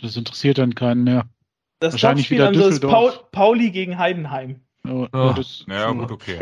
Das 0.00 0.16
interessiert 0.16 0.58
dann 0.58 0.74
keinen 0.74 1.04
mehr. 1.04 1.28
das 1.78 1.92
wahrscheinlich 1.92 2.24
Topspiel 2.26 2.38
wieder 2.38 2.48
also 2.48 2.60
ist 2.62 2.82
Düsseldorf. 2.82 2.92
Paul, 3.20 3.28
Pauli 3.30 3.70
gegen 3.70 3.96
Heidenheim. 3.96 4.58
Oh, 4.88 5.06
Oh. 5.12 5.34
das, 5.36 5.64
Ja, 5.68 5.92
gut, 5.92 6.10
okay. 6.10 6.40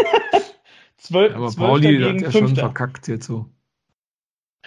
Zwölf, 0.96 1.34
Aber 1.34 1.52
Pauli 1.52 2.00
hat 2.02 2.12
gegen 2.14 2.24
ja 2.24 2.32
schon 2.32 2.56
verkackt 2.56 3.08
jetzt 3.08 3.26
so. 3.26 3.50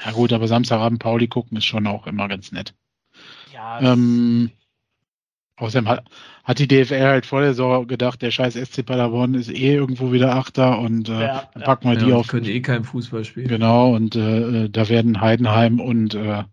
ja 0.06 0.12
gut, 0.12 0.32
aber 0.34 0.48
Samstagabend 0.48 1.00
Pauli 1.02 1.28
gucken 1.28 1.58
ist 1.58 1.66
schon 1.66 1.88
auch 1.88 2.06
immer 2.06 2.28
ganz 2.28 2.52
nett. 2.52 2.76
Ja, 3.58 3.82
Ähm, 3.82 4.52
außerdem 5.56 5.88
hat, 5.90 6.06
hat 6.44 6.60
die 6.60 6.68
DFL 6.68 7.02
halt 7.02 7.26
vor 7.26 7.42
der 7.42 7.50
Saison 7.50 7.88
gedacht, 7.88 8.22
der 8.22 8.30
scheiß 8.30 8.54
SC 8.54 8.86
Paderborn 8.86 9.34
ist 9.34 9.50
eh 9.50 9.74
irgendwo 9.74 10.12
wieder 10.12 10.36
Achter 10.36 10.78
und 10.78 11.10
äh, 11.10 11.20
Ja, 11.22 11.50
dann 11.56 11.64
packen 11.64 11.90
wir 11.90 11.98
Ja, 11.98 12.06
die 12.06 12.14
auf. 12.14 12.28
können 12.28 12.46
eh 12.46 12.62
kein 12.62 12.84
Fußball 12.84 13.26
spielen. 13.26 13.48
Genau, 13.48 13.96
und 13.96 14.16
äh, 14.16 14.70
da 14.70 14.90
werden 14.90 15.20
Heidenheim 15.22 15.80
und 15.80 16.14
äh, 16.14 16.44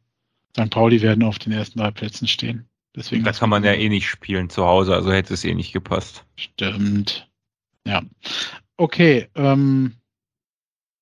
St. 0.58 0.70
Pauli 0.70 1.02
werden 1.02 1.22
auf 1.24 1.38
den 1.38 1.52
ersten 1.52 1.78
drei 1.78 1.90
Plätzen 1.90 2.26
stehen. 2.26 2.68
Deswegen 2.96 3.22
Da 3.24 3.32
kann 3.32 3.50
man 3.50 3.64
ja 3.64 3.72
eh 3.74 3.88
nicht 3.90 4.08
spielen 4.08 4.48
zu 4.48 4.64
Hause, 4.64 4.94
also 4.94 5.12
hätte 5.12 5.34
es 5.34 5.44
eh 5.44 5.52
nicht 5.54 5.74
gepasst. 5.74 6.24
Stimmt. 6.36 7.28
Ja. 7.86 8.02
Okay, 8.78 9.28
ähm, 9.34 9.92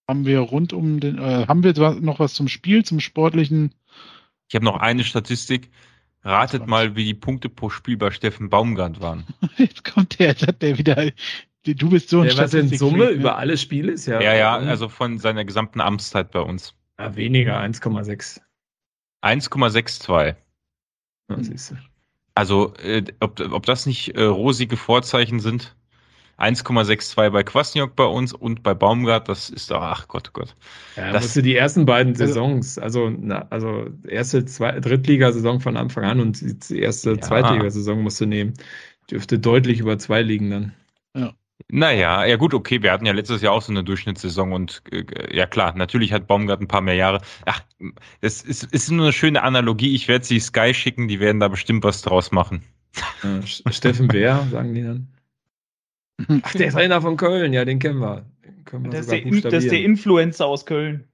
haben 0.09 0.27
wir 0.27 0.41
rund 0.41 0.73
um 0.73 0.99
den, 0.99 1.19
äh, 1.19 1.47
haben 1.47 1.63
wir 1.63 1.75
noch 2.01 2.19
was 2.19 2.35
zum 2.35 2.49
Spiel, 2.49 2.85
zum 2.85 2.99
sportlichen? 2.99 3.73
Ich 4.49 4.55
habe 4.57 4.65
noch 4.65 4.77
eine 4.77 5.05
Statistik. 5.05 5.71
Ratet 6.25 6.67
mal, 6.67 6.95
wie 6.95 7.05
die 7.05 7.15
Punkte 7.15 7.49
pro 7.49 7.69
Spiel 7.69 7.97
bei 7.97 8.11
Steffen 8.11 8.49
Baumgart 8.49 9.01
waren. 9.01 9.25
Jetzt 9.57 9.85
kommt 9.85 10.19
der, 10.19 10.29
jetzt 10.29 10.47
hat 10.47 10.63
der 10.63 10.79
wieder, 10.79 11.11
du 11.65 11.91
bist 11.91 12.11
so 12.11 12.21
ein 12.21 12.29
Ja, 12.29 12.39
was 12.39 12.55
in 12.55 12.69
Summe 12.69 13.07
ne? 13.07 13.11
über 13.11 13.39
alle 13.39 13.57
Spiele 13.57 13.93
ist 13.93 14.07
ja. 14.07 14.21
Ja, 14.21 14.35
ja, 14.35 14.57
also 14.57 14.89
von 14.89 15.19
seiner 15.19 15.45
gesamten 15.45 15.81
Amtszeit 15.81 16.31
bei 16.31 16.41
uns. 16.41 16.75
Ja, 16.99 17.17
weniger, 17.17 17.61
1,6. 17.61 18.41
1,62. 19.23 20.37
Ja, 21.29 21.43
siehst 21.43 21.73
du. 21.73 21.77
Also, 22.35 22.75
äh, 22.77 23.05
ob, 23.21 23.41
ob 23.41 23.67
das 23.67 23.87
nicht 23.87 24.17
äh, 24.17 24.23
rosige 24.23 24.77
Vorzeichen 24.77 25.41
sind? 25.41 25.77
1,62 26.43 27.31
bei 27.31 27.43
Kwasniok 27.43 27.95
bei 27.97 28.05
uns 28.05 28.33
und 28.33 28.63
bei 28.63 28.75
Baumgart, 28.75 29.29
das 29.29 29.49
ist 29.51 29.71
doch, 29.71 29.81
ach 29.81 30.09
Gott, 30.09 30.29
oh 30.31 30.41
Gott. 30.41 30.57
Ja, 30.97 31.13
Das- 31.13 31.33
sind 31.35 31.45
die 31.47 31.57
ersten 31.57 31.87
beiden 31.87 32.15
Saisons, 32.15 32.79
also, 32.79 33.11
na, 33.11 33.47
also 33.51 33.89
erste 34.09 34.45
zwei, 34.45 34.81
Drittligasaison 34.81 35.61
von 35.61 35.77
Anfang 35.77 36.05
an 36.05 36.21
und 36.21 36.41
die- 36.71 36.79
erste 36.81 37.13
Ja. 37.13 37.21
Zweitligasaison 37.21 38.03
musst 38.03 38.21
du 38.21 38.27
nehmen. 38.27 38.55
Dürfte 39.11 39.39
deutlich 39.39 39.81
über 39.81 39.99
zwei 39.99 40.23
liegen 40.23 40.51
dann. 40.51 40.73
Naja, 41.69 42.25
ja 42.25 42.37
gut, 42.37 42.55
okay, 42.55 42.83
wir 42.83 42.91
hatten 42.91 43.07
ja 43.07 43.13
letztes 43.13 43.41
Jahr 43.41 43.53
auch 43.53 43.63
so 43.63 43.73
eine 43.73 43.85
Durchschnittssaison 43.85 44.53
und 44.53 44.83
äh, 44.91 45.05
ja 45.35 45.47
klar, 45.47 45.75
natürlich 45.77 46.13
hat 46.13 46.27
Baumgart 46.27 46.61
ein 46.61 46.67
paar 46.67 46.81
mehr 46.81 46.97
Jahre. 46.97 47.21
Ach, 47.47 47.63
das 48.21 48.43
ist, 48.43 48.65
ist 48.65 48.91
nur 48.91 49.05
eine 49.05 49.13
schöne 49.13 49.43
Analogie. 49.43 49.95
Ich 49.95 50.09
werde 50.09 50.25
sie 50.25 50.41
Sky 50.41 50.75
schicken, 50.75 51.07
die 51.07 51.21
werden 51.21 51.39
da 51.41 51.47
bestimmt 51.49 51.85
was 51.85 52.03
draus 52.03 52.33
machen. 52.33 52.63
Äh, 53.23 53.39
Sch- 53.45 53.73
Steffen 53.73 54.13
Wehr, 54.13 54.45
sagen 54.51 54.75
die 54.75 54.83
dann. 54.83 55.07
Ach, 56.43 56.53
der 56.53 56.71
Trainer 56.71 57.01
von 57.03 57.17
Köln, 57.17 57.53
ja, 57.53 57.65
den 57.65 57.79
kennen 57.79 58.01
wir. 58.01 58.25
Den 58.45 58.65
können 58.65 58.85
wir 58.85 58.91
Das 58.91 59.07
ist, 59.07 59.13
der, 59.13 59.51
das 59.51 59.65
ist 59.65 59.73
der. 59.73 59.83
Influencer 59.83 60.47
aus 60.47 60.67
Köln. 60.67 61.05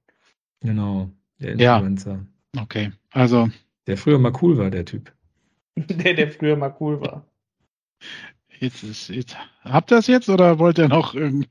Genau, 0.61 1.11
der 1.41 1.57
Ja. 1.57 1.77
Influencer. 1.77 2.25
Okay, 2.59 2.93
also 3.13 3.49
Der 3.87 3.97
früher 3.97 4.19
mal 4.19 4.33
cool 4.43 4.57
war, 4.59 4.71
der 4.71 4.85
Typ. 4.85 5.13
Der, 5.77 6.15
der 6.15 6.31
früher 6.33 6.57
mal 6.57 6.75
cool 6.81 7.01
war. 7.01 7.25
jetzt 8.59 8.83
ist 8.83 9.09
jetzt 9.09 9.37
habt 9.63 9.93
ihr 9.93 9.97
das 9.97 10.09
jetzt 10.09 10.29
oder 10.29 10.59
wollt 10.59 10.79
ihr 10.79 10.89
noch 10.89 11.15
irgendwie? 11.15 11.49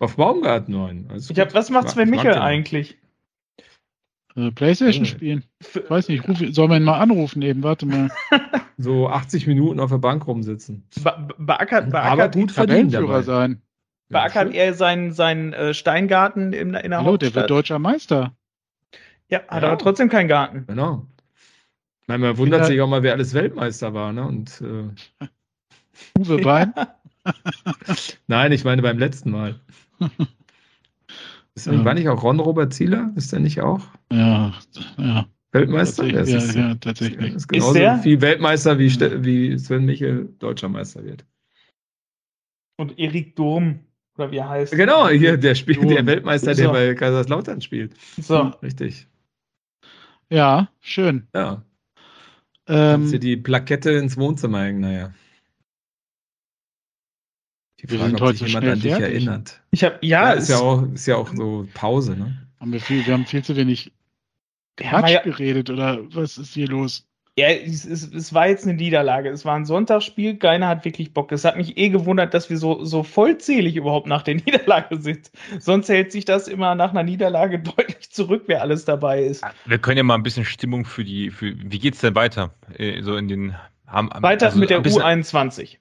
Auf 0.00 0.16
Baumgart 0.16 0.68
9. 0.68 1.06
Alles 1.10 1.30
Ich 1.30 1.38
hab, 1.38 1.54
was 1.54 1.70
macht 1.70 1.90
Sven 1.90 2.10
den. 2.10 2.42
eigentlich? 2.42 2.98
Äh, 4.36 4.50
Playstation 4.50 5.04
spielen. 5.06 5.44
Ich 5.60 5.88
weiß 5.90 6.08
nicht, 6.08 6.26
ruf, 6.28 6.38
sollen 6.50 6.70
wir 6.70 6.76
ihn 6.76 6.82
mal 6.84 6.98
anrufen 6.98 7.40
eben? 7.42 7.62
Warte 7.62 7.86
mal. 7.86 8.10
So 8.76 9.08
80 9.08 9.46
Minuten 9.46 9.78
auf 9.78 9.90
der 9.90 9.98
Bank 9.98 10.26
rumsitzen. 10.26 10.84
Be 11.04 11.28
beackert, 11.38 11.84
Aber 11.94 12.16
beackert, 12.16 12.34
gut 12.34 12.50
verdient 12.50 12.92
Tabellenführer 12.92 13.20
dabei. 13.20 13.22
sein. 13.22 13.62
beackert 14.08 14.52
Ja, 14.52 14.62
er 14.64 14.74
seinen, 14.74 15.12
seinen 15.12 15.52
äh, 15.52 15.72
Steingarten 15.74 16.52
in, 16.52 16.72
der- 16.72 16.82
in 16.82 16.90
der 16.90 16.98
Hallo, 16.98 17.16
der 17.16 17.28
Hauptstadt? 17.28 17.34
wird 17.44 17.50
deutscher 17.50 17.78
Meister. 17.78 18.34
ja, 19.28 19.42
hat 19.46 19.62
Ja. 19.62 19.68
aber 19.68 19.78
trotzdem 19.78 20.08
keinen 20.08 20.26
Garten. 20.26 20.64
Genau. 20.66 21.06
Meine, 22.08 22.26
man 22.26 22.36
wundert 22.36 22.62
Ja. 22.62 22.66
sich 22.66 22.80
auch 22.80 22.88
mal, 22.88 23.04
wer 23.04 23.12
alles 23.12 23.32
Weltmeister 23.32 23.94
war. 23.94 24.12
Ne? 24.12 24.26
Und, 24.26 24.60
äh, 24.60 25.28
Uwe 26.18 26.38
Bein. 26.38 26.74
nein, 28.26 28.50
ich 28.50 28.64
meine 28.64 28.82
beim 28.82 28.98
letzten 28.98 29.30
Mal. 29.30 29.60
Ist, 31.56 31.66
Ja. 31.66 31.84
War 31.84 31.94
nicht 31.94 32.08
auch 32.08 32.22
Ron 32.22 32.40
Robert 32.40 32.72
Zieler? 32.72 33.12
Ist 33.16 33.32
der 33.32 33.40
nicht 33.40 33.60
auch 33.60 33.86
Ja, 34.12 34.52
ja. 34.98 35.26
Weltmeister? 35.52 36.08
Tatsächlich, 36.08 36.34
ist, 36.48 36.54
ja, 36.56 36.68
ja, 36.68 36.74
tatsächlich. 36.74 37.34
ist 37.34 37.48
genauso 37.48 37.74
der? 37.74 37.98
viel 37.98 38.20
Weltmeister 38.20 38.78
wie, 38.78 38.90
wie 39.24 39.58
Sven 39.58 39.84
Michel 39.84 40.28
deutscher 40.40 40.68
Meister 40.68 41.04
wird. 41.04 41.24
Und 42.76 42.98
Erik 42.98 43.36
Durm, 43.36 43.78
oder 44.18 44.32
wie 44.32 44.38
er 44.38 44.48
heißt. 44.48 44.72
Genau, 44.72 45.08
hier, 45.08 45.36
der 45.36 45.54
spielt 45.54 45.80
So. 45.80 45.88
der 45.88 46.04
Weltmeister, 46.06 46.54
der 46.54 46.66
So. 46.66 46.72
bei 46.72 46.94
Kaiserslautern 46.94 47.60
spielt. 47.60 47.94
So. 48.16 48.52
Richtig. 48.62 49.06
Ja, 50.30 50.68
schön. 50.80 51.28
Ja. 51.34 51.62
Kannst 52.66 53.12
dir 53.12 53.16
Ähm, 53.16 53.20
die 53.20 53.36
Plakette 53.36 53.92
ins 53.92 54.16
Wohnzimmer 54.16 54.62
hängen, 54.62 54.80
naja. 54.80 55.12
Die 57.80 57.90
Wir 57.90 57.98
Frage, 57.98 58.10
sind 58.10 58.20
ob 58.22 58.28
heute 58.28 58.38
sich 58.38 58.52
so 58.52 58.58
jemand 58.58 58.72
an 58.72 58.80
dich 58.80 58.92
fertig. 58.94 59.14
erinnert. 59.26 59.60
Ich 59.70 59.84
habe 59.84 59.98
ja, 60.00 60.28
Ja, 60.28 60.32
ist 60.32 60.48
ja 60.48 60.56
es- 60.56 60.62
auch, 60.62 60.82
ist 60.92 61.06
ja 61.06 61.16
auch 61.16 61.28
so 61.34 61.66
Pause, 61.74 62.16
ne? 62.16 62.38
haben 62.60 62.72
wir, 62.72 62.80
viel, 62.80 63.04
wir 63.06 63.12
haben 63.12 63.26
viel 63.26 63.44
zu 63.44 63.56
wenig 63.56 63.92
Quatsch 64.76 65.10
ja- 65.10 65.22
geredet 65.22 65.70
oder 65.70 65.98
was 66.14 66.38
ist 66.38 66.54
hier 66.54 66.68
los? 66.68 67.06
Ja, 67.36 67.48
es, 67.48 67.84
es, 67.84 68.12
es 68.14 68.32
war 68.32 68.46
jetzt 68.46 68.64
eine 68.64 68.74
Niederlage. 68.74 69.28
Es 69.28 69.44
war 69.44 69.56
ein 69.56 69.64
Sonntagsspiel. 69.64 70.36
Keiner 70.36 70.68
hat 70.68 70.84
wirklich 70.84 71.12
Bock. 71.12 71.32
Es 71.32 71.44
hat 71.44 71.56
mich 71.56 71.76
eh 71.76 71.88
gewundert, 71.88 72.32
dass 72.32 72.48
wir 72.48 72.58
so, 72.58 72.84
so 72.84 73.02
vollzählig 73.02 73.74
überhaupt 73.74 74.06
nach 74.06 74.22
der 74.22 74.34
Niederlage 74.46 75.00
sind. 75.00 75.32
Sonst 75.58 75.88
hält 75.88 76.12
sich 76.12 76.24
das 76.24 76.46
immer 76.46 76.76
nach 76.76 76.90
einer 76.92 77.02
Niederlage 77.02 77.58
deutlich 77.76 78.08
zurück, 78.10 78.44
wer 78.46 78.62
alles 78.62 78.84
dabei 78.84 79.24
ist. 79.24 79.44
Wir 79.66 79.78
können 79.78 79.96
ja 79.96 80.04
mal 80.04 80.14
ein 80.14 80.22
bisschen 80.22 80.44
Stimmung 80.44 80.84
für 80.84 81.02
die, 81.04 81.30
für, 81.32 81.54
wie 81.58 81.78
geht's 81.80 82.00
denn 82.00 82.14
weiter? 82.14 82.54
Äh, 82.78 83.02
So 83.02 83.16
in 83.16 83.26
den, 83.26 83.54
haben, 83.88 84.10
Weiter 84.22 84.46
also 84.46 84.58
mit 84.60 84.70
der 84.70 84.76
ein 84.78 84.84
bisschen- 84.84 85.02
U21. 85.02 85.78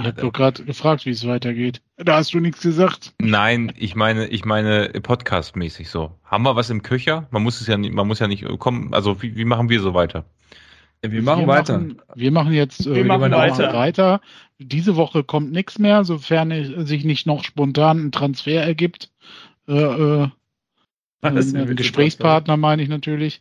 Ich 0.00 0.06
habe 0.06 0.20
doch 0.20 0.32
gerade 0.32 0.64
gefragt, 0.64 1.06
wie 1.06 1.10
es 1.10 1.26
weitergeht. 1.26 1.80
Da 1.96 2.16
hast 2.16 2.32
du 2.34 2.40
nichts 2.40 2.60
gesagt. 2.62 3.12
Nein, 3.20 3.72
ich 3.76 3.94
meine, 3.94 4.26
ich 4.28 4.44
meine 4.44 4.88
Podcast-mäßig 5.02 5.88
so. 5.88 6.12
Haben 6.24 6.44
wir 6.44 6.56
was 6.56 6.70
im 6.70 6.82
Köcher? 6.82 7.26
Man 7.30 7.42
muss 7.42 7.60
es 7.60 7.66
ja 7.66 7.76
nicht, 7.76 7.92
man 7.92 8.06
muss 8.06 8.18
ja 8.18 8.26
nicht 8.28 8.44
kommen. 8.58 8.94
Also 8.94 9.22
wie, 9.22 9.36
wie 9.36 9.44
machen 9.44 9.68
wir 9.68 9.80
so 9.80 9.94
weiter? 9.94 10.24
Ja, 11.04 11.12
wir 11.12 11.22
machen 11.22 11.46
weiter. 11.46 11.78
Machen, 11.78 12.02
wir 12.14 12.30
machen 12.32 12.52
jetzt 12.52 12.86
äh, 12.86 12.94
Wir 12.94 13.04
machen 13.04 13.30
weiter. 13.32 13.72
weiter. 13.72 14.20
Diese 14.58 14.96
Woche 14.96 15.24
kommt 15.24 15.52
nichts 15.52 15.78
mehr, 15.78 16.04
sofern 16.04 16.50
es- 16.50 16.88
sich 16.88 17.04
nicht 17.04 17.26
noch 17.26 17.44
spontan 17.44 18.06
ein 18.06 18.12
Transfer 18.12 18.62
ergibt. 18.62 19.10
Äh, 19.68 19.74
äh, 19.80 20.28
mit 21.22 21.76
Gesprächspartner 21.76 22.56
meine 22.56 22.82
ich 22.82 22.88
natürlich. 22.88 23.40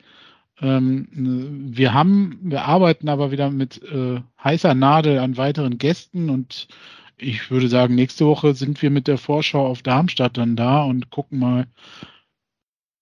Ähm, 0.62 1.08
wir 1.12 1.94
haben, 1.94 2.40
wir 2.42 2.66
arbeiten 2.66 3.10
aber 3.10 3.32
wieder 3.32 3.50
mit 3.50 3.82
äh, 3.84 4.22
heißer 4.44 4.74
Nadel 4.74 5.20
an 5.20 5.38
weiteren 5.38 5.78
Gästen 5.78 6.30
und 6.30 6.68
ich 7.18 7.52
würde 7.52 7.68
sagen, 7.68 7.96
nächste 7.96 8.26
Woche 8.26 8.54
sind 8.56 8.82
wir 8.82 8.90
mit 8.90 9.08
der 9.08 9.18
Vorschau 9.18 9.66
auf 9.68 9.82
Darmstadt 9.82 10.38
dann 10.38 10.56
da 10.56 10.84
und 10.84 11.10
gucken 11.10 11.40
mal, 11.40 11.68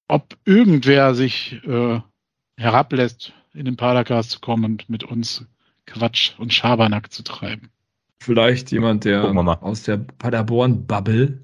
ob 0.08 0.38
irgendwer 0.46 1.14
sich 1.14 1.60
äh, 1.66 2.00
herablässt, 2.58 3.34
in 3.54 3.66
den 3.66 3.78
Padercast 3.78 4.32
zu 4.32 4.40
kommen 4.40 4.66
und 4.66 4.90
mit 4.90 5.04
uns 5.04 5.46
Quatsch 5.86 6.34
und 6.38 6.54
Schabernack 6.54 7.12
zu 7.12 7.24
treiben. 7.24 7.70
Vielleicht 8.20 8.72
jemand, 8.72 9.06
der 9.06 9.24
aus 9.62 9.84
der 9.84 9.98
Paderborn-Bubble. 9.98 11.44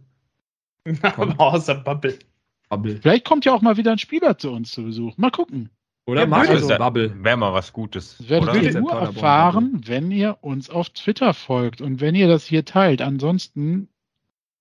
Aus 1.38 1.68
der 1.68 1.76
Bubble. 1.76 2.20
Bubble. 2.68 2.98
Vielleicht 3.02 3.24
kommt 3.24 3.46
ja 3.46 3.54
auch 3.54 3.62
mal 3.62 3.78
wieder 3.78 3.94
ein 3.94 4.00
Spieler 4.00 4.38
zu 4.38 4.52
uns 4.52 4.72
zu 4.72 4.84
Besuch. 4.84 5.16
Mal 5.16 5.32
gucken. 5.32 5.70
Oder 6.06 6.22
Ja, 6.22 6.28
Markus 6.28 6.50
Also, 6.50 6.78
Bubble. 6.78 7.24
Wäre 7.24 7.38
mal 7.38 7.54
was 7.54 7.72
Gutes. 7.72 8.18
Das 8.18 8.30
werdet 8.30 8.62
ihr 8.62 8.80
nur 8.80 8.92
erfahren, 8.92 9.82
wenn 9.86 10.12
ihr 10.12 10.38
uns 10.42 10.70
auf 10.70 10.90
Twitter 10.90 11.34
folgt 11.34 11.82
und 11.82 12.02
wenn 12.02 12.16
ihr 12.16 12.28
das 12.28 12.46
hier 12.46 12.66
teilt. 12.66 13.02
Ansonsten 13.02 13.88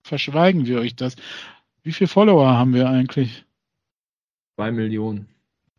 verschweigen 0.02 0.66
wir 0.66 0.78
euch 0.80 0.94
das. 0.94 1.16
Wie 1.82 1.92
viele 1.92 2.08
Follower 2.08 2.46
haben 2.46 2.74
wir 2.74 2.88
eigentlich? 2.88 3.44
Zwei 4.56 4.70
Millionen. 4.70 5.26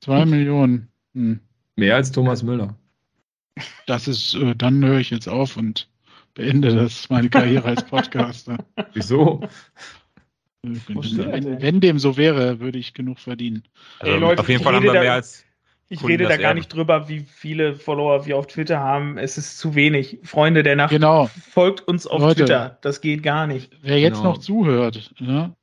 Zwei 0.01 0.25
Millionen. 0.25 0.89
Hm. 1.13 1.39
Mehr 1.77 1.95
als 1.95 2.11
Thomas 2.11 2.43
Müller. 2.43 2.75
Das 3.85 4.07
ist, 4.07 4.35
äh, 4.35 4.55
dann 4.55 4.83
höre 4.83 4.99
ich 4.99 5.11
jetzt 5.11 5.29
auf 5.29 5.55
und 5.57 5.87
beende 6.33 6.75
das 6.75 7.09
meine 7.09 7.29
Karriere 7.29 7.65
als 7.65 7.85
Podcaster. 7.85 8.57
Wieso? 8.93 9.41
Äh, 10.63 10.79
wenn, 10.85 11.61
wenn 11.61 11.79
dem 11.81 11.99
so 11.99 12.17
wäre, 12.17 12.59
würde 12.59 12.79
ich 12.79 12.93
genug 12.93 13.19
verdienen. 13.19 13.63
Also 13.99 14.13
Ey, 14.13 14.19
Leute, 14.19 14.41
auf 14.41 14.49
jeden 14.49 14.63
Fall 14.63 14.75
haben 14.75 14.83
wir 14.83 14.93
mehr 14.93 15.13
als. 15.13 15.45
Ich 15.93 15.99
Kunden 15.99 16.11
rede 16.13 16.23
da 16.25 16.37
gar 16.37 16.47
Erben. 16.49 16.57
nicht 16.57 16.73
drüber, 16.73 17.07
wie 17.07 17.19
viele 17.19 17.75
Follower 17.75 18.25
wir 18.25 18.37
auf 18.37 18.47
Twitter 18.47 18.79
haben. 18.79 19.17
Es 19.17 19.37
ist 19.37 19.59
zu 19.59 19.75
wenig. 19.75 20.19
Freunde 20.23 20.63
der 20.63 20.75
Nacht, 20.75 20.89
Genau. 20.89 21.27
folgt 21.51 21.81
uns 21.87 22.07
auf 22.07 22.19
Leute. 22.21 22.41
Twitter. 22.41 22.77
Das 22.81 22.99
geht 23.01 23.21
gar 23.23 23.45
nicht. 23.47 23.71
Wer 23.81 23.99
jetzt 23.99 24.17
Genau. 24.17 24.31
noch 24.33 24.37
zuhört, 24.39 25.13
ne? 25.19 25.55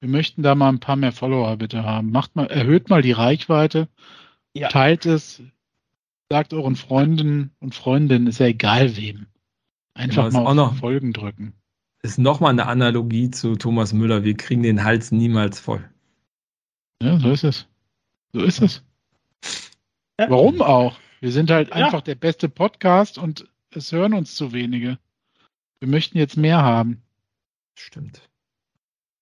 wir 0.00 0.08
möchten 0.08 0.42
da 0.44 0.54
mal 0.54 0.68
ein 0.68 0.78
paar 0.78 0.94
mehr 0.94 1.10
Follower 1.10 1.56
bitte 1.56 1.82
haben. 1.82 2.12
Macht 2.12 2.36
mal, 2.36 2.46
erhöht 2.46 2.88
mal 2.88 3.02
die 3.02 3.10
Reichweite, 3.12 3.88
Ja. 4.54 4.68
teilt 4.68 5.06
es, 5.06 5.42
sagt 6.30 6.54
euren 6.54 6.76
Freunden 6.76 7.50
und 7.58 7.74
Freundinnen, 7.74 8.28
ist 8.28 8.38
ja 8.38 8.46
egal 8.46 8.96
wem. 8.96 9.26
Einfach 9.94 10.28
Genau, 10.28 10.44
mal 10.44 10.46
auch 10.46 10.50
auf 10.68 10.72
noch- 10.74 10.76
Folgen 10.76 11.12
drücken. 11.12 11.52
Ist 12.02 12.16
nochmal 12.18 12.52
eine 12.52 12.66
Analogie 12.66 13.32
zu 13.32 13.56
Thomas 13.56 13.92
Müller. 13.92 14.22
Wir 14.22 14.36
kriegen 14.36 14.62
den 14.62 14.84
Hals 14.84 15.10
niemals 15.10 15.58
voll. 15.58 15.82
Ja, 17.02 17.18
so 17.18 17.30
ist 17.32 17.42
es. 17.42 17.66
So 18.32 18.40
ist 18.44 18.62
es. 18.62 18.84
Ja. 20.18 20.28
Warum 20.30 20.60
auch? 20.62 20.98
Wir 21.20 21.32
sind 21.32 21.50
halt 21.50 21.68
Ja. 21.68 21.74
einfach 21.86 22.02
der 22.02 22.14
beste 22.14 22.48
Podcast 22.48 23.18
und 23.18 23.46
es 23.70 23.92
hören 23.92 24.14
uns 24.14 24.34
zu 24.34 24.52
wenige. 24.52 24.98
Wir 25.80 25.88
möchten 25.88 26.18
jetzt 26.18 26.36
mehr 26.36 26.62
haben. 26.62 27.02
Stimmt. 27.76 28.22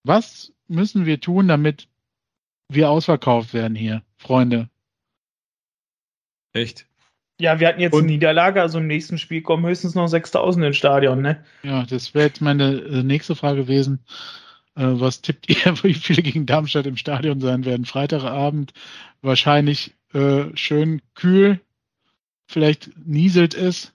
Was 0.04 0.52
müssen 0.68 1.04
wir 1.04 1.20
tun, 1.20 1.48
damit 1.48 1.88
wir 2.68 2.90
ausverkauft 2.90 3.52
werden 3.54 3.74
hier, 3.74 4.02
Freunde? 4.16 4.68
Echt? 6.52 6.86
Ja, 7.38 7.60
wir 7.60 7.68
hatten 7.68 7.80
jetzt 7.80 7.92
Und- 7.92 8.04
eine 8.04 8.12
Niederlage, 8.12 8.62
also 8.62 8.78
im 8.78 8.86
nächsten 8.86 9.18
Spiel 9.18 9.42
kommen 9.42 9.66
höchstens 9.66 9.94
noch 9.94 10.06
6000 10.08 10.64
ins 10.64 10.76
Stadion, 10.78 11.20
ne? 11.20 11.44
Ja, 11.62 11.84
das 11.84 12.14
wäre 12.14 12.26
jetzt 12.28 12.40
meine 12.40 12.76
äh, 12.76 13.02
nächste 13.02 13.36
Frage 13.36 13.62
gewesen. 13.62 14.00
Äh, 14.74 14.84
was 14.86 15.20
tippt 15.20 15.48
ihr, 15.50 15.82
wie 15.84 15.92
viele 15.94 16.22
gegen 16.22 16.46
Darmstadt 16.46 16.86
im 16.86 16.96
Stadion 16.96 17.40
sein 17.40 17.64
werden? 17.66 17.84
Freitagabend 17.84 18.72
wahrscheinlich 19.20 19.94
äh, 20.16 20.56
schön 20.56 21.02
kühl. 21.14 21.60
Vielleicht 22.48 22.90
nieselt 23.06 23.54
es. 23.54 23.92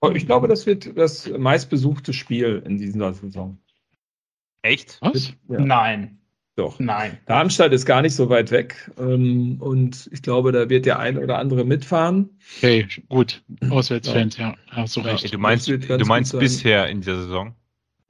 Oh, 0.00 0.10
Ich 0.10 0.26
glaube, 0.26 0.48
das 0.48 0.66
wird 0.66 0.96
das 0.98 1.28
meistbesuchte 1.30 2.12
Spiel 2.12 2.62
in 2.66 2.78
dieser 2.78 3.12
Saison. 3.14 3.58
Echt? 4.62 4.98
Was? 5.00 5.32
Ja. 5.48 5.60
Nein. 5.60 6.18
Doch. 6.56 6.78
Nein. 6.78 7.18
Darmstadt 7.26 7.72
ist 7.72 7.84
gar 7.84 8.00
nicht 8.00 8.14
so 8.14 8.28
weit 8.28 8.50
weg. 8.50 8.90
Ähm, 8.96 9.56
und 9.60 10.08
ich 10.12 10.22
glaube, 10.22 10.52
da 10.52 10.68
wird 10.68 10.86
der 10.86 10.98
ein 11.00 11.18
oder 11.18 11.38
andere 11.38 11.64
mitfahren. 11.64 12.30
Okay, 12.58 12.86
gut. 13.08 13.42
Auswärtsfans, 13.70 14.36
ja. 14.36 14.54
Hast 14.70 14.96
du 14.96 15.00
Ja. 15.00 15.06
recht. 15.12 15.32
Du 15.34 15.38
meinst, 15.38 15.66
du 15.68 16.04
meinst 16.06 16.38
bisher 16.38 16.88
in 16.88 17.00
dieser 17.00 17.22
Saison? 17.22 17.54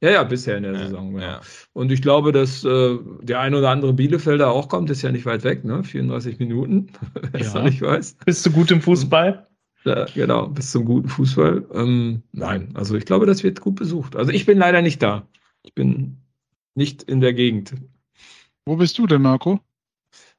Ja, 0.02 0.10
ja, 0.10 0.24
bisher 0.24 0.56
in 0.56 0.64
der 0.64 0.72
Ja, 0.72 0.78
Saison. 0.78 1.14
Ja. 1.14 1.20
ja. 1.20 1.40
Und 1.72 1.90
ich 1.90 2.02
glaube, 2.02 2.32
dass 2.32 2.64
äh, 2.64 2.98
der 3.22 3.40
ein 3.40 3.54
oder 3.54 3.70
andere 3.70 3.92
Bielefelder 3.94 4.50
auch 4.50 4.68
kommt, 4.68 4.90
ist 4.90 5.02
ja 5.02 5.10
nicht 5.10 5.24
weit 5.24 5.44
weg, 5.44 5.64
ne? 5.64 5.82
34 5.82 6.38
Minuten, 6.38 6.88
wer 7.32 7.40
es 7.40 7.52
Ja. 7.52 7.60
noch 7.60 7.64
nicht 7.64 7.80
weiß. 7.80 8.16
Bist 8.24 8.44
du 8.44 8.50
gut 8.50 8.70
im 8.70 8.82
Fußball? 8.82 9.46
Ja, 9.84 10.06
genau, 10.14 10.48
bis 10.48 10.70
zum 10.72 10.84
guten 10.86 11.08
Fußball. 11.08 11.66
Ähm, 11.74 12.22
nein, 12.32 12.70
also 12.74 12.96
ich 12.96 13.04
glaube, 13.04 13.26
das 13.26 13.42
wird 13.44 13.60
gut 13.60 13.74
besucht. 13.76 14.16
Also 14.16 14.32
ich 14.32 14.46
bin 14.46 14.56
leider 14.58 14.80
nicht 14.82 15.02
da. 15.02 15.26
Ich 15.62 15.74
bin 15.74 16.18
nicht 16.74 17.02
in 17.02 17.20
der 17.20 17.34
Gegend. 17.34 17.74
Wo 18.66 18.76
bist 18.76 18.96
du 18.98 19.06
denn, 19.06 19.20
Marco? 19.22 19.60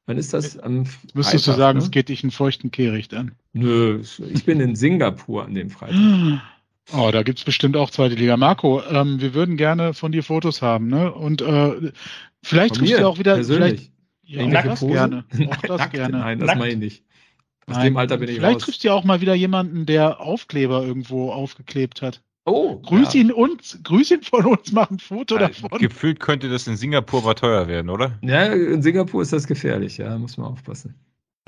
Wann 0.08 0.18
ist 0.18 0.34
das? 0.34 0.58
Am 0.60 0.86
Müsstest 1.14 1.48
du 1.48 1.52
Freitag, 1.52 1.58
sagen, 1.58 1.78
ne? 1.80 1.84
es 1.84 1.92
geht 1.92 2.10
dich 2.10 2.24
einen 2.24 2.32
feuchten 2.32 2.72
Kehricht 2.72 3.14
an. 3.14 3.32
Nö, 3.54 4.02
ich 4.34 4.46
bin 4.46 4.60
in 4.60 4.76
Singapur 4.76 5.46
an 5.46 5.54
dem 5.56 5.70
Freitag. 5.70 5.96
Oh, 6.94 7.10
da 7.12 7.24
gibt's 7.24 7.44
bestimmt 7.44 7.76
auch 7.78 7.90
zweite 7.90 8.16
Liga. 8.16 8.38
Marco, 8.38 8.82
ähm, 8.90 9.20
wir 9.20 9.34
würden 9.34 9.58
gerne 9.58 9.94
von 9.94 10.12
dir 10.12 10.24
Fotos 10.24 10.62
haben, 10.62 10.88
ne? 10.88 11.12
Und 11.12 11.42
äh, 11.42 11.92
vielleicht 12.44 12.76
triffst 12.76 13.00
du 13.00 13.08
auch 13.08 13.18
wieder. 13.18 13.36
persönlich. 13.36 13.92
Vielleicht, 14.26 14.52
ja, 14.54 14.60
auch 14.60 14.64
das 14.64 14.80
Posen? 14.80 14.94
gerne. 14.94 15.26
Auch 15.52 15.62
das 15.62 15.78
Nackt? 15.80 15.94
gerne. 15.94 16.18
Nein, 16.20 16.40
das 16.40 16.48
Nackt? 16.48 16.60
meine 16.60 16.72
ich 16.74 16.78
nicht. 16.80 17.04
Aus 17.68 17.78
Nein, 17.78 17.86
dem 17.86 17.98
Alter 17.98 18.18
bin 18.18 18.30
ich 18.30 18.36
Vielleicht 18.36 18.56
raus. 18.58 18.64
triffst 18.64 18.84
du 18.84 18.88
ja 18.90 18.94
auch 18.94 19.04
mal 19.04 19.22
wieder 19.22 19.34
jemanden, 19.34 19.88
der 19.88 20.20
Aufkleber 20.20 20.84
irgendwo 20.84 21.32
aufgeklebt 21.32 22.04
hat. 22.04 22.22
Oh, 22.48 22.78
Grüß 22.80 23.16
ja. 23.16 23.22
ihn 23.22 23.32
uns, 23.32 23.80
grüß 23.84 24.12
ihn 24.12 24.22
von 24.22 24.46
uns, 24.46 24.72
mach 24.72 24.92
ein 24.92 25.00
Foto 25.00 25.40
Ja, 25.40 25.48
davon. 25.48 25.80
Gefühlt 25.80 26.20
könnte 26.20 26.48
das 26.48 26.68
in 26.68 26.78
Singapur 26.78 27.24
aber 27.24 27.34
teuer 27.34 27.68
werden, 27.68 27.90
oder? 27.90 28.20
Ja, 28.22 28.44
in 28.54 28.84
Singapur 28.84 29.24
ist 29.24 29.34
das 29.34 29.48
gefährlich, 29.48 29.98
ja, 29.98 30.16
muss 30.20 30.38
man 30.38 30.46
aufpassen. 30.52 30.94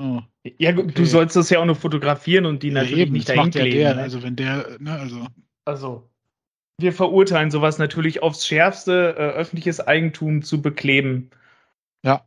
Oh. 0.00 0.20
Ja, 0.58 0.72
gut, 0.72 0.84
Okay. 0.86 0.94
du 0.94 1.04
sollst 1.04 1.36
das 1.36 1.50
ja 1.50 1.58
auch 1.60 1.64
nur 1.64 1.74
fotografieren 1.74 2.46
und 2.46 2.62
die 2.62 2.68
Ja, 2.68 2.74
natürlich 2.74 2.98
eben, 3.00 3.12
nicht 3.12 3.28
das 3.28 3.34
dahin 3.34 3.48
macht 3.48 3.54
ja 3.56 3.62
kleben. 3.62 3.78
der, 3.80 3.94
ne? 3.96 4.02
also 4.02 4.22
wenn 4.22 4.36
der, 4.36 4.76
ne, 4.78 4.92
also. 4.98 5.26
Also, 5.64 6.08
wir 6.80 6.92
verurteilen 6.92 7.50
sowas 7.50 7.78
natürlich 7.78 8.22
aufs 8.22 8.46
Schärfste, 8.46 9.14
äh, 9.18 9.22
öffentliches 9.36 9.80
Eigentum 9.80 10.42
zu 10.42 10.62
bekleben. 10.62 11.30
Ja. 12.04 12.24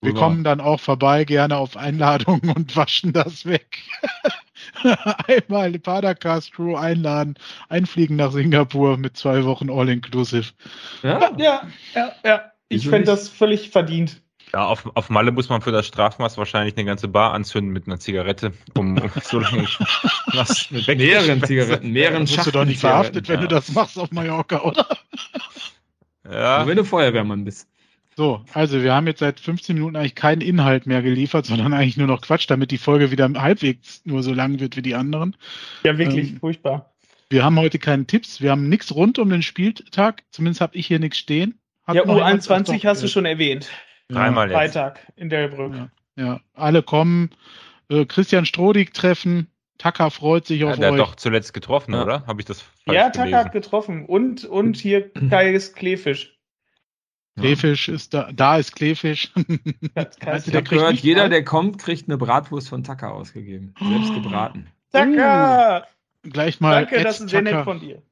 Wir 0.00 0.10
Wunderbar. 0.10 0.28
kommen 0.28 0.44
dann 0.44 0.60
auch 0.60 0.80
vorbei, 0.80 1.24
gerne 1.24 1.56
auf 1.56 1.76
Einladung 1.76 2.40
und 2.56 2.76
waschen 2.76 3.12
das 3.12 3.46
weg. 3.46 3.78
Einmal 5.28 5.72
die 5.72 5.78
Padercast 5.78 6.52
Crew 6.52 6.76
einladen, 6.76 7.34
einfliegen 7.68 8.16
nach 8.16 8.32
Singapur 8.32 8.96
mit 8.96 9.16
zwei 9.16 9.44
Wochen 9.44 9.70
All-Inclusive. 9.70 10.52
Ja, 11.02 11.32
Ja, 11.38 11.68
ja, 11.94 12.12
ja. 12.24 12.52
Ich 12.68 12.84
nicht? 12.90 13.08
das 13.08 13.28
völlig 13.28 13.70
verdient. 13.70 14.20
Ja, 14.52 14.64
auf, 14.64 14.90
auf 14.94 15.10
Malle 15.10 15.30
muss 15.32 15.48
man 15.48 15.60
für 15.60 15.72
das 15.72 15.86
Strafmaß 15.86 16.38
wahrscheinlich 16.38 16.76
eine 16.76 16.86
ganze 16.86 17.08
Bar 17.08 17.34
anzünden 17.34 17.72
mit 17.72 17.86
einer 17.86 18.00
Zigarette, 18.00 18.52
um, 18.74 18.96
um 18.98 19.10
so 19.22 19.40
lange 19.40 19.64
was 20.32 20.70
mit 20.70 20.86
mehreren 20.86 21.42
Zigaretten, 21.42 21.90
mehreren 21.92 22.24
Dann 22.24 22.36
wirst 22.36 22.46
du 22.46 22.50
doch 22.50 22.64
nicht 22.64 22.80
Schachteln 22.80 22.90
verhaftet, 22.92 23.28
wenn 23.28 23.40
Zigaretten, 23.40 23.48
du 23.48 23.54
das 23.54 23.72
machst 23.72 23.98
auf 23.98 24.10
Mallorca, 24.10 24.62
oder? 24.62 24.86
Ja. 26.24 26.32
Ja, 26.32 26.58
Nur 26.58 26.68
wenn 26.68 26.76
du 26.76 26.84
Feuerwehrmann 26.84 27.44
bist. 27.44 27.68
So, 28.16 28.44
also 28.52 28.82
wir 28.82 28.92
haben 28.94 29.06
jetzt 29.06 29.20
seit 29.20 29.38
15 29.38 29.76
Minuten 29.76 29.96
eigentlich 29.96 30.16
keinen 30.16 30.40
Inhalt 30.40 30.86
mehr 30.86 31.02
geliefert, 31.02 31.46
sondern 31.46 31.72
eigentlich 31.72 31.96
nur 31.96 32.08
noch 32.08 32.20
Quatsch, 32.20 32.46
damit 32.48 32.70
die 32.72 32.78
Folge 32.78 33.10
wieder 33.12 33.30
halbwegs 33.36 34.02
nur 34.04 34.22
so 34.22 34.32
lang 34.34 34.58
wird 34.60 34.76
wie 34.76 34.82
die 34.82 34.94
anderen. 34.96 35.36
Ja, 35.84 35.96
wirklich 35.98 36.30
Ähm, 36.30 36.40
furchtbar. 36.40 36.92
Wir 37.30 37.44
haben 37.44 37.58
heute 37.58 37.78
keine 37.78 38.06
Tipps, 38.06 38.40
wir 38.40 38.50
haben 38.50 38.68
nichts 38.68 38.92
rund 38.94 39.18
um 39.18 39.30
den 39.30 39.42
Spieltag, 39.42 40.24
zumindest 40.30 40.60
habe 40.60 40.76
ich 40.76 40.86
hier 40.86 40.98
nichts 40.98 41.18
stehen. 41.18 41.60
Hat 41.86 41.94
Ja, 41.94 42.04
noch 42.04 42.16
jemand- 42.16 42.42
U21 42.42 42.50
Ach 42.50 42.64
doch, 42.64 42.84
hast 42.84 43.02
du 43.02 43.08
schon 43.08 43.24
erwähnt. 43.24 43.68
Dreimal 44.08 44.48
jetzt. 44.48 44.56
Freitag 44.56 45.12
in 45.16 45.28
Delbrück. 45.28 45.74
Ja, 45.74 45.88
ja, 46.16 46.40
alle 46.54 46.82
kommen. 46.82 47.30
Äh, 47.90 48.04
Christian 48.06 48.44
Strodig 48.46 48.92
treffen. 48.94 49.48
Taka 49.78 50.10
freut 50.10 50.46
sich 50.46 50.60
Ja, 50.60 50.70
auf 50.70 50.76
der 50.76 50.86
hat 50.88 50.94
euch. 50.94 50.98
doch 50.98 51.14
zuletzt 51.14 51.54
getroffen, 51.54 51.94
Ja. 51.94 52.02
oder? 52.02 52.26
Habe 52.26 52.40
ich 52.40 52.46
das 52.46 52.62
falsch 52.62 52.96
Ja, 52.96 53.10
Taka 53.10 53.24
gelesen? 53.24 53.38
hat 53.38 53.52
getroffen. 53.52 54.06
Und, 54.06 54.44
und 54.44 54.76
hier 54.76 55.12
Kais 55.12 55.72
Klefisch. 55.74 56.34
Kleefisch 57.38 57.88
ist 57.88 58.14
da, 58.14 58.30
da 58.32 58.56
ist 58.58 58.74
Kleefisch. 58.74 59.32
Ich 59.36 60.44
der 60.50 60.62
gehört, 60.62 60.94
jeder, 60.96 61.28
der 61.28 61.44
kommt, 61.44 61.78
kriegt 61.78 62.08
eine 62.08 62.18
Bratwurst 62.18 62.68
von 62.68 62.82
Tacker 62.82 63.12
ausgegeben. 63.14 63.74
Selbst 63.80 64.12
gebraten. 64.14 64.66
Taka! 64.90 65.86
Gleich 66.24 66.60
mal. 66.60 66.84
Danke, 66.86 67.04
das 67.04 67.20
ist 67.20 67.28
sehr 67.30 67.42
nett 67.42 67.52
Taka- 67.52 67.64
von 67.64 67.78
dir. 67.78 68.02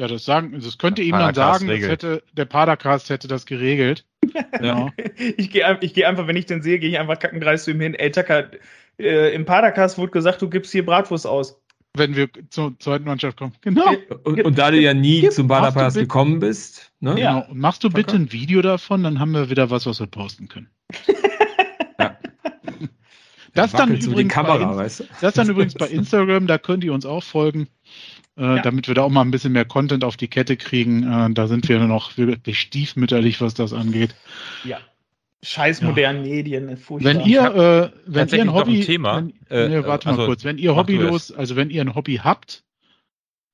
Ja, 0.00 0.08
das 0.08 0.24
sagen, 0.24 0.58
das 0.58 0.78
könnte 0.78 1.02
Der 1.02 1.08
ihm 1.08 1.12
dann 1.12 1.34
Padercast 1.34 1.60
sagen, 1.60 1.82
hätte, 1.82 2.22
der 2.32 2.46
Padercast 2.46 3.10
hätte 3.10 3.28
das 3.28 3.44
geregelt. 3.44 4.06
Genau. 4.58 4.90
Ich 5.36 5.50
gehe 5.50 5.78
ich 5.80 5.92
geh 5.94 6.04
einfach, 6.04 6.26
wenn 6.26 6.36
ich 6.36 6.46
den 6.46 6.62
sehe, 6.62 6.78
gehe 6.78 6.88
ich 6.90 6.98
einfach 6.98 7.18
kackengreis 7.18 7.64
zu 7.64 7.70
ihm 7.72 7.80
hin. 7.80 7.94
Ey, 7.94 8.10
Taka, 8.10 8.44
äh, 8.98 9.34
im 9.34 9.44
Padercast 9.44 9.98
wurde 9.98 10.12
gesagt, 10.12 10.40
du 10.40 10.48
gibst 10.48 10.72
hier 10.72 10.84
Bratwurst 10.86 11.26
aus. 11.26 11.60
Wenn 11.96 12.14
wir 12.16 12.28
zur 12.50 12.78
zweiten 12.78 13.04
Mannschaft 13.04 13.36
kommen. 13.36 13.52
Genau. 13.62 13.92
Und, 14.24 14.42
und 14.44 14.56
da 14.58 14.70
du 14.70 14.78
ja 14.78 14.94
nie 14.94 15.22
Gib- 15.22 15.32
zum 15.32 15.48
bitte- 15.48 16.00
gekommen 16.00 16.38
bist, 16.38 16.92
ne? 17.00 17.18
Ja. 17.20 17.40
genau. 17.40 17.50
Und 17.50 17.58
machst 17.58 17.82
du 17.84 17.90
bitte 17.90 18.14
Okay. 18.14 18.22
ein 18.24 18.32
Video 18.32 18.62
davon, 18.62 19.02
dann 19.02 19.18
haben 19.20 19.32
wir 19.32 19.50
wieder 19.50 19.68
was, 19.70 19.84
was 19.86 19.98
wir 20.00 20.06
posten 20.06 20.48
können. 20.48 20.70
Ja. 21.98 22.16
Das 23.54 23.72
dann 23.72 24.00
so 24.00 24.10
übrigens 24.12 24.32
bei 24.34 24.42
Kamera, 24.42 24.76
weißt 24.76 25.00
du? 25.00 25.04
Das 25.20 25.34
dann 25.34 25.48
übrigens 25.50 25.74
bei 25.74 25.88
Instagram, 25.88 26.46
da 26.46 26.58
könnt 26.58 26.84
ihr 26.84 26.92
uns 26.92 27.04
auch 27.04 27.24
folgen, 27.24 27.68
äh, 28.36 28.42
Ja. 28.56 28.62
damit 28.62 28.88
wir 28.88 28.94
da 28.94 29.02
auch 29.02 29.10
mal 29.10 29.22
ein 29.22 29.30
bisschen 29.30 29.52
mehr 29.52 29.64
Content 29.64 30.04
auf 30.04 30.16
die 30.16 30.28
Kette 30.28 30.56
kriegen. 30.56 31.02
Äh, 31.02 31.30
da 31.34 31.46
sind 31.46 31.68
wir 31.68 31.78
noch 31.80 32.16
wirklich 32.16 32.60
stiefmütterlich, 32.60 33.40
was 33.40 33.54
das 33.54 33.72
angeht. 33.72 34.14
Ja. 34.64 34.78
Scheiß 35.42 35.80
Ja. 35.80 35.86
modernen 35.88 36.22
Medien. 36.22 36.76
Furchtbar. 36.76 37.14
Wenn 37.14 37.26
ihr, 37.26 37.40
äh, 37.42 37.90
wenn 38.06 38.28
ihr 38.28 38.40
ein 38.40 38.46
noch 38.46 38.54
ein 38.56 38.60
Hobby, 38.60 38.80
Thema. 38.84 39.16
wenn, 39.16 39.32
Äh, 39.48 39.68
nee, 39.68 39.86
warte 39.86 40.06
mal 40.08 40.12
also, 40.14 40.26
kurz, 40.26 40.44
wenn 40.44 40.58
ihr 40.58 40.76
hobbylos, 40.76 41.32
also 41.32 41.56
wenn 41.56 41.70
ihr 41.70 41.80
ein 41.80 41.94
Hobby 41.94 42.16
habt, 42.22 42.62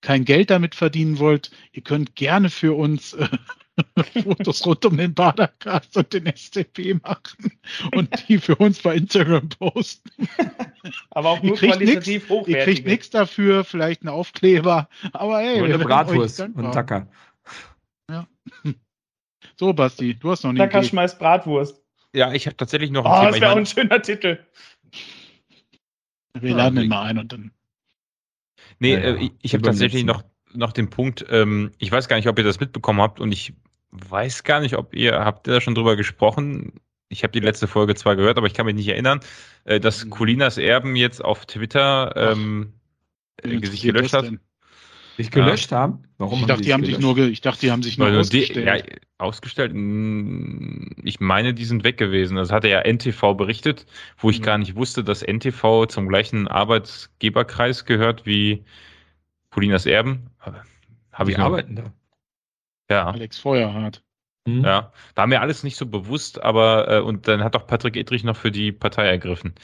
kein 0.00 0.24
Geld 0.24 0.50
damit 0.50 0.74
verdienen 0.74 1.18
wollt, 1.18 1.50
ihr 1.72 1.82
könnt 1.82 2.16
gerne 2.16 2.50
für 2.50 2.76
uns 2.76 3.12
äh, 3.14 3.28
Fotos 4.22 4.64
rund 4.64 4.84
um 4.86 4.96
den 4.96 5.12
Badercast 5.14 5.96
und 5.96 6.12
den 6.12 6.26
SCP 6.34 6.94
machen 7.02 7.52
und 7.94 8.28
die 8.28 8.38
für 8.38 8.56
uns 8.56 8.80
bei 8.80 8.96
Instagram 8.96 9.48
posten. 9.50 10.10
aber 11.10 11.30
auch 11.30 11.42
ihr 11.42 11.48
nur 11.50 11.56
kriegt 11.56 11.74
qualitativ 11.74 12.06
Ihr 12.08 12.20
kriegt 12.20 12.30
hochwertige. 12.30 12.88
nichts 12.88 13.10
dafür, 13.10 13.64
vielleicht 13.64 14.02
einen 14.02 14.08
Aufkleber, 14.10 14.88
aber 15.12 15.40
hey, 15.40 15.60
Und 15.60 15.68
wir 15.68 15.74
eine 15.74 15.84
Bratwurst 15.84 16.40
und 16.40 16.72
Tacker. 16.72 17.06
So, 19.58 19.72
Basti, 19.72 20.14
du 20.14 20.30
hast 20.30 20.42
noch 20.44 20.50
eine 20.50 20.62
Idee. 20.64 20.82
schmeißt 20.84 21.18
Bratwurst. 21.18 21.82
Ja, 22.14 22.32
ich 22.32 22.46
habe 22.46 22.56
tatsächlich 22.56 22.90
noch 22.90 23.04
ein 23.06 23.10
Oh, 23.10 23.14
Thema. 23.20 23.30
das 23.30 23.40
wäre 23.40 23.52
auch 23.52 23.56
ein 23.56 23.66
schöner 23.66 24.02
Titel. 24.02 24.38
Wir 26.34 26.50
Ja, 26.50 26.56
laden 26.56 26.76
ihn 26.78 26.82
ich- 26.84 26.88
mal 26.90 27.02
ein 27.04 27.18
und 27.18 27.32
dann. 27.32 27.52
nee, 28.78 28.92
Ja, 28.94 28.98
ja. 29.00 29.04
äh, 29.16 29.24
ich, 29.24 29.32
ich 29.42 29.54
habe 29.54 29.62
tatsächlich 29.62 30.04
noch, 30.04 30.22
noch 30.52 30.72
den 30.72 30.90
Punkt, 30.90 31.24
ähm, 31.30 31.72
ich 31.78 31.90
weiß 31.90 32.08
gar 32.08 32.16
nicht, 32.16 32.28
ob 32.28 32.36
ihr 32.38 32.44
das 32.44 32.60
mitbekommen 32.60 33.00
habt 33.00 33.18
und 33.20 33.32
ich 33.32 33.54
weiß 33.90 34.44
gar 34.44 34.60
nicht, 34.60 34.76
ob 34.76 34.94
ihr, 34.94 35.24
habt 35.24 35.48
ihr 35.48 35.54
da 35.54 35.60
schon 35.60 35.74
drüber 35.74 35.96
gesprochen? 35.96 36.80
Ich 37.08 37.22
habe 37.22 37.32
die 37.32 37.40
letzte 37.40 37.68
Folge 37.68 37.94
zwar 37.94 38.16
gehört, 38.16 38.38
aber 38.38 38.46
ich 38.46 38.54
kann 38.54 38.66
mich 38.66 38.74
nicht 38.74 38.88
erinnern, 38.88 39.20
äh, 39.64 39.80
dass 39.80 40.04
Mhm. 40.04 40.10
Colinas 40.10 40.58
Erben 40.58 40.96
jetzt 40.96 41.24
auf 41.24 41.46
Twitter 41.46 42.12
ähm, 42.16 42.72
Wen 43.42 43.62
äh, 43.62 43.66
sich 43.66 43.82
gelöscht 43.82 44.12
hat. 44.12 44.32
Sich 45.16 45.30
gelöscht 45.30 45.72
haben? 45.72 46.02
Warum 46.18 46.40
Ich 46.40 46.46
dachte, 46.46 46.62
die 46.62 46.72
haben 46.74 46.84
sich 46.84 46.98
nur, 46.98 47.16
ich 47.18 47.40
dachte, 47.40 47.60
die 47.60 47.70
haben 47.70 47.82
sich 47.82 47.96
nur 47.98 48.06
Also 48.08 48.22
die, 48.24 48.40
ausgestellt. 48.40 48.66
ja, 48.66 48.76
ausgestellt. 49.18 49.72
mm, 49.74 51.02
Ich 51.04 51.20
meine, 51.20 51.54
die 51.54 51.64
sind 51.64 51.84
weg 51.84 51.96
gewesen. 51.98 52.36
Das 52.36 52.50
hatte 52.52 52.68
ja 52.68 52.80
NTV 52.80 53.34
berichtet, 53.34 53.86
wo 54.18 54.30
ich 54.30 54.38
Mhm. 54.38 54.42
gar 54.42 54.58
nicht 54.58 54.76
wusste, 54.76 55.04
dass 55.04 55.22
NTV 55.22 55.86
zum 55.86 56.08
gleichen 56.08 56.48
Arbeitgeberkreis 56.48 57.84
gehört 57.84 58.26
wie 58.26 58.64
Colinas 59.50 59.86
Erben. 59.86 60.30
Habe 61.12 61.30
Die 61.30 61.32
ich 61.32 61.38
noch, 61.38 61.46
arbeiten 61.46 61.76
da. 61.76 61.92
Ja, 62.90 63.10
Alex 63.10 63.38
Feuerhardt. 63.38 64.02
Hm? 64.46 64.62
ja. 64.64 64.92
War 65.14 65.26
mir 65.26 65.40
alles 65.40 65.64
nicht 65.64 65.76
so 65.76 65.86
bewusst, 65.86 66.42
aber 66.42 66.88
äh, 66.88 67.00
und 67.00 67.26
dann 67.28 67.42
hat 67.42 67.54
doch 67.54 67.66
Patrick 67.66 67.96
Edrich 67.96 68.24
noch 68.24 68.36
für 68.36 68.50
die 68.52 68.72
Partei 68.72 69.06
ergriffen. 69.06 69.54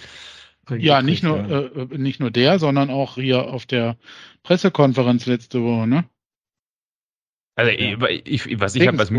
Ja, 0.71 1.03
nicht 1.03 1.23
nur, 1.23 1.39
Ja. 1.39 1.61
äh, 1.61 1.83
äh, 1.83 1.99
nicht 1.99 2.21
nur 2.21 2.31
der, 2.31 2.59
sondern 2.59 2.91
auch 2.91 3.17
hier 3.17 3.49
auf 3.49 3.67
der 3.67 3.97
Pressekonferenz 4.43 5.27
letzte 5.27 5.63
Woche, 5.63 5.87
ne? 5.87 6.05
Also 7.57 7.71
Ja. 7.73 8.09
ich, 8.09 8.47
ich, 8.47 8.61
was 8.61 8.75
ich 8.75 8.87
habe, 8.87 8.99
was 8.99 9.11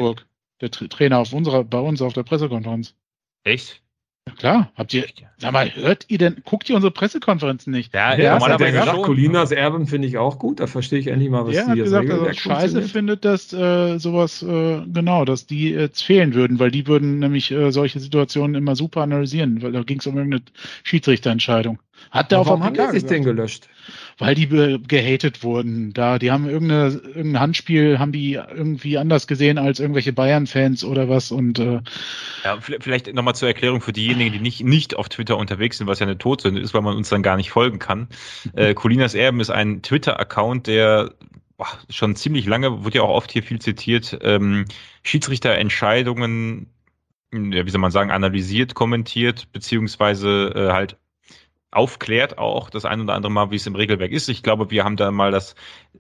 der 0.62 0.72
Tra 0.72 0.88
Trainer 0.88 1.20
auf 1.20 1.34
unserer, 1.34 1.64
bei 1.64 1.80
uns 1.80 2.02
auf 2.02 2.14
der 2.14 2.24
Pressekonferenz. 2.24 2.96
echt. 3.44 3.83
Ja, 4.28 4.36
klar, 4.36 4.72
habt 4.76 4.94
ihr, 4.94 5.06
sag 5.38 5.52
mal, 5.52 5.70
hört 5.76 6.06
ihr 6.08 6.18
denn, 6.18 6.38
guckt 6.46 6.70
ihr 6.70 6.76
unsere 6.76 6.92
Pressekonferenzen 6.92 7.74
nicht? 7.74 7.94
Ja, 7.94 8.16
Ja, 8.16 8.24
er 8.24 8.34
normalerweise 8.36 8.72
gesagt, 8.72 8.92
schon. 8.92 9.04
Colinas 9.04 9.52
Erben 9.52 9.86
finde 9.86 10.08
ich 10.08 10.18
auch 10.18 10.40
gut. 10.40 10.62
Da 10.62 10.68
verstehe 10.68 11.00
ich 11.00 11.08
endlich 11.08 11.30
mal, 11.30 11.46
was 11.46 11.54
Der 11.54 11.66
die 11.66 11.70
hat 11.72 11.78
jetzt 11.78 11.84
gesagt, 11.86 12.06
dass 12.06 12.12
er 12.12 12.16
Regelwerk 12.16 12.40
scheiße 12.40 12.82
findet, 12.84 13.26
dass 13.26 13.52
äh, 13.52 13.98
sowas, 14.00 14.42
äh, 14.42 14.82
genau, 14.86 15.26
dass 15.26 15.46
die 15.46 15.72
jetzt 15.72 16.04
fehlen 16.04 16.34
würden, 16.36 16.60
weil 16.60 16.72
die 16.72 16.88
würden 16.88 17.20
nämlich 17.20 17.52
äh, 17.52 17.72
solche 17.72 18.00
Situationen 18.00 18.56
immer 18.56 18.78
super 18.78 19.02
analysieren, 19.02 19.62
weil 19.62 19.74
da 19.74 19.84
ging 19.84 20.00
es 20.00 20.08
um 20.08 20.16
irgendeine 20.16 20.44
Schiedsrichterentscheidung. 20.84 21.80
Hat 22.12 22.32
der 22.32 22.40
auf 22.40 22.48
Warum 22.48 22.64
haben 22.64 22.74
die 22.76 22.88
sich 22.92 23.06
denn 23.06 23.24
gelöscht? 23.24 23.68
Weil 24.18 24.36
die 24.36 24.48
gehatet 24.48 25.44
wurden. 25.44 25.94
Da, 25.94 26.20
die 26.20 26.32
haben 26.32 26.48
irgendeine, 26.48 26.90
irgendein 26.90 27.40
Handspiel, 27.40 28.00
haben 28.00 28.12
die 28.12 28.34
irgendwie 28.34 28.98
anders 28.98 29.28
gesehen 29.28 29.58
als 29.58 29.80
irgendwelche 29.80 30.14
Bayern-Fans 30.14 30.84
oder 30.84 31.10
was 31.10 31.32
und 31.32 31.60
äh, 31.60 31.82
Ja, 32.44 32.56
vi- 32.56 32.78
vielleicht 32.82 33.14
nochmal 33.14 33.36
zur 33.36 33.48
Erklärung 33.48 33.82
für 33.82 33.94
diejenigen, 33.94 34.32
die 34.32 34.40
nicht, 34.40 34.64
nicht 34.64 34.96
auf 34.96 35.10
Twitter 35.10 35.38
unterwegs 35.38 35.78
sind, 35.78 35.88
was 35.88 36.00
ja 36.00 36.06
eine 36.06 36.18
Todsünde 36.18 36.62
ist, 36.62 36.74
weil 36.74 36.82
man 36.82 36.96
uns 36.96 37.10
dann 37.10 37.24
gar 37.24 37.38
nicht 37.38 37.50
folgen 37.52 37.80
kann. 37.80 38.08
Äh, 38.56 38.74
Colinas 38.76 39.16
Erben 39.16 39.40
ist 39.40 39.50
ein 39.50 39.82
Twitter-Account, 39.82 40.68
der 40.68 41.14
boah, 41.58 41.68
schon 41.90 42.16
ziemlich 42.16 42.46
lange, 42.46 42.84
wird 42.84 42.94
ja 42.96 43.02
auch 43.02 43.10
oft 43.16 43.32
hier 43.32 43.44
viel 43.44 43.60
zitiert, 43.60 44.18
ähm, 44.22 44.66
Schiedsrichterentscheidungen, 45.04 46.68
ja, 47.34 47.66
wie 47.66 47.70
soll 47.70 47.82
man 47.82 47.92
sagen, 47.92 48.12
analysiert, 48.12 48.76
kommentiert, 48.76 49.52
beziehungsweise 49.52 50.54
äh, 50.56 50.72
halt 50.74 50.98
aufklärt 51.76 52.38
auch 52.38 52.70
das 52.70 52.86
ein 52.86 53.02
oder 53.02 53.14
andere 53.14 53.32
Mal, 53.32 53.52
wie 53.52 53.56
es 53.56 53.68
im 53.68 53.76
Regelwerk 53.76 54.12
ist. 54.12 54.30
Ich 54.30 54.44
glaube, 54.44 54.70
wir 54.72 54.84
haben 54.84 54.96
da 54.96 55.12
mal 55.12 55.32
das, 55.32 55.56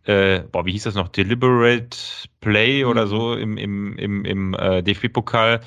äh, 0.06 0.40
boah, 0.40 0.66
wie 0.66 0.72
hieß 0.72 0.84
das 0.84 0.96
noch, 0.96 1.10
Deliberate 1.10 1.98
Play 2.42 2.86
oder 2.86 3.08
so 3.08 3.36
im, 3.36 3.58
im, 3.58 3.98
im, 3.98 4.26
im 4.26 4.54
äh, 4.54 4.84
DFB-Pokal 4.84 5.62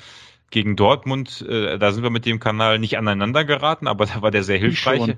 gegen 0.49 0.75
Dortmund. 0.75 1.45
Äh, 1.47 1.77
da 1.77 1.91
sind 1.91 2.03
wir 2.03 2.09
mit 2.09 2.25
dem 2.25 2.39
Kanal 2.39 2.79
nicht 2.79 2.97
aneinander 2.97 3.45
geraten, 3.45 3.87
aber 3.87 4.05
da 4.13 4.21
war 4.21 4.31
der 4.31 4.43
sehr 4.43 4.57
hilfreich. 4.57 5.15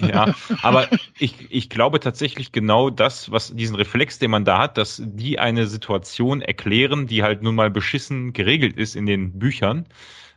ja, 0.00 0.34
aber 0.62 0.88
ich, 1.18 1.46
ich 1.48 1.70
glaube 1.70 2.00
tatsächlich 2.00 2.50
genau 2.50 2.90
das, 2.90 3.30
was 3.30 3.54
diesen 3.54 3.76
Reflex, 3.76 4.18
den 4.18 4.32
man 4.32 4.44
da 4.44 4.58
hat, 4.58 4.78
dass 4.78 5.00
die 5.04 5.38
eine 5.38 5.68
Situation 5.68 6.40
erklären, 6.40 7.06
die 7.06 7.22
halt 7.22 7.42
nun 7.42 7.54
mal 7.54 7.70
beschissen 7.70 8.32
geregelt 8.32 8.76
ist 8.76 8.96
in 8.96 9.06
den 9.06 9.38
Büchern. 9.38 9.86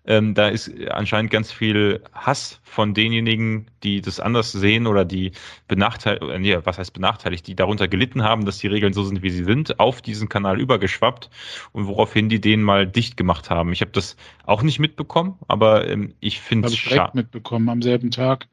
Ähm, 0.08 0.34
da 0.34 0.48
ist 0.48 0.72
anscheinend 0.90 1.32
ganz 1.32 1.52
viel 1.52 2.02
Hass 2.14 2.62
von 2.64 2.94
denjenigen, 2.94 3.68
die 3.84 4.02
das 4.02 4.20
anders 4.20 4.54
sehen 4.54 4.88
oder 4.88 5.04
die 5.04 5.34
benachteiligt, 5.68 6.24
äh, 6.24 6.40
nee, 6.40 6.58
was 6.64 6.78
heißt 6.78 6.94
benachteiligt, 6.94 7.46
die 7.46 7.56
darunter 7.56 7.88
gelitten 7.88 8.24
haben, 8.24 8.46
dass 8.46 8.58
die 8.58 8.68
Regeln 8.68 8.94
so 8.94 9.04
sind, 9.04 9.22
wie 9.22 9.30
sie 9.30 9.44
sind, 9.44 9.80
auf 9.80 10.02
diesen 10.02 10.30
Kanal 10.30 10.62
übergeschwappt 10.62 11.30
und 11.74 11.88
woraufhin 11.88 12.30
die 12.30 12.40
den 12.40 12.64
mal 12.64 12.88
dicht 12.88 13.18
gemacht 13.18 13.50
haben. 13.50 13.74
Ich 13.74 13.82
habe 13.82 13.92
das 13.92 14.16
auch 14.46 14.64
nicht 14.64 14.80
mitbekommen, 14.80 15.38
aber 15.48 15.88
ähm, 15.90 16.14
ich 16.22 16.40
finde 16.40 16.68
habe 16.68 16.74
es 16.74 16.80
ich 16.80 16.84
direkt 16.84 17.02
schade. 17.02 17.18
mitbekommen. 17.18 17.68
Am 17.70 17.82
selben 17.82 18.10
Tag 18.10 18.48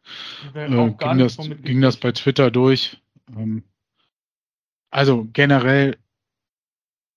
äh, 0.55 0.69
ging, 0.69 1.17
nicht 1.17 1.39
das, 1.39 1.39
ging 1.63 1.81
das 1.81 1.97
bei 1.97 2.11
Twitter 2.13 2.51
durch. 2.51 3.01
Ähm, 3.37 3.63
also 4.91 5.29
generell 5.33 5.99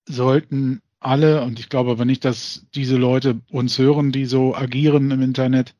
sollten 0.07 0.81
alle, 0.99 1.44
und 1.44 1.60
ich 1.60 1.69
glaube 1.69 1.91
aber 1.91 2.06
nicht, 2.06 2.26
dass 2.26 2.65
diese 2.74 2.98
Leute 2.98 3.40
uns 3.52 3.78
hören, 3.78 4.11
die 4.11 4.26
so 4.26 4.56
agieren 4.56 5.11
im 5.11 5.22
Internet, 5.22 5.76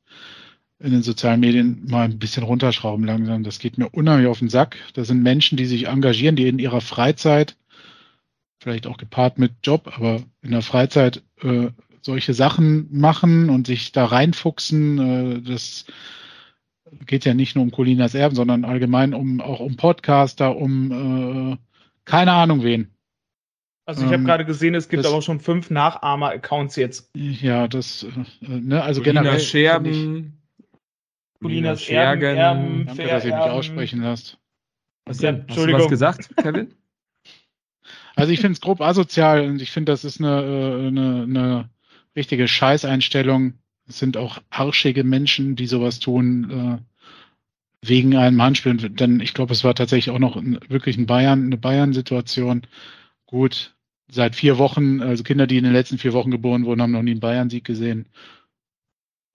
in 0.80 0.91
den 0.91 1.02
sozialen 1.02 1.39
Medien, 1.39 1.85
mal 1.88 2.03
ein 2.03 2.19
bisschen 2.19 2.44
runterschrauben 2.44 3.06
langsam. 3.06 3.44
Das 3.44 3.60
geht 3.60 3.77
mir 3.77 3.89
unheimlich 3.89 4.27
auf 4.27 4.39
den 4.39 4.49
Sack. 4.49 4.77
Das 4.94 5.07
sind 5.07 5.23
Menschen, 5.23 5.57
die 5.57 5.65
sich 5.65 5.88
engagieren, 5.88 6.35
die 6.35 6.48
in 6.48 6.60
ihrer 6.60 6.81
Freizeit, 6.81 7.57
vielleicht 8.60 8.85
auch 8.85 8.98
gepaart 8.98 9.39
mit 9.39 9.53
Job, 9.64 9.91
aber 9.95 10.22
in 10.41 10.52
der 10.52 10.61
Freizeit 10.61 11.23
äh, 11.41 11.69
solche 12.02 12.34
Sachen 12.34 12.88
machen 12.91 13.49
und 13.49 13.68
sich 13.68 13.91
da 13.91 14.06
reinfuchsen. 14.06 14.99
Äh, 14.99 15.41
das 15.41 15.85
geht 17.06 17.26
ja 17.26 17.34
nicht 17.34 17.56
nur 17.56 17.64
um 17.64 17.72
Colinas 17.72 18.14
Erben, 18.14 18.35
sondern 18.35 18.64
allgemein 18.64 19.14
um 19.14 19.41
auch 19.41 19.60
um 19.60 19.77
Podcaster, 19.77 20.56
um 20.56 21.53
äh, 21.53 21.57
keine 22.06 22.34
Ahnung 22.34 22.64
wen. 22.64 22.91
Also 23.88 24.01
ich 24.01 24.07
habe 24.07 24.15
ähm, 24.15 24.26
gerade 24.26 24.43
gesehen, 24.45 24.76
es 24.76 24.89
gibt 24.89 25.05
das- 25.05 25.11
aber 25.11 25.22
schon 25.22 25.39
fünf 25.39 25.69
Nachahmer-Accounts 25.69 26.76
jetzt. 26.76 27.09
Ja, 27.15 27.68
das, 27.69 28.03
äh, 28.03 28.47
ne, 28.47 28.84
also 28.84 29.01
Colinas 29.01 29.49
generell. 29.51 29.73
finde 29.76 29.89
ich- 29.89 29.97
Scherben. 31.85 32.22
Erben, 32.22 32.38
Erben, 32.38 32.85
Danke, 32.88 33.07
dass 33.07 33.23
ihr 33.26 33.34
mich 33.35 33.43
aussprechen 33.43 34.01
lasst. 34.01 34.38
Was 35.05 35.22
Ja, 35.22 35.31
denn? 35.31 35.41
Hast 35.41 35.47
du 35.47 35.53
Entschuldigung. 35.53 35.81
was 35.84 35.89
gesagt, 35.89 36.35
Kevin? 36.38 36.73
Also 38.18 38.31
ich 38.34 38.39
finde 38.39 38.53
es 38.53 38.61
grob 38.61 38.81
asozial 38.81 39.47
und 39.47 39.61
ich 39.61 39.69
finde, 39.69 39.91
das 39.91 40.03
ist 40.03 40.19
eine, 40.19 40.41
äh, 40.41 40.88
eine, 40.88 41.23
eine 41.23 41.69
richtige 42.15 42.47
Scheißeinstellung. 42.47 43.53
Es 43.88 43.99
sind 43.99 44.18
auch 44.18 44.39
arschige 44.49 45.03
Menschen, 45.03 45.55
die 45.55 45.68
sowas 45.68 45.99
tun, 45.99 46.81
äh, 46.81 47.88
wegen 47.88 48.18
einem 48.18 48.41
Handspiel. 48.41 48.73
Denn 48.76 49.19
ich 49.19 49.35
glaube, 49.35 49.53
es 49.53 49.64
war 49.64 49.76
tatsächlich 49.76 50.14
auch 50.14 50.18
noch 50.19 50.35
ein, 50.35 50.57
wirklich 50.68 50.97
ein 50.97 51.05
Bayern, 51.05 51.45
eine 51.45 51.57
Bayern-Situation. 51.57 52.64
Gut, 53.27 53.76
seit 54.09 54.35
vier 54.35 54.57
Wochen, 54.57 55.01
also 55.01 55.23
Kinder, 55.23 55.47
die 55.47 55.57
in 55.57 55.63
den 55.63 55.73
letzten 55.73 55.97
vier 55.97 56.13
Wochen 56.13 56.31
geboren 56.31 56.65
wurden, 56.65 56.81
haben 56.81 56.91
noch 56.91 57.01
nie 57.01 57.11
einen 57.11 57.19
Bayern-Sieg 57.19 57.63
gesehen. 57.63 58.07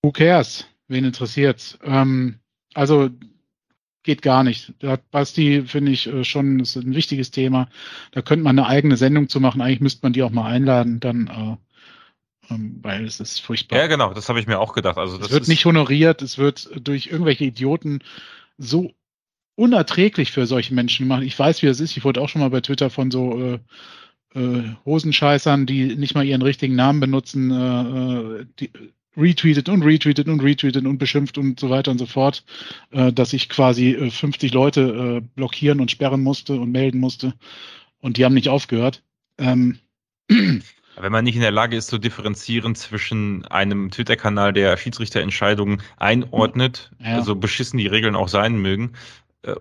Who 0.03 0.13
cares? 0.13 0.67
Wen 0.89 1.05
interessiert's? 1.05 1.79
Ähm, 1.85 2.39
also 2.75 3.11
geht 4.03 4.23
gar 4.23 4.43
nicht. 4.43 4.73
Da 4.81 4.93
hat 4.93 5.11
Basti, 5.11 5.63
finde 5.67 5.93
ich, 5.93 6.07
äh, 6.07 6.25
schon, 6.25 6.61
ist 6.61 6.77
ein 6.77 6.95
wichtiges 6.95 7.31
Thema. 7.31 7.69
Da 8.13 8.23
könnte 8.23 8.43
man 8.43 8.59
eine 8.59 8.69
eigene 8.69 8.97
Sendung 8.97 9.29
zu 9.29 9.41
machen. 9.41 9.61
Eigentlich 9.61 9.81
müsste 9.81 10.01
man 10.05 10.13
die 10.13 10.23
auch 10.23 10.31
mal 10.31 10.51
einladen, 10.51 11.01
dann, 11.01 11.27
äh, 11.29 12.53
ähm, 12.53 12.79
weil 12.83 13.05
es 13.05 13.21
ist 13.21 13.41
furchtbar. 13.41 13.79
Ja, 13.79 13.87
genau, 13.87 14.13
das 14.13 14.29
habe 14.29 14.41
ich 14.41 14.47
mir 14.47 14.59
auch 14.59 14.73
gedacht. 14.73 14.99
Also 14.99 15.19
das 15.19 15.29
es 15.29 15.33
wird 15.33 15.49
nicht 15.49 15.65
honoriert, 15.65 16.23
es 16.23 16.39
wird 16.39 16.71
durch 16.87 17.07
irgendwelche 17.07 17.45
Idioten 17.45 18.01
so 18.59 18.93
unerträglich 19.55 20.33
für 20.33 20.47
solche 20.47 20.75
Menschen 20.75 21.05
gemacht. 21.07 21.23
Ich 21.23 21.39
weiß, 21.39 21.63
wie 21.63 21.67
das 21.67 21.79
ist. 21.79 21.97
Ich 21.97 22.05
wurde 22.05 22.21
auch 22.21 22.29
schon 22.29 22.41
mal 22.41 22.51
bei 22.51 22.61
Twitter 22.61 22.91
von 22.91 23.11
so 23.11 23.41
äh, 23.41 23.59
äh, 24.35 24.63
Hosenscheißern, 24.85 25.67
die 25.67 25.97
nicht 25.97 26.15
mal 26.15 26.25
ihren 26.25 26.43
richtigen 26.43 26.75
Namen 26.75 27.01
benutzen, 27.01 27.51
äh, 27.51 28.41
äh, 28.41 28.47
die, 28.61 28.71
retweetet 29.17 29.69
und 29.69 29.83
retweetet 29.83 30.29
und 30.29 30.41
retweetet 30.41 30.87
und 30.87 30.99
beschimpft 30.99 31.39
und 31.39 31.61
so 31.61 31.71
weiter 31.71 31.91
und 31.91 31.99
so 31.99 32.07
fort, 32.07 32.45
äh, 32.93 33.13
dass 33.13 33.33
ich 33.33 33.49
quasi 33.49 33.91
äh, 33.91 34.11
50 34.11 34.53
Leute 34.55 35.21
äh, 35.23 35.29
blockieren 35.35 35.81
und 35.81 35.91
sperren 35.91 36.23
musste 36.23 36.55
und 36.55 36.71
melden 36.73 36.99
musste. 36.99 37.35
Und 38.01 38.17
die 38.17 38.25
haben 38.25 38.35
nicht 38.35 38.49
aufgehört. 38.49 39.03
Ähm, 39.39 39.79
Wenn 40.29 41.13
man 41.13 41.25
nicht 41.25 41.37
in 41.37 41.41
der 41.41 41.51
Lage 41.51 41.77
ist 41.77 41.89
zu 41.89 41.99
differenzieren 41.99 42.75
zwischen 42.75 43.45
einem 43.47 43.91
Twitter-Kanal, 43.91 44.53
der 44.53 44.77
Schiedsrichterentscheidungen 44.77 45.83
einordnet, 45.97 46.91
Ja. 46.99 47.17
also 47.17 47.35
beschissen 47.35 47.79
die 47.79 47.87
Regeln 47.87 48.15
auch 48.15 48.29
sein 48.29 48.61
mögen, 48.61 48.93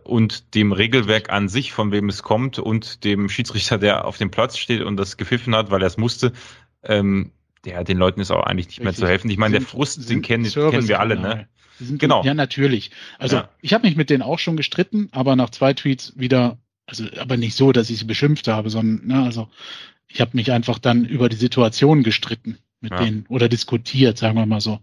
und 0.03 0.53
dem 0.53 0.71
Regelwerk 0.71 1.31
an 1.31 1.49
sich, 1.49 1.71
von 1.71 1.91
wem 1.91 2.07
es 2.09 2.21
kommt, 2.23 2.59
und 2.59 3.03
dem 3.03 3.29
Schiedsrichter, 3.29 3.77
der 3.77 4.05
auf 4.05 4.17
dem 4.17 4.29
Platz 4.29 4.57
steht 4.57 4.81
und 4.81 4.97
das 4.97 5.17
gepfiffen 5.17 5.55
hat, 5.55 5.71
weil 5.71 5.81
er 5.81 5.87
es 5.87 5.97
musste, 5.97 6.33
ähm, 6.83 7.31
ja, 7.65 7.83
den 7.83 7.97
Leuten 7.97 8.21
ist 8.21 8.31
auch 8.31 8.43
eigentlich 8.43 8.67
nicht 8.67 8.79
mehr 8.79 8.89
Richtig. 8.89 9.03
zu 9.03 9.07
helfen. 9.09 9.29
Ich 9.31 9.37
meine, 9.37 9.53
der 9.53 9.61
Sind- 9.61 9.69
Frust, 9.69 10.09
den 10.09 10.21
kennen, 10.21 10.45
kennen 10.51 10.87
wir 10.87 10.99
alle, 10.99 11.19
ne? 11.19 11.47
Sind, 11.79 11.99
Genau. 11.99 12.23
Ja, 12.23 12.33
natürlich. 12.35 12.91
Also 13.17 13.37
Ja. 13.37 13.49
ich 13.61 13.73
habe 13.73 13.87
mich 13.87 13.95
mit 13.95 14.09
denen 14.11 14.21
auch 14.21 14.37
schon 14.39 14.55
gestritten, 14.55 15.09
aber 15.11 15.35
nach 15.35 15.49
zwei 15.49 15.73
Tweets 15.73 16.13
wieder, 16.15 16.57
also 16.85 17.05
aber 17.19 17.37
nicht 17.37 17.55
so, 17.55 17.71
dass 17.71 17.89
ich 17.89 17.99
sie 17.99 18.05
beschimpft 18.05 18.47
habe, 18.47 18.69
sondern, 18.69 19.07
ne, 19.07 19.23
also 19.23 19.49
ich 20.07 20.21
habe 20.21 20.31
mich 20.33 20.51
einfach 20.51 20.77
dann 20.77 21.05
über 21.05 21.27
die 21.29 21.37
Situation 21.37 22.03
gestritten 22.03 22.57
mit 22.81 22.91
Ja. 22.91 23.03
denen 23.03 23.25
oder 23.29 23.49
diskutiert, 23.49 24.17
sagen 24.19 24.37
wir 24.37 24.45
mal 24.45 24.61
so. 24.61 24.79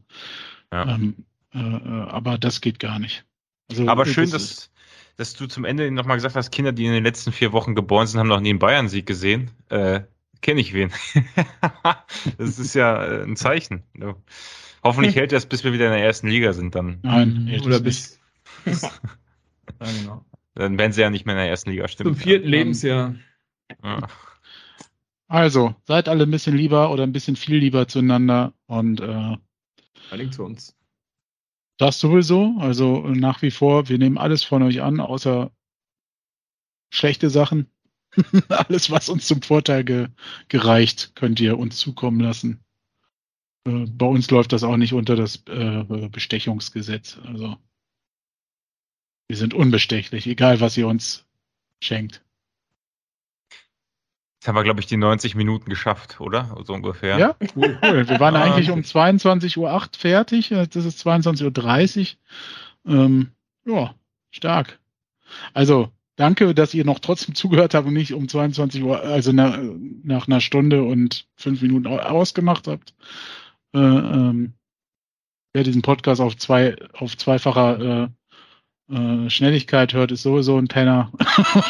Ja. 0.72 0.94
Ähm, 0.94 1.14
äh, 1.54 1.58
äh, 1.58 2.08
aber 2.08 2.36
das 2.38 2.60
geht 2.60 2.78
gar 2.80 2.98
nicht. 2.98 3.24
Also, 3.70 3.86
Aber 3.86 4.04
äh, 4.06 4.10
schön, 4.10 4.30
das 4.30 4.48
dass, 4.48 4.70
dass 5.18 5.34
du 5.34 5.46
zum 5.48 5.64
Ende 5.64 5.90
nochmal 5.90 6.16
gesagt 6.16 6.36
hast, 6.36 6.52
Kinder, 6.52 6.72
die 6.72 6.86
in 6.86 6.92
den 6.92 7.02
letzten 7.02 7.32
vier 7.32 7.52
Wochen 7.52 7.74
geboren 7.74 8.06
sind, 8.06 8.20
haben 8.20 8.28
noch 8.28 8.40
nie 8.40 8.50
einen 8.50 8.60
Bayern-Sieg 8.60 9.04
gesehen. 9.04 9.50
Äh, 9.68 10.02
Kenne 10.40 10.60
ich 10.60 10.72
wen. 10.72 10.92
das 12.38 12.60
ist 12.60 12.74
ja 12.74 13.04
äh, 13.04 13.22
ein 13.24 13.34
Zeichen. 13.34 13.82
Hoffentlich 14.84 15.16
hält 15.16 15.32
das, 15.32 15.46
bis 15.46 15.64
wir 15.64 15.72
wieder 15.72 15.86
in 15.86 15.92
der 15.92 16.04
ersten 16.04 16.28
Liga 16.28 16.52
sind. 16.52 16.76
Dann, 16.76 17.00
Nein, 17.02 17.60
Oder 17.64 17.76
es 17.76 17.82
bis. 17.82 18.20
ja, 18.64 18.90
genau. 20.00 20.24
dann 20.54 20.78
werden 20.78 20.92
sie 20.92 21.00
ja 21.00 21.10
nicht 21.10 21.26
mehr 21.26 21.34
in 21.34 21.40
der 21.40 21.50
ersten 21.50 21.70
Liga 21.70 21.88
stimmen. 21.88 22.14
Zum 22.14 22.22
vierten 22.22 22.46
Lebensjahr. 22.46 23.16
Ja. 23.82 24.06
Also, 25.26 25.74
seid 25.84 26.08
alle 26.08 26.22
ein 26.22 26.30
bisschen 26.30 26.56
lieber 26.56 26.92
oder 26.92 27.02
ein 27.02 27.12
bisschen 27.12 27.34
viel 27.34 27.56
lieber 27.56 27.88
zueinander 27.88 28.54
und 28.66 29.00
äh, 29.00 29.36
zu 30.30 30.44
uns. 30.44 30.77
Das 31.78 32.00
sowieso. 32.00 32.56
Also 32.58 33.06
äh, 33.06 33.12
nach 33.12 33.40
wie 33.42 33.50
vor, 33.50 33.88
wir 33.88 33.98
nehmen 33.98 34.18
alles 34.18 34.44
von 34.44 34.62
euch 34.62 34.82
an, 34.82 35.00
außer 35.00 35.50
schlechte 36.92 37.30
Sachen. 37.30 37.70
alles, 38.48 38.90
was 38.90 39.08
uns 39.08 39.26
zum 39.26 39.42
Vorteil 39.42 39.84
ge 39.84 40.08
gereicht, 40.48 41.12
könnt 41.14 41.40
ihr 41.40 41.58
uns 41.58 41.78
zukommen 41.78 42.20
lassen. 42.20 42.64
Äh, 43.66 43.86
bei 43.86 44.06
uns 44.06 44.30
läuft 44.30 44.52
das 44.52 44.64
auch 44.64 44.76
nicht 44.76 44.92
unter 44.92 45.14
das 45.14 45.44
äh, 45.46 46.08
Bestechungsgesetz. 46.10 47.18
Also 47.24 47.56
wir 49.28 49.36
sind 49.36 49.54
unbestechlich, 49.54 50.26
egal 50.26 50.60
was 50.60 50.76
ihr 50.76 50.88
uns 50.88 51.26
schenkt. 51.82 52.24
Haben 54.48 54.56
wir, 54.56 54.64
glaube 54.64 54.80
ich, 54.80 54.86
die 54.86 54.96
90 54.96 55.34
Minuten 55.34 55.68
geschafft, 55.70 56.20
oder? 56.20 56.56
So 56.64 56.72
ungefähr. 56.72 57.18
Ja, 57.18 57.36
cool, 57.54 57.78
cool. 57.82 58.08
Wir 58.08 58.18
waren 58.20 58.34
Ah, 58.36 58.42
eigentlich 58.42 58.70
um 58.70 58.80
22.08 58.80 59.58
Uhr 59.58 59.82
fertig. 59.96 60.50
Jetzt 60.50 60.74
ist 60.76 60.84
es 60.86 61.04
22.30 61.06 62.16
Uhr. 62.86 62.94
Ähm, 62.94 63.28
ja, 63.66 63.94
stark. 64.30 64.78
Also, 65.54 65.92
danke, 66.16 66.54
dass 66.54 66.72
ihr 66.74 66.84
noch 66.84 66.98
trotzdem 66.98 67.34
zugehört 67.34 67.74
habt 67.74 67.86
und 67.86 67.92
nicht 67.94 68.14
um 68.14 68.28
22 68.28 68.82
Uhr, 68.82 69.00
also 69.02 69.32
na, 69.32 69.58
nach 70.02 70.26
einer 70.26 70.40
Stunde 70.40 70.82
und 70.82 71.28
fünf 71.36 71.60
Minuten 71.62 71.86
au- 71.86 71.98
ausgemacht 71.98 72.66
habt. 72.66 72.94
Äh, 73.74 73.78
ähm, 73.78 74.54
wer 75.52 75.62
diesen 75.64 75.82
Podcast 75.82 76.20
auf 76.22 76.36
zwei, 76.36 76.76
auf 76.94 77.16
zweifacher 77.16 78.04
äh, 78.04 78.08
äh, 78.90 79.28
Schnelligkeit 79.28 79.92
hört, 79.92 80.12
ist 80.12 80.22
sowieso 80.22 80.56
ein 80.58 80.68
Penner. 80.68 81.12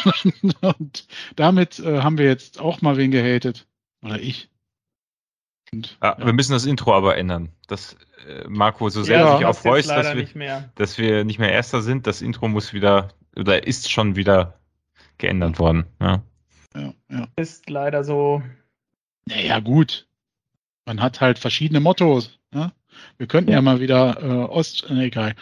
und 0.61 1.07
damit 1.35 1.79
äh, 1.79 2.01
haben 2.01 2.17
wir 2.17 2.25
jetzt 2.25 2.59
auch 2.59 2.81
mal 2.81 2.97
wen 2.97 3.11
gehatet. 3.11 3.67
Oder 4.01 4.19
ich. 4.19 4.49
Und, 5.71 5.97
ja, 6.01 6.15
ja. 6.17 6.25
Wir 6.25 6.33
müssen 6.33 6.53
das 6.53 6.65
Intro 6.65 6.93
aber 6.93 7.17
ändern. 7.17 7.49
Das, 7.67 7.97
äh, 8.27 8.47
Marco, 8.47 8.89
so 8.89 9.03
sehr 9.03 9.19
ja, 9.19 9.31
du 9.31 9.37
dich 9.37 9.45
auch 9.45 9.55
freust, 9.55 9.89
dass 9.89 10.07
wir, 10.07 10.15
nicht 10.15 10.35
mehr. 10.35 10.71
dass 10.75 10.97
wir 10.97 11.23
nicht 11.25 11.39
mehr 11.39 11.51
Erster 11.51 11.81
sind, 11.81 12.07
das 12.07 12.21
Intro 12.21 12.47
muss 12.47 12.73
wieder, 12.73 13.09
oder 13.35 13.67
ist 13.67 13.91
schon 13.91 14.15
wieder 14.15 14.59
geändert 15.17 15.59
worden. 15.59 15.85
Ja. 16.01 16.23
Ja, 16.75 16.93
ja. 17.09 17.27
Ist 17.35 17.69
leider 17.69 18.03
so. 18.03 18.41
Naja, 19.25 19.59
gut. 19.59 20.07
Man 20.85 21.01
hat 21.01 21.21
halt 21.21 21.37
verschiedene 21.37 21.79
Mottos. 21.79 22.39
Ne? 22.51 22.71
Wir 23.17 23.27
könnten 23.27 23.51
ja, 23.51 23.57
ja 23.57 23.61
mal 23.61 23.79
wieder 23.79 24.21
äh, 24.21 24.51
Ost. 24.51 24.89
Ne, 24.89 25.05
egal. 25.05 25.35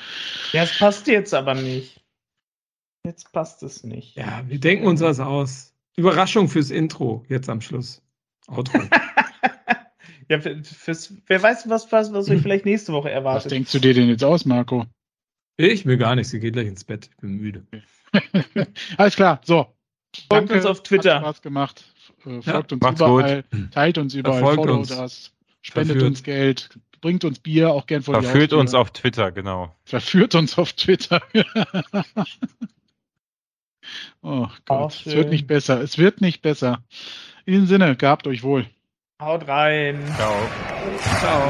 Ja, 0.54 0.64
es 0.64 0.78
passt 0.78 1.08
jetzt 1.08 1.34
aber 1.34 1.54
nicht. 1.54 2.02
Jetzt 3.06 3.32
passt 3.32 3.64
es 3.64 3.84
nicht. 3.84 4.16
Ja, 4.16 4.44
wir 4.48 4.60
denken 4.60 4.86
uns 4.86 5.02
was 5.02 5.20
aus. 5.20 5.74
Überraschung 5.96 6.50
fürs 6.50 6.70
Intro, 6.70 7.26
jetzt 7.30 7.50
am 7.50 7.62
Schluss. 7.62 8.02
Outro. 8.48 8.80
ja, 10.30 10.40
fürs, 10.40 11.14
wer 11.26 11.42
weiß, 11.42 11.70
was, 11.70 11.92
was, 11.92 12.14
was 12.14 12.30
euch 12.30 12.42
vielleicht 12.42 12.66
nächste 12.66 12.94
Woche 12.94 13.10
erwartet. 13.10 13.46
Was 13.46 13.50
denkst 13.50 13.72
du 13.72 13.80
dir 13.80 13.94
denn 13.94 14.10
jetzt 14.10 14.24
aus, 14.24 14.46
Marco? 14.46 14.86
Ich 15.58 15.86
will 15.86 15.98
gar 15.98 16.16
nichts. 16.16 16.32
Sie 16.32 16.40
geht 16.40 16.54
gleich 16.54 16.68
ins 16.68 16.84
Bett. 16.84 17.10
Ich 17.10 17.18
bin 17.18 17.38
müde. 17.38 17.66
Alles 18.98 19.16
klar. 19.16 19.42
So. 19.44 19.68
Folgt 20.30 20.32
Danke, 20.32 20.54
uns 20.56 20.66
auf 20.66 20.84
Twitter. 20.84 21.16
Hat 21.16 21.24
Spaß 21.24 21.42
gemacht. 21.42 21.94
Äh, 22.26 22.42
folgt 22.42 22.72
ja, 22.72 22.78
uns 22.78 23.00
überall. 23.00 23.44
Gut. 23.52 23.72
Teilt 23.72 23.98
uns 23.98 24.14
überall. 24.14 24.42
Folgt 24.42 24.70
uns. 24.70 24.90
das. 24.90 25.34
Spendet 25.62 25.96
Verführt. 25.96 26.12
uns 26.12 26.24
Geld 26.24 26.70
bringt 27.02 27.26
uns 27.26 27.40
Bier 27.40 27.72
auch 27.72 27.86
gern 27.86 28.04
vor 28.04 28.16
Verführt 28.16 28.36
die 28.36 28.56
Haustür. 28.56 28.60
uns 28.60 28.74
auf 28.74 28.92
Twitter, 28.92 29.32
genau. 29.32 29.76
Verführt 29.86 30.36
uns 30.36 30.58
auf 30.58 30.74
Twitter. 30.74 31.22
oh 34.22 34.48
Gott, 34.66 35.04
es 35.06 35.16
wird 35.16 35.30
nicht 35.30 35.48
besser. 35.48 35.82
Es 35.82 35.98
wird 35.98 36.22
nicht 36.22 36.42
besser. 36.42 36.84
In 37.46 37.54
diesem 37.54 37.68
Sinne, 37.68 37.96
gehabt 37.96 38.28
euch 38.28 38.44
wohl. 38.44 38.68
Haut 39.22 39.48
rein. 39.48 40.00
Ciao. 40.16 40.36
Ciao. 41.20 41.50